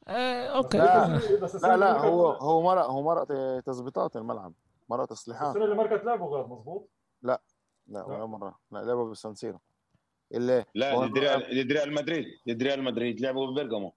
آه، 0.08 0.48
أوكي. 0.48 0.78
لا. 0.78 1.16
بس 1.42 1.56
لا 1.56 1.78
لا 1.78 2.00
هو 2.00 2.32
هو 2.32 2.62
مرق 2.62 2.86
هو 2.86 3.02
مرق 3.02 3.28
تظبيطات 3.62 4.16
الملعب. 4.16 4.54
مرق 4.90 5.06
تصليحات 5.06 5.48
السنة 5.50 5.64
اللي 5.66 5.76
مرقت 5.76 6.06
لعبوا 6.06 6.38
غاد 6.38 6.50
مزبوط 6.50 6.90
لا. 7.22 7.42
ولا 7.88 8.26
مرة. 8.26 8.60
لا 8.72 8.80
لعبه 8.80 9.06
بالسانسيرو 9.08 9.60
اللي 10.32 10.66
لا 10.76 11.00
ضد 11.06 11.18
ريال 11.18 11.94
مدريد. 11.94 12.26
ضد 12.50 12.64
ريال 12.64 12.84
مدريد 12.84 13.22
لعبوا 13.22 13.48
ببرغامو 13.52 13.94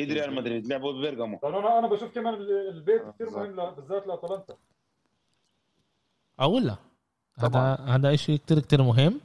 ضد 0.00 0.12
ريال 0.12 0.34
مدريد. 0.34 0.66
لعبوا 0.66 0.92
ببرغامو 0.92 1.38
لأنه 1.42 1.58
أنا 1.58 1.78
أنا 1.78 1.86
بشوف 1.88 2.14
كمان 2.14 2.34
ال- 2.34 2.68
البيت 2.68 3.02
كثير. 3.14 3.30
مهم 3.30 3.60
ل- 3.60 3.70
بالذات 3.74 4.06
لأتلانتا. 4.06 4.56
آه 6.40 6.46
ولا 6.46 6.76
هذا 7.38 7.48
طبعاً. 7.48 7.74
هذا 7.76 8.16
شيء 8.16 8.36
كتير 8.38 8.58
كتير 8.60 8.82
مهم. 8.82 9.20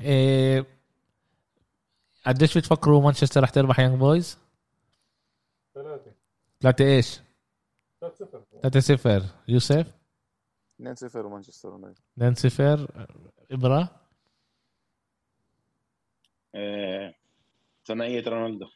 إيه 0.00 0.66
قديش 2.26 2.58
بتفكروا 2.58 3.02
مانشستر 3.02 3.42
رح 3.42 3.50
تربح 3.50 3.78
يانج 3.80 3.98
بويز؟ 3.98 4.38
ثلاثة. 5.74 6.12
ثلاثة 6.60 6.84
إيش؟ 6.84 7.20
3 8.00 8.14
0 8.24 8.42
ثلاثة 8.62 8.80
صفر. 8.80 9.22
يوسف؟ 9.48 9.94
2-0 10.82 11.16
مانشستر 11.16 11.68
يونايتد. 11.68 12.00
2 12.18 12.34
صفر. 12.34 13.06
إبرة؟ 13.50 13.88
آه، 16.54 17.14
ثنائية 17.86 18.28
رونالدو. 18.28 18.66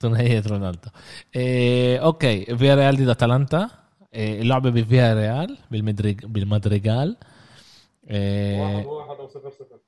ثنائية 0.00 0.42
رونالدو. 0.46 0.88
إيه 1.36 1.98
أوكي 1.98 2.56
فيا 2.56 2.74
ريال 2.74 2.96
ضد 2.96 3.08
أتلانتا. 3.08 3.70
إيه 4.14 4.40
اللعبة 4.40 4.70
بفيا 4.70 5.14
ريال 5.14 5.58
بالمدرج 5.70 6.26
بالمدريجال 6.26 7.08
واحد 7.08 8.10
إيه 8.10 8.86
واحد 8.86 9.16
أو 9.16 9.28
0 9.28 9.50
0 9.50 9.78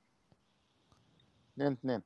2-2 1.58 2.00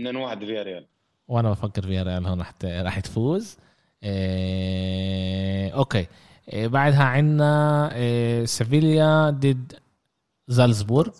2 0.00 0.16
1 0.16 0.44
فيا 0.44 0.62
ريال. 0.62 0.86
وأنا 1.28 1.50
بفكر 1.50 1.82
فيا 1.82 2.02
ريال 2.02 2.26
هون 2.26 2.40
رح 2.40 2.52
رح 2.64 3.00
تفوز. 3.00 3.56
إيه 4.02 5.70
أوكي. 5.74 6.06
إيه 6.52 6.66
بعدها 6.68 7.02
عندنا 7.04 7.90
إيه 7.94 8.44
سيفيليا 8.44 9.30
ضد 9.30 9.72
زالزبورغ. 10.48 11.10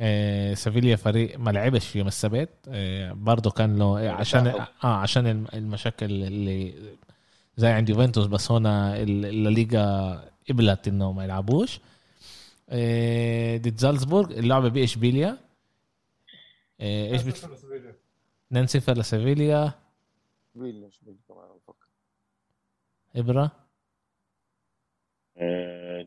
إيه 0.00 0.54
سيفيليا 0.54 0.96
فريق 0.96 1.38
ما 1.38 1.50
لعبش 1.50 1.96
يوم 1.96 2.06
السبت. 2.08 2.48
إيه 2.68 3.12
برضه 3.12 3.50
كان 3.50 3.78
له 3.78 3.98
إيه 3.98 4.10
عشان. 4.10 4.46
آه 4.46 4.66
عشان 4.96 5.26
الم- 5.26 5.46
المشاكل 5.54 6.06
اللي 6.06 6.74
زي 7.56 7.68
عند 7.68 7.88
يوفنتوس 7.88 8.26
بس 8.26 8.50
هنا 8.50 9.02
ال- 9.02 9.46
الليغا 9.46 10.22
قبلت 10.50 10.88
إنه 10.88 11.12
ما 11.12 11.24
يلعبوش. 11.24 11.80
إيه 12.72 13.58
ضد 13.58 13.78
زالزبورغ 13.78 14.30
اللعبة 14.38 14.68
باشبيليا 14.68 15.36
إيش 16.80 17.22
بت... 17.22 17.36
2 18.52 18.66
0 18.66 18.92
لسيفيليا 18.98 19.72
اشبيليا 20.56 20.90
كمان 21.28 21.48
بفكر 21.56 21.88
إبرة. 23.16 23.50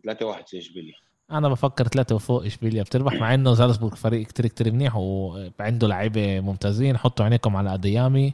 3 0.03 0.25
1 0.25 0.43
إشبيليا. 0.55 0.93
أنا 1.31 1.49
بفكر 1.49 1.87
ثلاثة 1.87 2.15
وفوق 2.15 2.45
إشبيليا 2.45 2.83
بتربح 2.83 3.13
مع 3.13 3.33
إنه 3.33 3.53
زالزبورغ 3.53 3.95
فريق 3.95 4.27
كتير 4.27 4.47
كتير 4.47 4.71
منيح 4.71 4.95
وعنده 4.95 5.87
لعيبة 5.87 6.39
ممتازين. 6.39 6.97
حطوا 6.97 7.25
عينيكم 7.25 7.55
على 7.55 7.73
أديامي 7.73 8.33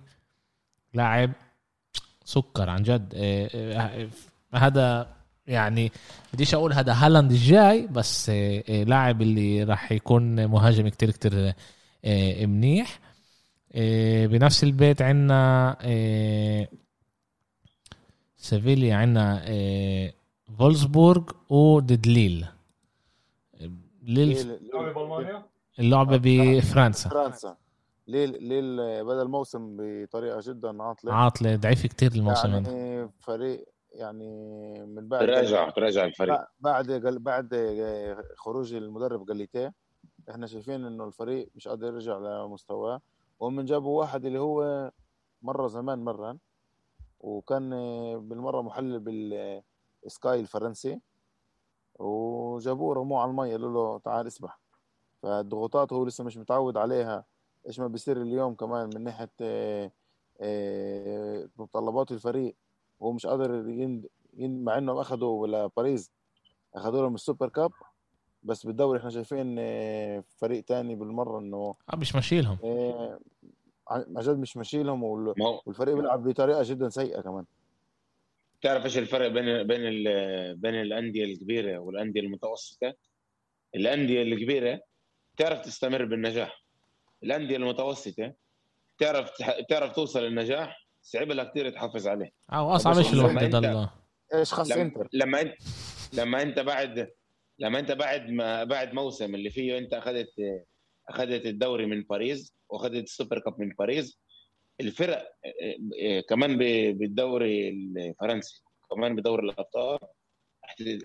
لاعب 0.93 1.31
سكر 2.23 2.69
عن 2.69 2.83
جد. 2.83 3.13
إيه، 3.13 4.09
هذا 4.53 5.15
يعني 5.47 5.91
بديش 6.33 6.53
أقول 6.53 6.73
هذا 6.73 6.93
هالاند 6.93 7.31
الجاي 7.31 7.87
بس 7.87 8.29
لاعب 8.69 9.21
اللي 9.21 9.63
راح 9.63 9.91
يكون 9.91 10.45
مهاجم 10.45 10.87
كتير 10.87 11.11
كتير 11.11 11.53
منيح. 12.45 12.99
إيه، 13.75 14.27
بنفس 14.27 14.63
البيت 14.63 15.01
عندنا 15.01 15.77
إيه، 15.83 16.69
سيفيليا 18.35 18.95
عندنا 18.95 19.47
إيه، 19.47 20.13
فولسبورغ 20.59 21.23
وضد 21.49 22.07
ليل. 22.07 22.45
بالمانيا؟ 24.01 25.45
اللعبة 25.79 26.17
بفرنسا. 26.23 27.09
فرنسا. 27.09 27.57
ليل 28.07 28.43
ليل 28.43 28.77
بدا 29.05 29.21
الموسم 29.21 29.77
بطريقة 29.79 30.39
جدا 30.43 30.83
عاطلة. 30.83 31.13
عاطلة 31.13 31.55
ضعيف 31.55 31.85
كتير 31.87 32.11
الموسم 32.11 32.51
يعني 32.51 33.09
فريق 33.19 33.65
يعني 33.93 34.25
من 34.85 35.07
بعد 35.07 35.27
تراجع 35.27 35.69
تراجع 35.69 36.05
الفريق. 36.05 36.35
بع- 36.35 36.47
بعد 36.59 36.91
بعد 37.19 37.49
خروج 38.37 38.73
المدرب 38.73 39.25
جاليتيه 39.25 39.73
إحنا 40.29 40.47
شايفين 40.47 40.85
انه 40.85 41.03
الفريق 41.03 41.49
مش 41.55 41.67
قادر 41.67 41.87
يرجع 41.87 42.17
لمستواه. 42.17 43.01
وهم 43.39 43.61
جابوا 43.61 43.99
واحد 43.99 44.25
اللي 44.25 44.39
هو 44.39 44.91
مرة 45.41 45.67
زمان 45.67 46.03
مرن 46.03 46.37
وكان 47.19 47.69
بالمرة 48.29 48.61
محلل 48.61 48.99
بالسكاي 48.99 50.39
الفرنسي 50.39 50.99
وجابوه 51.99 52.95
رموه 52.95 53.21
على 53.21 53.31
المي 53.31 53.51
قالوا 53.51 53.73
له 53.73 53.99
تعال 53.99 54.27
اسبح 54.27 54.59
فالضغوطات 55.21 55.93
هو 55.93 56.05
لسه 56.05 56.23
مش 56.23 56.37
متعود 56.37 56.77
عليها. 56.77 57.25
إيش 57.67 57.79
ما 57.79 57.87
بيصير 57.87 58.21
اليوم 58.21 58.55
كمان 58.55 58.89
من 58.95 59.03
ناحية 59.03 59.31
آه، 59.41 59.91
آه، 60.41 61.49
متطلبات 61.57 62.11
الفريق 62.11 62.55
وهو 62.99 63.11
مش 63.11 63.25
قادر 63.25 63.69
يند... 63.69 64.07
يند... 64.33 64.63
مع 64.63 64.77
إنهم 64.77 64.97
اخذوا 64.97 65.47
لباريس 65.47 66.11
اخذوا 66.75 67.01
لهم 67.01 67.15
السوبر 67.15 67.49
كاب. 67.49 67.71
بس 68.45 68.65
بالدوري 68.65 68.99
إحنا 68.99 69.09
شايفين 69.09 69.55
فريق 70.37 70.63
تاني 70.63 70.95
بالمرة 70.95 71.39
إنه 71.39 71.75
آه 71.93 71.95
مش 71.95 72.15
ماشيلهم. 72.15 72.57
آه، 72.63 73.19
عن 73.89 74.05
جد 74.19 74.37
مش 74.39 74.57
ماشيلهم 74.57 75.03
والفريق 75.03 75.95
بيلعب 75.95 76.27
بطريقة 76.27 76.63
جدا 76.63 76.89
سيئة 76.89 77.21
كمان. 77.21 77.45
تعرف 78.61 78.85
إيش 78.85 78.97
الفرق 78.97 79.27
بين 79.27 79.63
بين 79.67 79.81
ال- 79.87 80.55
بين 80.55 80.75
الأندية 80.81 81.25
الكبيرة 81.25 81.77
والأندية 81.77 82.21
المتوسطة؟ 82.21 82.93
الأندية 83.75 84.21
الكبيرة 84.21 84.81
تعرف 85.37 85.59
تستمر 85.59 86.05
بالنجاح. 86.05 86.63
الأندية 87.23 87.57
المتوسطة 87.57 88.33
تعرف 88.99 89.31
تعرف 89.69 89.91
توصل 89.91 90.19
للنجاح 90.23 90.85
صعب 91.01 91.31
لها 91.31 91.43
كثير 91.45 91.69
تحافظ 91.69 92.07
عليه. 92.07 92.31
أو 92.53 92.75
اصعب 92.75 92.95
بس 92.95 93.05
شيء 93.05 93.13
لما 93.15 93.29
الوحدة 93.31 93.47
أنت- 93.47 93.51
ضل 93.61 93.87
إيش 94.33 94.53
خاص 94.53 94.71
لما 94.71 94.81
إنتر؟ 94.81 95.07
لما 95.13 95.41
انت 95.41 95.53
لما 96.13 96.41
أنت 96.41 96.59
بعد 96.59 97.09
لما 97.59 97.79
انت 97.79 97.91
بعد 97.91 98.29
ما 98.29 98.63
بعد 98.63 98.93
موسم 98.93 99.35
اللي 99.35 99.49
فيه 99.49 99.77
انت 99.77 99.93
اخذت 99.93 100.27
اخذت 101.09 101.45
الدوري 101.45 101.85
من 101.85 102.03
باريس 102.03 102.53
واخذت 102.69 103.03
السوبر 103.03 103.39
كاب 103.39 103.59
من 103.59 103.69
باريس 103.69 104.19
الفرق 104.81 105.31
كمان 106.29 106.57
بالدوري 106.97 107.69
الفرنسي 107.69 108.63
كمان 108.91 109.15
بدوري 109.15 109.43
الأبطال 109.45 109.99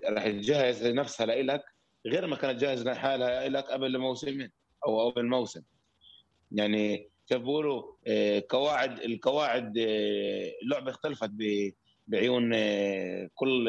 رح 0.09 0.29
تجهز 0.29 0.87
نفسها 0.87 1.27
لإلك 1.27 1.63
غير 2.07 2.27
ما 2.27 2.37
كانت 2.37 2.61
جاهزة 2.61 2.95
حالها 2.95 3.49
لك 3.49 3.65
قبل 3.65 3.99
موسمين 3.99 4.51
أو 4.87 5.11
قبل 5.11 5.27
موسم. 5.27 5.63
يعني 6.53 7.11
كيف 7.29 7.39
بيقولوا 7.39 7.93
آه، 8.07 8.45
قواعد 8.49 8.99
القواعد 8.99 9.73
اللعبه 10.63 10.91
اختلفت 10.91 11.31
ب- 11.33 11.73
بعيون 12.07 12.51
آه، 12.55 13.31
كل 13.35 13.69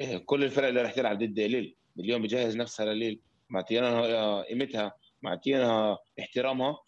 إيه، 0.00 0.16
كل 0.18 0.44
الفرق 0.44 0.68
اللي 0.68 0.82
راح 0.82 0.92
تلعب 0.94 1.18
ضد 1.18 1.40
ليل. 1.40 1.76
اليوم 1.98 2.22
بجهز 2.22 2.56
نفسها 2.56 2.86
لليل. 2.86 3.20
معطيناها 3.50 4.42
قيمتها 4.42 4.92
معطيناها 5.22 5.98
احترامها. 6.20 6.78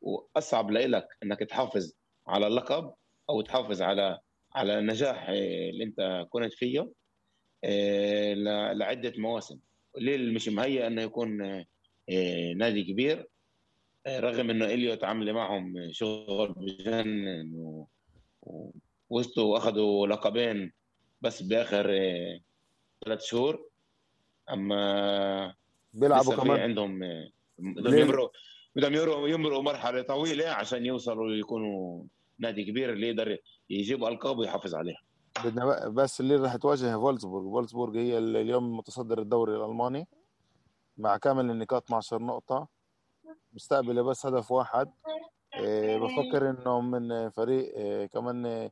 وأصعب 0.00 0.70
لك 0.70 1.08
إنك 1.22 1.38
تحافظ 1.40 1.92
على 2.26 2.46
اللقب 2.46 2.94
أو 3.30 3.40
تحافظ 3.40 3.82
على 3.82 4.18
على 4.54 4.78
النجاح 4.78 5.28
إيه، 5.28 5.70
اللي 5.70 5.84
أنت 5.84 6.26
كنت 6.30 6.52
فيه 6.52 6.80
ل- 8.34 8.78
لعدة 8.78 9.12
مواسم. 9.16 9.58
ليل 9.98 10.34
مش 10.34 10.48
مهيئ 10.48 10.86
إنه 10.86 11.02
يكون 11.02 11.36
نادي 12.56 12.84
كبير. 12.84 13.28
رغم 14.08 14.50
إنه 14.50 14.64
إليوت 14.64 15.04
عامله 15.04 15.32
معهم 15.32 15.88
شغل 15.92 16.52
بجنن 16.52 17.54
و- 17.54 17.86
ووصلوا 19.10 19.46
وأخذوا 19.54 20.06
لقبين 20.06 20.72
بس 21.20 21.42
بآخر 21.42 21.90
ثلاث 23.04 23.22
شهور 23.22 23.66
أما 24.50 25.54
بيلعبوا 25.94 26.34
كمان. 26.36 26.60
عندهم 26.60 27.00
بدهم؟ 27.58 27.98
يمروا 27.98 28.28
بدهم 28.76 28.94
يمروا 28.94 29.28
يمروا 29.28 29.62
مرحلة 29.62 30.02
طويلة 30.02 30.48
عشان 30.48 30.86
يوصلوا 30.86 31.30
يكونوا 31.32 32.04
نادي 32.38 32.64
كبير 32.64 32.92
اللي 32.92 33.08
يقدر 33.08 33.38
يجيب 33.70 34.04
ألقاب 34.04 34.38
ويحافظ 34.38 34.74
عليها. 34.74 35.00
بدنا 35.44 35.88
بس 35.88 36.20
اللي 36.20 36.36
راح 36.36 36.56
تواجه 36.56 36.96
فولسبورغ 36.96 37.50
فولسبورغ 37.50 37.98
هي 37.98 38.18
ال- 38.18 38.36
اليوم 38.36 38.76
متصدر 38.76 39.18
الدوري 39.18 39.56
الألماني 39.56 40.08
مع 40.98 41.16
كامل 41.16 41.50
النقاط 41.50 41.84
12 41.84 42.22
نقطة. 42.22 42.68
مستقبلة 43.52 44.02
بس 44.02 44.26
هدف 44.26 44.52
واحد. 44.52 44.90
إيه، 45.54 45.98
بفكر 45.98 46.50
إنه 46.50 46.80
من 46.80 47.30
فريق 47.30 47.74
إيه، 47.76 48.06
كمان 48.06 48.70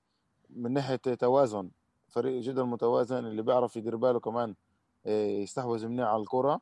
من 0.50 0.72
ناحية 0.72 0.96
توازن. 0.96 1.70
فريق 2.10 2.42
جدا 2.42 2.62
متوازن 2.64 3.26
اللي 3.26 3.42
بيعرف 3.42 3.76
يدير 3.76 3.96
باله 3.96 4.20
كمان 4.20 4.54
إيه، 5.06 5.42
يستحوذ 5.42 5.86
منيح 5.88 6.06
على 6.08 6.22
الكرة. 6.22 6.60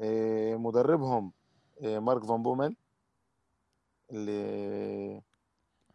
إيه، 0.00 0.56
مدربهم 0.56 1.32
إيه، 1.82 1.98
مارك 1.98 2.24
فان 2.24 2.42
بومل 2.42 2.76
اللي 4.10 4.42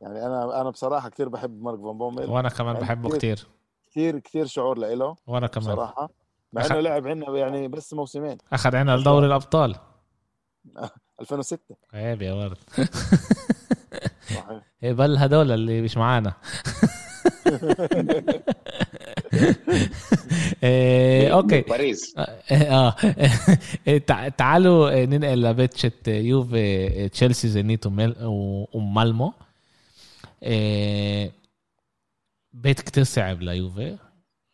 يعني 0.01 0.25
أنا 0.25 0.61
أنا 0.61 0.69
بصراحة 0.69 1.09
كثير 1.09 1.29
بحب 1.29 1.61
مارك 1.63 1.79
فان 1.79 1.97
بومل. 1.97 2.29
وأنا 2.29 2.49
كمان 2.49 2.73
يعني 2.75 2.85
بحبه 2.85 3.09
كتير 3.17 3.47
كثير 3.91 4.19
كثير 4.19 4.45
شعور 4.45 4.77
لإله 4.77 5.15
وأنا 5.27 5.47
كمان. 5.47 5.67
بصراحة 5.67 6.09
مع 6.53 6.61
أخ- 6.63 6.71
إنه 6.71 6.79
لعب 6.79 7.07
عندنا 7.07 7.37
يعني 7.37 7.67
بس 7.67 7.93
موسمين. 7.93 8.37
أخذ 8.53 8.75
عنا 8.75 8.97
لدوري 8.97 9.25
الأبطال. 9.27 9.75
2006 11.21 11.75
عيب 11.93 12.21
يا 12.21 12.33
ورد 12.33 12.57
إيه 14.83 14.93
بل 14.93 15.17
هدول 15.17 15.51
اللي 15.51 15.81
مش 15.81 15.97
معانا. 15.97 16.33
أوكي. 21.31 21.61
باريس. 21.61 22.15
آه. 22.51 22.95
تع- 24.07 24.27
تعالوا 24.27 25.05
ننقل 25.05 25.41
لبيت 25.41 25.81
H 25.81 25.91
يوفي 26.07 27.09
تشيلسي 27.09 27.47
زينيت 27.47 27.85
ومالمو. 27.87 29.33
إيه، 30.43 31.31
بيت 32.53 32.81
كتير 32.81 33.03
صعب 33.03 33.41
ليوفي. 33.41 33.97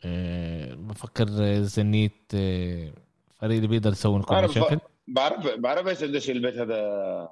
إيه، 0.06 0.74
بفكر 0.74 1.26
زينيت 1.62 2.12
إيه، 2.34 2.94
فريق 3.40 3.56
اللي 3.56 3.68
بيقدر 3.68 3.92
يسوي 3.92 4.20
لكم 4.20 4.36
بعرف 4.36 4.52
مشاكل. 4.58 4.80
بعرف 5.08 5.48
بعرف 5.58 5.88
إيش 5.88 6.04
قديش 6.04 6.30
البيت 6.30 6.56
هذا 6.58 7.30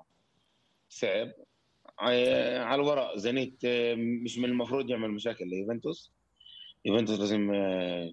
صعب. 0.90 1.28
على 2.00 2.76
الورق. 2.76 3.18
زينيت 3.18 3.66
آه، 3.66 3.96
مش 3.96 4.38
من 4.38 4.46
المفروض 4.46 4.90
يعمل 4.90 5.12
مشاكل 5.12 5.48
ليوفنتوس. 5.48 6.14
يوفنتوس 6.86 7.20
لازم 7.20 7.52
آه، 7.54 8.12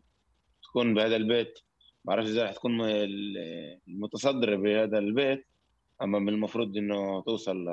تكون 0.62 0.94
بهذا 0.94 1.16
البيت. 1.16 1.59
بعرفش 2.05 2.28
إذا 2.28 2.44
رح 2.44 2.52
تكون 2.52 2.81
ال- 2.81 3.78
المتصدر 3.89 4.57
بهذا 4.57 4.98
البيت 4.98 5.47
أما 6.02 6.19
من 6.19 6.28
المفروض 6.28 6.77
إنه 6.77 7.23
توصل 7.23 7.66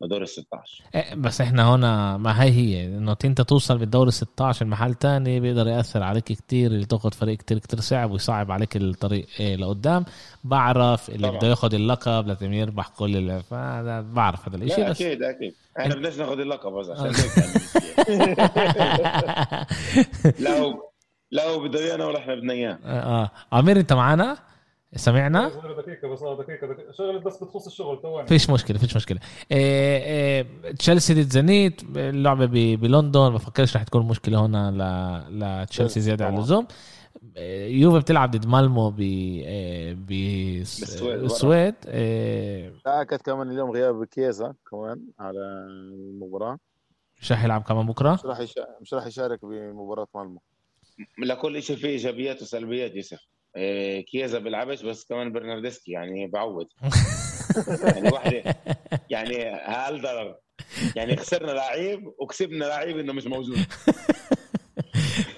لدور 0.00 0.22
ال 0.22 0.28
16 0.28 0.84
إيه، 0.94 1.14
بس 1.14 1.40
إحنا 1.40 1.74
هنا 1.74 2.16
ما 2.16 2.42
هي 2.42 2.50
هي. 2.50 2.86
إنه 2.86 3.16
أنت 3.24 3.40
توصل 3.40 3.78
بالدوري 3.78 4.10
16 4.10 4.66
محل 4.66 4.94
تاني 4.94 5.40
بيقدر 5.40 5.66
يأثر 5.68 6.02
عليك 6.02 6.24
كتير 6.24 6.70
اللي 6.70 6.84
تاخذ 6.86 7.12
فريق 7.12 7.38
كتير 7.38 7.58
كتير 7.58 7.80
صعب 7.80 8.10
ويصعب 8.10 8.50
عليك 8.50 8.76
الطريق 8.76 9.26
إيه 9.40 9.56
لقدام. 9.56 10.04
بعرف 10.44 11.10
اللي. 11.10 11.30
بده 11.30 11.48
ياخذ 11.48 11.74
اللقب 11.74 12.26
لازم 12.26 12.52
يربح 12.52 12.88
كل 12.88 13.16
اللي 13.16 13.42
فأنا 13.42 14.00
بعرف 14.00 14.48
هذا 14.48 14.56
الإشي 14.56 14.80
لا 14.80 14.90
بس 14.90 15.02
أكيد 15.02 15.22
أكيد. 15.22 15.54
إحنا 15.80 15.94
بدناش 15.94 16.18
ناخذ 16.18 16.40
اللقب 16.40 16.72
بس 16.72 16.88
عشان 16.90 17.06
هيك 18.08 18.38
يعني. 18.38 19.66
لا 21.32 21.44
هو 21.48 21.60
بده 21.60 21.80
إيانا 21.80 22.06
ولا 22.06 22.18
إحنا 22.18 22.34
بدنا 22.34 22.52
إياه. 22.52 22.78
آه 22.84 23.30
عمير 23.52 23.76
أنت 23.80 23.92
معنا 23.92 24.36
سمعنا؟ 24.94 25.48
دقيقة 25.48 26.08
بس 26.08 26.20
دقيقة 26.20 26.66
دقيقة. 26.66 26.92
شغلة 26.92 27.18
بس 27.18 27.42
بتخص 27.44 27.66
الشغل 27.66 28.02
ثواني 28.02 28.28
فيش 28.28 28.50
مشكلة 28.50 28.78
فيش 28.78 28.96
مشكلة. 28.96 29.18
إيه 29.52 30.02
إيه 30.04 30.72
تشيلسي 30.72 31.14
ضد 31.14 31.30
زنيت 31.30 31.82
اللعبة 31.96 32.46
ب- 32.46 32.80
بلندن 32.80 33.20
ما 33.20 33.28
بفكرش 33.28 33.76
رح 33.76 33.82
تكون 33.82 34.06
مشكلة 34.08 34.46
هنا 34.46 34.70
ل- 34.70 35.38
لتشيلسي 35.38 35.66
تشيلسي 35.66 36.00
زيادة 36.00 36.26
عن. 36.26 36.34
اللزوم. 36.36 36.66
إيه، 37.36 37.80
يوفي 37.80 37.98
بتلعب 37.98 38.30
ضد 38.30 38.46
مالمو 38.46 38.90
ب 38.90 38.96
ب 38.96 40.06
بالسويد. 41.20 41.74
إيه، 41.86 42.72
تأكد 42.84 43.16
كمان 43.16 43.50
اليوم 43.50 43.70
غياب 43.70 44.04
كيزا 44.04 44.54
كمان 44.70 45.00
على 45.18 45.38
المباراة. 45.38 46.58
مش 47.20 47.32
رح 47.32 47.44
يلعب 47.44 47.62
كمان 47.62 47.86
بكرة؟ 47.86 48.12
مش 48.14 48.24
راح 48.24 48.40
يشارك 48.40 48.68
مش 48.80 48.94
راح 48.94 49.06
يشارك 49.06 49.44
بمباراة 49.44 50.06
مالمو. 50.14 50.40
لكل 51.18 51.62
شيء 51.62 51.76
فيه 51.76 51.88
إيجابيات 51.88 52.42
وسلبيات 52.42 52.96
يوسف. 52.96 53.18
كيزا 54.10 54.38
بيلعبش 54.38 54.82
بس 54.82 55.04
كمان 55.04 55.32
برناردسكي 55.32 55.92
يعني 55.92 56.26
بعوض. 56.26 56.66
يعني 57.94 58.08
واحدة 58.08 58.42
يعني 59.10 59.44
هل 59.66 60.02
ضرر. 60.02 60.34
يعني 60.96 61.16
خسرنا 61.16 61.52
لعيب 61.52 62.06
وكسبنا 62.18 62.64
لعيب 62.64 62.98
إنه 62.98 63.12
مش 63.12 63.26
موجود. 63.26 63.58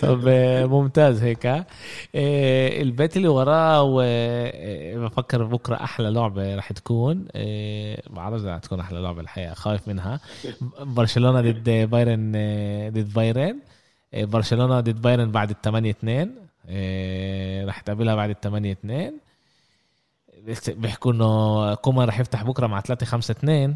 طب 0.00 0.24
آه، 0.28 0.66
ممتاز 0.66 1.22
هيك 1.22 1.46
ها. 1.46 1.66
آه، 2.14 2.82
البيت 2.82 3.16
اللي 3.16 3.28
وراه 3.28 4.02
آه، 4.04 4.96
بفكر 4.96 5.44
بكرة 5.44 5.74
أحلى 5.74 6.10
لعبة 6.10 6.54
رح 6.56 6.72
تكون 6.72 7.28
آه، 7.34 8.02
بعرف 8.10 8.40
إذا 8.40 8.52
رح 8.52 8.58
تكون 8.58 8.80
أحلى 8.80 9.00
لعبة 9.00 9.20
الحقيقة 9.20 9.54
خايف 9.54 9.88
منها. 9.88 10.20
برشلونة 10.80 11.40
ضد 11.40 11.70
بايرن 11.90 12.32
آه، 12.36 12.88
ضد 12.88 13.12
بايرن. 13.14 13.58
آه، 14.14 14.24
برشلونة 14.24 14.80
ضد 14.80 15.02
بايرن 15.02 15.30
بعد 15.30 15.50
ال 15.50 15.60
8 15.60 15.90
2 15.90 16.47
رح 17.68 17.80
تقابلها 17.80 18.14
بعد 18.14 18.30
ال 18.30 18.40
8 18.40 18.72
2 18.72 19.12
بيحكوا 20.68 21.12
إنه 21.12 21.74
كومان 21.74 22.08
رح 22.08 22.20
يفتح 22.20 22.42
بكرة 22.42 22.66
مع 22.66 22.80
3 22.80 23.06
5 23.06 23.32
2 23.32 23.74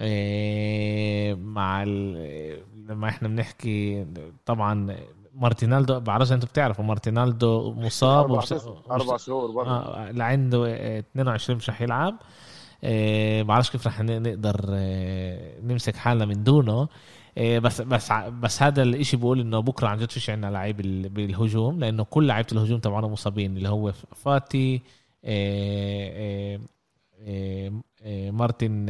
إيه، 0.00 1.34
مع 1.34 1.82
ال... 1.82 2.62
لما 2.88 3.08
إحنا 3.08 3.28
بنحكي 3.28 4.06
طبعا 4.46 4.96
مارتينالدو 5.34 6.00
بعرفش 6.00 6.32
أنتوا 6.32 6.48
بتعرفوا 6.48 6.84
مارتينالدو 6.84 7.72
مصاب 7.72 8.24
أربع. 8.30 8.40
شهور- 8.44 8.82
أربع 8.90 9.16
شهور 9.16 9.50
برضه. 9.50 9.70
آه 9.70 10.10
لعنده 10.10 10.66
آه، 10.68 10.98
22 10.98 11.56
مش 11.56 11.70
رح 11.70 11.82
يلعب. 11.82 12.16
آه 12.84 13.42
بعرفش 13.42 13.70
كيف 13.70 13.86
رح 13.86 14.00
نقدر 14.00 14.60
آه 14.70 15.60
نمسك 15.62 15.96
حالنا 15.96 16.24
من 16.24 16.44
دونه. 16.44 16.88
بس 17.38 17.80
بس 17.80 18.10
ع- 18.10 18.28
بس 18.28 18.62
هذا 18.62 18.82
الإشي 18.82 19.16
بيقول 19.16 19.40
إنه 19.40 19.60
بكرة 19.60 19.88
عن 19.88 19.98
جد 19.98 20.10
فيش 20.10 20.30
عندنا 20.30 20.50
لعيب 20.50 20.80
ال- 20.80 21.08
بالهجوم 21.08 21.80
لأنه 21.80 22.04
كل 22.04 22.26
لعيبة 22.26 22.48
الهجوم 22.52 22.78
تبعنا 22.78 23.06
مصابين 23.06 23.56
اللي 23.56 23.68
هو 23.68 23.92
فاتي 23.92 24.80
آه 25.24 26.60
آه 27.26 28.30
مارتن 28.30 28.86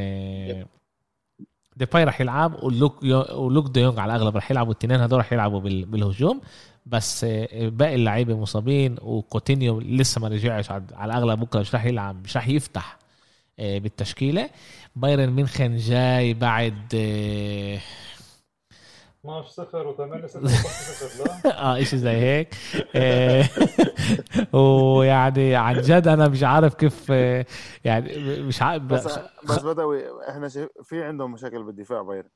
ديباي 1.77 2.05
رح 2.05 2.21
يلعب 2.21 2.63
ولوك 2.65 3.03
ولوك 3.33 3.69
دي 3.71 3.81
يونغ 3.81 4.01
على 4.01 4.15
الأغلب 4.17 4.37
رح 4.37 4.51
يلعبوا 4.51 4.73
الاثنين 4.73 5.01
هدول 5.01 5.19
رح 5.19 5.33
يلعبوا 5.33 5.61
بال- 5.61 5.85
بالهجوم. 5.85 6.41
بس 6.87 7.25
باقي 7.55 7.95
اللعيبة 7.95 8.37
مصابين 8.37 8.97
وكوتينيو 9.03 9.81
لسه 9.81 10.21
ما 10.21 10.29
رجعش 10.29 10.71
على 10.71 10.85
الأغلب 11.05 11.41
بكرة 11.41 11.61
مش 11.61 11.75
رح 11.75 11.85
يلعب 11.85 12.25
مش 12.25 12.37
رح 12.37 12.49
يفتح 12.49 12.99
بالتشكيلة. 13.59 14.51
بايرن 14.97 15.31
ميونخن 15.31 15.77
جاي 15.77 16.35
بعد 16.35 16.95
12 19.25 19.49
0 19.51 19.93
و8 19.95 20.27
0 20.27 20.47
0 20.47 21.25
لا؟ 21.25 21.51
آه 21.63 21.81
اشي 21.81 21.99
زي 21.99 22.11
هيك. 22.11 22.55
آه، 22.97 23.45
ويعني 24.59 25.55
عن 25.57 25.81
جد 25.81 26.09
أنا 26.09 26.29
مش 26.29 26.43
عارف 26.43 26.75
كيف 26.75 27.07
آه، 27.11 27.47
يعني 27.85 28.43
مش 28.43 28.63
عارف 28.63 28.83
بس 28.83 29.19
بس 29.49 29.63
بدوي 29.63 30.05
إحنا 30.29 30.49
في 30.85 31.03
عندهم 31.05 31.33
مشاكل 31.33 31.63
بالدفاع 31.63 32.03
بايرن. 32.03 32.29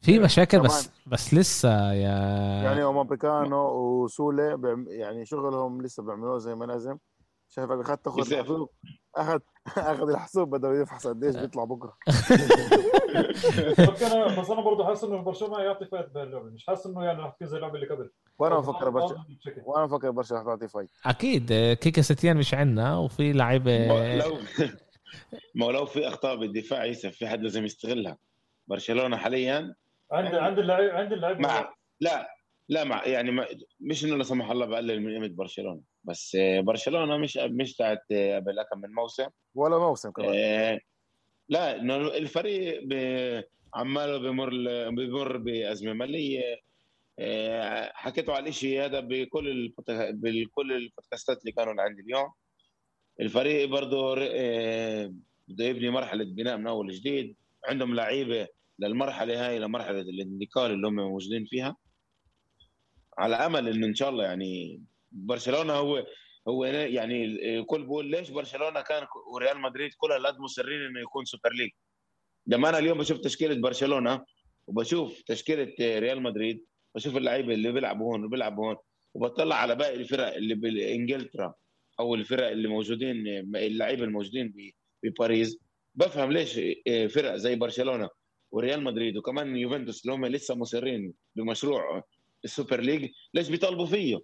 في 0.00 0.18
مشاكل 0.18 0.60
بس 0.60 0.90
بس 1.06 1.34
لسه 1.34 1.92
يا 1.92 2.08
يعني 2.64 2.82
أوباميكانو 2.82 3.68
وسولي 3.70 4.56
بيعم- 4.56 4.86
يعني 4.88 5.24
شغلهم 5.26 5.82
لسه 5.82 6.02
بيعملوه 6.02 6.38
زي 6.38 6.54
ما 6.54 6.64
لازم. 6.64 6.96
شايفك 7.48 7.78
أخذت 7.80 8.04
تاخذ 8.04 8.32
أخذ 9.16 9.38
اخذ 9.92 10.10
الحاسوب 10.10 10.56
بده 10.56 10.82
يفحص 10.82 11.06
قديش 11.06 11.36
بيطلع 11.36 11.64
بكرة. 11.64 11.96
بس 13.78 14.02
أنا 14.02 14.40
بس 14.40 14.50
أنا 14.50 14.60
برضه 14.60 14.84
حاسس 14.86 15.04
إنه 15.04 15.22
برشلونة 15.22 15.60
يعطي 15.60 15.84
fight 15.84 16.08
بهاللعبه 16.08 16.44
مش 16.44 16.66
حاسس 16.66 16.86
إنه 16.86 17.04
يعني 17.04 17.22
رح 17.22 17.30
تكون 17.30 17.46
زي 17.46 17.56
اللعبه 17.56 17.74
اللي 17.74 17.86
قبل. 17.86 18.10
وأنا 18.38 18.58
بفكر 18.58 18.90
برشا 18.90 19.24
بشكل 19.28 19.60
وأنا 19.64 19.86
بفكر 19.86 20.10
برشا 20.10 20.34
رح 20.34 20.44
تعطي 20.44 20.68
fight. 20.68 20.90
أكيد 21.06 21.52
كيكا 21.52 22.02
ستيان 22.02 22.36
مش 22.36 22.54
عندنا 22.54 22.98
وفي 22.98 23.32
لعيبه 23.32 24.16
لو 24.16 24.38
ما 25.54 25.66
هو 25.66 25.70
لو 25.70 25.86
في 25.86 26.08
أخطاء 26.08 26.36
بالدفاع 26.36 26.84
يوسف 26.84 27.10
في 27.10 27.28
حد 27.28 27.42
لازم 27.42 27.64
يستغلها. 27.64 28.16
برشلونة 28.66 29.16
حاليا 29.16 29.74
عند 30.12 30.34
عند 30.34 30.58
اللعيب 30.58 30.90
عند 30.90 31.12
اللعيب 31.12 31.40
مع 31.40 31.74
لا 32.00 32.28
لا 32.68 32.84
مع 32.84 33.06
يعني 33.06 33.30
ما 33.30 33.46
مش 33.80 34.04
إنه 34.04 34.16
لا 34.16 34.22
سمح 34.24 34.50
الله 34.50 34.66
بقلل 34.66 35.02
من 35.02 35.12
قيمة 35.12 35.28
برشلونة 35.28 35.80
بس 36.04 36.36
برشلونة 36.58 37.16
مش 37.16 37.36
مش 37.36 37.76
تاعت 37.76 38.02
قبل 38.12 38.62
كم 38.62 38.80
من 38.80 38.94
موسم. 38.94 39.26
ولا 39.54 39.78
موسم 39.78 40.10
كمان. 40.10 40.34
آه، 40.34 40.80
لا 41.48 41.76
الفريق 42.16 42.88
عماله 43.74 44.18
بمر 44.18 44.50
بمر 44.90 45.36
بأزمة 45.36 45.92
مالية. 45.92 46.60
آه، 47.18 47.90
حكيتوا 47.94 48.34
على 48.34 48.48
الشيء 48.48 48.84
هذا 48.84 49.00
بكل 49.00 49.74
بكل 50.12 50.72
البودكاستات 50.72 51.40
اللي 51.40 51.52
كانوا 51.52 51.82
عندي 51.82 52.02
اليوم. 52.02 52.32
الفريق 53.20 53.68
برضه 53.68 54.16
آه، 54.20 55.14
بده 55.48 55.64
يبني 55.64 55.90
مرحلة 55.90 56.24
بناء 56.24 56.56
من 56.56 56.66
أول 56.66 56.92
جديد. 56.92 57.36
عندهم 57.64 57.94
لعيبة 57.94 58.48
للمرحلة 58.78 59.48
هاي 59.48 59.58
لمرحلة 59.58 60.00
الانتقال 60.00 60.70
اللي 60.70 60.86
هم 60.88 60.96
موجودين 60.96 61.44
فيها. 61.44 61.76
على 63.18 63.36
أمل 63.36 63.68
إنه 63.68 63.86
إن 63.86 63.94
شاء 63.94 64.08
الله 64.08 64.24
يعني 64.24 64.82
برشلونة 65.12 65.72
هو 65.72 66.06
هو 66.48 66.64
يعني 66.64 67.24
الكل 67.24 67.82
بيقول 67.82 68.10
ليش 68.10 68.30
برشلونة 68.30 68.80
كان 68.80 69.06
وريال 69.32 69.60
مدريد 69.60 69.90
كل 69.96 70.12
هالقد 70.12 70.38
مصرين 70.38 70.80
إنه 70.82 71.00
يكون 71.00 71.24
Super 71.24 71.52
League. 71.52 71.70
لما 72.46 72.68
أنا 72.68 72.78
اليوم 72.78 72.98
بشوف 72.98 73.18
تشكيلة 73.18 73.54
برشلونة 73.54 74.24
وبشوف 74.66 75.22
تشكيلة 75.22 75.74
ريال 75.80 76.22
مدريد 76.22 76.64
بشوف 76.94 77.16
اللعيبة 77.16 77.54
اللي 77.54 77.72
بيلعبوا 77.72 78.12
هون 78.12 78.24
وبيلعبوا 78.24 78.68
هون 78.68 78.76
وبطلع 79.14 79.56
على 79.56 79.74
باقي 79.74 79.94
الفرق 79.94 80.34
اللي 80.34 80.54
بانجلترا 80.54 81.54
أو 82.00 82.14
الفرق 82.14 82.46
اللي 82.48 82.68
موجودين 82.68 83.26
اللعيبة 83.56 84.04
الموجودين 84.04 84.72
بباريس. 85.02 85.58
بفهم 85.94 86.32
ليش 86.32 86.60
فرق 87.14 87.36
زي 87.36 87.56
برشلونة 87.56 88.08
وريال 88.50 88.84
مدريد 88.84 89.16
وكمان 89.16 89.56
يوفنتوس 89.56 90.02
اللي 90.02 90.12
هم 90.12 90.26
لسه 90.26 90.54
مصرين 90.54 91.14
بمشروع 91.36 92.04
ال 92.44 92.50
Super 92.50 92.80
League 92.80 93.10
ليش 93.34 93.48
بيطالبوا 93.48 93.86
فيه؟ 93.86 94.20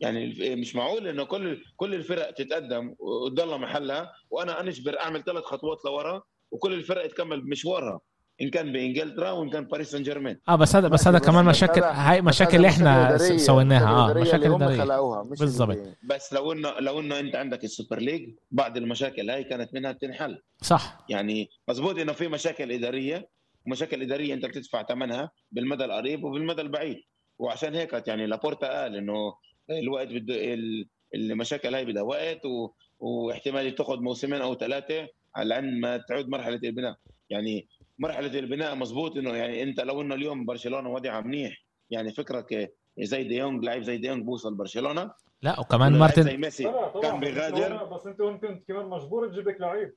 يعني 0.00 0.34
مش 0.56 0.76
معقول 0.76 1.08
إنه 1.08 1.24
كل 1.24 1.62
كل 1.76 1.94
الفرق 1.94 2.30
تتقدم 2.30 2.94
وتضل 2.98 3.58
محلها 3.60 4.12
وأنا 4.30 4.60
أنجبر 4.60 5.00
أعمل 5.00 5.24
ثلاث 5.24 5.44
خطوات 5.44 5.84
لورا 5.84 6.22
وكل 6.50 6.72
الفرق 6.72 7.06
تكمل 7.06 7.40
بمشوارها 7.40 8.00
إن 8.40 8.50
كان 8.50 8.72
بإنجلترا 8.72 9.30
وإن 9.30 9.50
كان 9.50 9.64
باريس 9.64 9.90
سان 9.90 10.02
جيرمان 10.02 10.38
آه 10.48 10.56
بس 10.56 10.76
هذا 10.76 10.88
بس 10.88 11.08
هذا 11.08 11.18
كمان 11.18 11.44
مشاكل 11.44 11.82
هاي 11.82 12.22
مشاكل 12.22 12.64
إحنا 12.64 13.14
مشاكل 13.14 13.40
سويناها. 13.40 14.10
آه 14.10 14.20
مشاكل 14.20 14.36
اللي 14.36 14.48
هم 14.48 14.62
إدارية. 14.62 15.22
بالضبط. 15.22 15.78
بس 16.02 16.32
لو 16.32 16.52
انه 16.52 16.70
لو 16.80 17.00
إنه 17.00 17.18
أنت 17.18 17.36
عندك 17.36 17.64
السوبر 17.64 17.98
ليج 17.98 18.34
بعض 18.50 18.76
المشاكل 18.76 19.30
هاي 19.30 19.44
كانت 19.44 19.74
منها 19.74 19.92
بتنحل. 19.92 20.42
صح. 20.62 21.04
يعني 21.08 21.50
مزبوط 21.68 21.98
إنه 21.98 22.12
في 22.12 22.28
مشاكل 22.28 22.72
إدارية 22.72 23.28
ومشاكل 23.66 24.02
إدارية 24.02 24.34
أنت 24.34 24.46
بتدفع 24.46 24.82
ثمنها 24.82 25.30
بالمدى 25.52 25.84
القريب 25.84 26.24
وبالمدى 26.24 26.62
البعيد. 26.62 27.02
وعشان 27.38 27.74
هيك 27.74 28.08
يعني 28.08 28.26
لابورتا 28.26 28.82
قال 28.82 28.96
إنه 28.96 29.34
الوقت 29.70 30.08
بده 30.08 30.54
ال- 30.54 30.88
المشاكل 31.14 31.74
هاي 31.74 31.84
بدها 31.84 32.02
وقت 32.02 32.46
و... 32.46 32.70
واحتمال 33.00 33.74
تاخذ 33.74 34.00
موسمين 34.00 34.40
أو 34.40 34.54
ثلاثة 34.54 35.08
على 35.36 35.54
عند 35.54 35.72
ما 35.74 35.96
تعود 35.96 36.28
مرحلة 36.28 36.60
البناء. 36.64 36.96
يعني 37.30 37.68
مرحلة 37.98 38.38
البناء 38.38 38.74
مزبوط 38.74 39.16
إنه 39.16 39.36
يعني 39.36 39.62
أنت 39.62 39.80
لو 39.80 40.02
إنه 40.02 40.14
اليوم 40.14 40.44
برشلونة 40.46 40.88
وضعها 40.90 41.20
منيح 41.20 41.62
يعني 41.90 42.12
فكرك 42.12 42.74
زي 43.00 43.24
ديونج 43.24 43.64
لعيب 43.64 43.82
زي 43.82 43.96
ديونج 43.96 44.24
بوصل 44.24 44.54
برشلونة. 44.54 45.10
لا 45.42 45.60
وكمان 45.60 45.98
لعيب 45.98 46.12
زي 46.14 46.22
مارتن 46.22 46.40
ميسي 46.40 46.64
لا 46.64 46.88
طبعا 46.88 47.02
كان 47.02 47.20
بس 47.20 47.26
أنت 47.28 47.34
بيغادر 47.34 47.76
هون- 47.84 47.90
بس 47.96 48.06
أنت 48.06 48.18
كنت 48.22 48.68
كمان 48.68 48.86
مجبور 48.86 49.28
تجيب 49.28 49.48
لك 49.48 49.60
لعيب. 49.60 49.94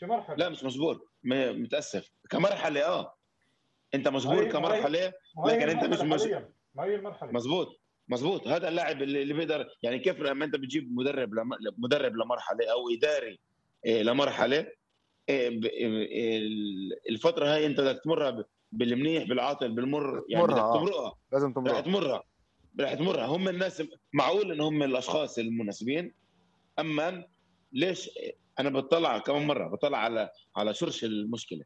شو 0.00 0.06
مرحلة؟ 0.06 0.36
لا 0.36 0.48
مش 0.48 0.64
مجبور. 0.64 1.06
م- 1.24 1.62
متأسف. 1.62 2.10
كمرحلة 2.30 2.86
آه. 2.86 3.14
انت 3.94 4.08
مجبور 4.08 4.44
كمرحلة 4.50 5.12
لكن 5.46 5.68
أنت 5.68 5.84
مش 5.84 5.98
حالياً. 6.22 6.48
ما 6.74 6.84
هي 6.84 6.94
المرحلة. 6.94 7.32
مزبوط 7.32 7.80
مزبوط 8.08 8.48
هذا 8.48 8.68
اللاعب 8.68 9.02
اللي 9.02 9.22
اللي 9.22 9.34
بيقدر 9.34 9.66
يعني 9.82 9.98
كيف 9.98 10.20
لما 10.20 10.44
انت 10.44 10.56
بتجيب 10.56 10.92
مدرب 10.92 11.34
لم... 11.34 11.48
مدرب 11.78 12.16
لمرحلة 12.16 12.72
أو 12.72 12.90
إداري 12.98 13.38
إيه، 13.84 14.02
لمرحلة 14.02 14.66
إيه، 15.28 15.60
ب- 15.60 15.64
إيه، 15.64 16.38
ال- 16.38 17.10
الفترة 17.10 17.46
هاي 17.54 17.66
انت 17.66 17.80
بدك 17.80 18.00
تمرها 18.04 18.30
ب- 18.30 18.44
بالمنيح 18.72 19.24
بالعاطل 19.28 19.72
بالمر 19.72 20.24
يعني 20.28 20.46
تمرها، 20.46 20.54
بدك 20.54 20.64
آه. 20.64 20.78
تمرقها 20.80 21.14
لازم 21.32 21.48
رح 21.48 21.54
تمرق 21.54 21.80
تمرها 21.80 22.22
رح 22.80 22.94
تمرها. 22.94 23.26
هم 23.26 23.48
الناس 23.48 23.82
معقول 24.12 24.52
إن 24.52 24.60
هم 24.60 24.82
الأشخاص 24.82 25.38
المناسبين؟ 25.38 26.14
أما 26.78 27.24
ليش 27.72 28.10
أنا 28.58 28.70
بطلع 28.70 29.18
كمان 29.18 29.46
مرة 29.46 29.68
بطلع 29.68 29.98
على 29.98 30.30
على 30.56 30.74
شرش 30.74 31.04
المشكلة. 31.04 31.64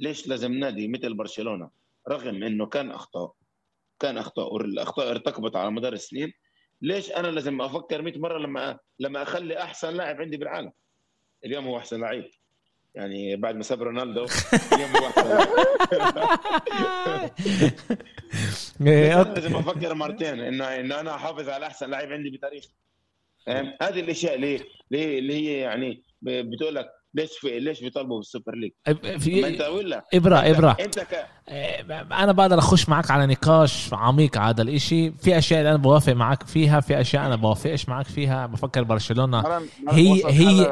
ليش 0.00 0.28
لازم 0.28 0.52
نادي 0.52 0.88
مثل 0.88 1.14
برشلونة؟ 1.14 1.70
رغم 2.08 2.42
إنه 2.42 2.66
كان 2.66 2.90
أخطاء 2.90 3.32
كان 4.00 4.18
أخطاء 4.18 4.54
والاخطاء 4.54 5.10
ارتكبت 5.10 5.56
على 5.56 5.70
مدار 5.70 5.92
السنين. 5.92 6.32
ليش 6.82 7.12
أنا 7.12 7.26
لازم 7.26 7.60
أفكر 7.60 8.02
100 8.02 8.18
مرة 8.18 8.38
لما 8.38 8.78
لما 8.98 9.22
أخلي 9.22 9.62
أحسن 9.62 9.94
لاعب 9.94 10.20
عندي 10.20 10.36
بالعالم؟ 10.36 10.72
اليوم 11.44 11.64
هو 11.66 11.78
أحسن 11.78 12.00
لعيب. 12.00 12.30
يعني 12.94 13.36
بعد 13.36 13.56
ما 13.56 13.62
ساب 13.62 13.82
رونالدو 13.82 14.26
اليوم 14.72 14.90
هو 14.96 15.06
أحسن 15.06 15.28
لاعب. 15.28 15.48
إيه،. 18.86 19.22
لازم 19.22 19.56
أفكر 19.56 19.94
مرتين؟ 19.94 20.40
انه 20.40 20.64
إنه 20.64 21.00
أنا 21.00 21.14
احافظ 21.14 21.48
على 21.48 21.66
أحسن 21.66 21.90
لاعب 21.90 22.12
عندي 22.12 22.30
بتاريخ. 22.30 22.64
فاهم 23.46 23.74
هذه 23.82 24.00
الأشياء 24.00 24.34
اللي 24.34 24.60
اللي 24.92 25.18
اللي 25.18 25.34
هي 25.34 25.58
يعني 25.58 26.02
بتقول 26.22 26.74
لك 26.74 26.99
ليش 27.14 27.38
في 27.38 27.60
ليش 27.60 27.80
بيطالبوا 27.80 28.16
بالسوبر 28.16 28.54
ليج؟ 28.54 28.70
ما 28.86 29.48
أنت 29.48 29.62
في 29.62 29.68
ولا؟ 29.68 30.06
إبرة 30.14 30.36
إبرة. 30.36 30.76
أنت 30.80 31.00
ك... 31.00 31.26
أنا 32.12 32.32
بقدر 32.32 32.58
أخش 32.58 32.88
معك 32.88 33.10
على 33.10 33.26
نقاش 33.26 33.88
عميق 33.92 34.38
على 34.38 34.50
هذا 34.54 34.62
الإشي. 34.62 35.10
في 35.10 35.38
أشياء 35.38 35.60
اللي 35.60 35.70
أنا 35.70 35.78
بوافق 35.78 36.12
معك 36.12 36.46
فيها 36.46 36.80
في 36.80 37.00
أشياء 37.00 37.26
أنا 37.26 37.36
بوافقش 37.36 37.88
معك 37.88 38.06
فيها. 38.06 38.46
بفكر 38.46 38.82
برشلونة 38.82 39.40
هي- 39.90 40.22
هي- 40.26 40.66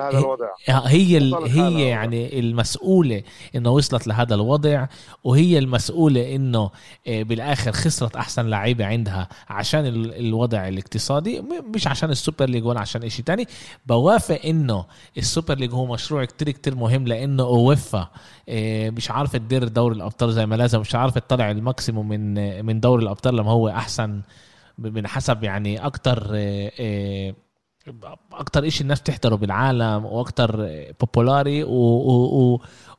هي 0.87 1.17
هي 1.17 1.19
والله. 1.65 1.81
يعني 1.81 2.39
المسؤولة 2.41 3.23
إنه 3.57 3.71
وصلت 3.71 4.07
لهذا 4.07 4.35
الوضع 4.35 4.87
وهي 5.25 5.59
المسؤولة 5.59 6.35
إنه 6.35 6.71
آه، 7.09 7.23
بالآخر 7.23 7.73
خسرت 7.73 8.17
أحسن 8.17 8.47
لعيبة 8.47 8.87
عندها 8.87 9.29
عشان 9.49 9.87
ال- 9.87 10.15
الوضع 10.27 10.69
الاقتصادي. 10.69 11.43
مش 11.75 11.87
عشان 11.87 12.11
السوبر 12.11 12.47
ليج 12.49 12.65
ولا 12.67 12.81
عشان 12.81 13.03
إشي 13.03 13.23
تاني. 13.23 13.47
بوافق 13.87 14.41
إنه 14.45 14.85
السوبر 15.19 15.55
ليج 15.55 15.73
هو 15.75 15.87
مشروع 15.87 16.25
كتير 16.25 16.51
كتير 16.51 16.75
مهم 16.75 17.07
لإنه 17.07 17.43
أويفا 17.43 18.09
آه، 18.49 18.91
مش 18.91 19.11
عارفه 19.11 19.39
تدير 19.39 19.69
دوري 19.69 19.95
الأبطال 19.97 20.33
زي 20.33 20.47
ما 20.47 20.55
لازم 20.57 20.68
مش 20.75 20.95
عارفه 20.95 21.21
تطلع 21.21 21.51
ال 21.51 21.58
maximum 21.58 22.09
من 22.09 22.39
آه، 22.39 22.63
من 22.63 22.81
دوري 22.81 23.03
الأبطال 23.03 23.37
لما 23.37 23.51
هو 23.51 23.69
أحسن 23.69 24.23
من 24.79 25.07
حسب 25.07 25.45
يعني 25.45 25.87
أكتر 25.87 26.29
آه، 26.35 26.73
آه، 26.81 27.35
أكتر 28.33 28.67
إشي 28.67 28.83
الناس 28.83 29.03
تحضره 29.03 29.35
بالعالم 29.35 30.05
وأكتر 30.05 30.69
popular 31.01 31.65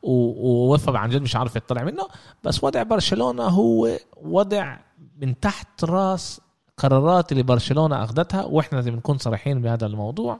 وأويفا 0.03 0.97
عن 0.97 1.09
جد 1.09 1.21
مش 1.21 1.35
عارف 1.35 1.55
يطلع 1.55 1.83
منه. 1.83 2.07
بس 2.43 2.63
وضع 2.63 2.83
برشلونة 2.83 3.43
هو 3.43 3.89
وضع 4.21 4.77
من 5.17 5.39
تحت 5.39 5.83
راس 5.83 6.41
قرارات 6.77 7.31
اللي 7.31 7.43
برشلونة 7.43 8.03
أخذتها 8.03 8.45
وإحنا 8.45 8.75
لازم 8.75 8.95
نكون 8.95 9.17
صريحين 9.17 9.61
بهذا 9.61 9.85
الموضوع. 9.85 10.39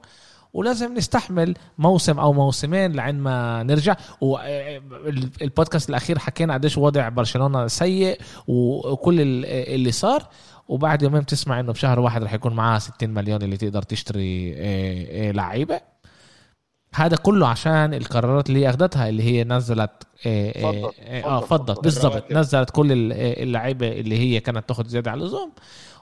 ولازم 0.54 0.94
نستحمل 0.94 1.56
موسم 1.78 2.20
أو 2.20 2.34
موسمين 2.34 2.92
لعند 2.92 3.20
ما 3.22 3.64
نرجع 3.64 3.96
والبودكاست 4.22 5.90
الأخير 5.90 6.20
حكينا 6.20 6.54
قديش 6.54 6.78
وضع 6.78 7.10
برشلونة 7.10 7.68
سيء 7.68 8.18
وكل 8.48 9.22
ال- 9.22 9.46
اللي 9.46 9.92
صار 9.92 10.24
وبعد 10.68 11.02
يومين 11.02 11.22
بتسمع 11.22 11.60
إنه 11.60 11.72
بشهر 11.72 12.00
واحد 12.00 12.24
رح 12.24 12.34
يكون 12.34 12.54
معاه 12.54 12.80
60 12.80 13.10
مليون 13.10 13.42
اللي 13.42 13.58
تقدر 13.58 13.82
تشتري 13.82 14.54
آه، 14.58 15.30
آه، 15.30 15.32
لعيبة 15.32 15.82
هذا 16.96 17.16
كله 17.16 17.48
عشان 17.48 17.94
القرارات 17.94 18.50
اللي 18.50 18.70
أخذتها 18.70 19.10
اللي 19.10 19.24
هي 19.24 19.44
نزلت 19.44 19.92
فضت. 20.64 20.96
آه 21.00 21.40
فضت. 21.42 21.72
فضت. 21.72 21.84
بالضبط. 21.84 22.32
نزلت 22.32 22.70
كل 22.70 22.92
ال- 22.92 23.14
اللعيبة 23.44 23.88
اللي 23.88 24.18
هي 24.18 24.40
كانت 24.40 24.68
تاخذ 24.70 24.88
زيادة 24.88 25.12
على 25.12 25.22
اللزوم 25.22 25.52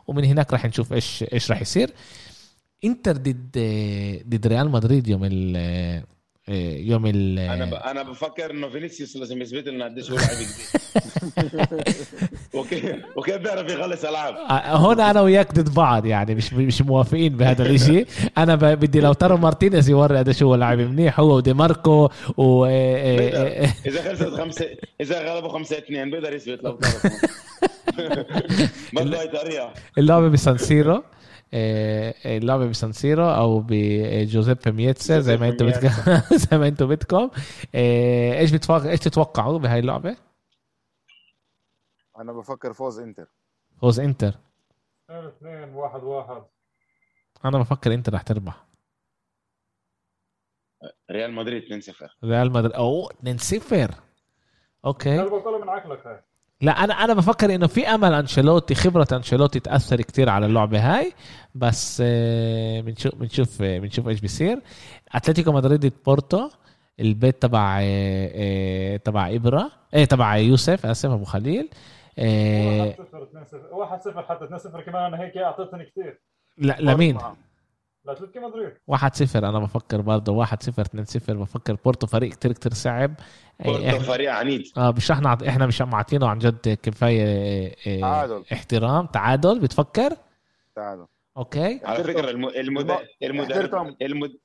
ومن 0.07 0.25
هناك 0.25 0.53
رح 0.53 0.65
نشوف 0.65 0.93
إيش 0.93 1.25
إيش 1.33 1.51
رح 1.51 1.61
يصير 1.61 1.89
انتر 2.85 3.11
ضد 3.17 3.49
آه، 3.57 4.19
ضد 4.29 4.47
ريال 4.47 4.69
مدريد 4.69 5.07
يوم 5.07 5.23
ال 5.23 5.53
آه، 5.57 6.03
آه، 6.49 6.77
يوم 6.77 7.05
ال 7.05 7.39
أنا 7.39 7.65
ب... 7.65 7.73
أنا 7.73 8.03
بفكر 8.03 8.51
إنه 8.51 8.69
فينيسيوس 8.69 9.17
لازم 9.17 9.41
يثبت 9.41 9.67
لنا 9.67 9.85
قديش 9.85 10.11
هو 10.11 10.17
لاعب 10.17 10.29
جديد. 10.35 10.47
وكيف 12.53 12.95
وكيف 13.15 13.35
بيعرف 13.37 13.71
يخلص 13.71 14.05
ألعاب؟ 14.05 14.35
آه، 14.35 14.75
هون 14.75 14.99
أنا 14.99 15.21
وياك 15.21 15.53
ضد 15.53 15.73
بعض 15.73 16.05
يعني 16.05 16.35
مش 16.35 16.53
مش 16.53 16.81
موافقين 16.81 17.37
بهذا 17.37 17.63
الإشي. 17.65 18.05
أنا 18.37 18.55
ب- 18.55 18.65
بدي 18.79 18.99
لوتارو 18.99 19.37
مارتينيز 19.37 19.89
يوري 19.89 20.17
قديش 20.17 20.43
هو 20.43 20.55
لاعب 20.55 20.79
منيح 20.79 21.19
هو 21.19 21.35
ودي 21.35 21.53
ماركو 21.53 22.09
و 22.37 22.65
آه، 22.65 22.69
آه،. 22.69 23.73
إذا 23.85 24.01
خلصت 24.09 24.29
خمسة 24.41 24.65
إذا 25.01 25.33
غلبوا 25.33 25.49
خمسة 25.49 25.77
اثنين 25.77 26.11
بيقدر 26.11 26.33
يثبت 26.33 26.63
لو 26.63 26.79
هي 27.97 29.27
طريقة. 29.41 29.73
اللعبة 29.97 30.27
بسانسيرو 30.27 31.03
آه، 31.53 32.13
اللعبة 32.37 32.67
بسانسيرو 32.67 33.23
أو 33.25 33.63
بجوزيبي 33.67 34.57
مياتسا 34.67 35.19
زي 35.19 35.37
ما 35.37 35.47
أنتم 35.49 35.65
بدكم 35.65 35.87
زي 36.51 36.57
ما 36.57 36.67
أنتم 36.67 36.87
بدكم. 36.87 37.29
آه، 37.75 38.39
إيش 38.39 38.51
بتفكر 38.51 38.89
إيش 38.89 38.99
تتوقعوا 38.99 39.57
بهاي 39.59 39.79
اللعبة؟ 39.79 40.17
أنا 42.19 42.33
بفكر 42.33 42.73
فوز 42.73 42.99
إنتر. 42.99 43.27
فوز 43.81 43.99
إنتر. 43.99 44.33
اثنين 45.09 45.25
اثنين 45.27 45.73
واحد 45.75 46.03
واحد. 46.03 46.43
أنا 47.45 47.57
بفكر 47.59 47.93
إنتر 47.93 48.13
رح 48.13 48.21
تربح. 48.21 48.67
ريال 51.11 51.31
مدريد 51.33 51.63
2-0 51.63 52.17
ريال 52.23 52.51
مدريد 52.51 52.71
أو 52.71 53.09
2-0 53.09 53.95
okay. 54.85 55.19
قلبك 55.19 55.43
كله 55.43 55.59
من 55.61 55.69
عقلك 55.69 56.07
هاي. 56.07 56.21
لا 56.61 56.71
أنا 56.83 56.93
أنا 56.93 57.13
بفكر 57.13 57.55
إنه 57.55 57.67
في 57.67 57.87
أمل 57.87 58.13
أنشيلوتي 58.13 58.75
خبرة 58.75 59.07
أنشيلوتي 59.13 59.59
تأثر 59.59 60.01
كتير 60.01 60.29
على 60.29 60.45
اللعبة 60.45 60.79
هاي 60.79 61.13
بس 61.55 62.03
آه، 62.05 62.81
بنشوف 62.81 63.15
بنشوف 63.15 63.61
آه، 63.61 63.79
بنشوف 63.79 64.07
إيش 64.07 64.19
بيصير. 64.21 64.61
أتلتيكو 65.11 65.51
مدريد 65.51 65.93
بورتو 66.05 66.49
البيت 66.99 67.41
تبع 67.41 67.79
آه، 67.81 68.97
تبع 68.97 69.29
إبرة 69.35 69.71
إيه 69.93 70.05
تبع 70.05 70.37
يوسف 70.37 70.85
اسف 70.85 71.09
أبو 71.09 71.23
خليل 71.25 71.69
آه، 72.19 72.85
1 72.85 72.95
0 73.11 73.23
2 73.23 73.45
0 73.45 73.73
1 73.73 74.01
0 74.01 74.21
حتى 74.23 74.43
2 74.45 74.59
0 74.59 74.81
كمان 74.81 75.03
أنا 75.13 75.23
هيك 75.23 75.37
أعطيتني 75.37 75.85
كثير 75.85 76.19
لا 76.57 76.77
لمين 76.79 77.17
لأتلتيكو 78.07 78.47
مدريد. 78.47 78.73
1 78.87 79.15
0 79.15 79.49
أنا 79.49 79.59
بفكر 79.59 80.01
برضه 80.01 80.31
1 80.33 80.63
0 80.63 80.81
2 80.81 81.05
0 81.05 81.33
بفكر 81.37 81.75
بورتو 81.85 82.07
فريق 82.07 82.31
كتير 82.33 82.51
كتير 82.51 82.73
صعب. 82.73 83.13
بورتو 83.59 83.91
إحنا- 83.91 84.01
فريق 84.01 84.31
عنيد. 84.33 84.63
آه 84.77 84.91
مش 84.91 85.11
رح 85.11 85.19
نعط... 85.21 85.43
إحنا 85.43 85.65
مش 85.65 85.81
معطينه 85.81 86.27
عن 86.29 86.37
جد 86.39 86.77
كفاية 86.83 87.23
آه، 87.25 87.75
آه، 87.87 88.01
تعادل. 88.01 88.43
احترام. 88.53 89.05
تعادل. 89.05 89.59
بتفكر؟ 89.59 90.09
تعالوا 90.75 91.05
أوكي. 91.37 91.81
على 91.85 92.03
فكرة 92.03 92.29
الم... 92.29 92.45
المد... 92.49 92.97
المدرب 93.23 93.51
حضرتهم. 93.57 93.95
المد... 94.01 94.37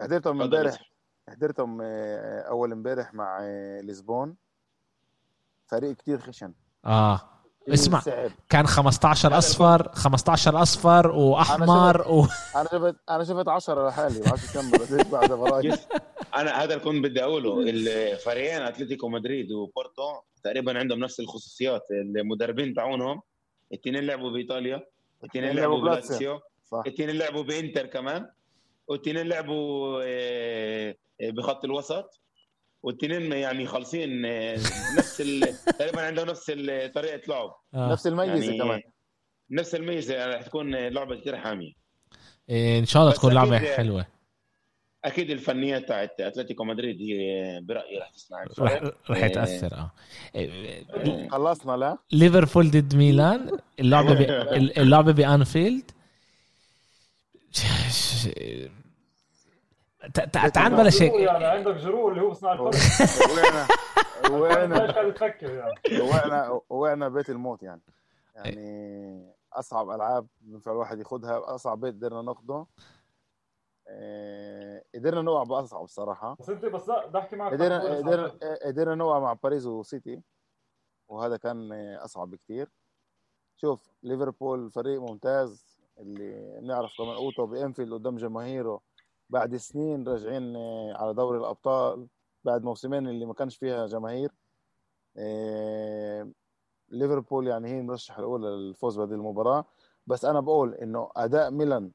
حضرتهم 0.00 0.42
امبارح. 0.42 0.90
حضرتهم 1.28 1.78
آه، 1.82 2.40
أول 2.40 2.72
امبارح 2.72 3.14
مع 3.14 3.40
لشبون 3.82 4.34
فريق 5.66 5.96
كتير 5.96 6.18
خشن. 6.18 6.52
آه. 6.86 7.20
اسمع. 7.68 8.00
صعب. 8.00 8.30
كان 8.48 8.66
15 8.66 9.38
أصفر 9.38 9.92
15 9.92 10.62
أصفر 10.62 11.10
وأحمر 11.10 12.08
و... 12.08 12.26
أنا 12.56 12.68
شفت 12.72 12.96
أنا 13.10 13.24
شفت 13.24 13.48
10 13.48 13.88
لحالي 13.88 14.20
ما 14.20 14.28
عرفت 14.28 14.58
كم 14.58 14.70
بعد 15.10 15.32
براي 15.32 15.72
أنا 16.36 16.62
هذا 16.62 16.74
اللي 16.74 16.84
كنت 16.84 17.04
بدي 17.04 17.24
أقوله 17.24 17.60
الفريقين 17.60 18.62
أتلتيكو 18.62 19.08
مدريد 19.08 19.52
وبورتو 19.52 20.20
تقريبا 20.44 20.78
عندهم 20.78 20.98
نفس 20.98 21.20
الخصوصيات 21.20 21.82
المدربين 21.90 22.74
تاعونهم 22.74 23.22
الاثنين 23.72 24.06
لعبوا 24.06 24.30
بإيطاليا 24.30 24.86
الاثنين 25.22 25.44
لعبوا 25.44 25.60
لعبوا 25.60 25.80
بلاتسيو. 25.80 26.40
الاثنين 26.74 27.10
لعبوا 27.10 27.42
بإنتر 27.42 27.86
كمان 27.86 28.30
والاثنين 28.88 29.26
لعبوا 29.26 30.00
آه، 30.04 30.94
آه، 31.20 31.30
بخط 31.30 31.64
الوسط 31.64 32.20
والاثنين 32.84 33.32
يعني 33.32 33.66
خالصين 33.66 34.24
آه، 34.26 34.54
نفس 34.98 35.20
ال- 35.20 35.54
تقريبا 35.78 36.00
عندهم 36.02 36.26
نفس 36.26 36.46
طريقة 36.94 37.20
لعب. 37.28 37.50
آه. 37.74 37.92
نفس 37.92 38.06
الميزة 38.06 38.44
يعني 38.44 38.58
كمان. 38.58 38.80
نفس 39.50 39.74
الميزة 39.74 40.14
يعني 40.14 40.34
رح 40.34 40.42
تكون 40.42 40.74
لعبة 40.74 41.16
كثير 41.20 41.36
حامية. 41.36 41.72
إيه 42.50 42.78
إن 42.78 42.86
شاء 42.86 43.02
الله 43.02 43.14
تكون 43.14 43.32
لعبة 43.32 43.58
أكيد- 43.58 43.76
حلوة. 43.76 44.06
أكيد 45.04 45.30
الفنيات 45.30 45.88
تاعت 45.88 46.20
أتلتيكو 46.20 46.64
مدريد 46.64 46.96
هي 47.00 47.60
برأيي 47.62 47.98
رح 47.98 48.10
تصنع 48.10 48.44
رح 48.58 48.82
رح 49.10 49.16
إيه. 49.18 49.24
يتأثر 49.24 49.74
آه. 49.74 49.90
إيه، 50.34 51.28
خلصنا 51.28 51.76
لا؟ 51.76 51.96
ليفربول 52.12 52.70
ضد 52.70 52.94
ميلان 52.96 53.58
اللعبة 53.80 54.14
ب... 54.14 54.20
اللعبة 54.82 55.12
بأنفيلد. 55.12 55.90
تعال 60.32 60.76
بلاش 60.76 61.02
جرو 61.02 61.16
هيك 61.16 61.26
يعني 61.26 61.44
عندك 61.44 61.74
جرو 61.74 62.08
اللي 62.08 62.20
هو 62.20 62.32
صناع 62.32 62.52
الفرق 62.52 62.74
وقعنا 64.30 64.94
يعني. 65.42 66.00
وقعنا 66.00 66.60
وقعنا 66.68 67.08
بيت 67.08 67.30
الموت 67.30 67.62
يعني. 67.62 67.82
يعني 68.34 69.34
أصعب 69.52 69.90
ألعاب 69.90 70.26
ينفع 70.46 70.72
الواحد 70.72 70.98
ياخذها 70.98 71.54
أصعب 71.54 71.80
بيت 71.80 71.94
قدرنا 71.94 72.22
ناخده. 72.22 72.66
آه، 73.88 74.84
قدرنا 74.94 75.22
نوقع 75.22 75.42
بأصعب 75.42 75.84
الصراحه 75.84 76.36
بس 76.40 76.48
انت 76.48 76.64
بس 76.64 76.90
أحكي 76.90 77.36
معك 77.36 77.52
قدرنا 77.52 77.96
قدرنا. 77.96 78.38
قدرنا 78.66 78.94
نوقع 78.94 79.18
مع 79.18 79.32
باريس 79.32 79.66
وسيتي. 79.66 80.22
وهذا 81.08 81.36
كان 81.36 81.72
أصعب 81.94 82.30
بكثير 82.30 82.70
شوف 83.56 83.90
ليفربول 84.02 84.70
فريق 84.70 85.00
ممتاز. 85.00 85.74
اللي 85.98 86.60
بنعرف 86.60 86.90
كمان 86.98 87.16
قوته 87.16 87.46
بأنفيلد 87.46 87.92
قدام 87.92 88.16
جماهيره. 88.16 88.80
بعد 89.34 89.56
سنين 89.56 90.08
راجعين 90.08 90.56
على 90.96 91.14
دوري 91.14 91.38
الأبطال 91.38 92.06
بعد 92.44 92.64
موسمين 92.64 93.08
اللي 93.08 93.26
ما 93.26 93.34
كانش 93.34 93.56
فيها 93.56 93.86
جماهير 93.86 94.30
آه، 95.16 96.30
ليفربول 96.88 97.46
يعني 97.46 97.68
هي 97.68 97.80
المرشح 97.80 98.18
الاولى 98.18 98.46
للفوز 98.46 98.98
بهذه 98.98 99.14
المباراة. 99.14 99.64
بس 100.06 100.24
أنا 100.24 100.40
بقول 100.40 100.74
إنه 100.74 101.10
أداء 101.16 101.50
ميلان 101.50 101.90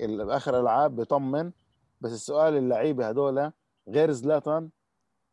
بآخر 0.00 0.60
ألعاب 0.60 0.96
بيطمن. 0.96 1.52
بس 2.00 2.12
السؤال 2.12 2.56
اللعيبة 2.56 3.10
هذول 3.10 3.52
غير 3.88 4.10
زلاتان 4.10 4.70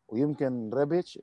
ويمكن 0.08 0.70
ريبيتش 0.74 1.20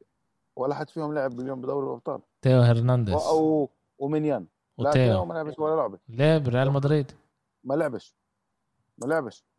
ولا 0.57 0.75
حد 0.75 0.91
فيهم 0.91 1.15
لعب 1.15 1.41
اليوم 1.41 1.61
بدوري 1.61 1.87
الأبطال. 1.87 2.21
تيو 2.43 2.61
هرنانديز. 2.61 3.15
أو 3.15 3.71
ومنيان 3.99 4.47
لا 4.79 4.91
تيو 4.91 5.25
ما 5.25 5.35
لعبش 5.35 5.59
ولا 5.59 5.77
لعبة. 5.77 5.99
ليه 6.09 6.39
بريال 6.39 6.73
مدريد. 6.73 7.13
ما 7.65 7.75
لعبش. 7.75 8.17
ما 8.99 9.07
لعبش. 9.07 9.52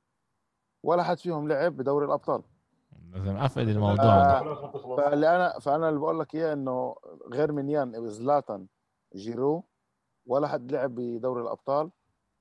ولا 0.84 1.04
حد 1.04 1.18
فيهم 1.18 1.48
لعب 1.48 1.78
بدوري 1.78 2.06
الأبطال. 2.06 2.42
لازم 3.14 3.36
أفقد 3.36 3.68
الموضوع. 3.68 4.40
فاللي 4.98 5.36
انا 5.36 5.60
فأنا 5.60 5.90
اللي 5.90 6.00
بقول 6.00 6.20
لك 6.20 6.36
إياه 6.36 6.54
إنه 6.54 6.96
غير 7.34 7.52
منيان 7.52 8.10
زلاتان 8.10 8.68
جيرو 9.16 9.64
ولا 10.26 10.48
حد 10.48 10.72
لعب 10.72 10.96
بدوري 10.96 11.42
الأبطال. 11.42 11.90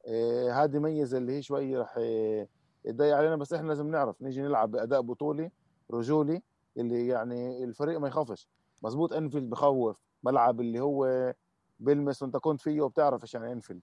إيه 0.06 0.64
هذه 0.64 0.78
ميزة 0.78 1.18
اللي 1.18 1.32
هي 1.32 1.42
شوي 1.42 1.76
رح 1.76 1.96
إيه، 1.96 2.48
تضيق 2.84 3.16
علينا 3.16 3.36
بس 3.36 3.52
إحنا 3.52 3.68
لازم 3.68 3.90
نعرف. 3.90 4.22
نيجي 4.22 4.42
نلعب 4.42 4.70
بأداء 4.70 5.00
بطولي 5.00 5.50
رجولي 5.90 6.42
اللي 6.76 7.08
يعني 7.08 7.64
الفريق 7.64 7.98
ما 7.98 8.08
يخافش. 8.08 8.48
مزبوط 8.82 9.12
إنفيلد 9.12 9.50
بخوف 9.50 10.00
ملعب 10.22 10.60
اللي 10.60 10.80
هو 10.80 11.34
بلمس 11.80 12.22
وأنت 12.22 12.36
كنت 12.36 12.60
فيه 12.60 12.80
وبتعرف 12.80 13.22
إيش 13.22 13.34
يعني 13.34 13.52
إنفيلد. 13.52 13.82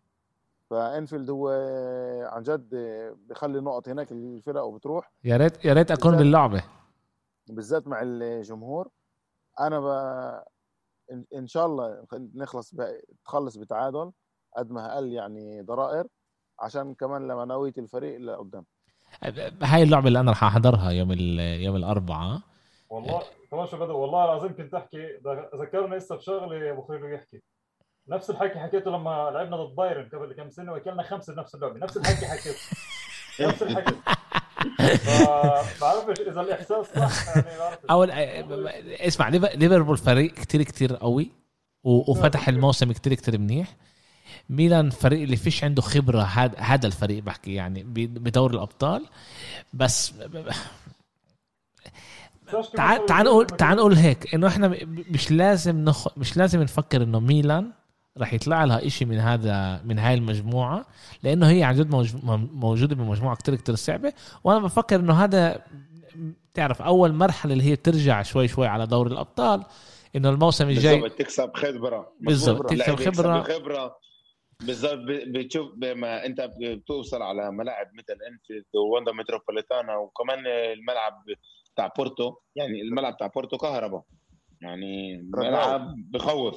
فإنفيلد 0.69 1.29
هو 1.29 1.49
عن 2.31 2.43
جد 2.43 2.69
بخلي 3.29 3.59
نقط 3.59 3.89
هناك 3.89 4.11
الفرق 4.11 4.63
وبتروح. 4.63 5.11
يا 5.23 5.37
ريت 5.37 5.65
يا 5.65 5.73
ريت 5.73 5.91
أكون 5.91 6.17
باللعبة. 6.17 6.63
بالذات 7.47 7.87
مع 7.87 8.01
الجمهور. 8.03 8.89
أنا 9.59 9.79
ب... 9.79 9.85
إن- 11.11 11.35
إن 11.35 11.47
شاء 11.47 11.65
الله 11.65 12.05
نخلص 12.13 12.75
ب... 12.75 13.01
تخلص 13.25 13.57
بتعادل 13.57 14.11
قد 14.57 14.71
ما 14.71 14.93
أقل 14.93 15.13
يعني 15.13 15.61
ضرائر 15.61 16.07
عشان 16.59 16.93
كمان 16.93 17.27
لمعنويه 17.27 17.73
الفريق 17.77 18.19
لقدام 18.19 18.65
هاي 19.61 19.83
اللعبة 19.83 20.07
اللي 20.07 20.19
أنا 20.19 20.31
راح 20.31 20.43
أحضرها 20.43 20.89
يوم 20.89 21.11
ال... 21.11 21.39
يوم 21.39 21.75
الأربعاء. 21.75 22.41
والله 22.89 23.21
كمان 23.51 23.67
شو 23.67 23.77
بدو 23.77 23.97
والله 23.97 24.25
العظيم 24.25 24.55
كنت 24.55 24.73
أحكي 24.73 25.07
ذكرني 25.55 25.97
هسه 25.97 26.15
بشغلة 26.15 26.71
أبو 26.71 26.81
خير 26.81 27.09
يحكي. 27.09 27.41
نفس 28.09 28.29
الحكي 28.29 28.59
حكيته 28.59 28.91
لما 28.91 29.31
لعبنا 29.33 29.57
ضد 29.57 29.75
بايرن 29.75 30.09
قبل 30.13 30.33
كم 30.33 30.49
سنة 30.49 30.71
وأكلنا 30.71 31.03
خمسة 31.03 31.33
بنفس 31.35 31.55
اللعبة. 31.55 31.79
نفس 31.79 31.97
الحكي 31.97 32.25
حكيته. 32.27 32.59
نفس 33.41 33.63
الحكي. 33.63 33.95
بعرفش 35.81 36.19
إذا 36.21 36.41
الإحساس 36.41 36.85
صح 36.95 37.27
يعني 37.27 37.57
بعرفش. 37.59 37.85
أول 37.89 38.11
اسمع 38.11 39.29
ليف- 39.29 39.55
ليفربول 39.55 39.97
فريق 39.97 40.33
كتير 40.33 40.63
كتير 40.63 40.95
قوي 40.95 41.31
وفتح 41.83 42.47
الموسم 42.47 42.91
كتير 42.91 43.13
كتير 43.13 43.37
منيح. 43.37 43.75
ميلان 44.49 44.89
فريق 44.89 45.21
اللي 45.21 45.35
فيش 45.35 45.63
عنده 45.63 45.81
خبرة 45.81 46.21
هذا 46.57 46.87
الفريق 46.87 47.23
بحكي 47.23 47.53
يعني 47.53 47.83
بدور 47.83 48.51
الأبطال. 48.51 49.05
بس 49.73 50.13
تعال 52.75 53.05
تعال 53.05 53.25
نقول 53.25 53.47
تعال 53.47 53.77
نقول 53.77 53.93
هيك 53.93 54.35
إنه 54.35 54.47
إحنا 54.47 54.77
مش 54.85 55.31
لازم 55.31 55.85
نخ... 55.85 56.17
مش 56.17 56.37
لازم 56.37 56.61
نفكر 56.61 57.03
إنه 57.03 57.19
ميلان 57.19 57.71
راح 58.19 58.33
يطلع 58.33 58.63
لها 58.63 58.85
إشي 58.85 59.05
من 59.05 59.17
هذا 59.17 59.81
من 59.85 59.99
هاي 59.99 60.13
المجموعة 60.13 60.85
لأنه 61.23 61.49
هي 61.49 61.63
عن 61.63 61.75
جد 61.75 61.91
موج... 61.91 62.15
موجودة 62.53 62.95
بمجموعة 62.95 63.35
كتير 63.35 63.55
كتير 63.55 63.75
صعبة. 63.75 64.13
وأنا 64.43 64.59
بفكر 64.59 64.95
إنه 64.95 65.13
هذا 65.13 65.63
تعرف 66.53 66.81
أول 66.81 67.13
مرحلة 67.13 67.53
اللي 67.53 67.63
هي 67.63 67.75
ترجع 67.75 68.21
شوي 68.21 68.47
شوي 68.47 68.67
على 68.67 68.87
دوري 68.87 69.11
الأبطال 69.11 69.63
إنه 70.15 70.29
الموسم 70.29 70.69
الجاي 70.69 71.01
بالضبط 71.01 71.19
تكسب 71.19 71.51
خبرة. 71.53 72.13
بالضبط. 72.19 72.69
تكسب 72.69 72.95
خبرة. 72.95 73.41
خبره 73.41 73.95
بالضبط 74.63 74.97
ب- 74.97 75.37
بتشوف 75.37 75.71
بما 75.77 76.25
أنت 76.25 76.49
بتوصل 76.61 77.21
على 77.21 77.51
ملاعب 77.51 77.87
مثل 77.93 78.17
إنفيلد 78.31 78.65
ووندا 78.75 79.11
متروبوليتانا 79.11 79.95
وكمان 79.97 80.39
الملعب 80.47 81.23
بتاع 81.73 81.87
بورتو. 81.97 82.35
يعني 82.55 82.81
الملعب 82.81 83.13
بتاع 83.13 83.27
بورتو 83.27 83.57
كهرباء. 83.57 84.01
يعني 84.61 85.21
ملعب 85.33 85.93
بخوف. 86.11 86.55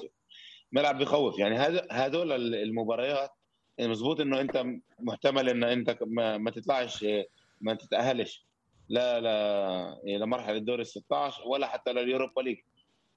ملعب 0.73 0.99
بخوف 0.99 1.39
يعني 1.39 1.57
هذول 1.91 2.55
المباريات 2.55 3.31
مظبوط 3.81 4.21
إنه 4.21 4.41
أنت 4.41 4.65
محتمل 5.01 5.49
ان 5.49 5.65
أنت 5.65 5.99
ما, 6.07 6.39
ما 6.39 6.51
تطلعش 6.51 7.07
ما 7.61 7.75
تتأهلش. 7.75 8.47
لا 8.89 9.21
لا 9.21 10.01
لمرحله 10.19 10.57
الدور 10.57 10.81
ال 10.81 10.87
16 10.87 11.49
ولا 11.49 11.67
حتى 11.67 11.93
لليوروبا 11.93 12.41
ليج. 12.41 12.59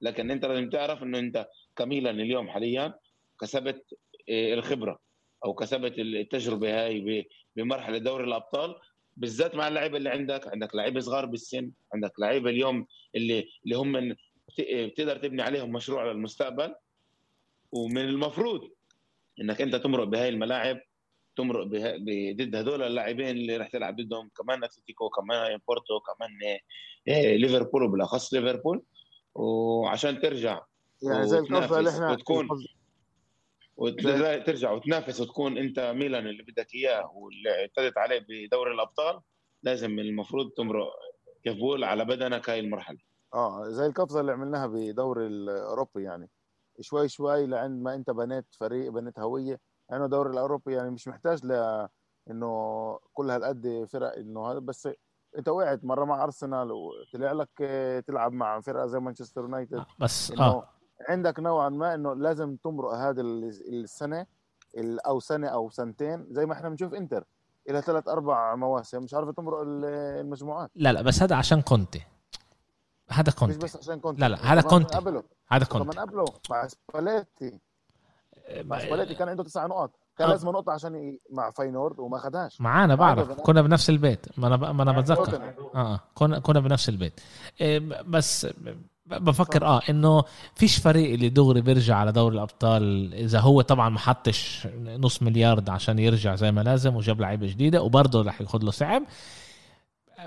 لكن 0.00 0.30
أنت 0.30 0.44
لازم 0.44 0.70
تعرف 0.70 1.02
إنه 1.02 1.18
أنت 1.18 1.46
كميلان 1.76 2.20
اليوم 2.20 2.48
حاليا 2.48 2.94
كسبت 3.40 3.84
إيه، 4.28 4.54
الخبرة 4.54 4.98
أو 5.44 5.54
كسبت 5.54 5.98
التجربة 5.98 6.84
هاي 6.84 7.26
بمرحلة 7.56 7.98
دوري 7.98 8.24
الأبطال 8.24 8.74
بالذات 9.16 9.54
مع 9.54 9.68
اللعيبة 9.68 9.96
اللي 9.96 10.10
عندك. 10.10 10.48
عندك 10.48 10.74
لعيبة 10.74 11.00
صغار 11.00 11.26
بالسن 11.26 11.70
عندك 11.94 12.12
لعيبة 12.20 12.50
اليوم 12.50 12.86
اللي 13.14 13.48
اللي 13.64 13.76
هم 13.76 14.16
بتقدر 14.58 15.16
تبني 15.16 15.42
عليهم 15.42 15.72
مشروع 15.72 16.12
للمستقبل. 16.12 16.74
ومن 17.72 18.08
المفروض 18.08 18.70
إنك 19.40 19.60
أنت 19.60 19.76
تمرق 19.76 20.04
بهاي 20.04 20.28
الملاعب 20.28 20.80
تمرق 21.36 21.66
ضد 22.36 22.56
هذول 22.56 22.82
اللاعبين 22.82 23.28
اللي 23.28 23.56
رح 23.56 23.68
تلعب 23.68 23.96
ضدهم 23.96 24.30
كمان 24.36 24.64
أتلتيكو 24.64 25.08
كمان 25.08 25.58
بورتو 25.68 26.00
كمان 26.00 26.58
إيه، 27.08 27.36
ليفربول 27.36 27.82
وبالأخص 27.82 28.34
ليفربول. 28.34 28.82
وعشان 29.34 30.20
ترجع 30.20 30.60
يعني 31.02 31.26
زي 31.26 31.38
اللي 31.38 31.90
إحنا 31.90 32.12
وتكون 32.12 32.48
وترجع 33.76 34.72
وتنافس 34.72 35.20
وتكون 35.20 35.58
أنت 35.58 35.80
ميلان 35.80 36.26
اللي 36.26 36.42
بدك 36.42 36.74
إياه 36.74 37.10
واللي 37.14 37.50
اعتدت 37.50 37.98
عليه 37.98 38.26
بدوري 38.28 38.74
الأبطال 38.74 39.20
لازم 39.62 39.98
المفروض 39.98 40.50
تمرق 40.50 40.92
كيف 41.44 41.56
بقول 41.56 41.84
على 41.84 42.04
بدنك 42.04 42.50
هاي 42.50 42.60
المرحلة. 42.60 42.98
آه 43.34 43.68
زي 43.68 43.86
القفزه 43.86 44.20
اللي 44.20 44.32
عملناها 44.32 44.66
بدوري 44.66 45.26
الأوروبي 45.26 46.02
يعني. 46.02 46.30
شوي 46.80 47.08
شوي 47.08 47.46
لعند 47.46 47.82
ما 47.82 47.94
أنت 47.94 48.10
بنيت 48.10 48.44
فريق 48.60 48.92
بنيت 48.92 49.18
هوية. 49.18 49.60
لأنه 49.90 50.04
الدوري 50.04 50.30
الأوروبي 50.30 50.72
يعني 50.74 50.90
مش 50.90 51.08
محتاج 51.08 51.46
ل 51.46 51.86
إنه 52.30 52.98
كل 53.14 53.30
هالقد 53.30 53.86
فرق 53.92 54.16
إنه 54.16 54.50
هذا 54.50 54.58
بس 54.58 54.88
أنت 55.38 55.48
وقعت 55.48 55.84
مرة 55.84 56.04
مع 56.04 56.24
أرسنال 56.24 56.72
وطلع 56.72 57.32
لك 57.32 57.48
آه، 57.60 58.00
تلعب 58.00 58.32
مع 58.32 58.60
فرقة 58.60 58.86
زي 58.86 58.98
مانشستر 58.98 59.40
يونايتد. 59.40 59.84
بس 60.00 60.30
إنه 60.30 60.42
آه. 60.44 60.68
عندك 61.08 61.40
نوعا 61.40 61.68
ما 61.68 61.94
إنه 61.94 62.14
لازم 62.14 62.56
تمرق 62.56 62.92
هذا 62.94 63.20
ال- 63.20 63.44
السنة 63.84 64.26
ال- 64.76 65.00
أو 65.00 65.20
سنة 65.20 65.48
أو 65.48 65.70
سنتين 65.70 66.26
زي 66.30 66.46
ما 66.46 66.52
إحنا 66.52 66.68
بنشوف 66.68 66.94
إنتر 66.94 67.24
لها 67.68 67.80
ثلاث 67.80 68.08
أربع 68.08 68.54
مواسم. 68.54 69.02
مش 69.02 69.14
عارفه 69.14 69.32
تمرق 69.32 69.60
ال- 69.60 69.84
المجموعات. 70.20 70.70
لا 70.74 70.92
لا 70.92 71.02
بس 71.02 71.22
هذا 71.22 71.36
عشان 71.36 71.62
كونتي. 71.62 72.02
هذا 73.08 73.28
مش 73.28 73.34
كونتي 73.34 73.58
بس 73.58 73.76
عشان 73.76 74.00
كنت 74.00 74.20
لا، 74.20 74.28
لا، 74.28 74.52
هذا 74.52 74.60
كونتي. 74.60 74.96
قبله. 74.96 75.22
هذا 75.48 75.64
كمان 75.64 75.82
كونتي 75.84 75.98
قبله. 76.00 76.24
مع 76.50 76.68
سباليتي. 76.68 77.58
مع 78.64 78.78
سباليتي 78.78 79.14
كان 79.14 79.28
عنده 79.28 79.44
تسع 79.44 79.66
نقاط 79.66 79.90
كان 80.18 80.28
آه. 80.28 80.30
لازم 80.30 80.48
نقطة 80.48 80.72
عشان 80.72 80.94
ي... 80.94 81.20
مع 81.30 81.50
فاينورد 81.50 81.98
وما 81.98 82.16
اخذهاش 82.16 82.60
معانا 82.60 82.94
بعرف. 82.94 83.32
كنا 83.32 83.62
بنفس 83.62 83.90
البيت. 83.90 84.26
ما 84.36 84.46
أنا 84.46 84.56
ما 84.72 84.82
أنا 84.82 85.00
بتذكر. 85.00 85.24
توتنهام. 85.24 85.54
آه 85.74 86.00
كنا 86.14 86.38
كنا 86.38 86.60
بنفس 86.60 86.88
البيت. 86.88 87.20
إيه، 87.60 87.78
بس 88.02 88.46
ب- 88.46 89.24
بفكر 89.24 89.64
آه 89.66 89.80
إنه 89.90 90.24
فيش 90.54 90.78
فريق 90.78 91.12
اللي 91.12 91.28
دغري 91.28 91.60
بيرجع 91.60 91.96
على 91.96 92.12
دوري 92.12 92.34
الأبطال. 92.34 93.14
إذا 93.14 93.40
هو 93.40 93.60
طبعا 93.60 93.88
ما 93.88 93.98
حطش 93.98 94.68
نص 94.76 95.22
مليار 95.22 95.62
عشان 95.68 95.98
يرجع 95.98 96.34
زي 96.34 96.52
ما 96.52 96.60
لازم 96.60 96.96
وجاب 96.96 97.20
لعيبة 97.20 97.46
جديدة 97.46 97.82
وبرضه 97.82 98.22
رح 98.22 98.40
ياخذ 98.40 98.62
له 98.62 98.70
صعب. 98.70 99.02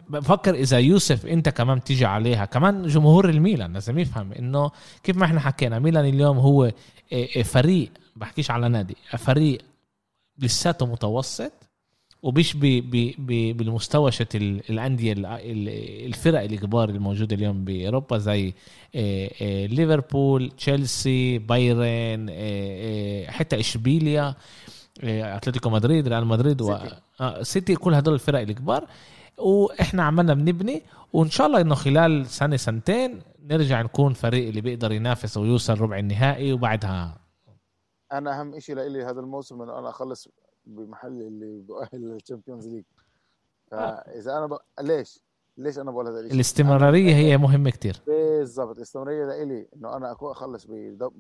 بفكر 0.09 0.55
إذا 0.55 0.79
يوسف 0.79 1.25
أنت 1.25 1.49
كمان 1.49 1.83
تيجي 1.83 2.05
عليها 2.05 2.45
كمان 2.45 2.87
جمهور 2.87 3.29
الميلان 3.29 3.73
لازم 3.73 3.99
يفهم 3.99 4.31
إنه 4.33 4.71
كيف 5.03 5.17
ما 5.17 5.25
إحنا 5.25 5.39
حكينا 5.39 5.79
ميلان 5.79 6.05
اليوم 6.05 6.37
هو 6.37 6.63
إيه، 6.65 6.73
إيه، 7.11 7.43
فريق 7.43 7.89
بحكيش 8.15 8.51
على 8.51 8.69
نادي 8.69 8.95
فريق 9.17 9.61
لساته 10.39 10.85
متوسط 10.85 11.51
ومش 12.23 12.55
ب 12.55 12.59
ب 12.65 13.11
ب 13.17 13.57
بالمستوى 13.57 14.11
شت 14.11 14.35
ال- 14.35 14.61
الأندية 14.69 15.13
ال- 15.13 15.25
ال- 15.25 16.05
الفرق 16.05 16.41
الكبار 16.41 16.89
الموجودة 16.89 17.35
اليوم 17.35 17.65
بأوروبا 17.65 18.17
زي 18.17 18.53
آه، 18.95 19.31
آه، 19.41 19.65
ليفربول 19.65 20.51
تشيلسي 20.57 21.37
بايرن 21.37 22.27
آه، 22.29 22.33
آه، 23.27 23.31
حتى 23.31 23.59
إشبيليا 23.59 24.35
آه، 25.03 25.35
أتلتيكو 25.37 25.69
مدريد 25.69 26.07
ريال 26.07 26.25
مدريد 26.27 26.61
و... 26.61 26.77
سيتي. 26.77 26.95
آه، 27.21 27.43
سيتي 27.43 27.75
كل 27.75 27.93
هدول 27.93 28.13
الفرق 28.13 28.39
الكبار 28.39 28.87
وإحنا 29.39 30.03
عمالنا 30.03 30.33
بنبني 30.33 30.83
وإن 31.13 31.29
شاء 31.29 31.47
الله 31.47 31.61
إنه 31.61 31.75
خلال 31.75 32.25
سنة 32.25 32.57
سنتين 32.57 33.21
نرجع 33.43 33.81
نكون 33.81 34.13
فريق 34.13 34.47
اللي 34.47 34.61
بيقدر 34.61 34.91
ينافس 34.91 35.37
ويوصل 35.37 35.81
ربع 35.81 35.99
النهائي 35.99 36.53
وبعدها. 36.53 37.17
أنا 38.11 38.39
أهم 38.39 38.59
شيء 38.59 38.75
لإلي 38.75 39.03
هذا 39.03 39.19
الموسم 39.19 39.61
إنه 39.61 39.79
أنا 39.79 39.89
أخلص 39.89 40.27
بمحل 40.65 41.07
اللي 41.21 41.61
بؤهل 41.61 41.89
لل 41.93 42.07
Champions 42.07 42.67
League. 42.67 42.83
فإذا 43.71 44.37
أنا 44.37 44.45
ب... 44.45 44.57
ليش؟ 44.81 45.19
ليش 45.57 45.79
أنا 45.79 45.91
بقول 45.91 46.07
هذا 46.07 46.19
الشيء 46.19 46.33
الاستمرارية 46.33 47.15
هي 47.15 47.37
مهمة 47.37 47.69
كتير. 47.69 48.01
بالضبط 48.07 48.75
الاستمرارية 48.75 49.25
لإلي 49.25 49.67
إنه 49.75 49.95
أنا 49.97 50.11
اكون 50.11 50.31
أخلص 50.31 50.65
بدو- 50.69 51.11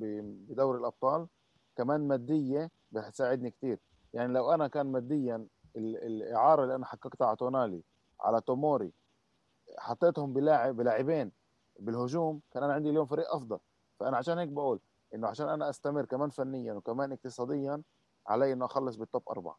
بدوري 0.49 0.79
الأبطال 0.79 1.27
كمان 1.77 2.07
مادية 2.07 2.71
بتساعدني 2.91 3.51
كثير 3.51 3.77
يعني 4.13 4.33
لو 4.33 4.51
أنا 4.53 4.67
كان 4.67 4.85
ماديا 4.85 5.35
ال- 5.75 6.03
الإعارة 6.03 6.63
اللي 6.63 6.75
أنا 6.75 6.85
حققتها 6.85 7.27
على 7.27 7.35
تونالي 7.37 7.81
على 8.21 8.41
توموري 8.41 8.91
حطيتهم 9.77 10.33
بلاعب 10.33 10.75
بلاعبين 10.75 11.31
بالهجوم 11.79 12.41
كان 12.53 12.63
أنا 12.63 12.73
عندي 12.73 12.89
اليوم 12.89 13.05
فريق 13.05 13.35
أفضل. 13.35 13.59
فأنا 13.99 14.17
عشان 14.17 14.37
هيك 14.37 14.49
بقول 14.49 14.79
إنه 15.15 15.27
عشان 15.27 15.49
أنا 15.49 15.69
أستمر 15.69 16.05
كمان 16.05 16.29
فنيا 16.29 16.73
وكمان 16.73 17.11
اقتصاديا 17.11 17.81
علي 18.27 18.53
إنه 18.53 18.65
أخلص 18.65 18.95
بالتوب 18.95 19.23
أربعة. 19.29 19.57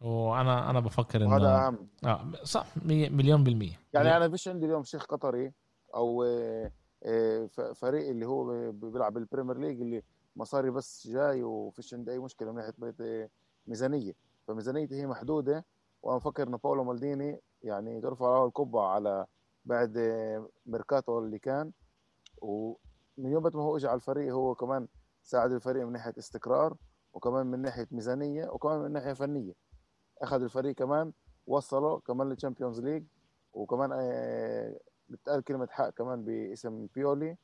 وأنا 0.00 0.70
أنا 0.70 0.80
بفكر 0.80 1.22
إنه 1.22 1.30
وهذا 1.34 1.66
أهم. 1.66 1.88
آه 2.04 2.44
صح 2.44 2.66
مليون 2.86 3.44
بالمية. 3.44 3.80
يعني 3.94 4.16
أنا 4.16 4.28
فيش 4.30 4.48
عندي 4.48 4.66
اليوم 4.66 4.84
شيخ 4.84 5.04
قطري 5.04 5.52
أو 5.94 6.22
آه، 6.24 6.70
آه، 7.04 7.46
فريق 7.74 8.08
اللي 8.08 8.26
هو 8.26 8.72
بيلعب 8.72 9.12
بال 9.14 9.24
Premier 9.24 9.58
League 9.58 9.80
اللي 9.80 10.02
مصاري 10.36 10.70
بس 10.70 11.06
جاي 11.08 11.42
وفيش 11.42 11.94
عندي 11.94 12.12
أي 12.12 12.18
مشكلة 12.18 12.52
من 12.52 12.56
ناحية 12.56 12.94
آه، 13.00 13.28
ميزانية. 13.66 14.12
فميزانيتي 14.48 14.94
هي 15.00 15.06
محدودة 15.06 15.64
وأنا 16.02 16.18
بفكر 16.18 16.48
انه 16.48 16.58
باولو 16.58 16.84
مالديني 16.84 17.40
يعني 17.62 18.00
ترفع 18.00 18.26
له 18.26 18.44
القبعه 18.44 18.88
على 18.88 19.26
بعد 19.64 19.98
ميركاتو 20.66 21.18
اللي 21.18 21.38
كان 21.38 21.72
ومن 22.42 22.76
يوم 23.18 23.42
ما 23.42 23.62
هو 23.62 23.76
اجى 23.76 23.86
على 23.88 23.96
الفريق 23.96 24.32
هو 24.32 24.54
كمان 24.54 24.88
ساعد 25.22 25.52
الفريق 25.52 25.86
من 25.86 25.92
ناحية 25.92 26.14
استقرار 26.18 26.76
وكمان 27.12 27.46
من 27.46 27.62
ناحية 27.62 27.88
ميزانية 27.90 28.48
وكمان 28.48 28.78
من 28.80 28.92
ناحية 28.92 29.12
فنية. 29.12 29.52
أخذ 30.22 30.42
الفريق 30.42 30.74
كمان 30.74 31.12
وصله 31.46 32.00
كمان 32.00 32.28
لل 32.28 32.37
Champions 32.37 32.80
League 32.80 33.04
وكمان 33.52 33.90
آه، 33.92 34.76
بتقال 35.08 35.44
كلمة 35.44 35.68
حق 35.70 35.88
كمان 35.90 36.24
باسم 36.24 36.86
بيولي 36.94 37.36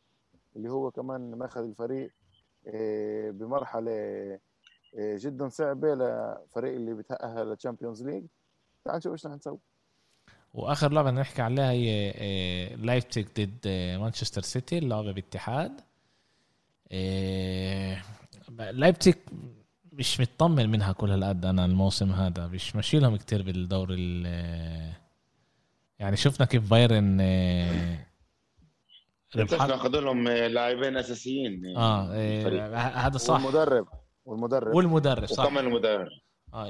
اللي 0.56 0.70
هو 0.70 0.90
كمان 0.90 1.34
مأخذ 1.34 1.62
الفريق 1.64 2.12
آه، 2.66 3.30
بمرحلة 3.30 3.92
آه، 4.98 5.16
جدا 5.16 5.48
صعبة 5.48 5.94
لفريق 5.94 6.74
اللي 6.74 6.94
بتأهل 6.94 7.46
لل 7.46 7.56
Champions 7.56 8.02
League. 8.02 8.26
تعال 8.88 8.98
نشوف 8.98 9.12
إيش 9.12 9.26
رح 9.26 9.32
نسوي. 9.32 9.58
وآخر 10.54 10.92
لعبة 10.92 11.10
نحكي 11.10 11.42
عليها 11.42 11.70
هي 11.70 12.12
آه، 12.16 12.74
لايبتيج 12.76 13.26
ضد 13.38 13.58
آه، 13.66 13.96
مانشستر 13.98 14.42
سيتي 14.42 14.78
اللعبة 14.78 15.12
باتحاد. 15.12 15.80
آه، 16.92 18.02
لايبتيج 18.70 19.14
مش 19.92 20.20
مطمن 20.20 20.70
منها 20.70 20.92
كل 20.92 21.10
هالقد 21.10 21.44
أنا 21.44 21.64
الموسم 21.64 22.12
هذا 22.12 22.46
مش 22.46 22.76
ماشي 22.76 22.98
لهم 22.98 23.16
كتير 23.16 23.42
بالدوري 23.42 23.94
ال- 23.94 24.24
آه، 24.26 24.92
يعني 25.98 26.16
شفنا 26.16 26.46
كيف 26.46 26.70
بايرن 26.70 27.18
آه، 27.20 28.06
اخذوا 29.36 30.00
لهم 30.00 30.28
لاعبين 30.28 30.96
أساسيين 30.96 31.76
آه 31.76 32.12
آه،. 32.12 32.76
هذا 32.76 33.18
صح. 33.18 33.34
والمدرب 33.44 33.88
والمدرب. 34.24 34.74
والمدرب 34.74 35.26
صح. 35.26 35.44
وكمان 35.44 35.66
المدرب. 35.66 36.08
آه 36.54 36.68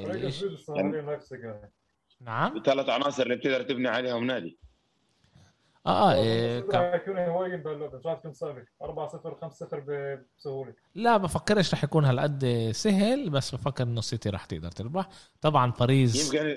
نعم. 2.21 2.63
ثلاث 2.67 2.89
عناصر 2.89 3.23
اللي 3.23 3.37
بتقدر 3.37 3.63
تبني 3.63 3.89
عليهم 3.89 4.25
نادي. 4.27 4.59
آه, 5.87 6.13
آه 6.13 6.61
بس 6.61 6.67
كان- 6.73 7.01
مش 7.99 8.07
عارف 8.07 8.21
كم 8.23 8.33
صعبه 8.33 8.65
4 8.83 9.09
0 9.09 9.35
5 9.43 9.67
0 9.67 9.81
بسهولة. 10.39 10.75
لا 10.95 11.17
بفكرش 11.17 11.75
رح 11.75 11.85
يكون 11.85 12.05
هالقد 12.05 12.71
سهل 12.75 13.31
بس 13.31 13.55
بفكر 13.55 13.85
إنه 13.85 13.99
السيتي 13.99 14.29
رح 14.31 14.45
تقدر 14.45 14.71
تربح. 14.71 15.09
طبعا 15.41 15.73
باريس 15.81 16.35
يمكن 16.35 16.57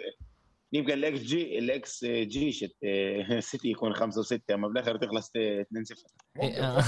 يمكن 0.73 0.93
ال 0.93 1.19
xG 1.19 1.59
ال 1.59 2.05
xG 2.05 2.51
شت 2.51 2.75
سيتي 3.51 3.67
يكون 3.71 3.93
خمسة 3.93 4.19
وستة 4.19 4.53
أما 4.53 4.67
بالآخر 4.67 4.97
تخلص 4.97 5.31
2 5.35 5.83
0 5.83 5.95
إيه، 6.41 6.63
آه. 6.77 6.83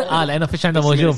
آه، 0.20 0.24
لأنه 0.24 0.46
فيش 0.46 0.66
عنده 0.66 0.80
هجوم 0.92 1.14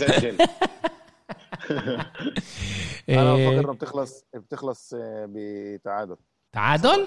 أنا 3.08 3.34
إيه، 3.34 3.48
بفكر 3.48 3.64
إنه 3.64 3.72
بتخلص 3.74 4.24
بتخلص 4.34 4.94
آه، 4.94 5.26
بتعادل. 5.30 6.16
تعادل؟ 6.54 7.06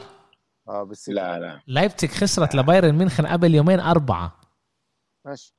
آه 0.68 0.84
بالسيتي. 0.84 1.12
لا 1.12 1.40
لا. 1.40 1.60
لايبتيك 1.68 2.12
خسرت 2.12 2.56
لبايرن 2.56 2.96
ميونخ 2.96 3.22
قبل 3.22 3.56
يومين 3.56 3.80
أربعة. 3.80 4.40
ماشي. 5.26 5.54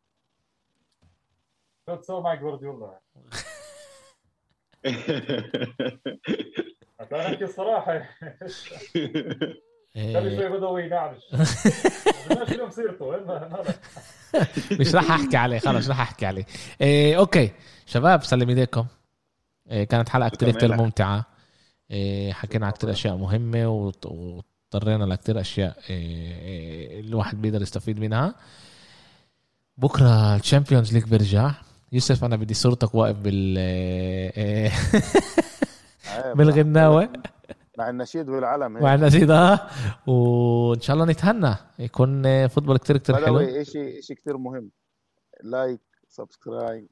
شو 1.89 1.95
تسوي 1.95 2.23
معك 2.23 2.39
جوارديولا 2.39 3.01
هتلاقي 7.01 7.31
نحكي 7.33 7.45
الصراحه 7.45 8.03
خلي 9.95 10.37
شوي 10.37 10.49
بدوي 10.49 10.89
مش 14.81 14.95
راح 14.95 15.11
أحكي 15.11 15.37
عليه 15.37 15.59
خلص 15.59 15.77
مش 15.77 15.89
راح 15.89 16.01
أحكي 16.01 16.27
عليه. 16.27 16.45
إيه، 16.81 17.19
okay. 17.19 17.53
شباب 17.87 18.23
سلم 18.23 18.49
إيديكم. 18.49 18.87
إيه، 19.71 19.85
كانت 19.85 20.09
حلقة 20.09 20.29
كتير 20.29 20.49
شكراً 20.49 20.59
كتير 20.59 20.71
لك. 20.71 20.79
ممتعة. 20.81 21.17
إيه، 21.17 21.25
حكينا 22.33 22.67
على 22.67 22.73
كتير 22.73 22.91
أشياء 22.91 23.17
مهمة 23.17 23.69
واتطرقنا 23.69 25.05
لكتير 25.05 25.41
أشياء 25.41 25.77
إيه، 25.91 26.39
إيه، 26.39 27.01
الواحد 27.01 27.43
بيقدر 27.43 27.63
يستفيد 27.63 28.01
منها. 28.01 28.35
بكرة 29.77 30.37
ال 30.37 30.43
Champions 30.43 30.95
League 30.95 31.05
بيرجع. 31.05 31.51
يوسف 31.93 32.25
أنا 32.25 32.37
بدي 32.37 32.55
صورتك 32.55 32.95
واقف 32.95 33.17
بال 33.17 33.59
إيه،. 34.39 34.73
بالغناوه 36.35 37.13
مع 37.79 37.91
النشيد 37.91 38.29
والعلم 38.29 38.75
هيك. 38.77 38.83
مع 38.83 38.95
النشيد 38.95 39.31
آه. 39.31 39.61
وإن 40.07 40.81
شاء 40.81 40.95
الله 40.95 41.07
نتهنى. 41.07 41.55
يكون 41.79 42.47
football 42.49 42.77
كتير 42.79 42.97
كتير 42.99 43.17
حلو. 43.17 43.63
شيء 43.63 44.01
شيء 44.01 44.17
كثير 44.17 44.37
مهم. 44.37 44.71
like 45.43 45.81
subscribe 46.19 46.87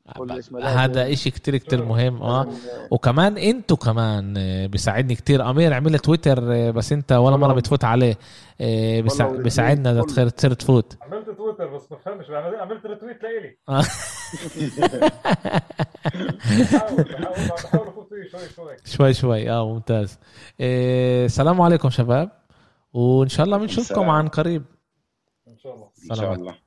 ما. 0.53 0.85
هذا 0.85 1.13
إشي 1.13 1.31
كتير 1.31 1.57
كتير 1.57 1.85
مهم 1.85 2.23
آه. 2.23 2.47
وكمان 2.91 3.39
إنتوا 3.39 3.77
كمان 3.77 4.35
آه، 4.39 4.67
بيساعدني 4.67 5.15
كتير. 5.15 5.51
أمير 5.51 5.75
عمل 5.75 5.99
تويتر 5.99 6.53
آه، 6.55 6.71
بس 6.71 6.93
أنت 6.93 7.13
ولا 7.13 7.37
مرة. 7.37 7.53
بتفوت 7.55 7.85
عليه 7.85 8.19
آه، 8.61 9.01
بيساعدنا 9.43 9.91
إذا 9.93 10.03
تصير 10.03 10.29
تصير 10.29 10.53
تفوت. 10.53 10.97
عملت 11.03 11.31
تويتر 11.31 11.67
بس 11.77 11.87
بفهمش 11.87 12.29
بعمل- 12.31 12.55
عملت 12.61 12.87
retweet 12.87 13.19
لإلي. 13.23 13.57
آه. 13.69 13.83
بحاول 16.61 17.05
بحاول 17.05 17.49
بحاول 17.65 17.89
أفوت 17.89 18.09
فيه 18.09 18.39
شوي 18.39 18.49
شوي. 18.57 18.77
شوي 18.85 19.15
شوي. 19.15 19.51
آه 19.51 19.69
ممتاز. 19.73 20.19
آه، 20.61 21.25
السلام 21.25 21.61
عليكم 21.61 21.91
شباب 21.91 22.31
وإن 22.93 23.29
شاء 23.29 23.47
الله 23.47 23.59
بنشوفكم. 23.59 24.11
عن 24.11 24.29
قريب. 24.29 24.63
إن 25.49 25.59
شاء 25.59 25.75
الله. 25.75 25.89
إن 26.11 26.17
شاء. 26.17 26.33
الله. 26.35 26.66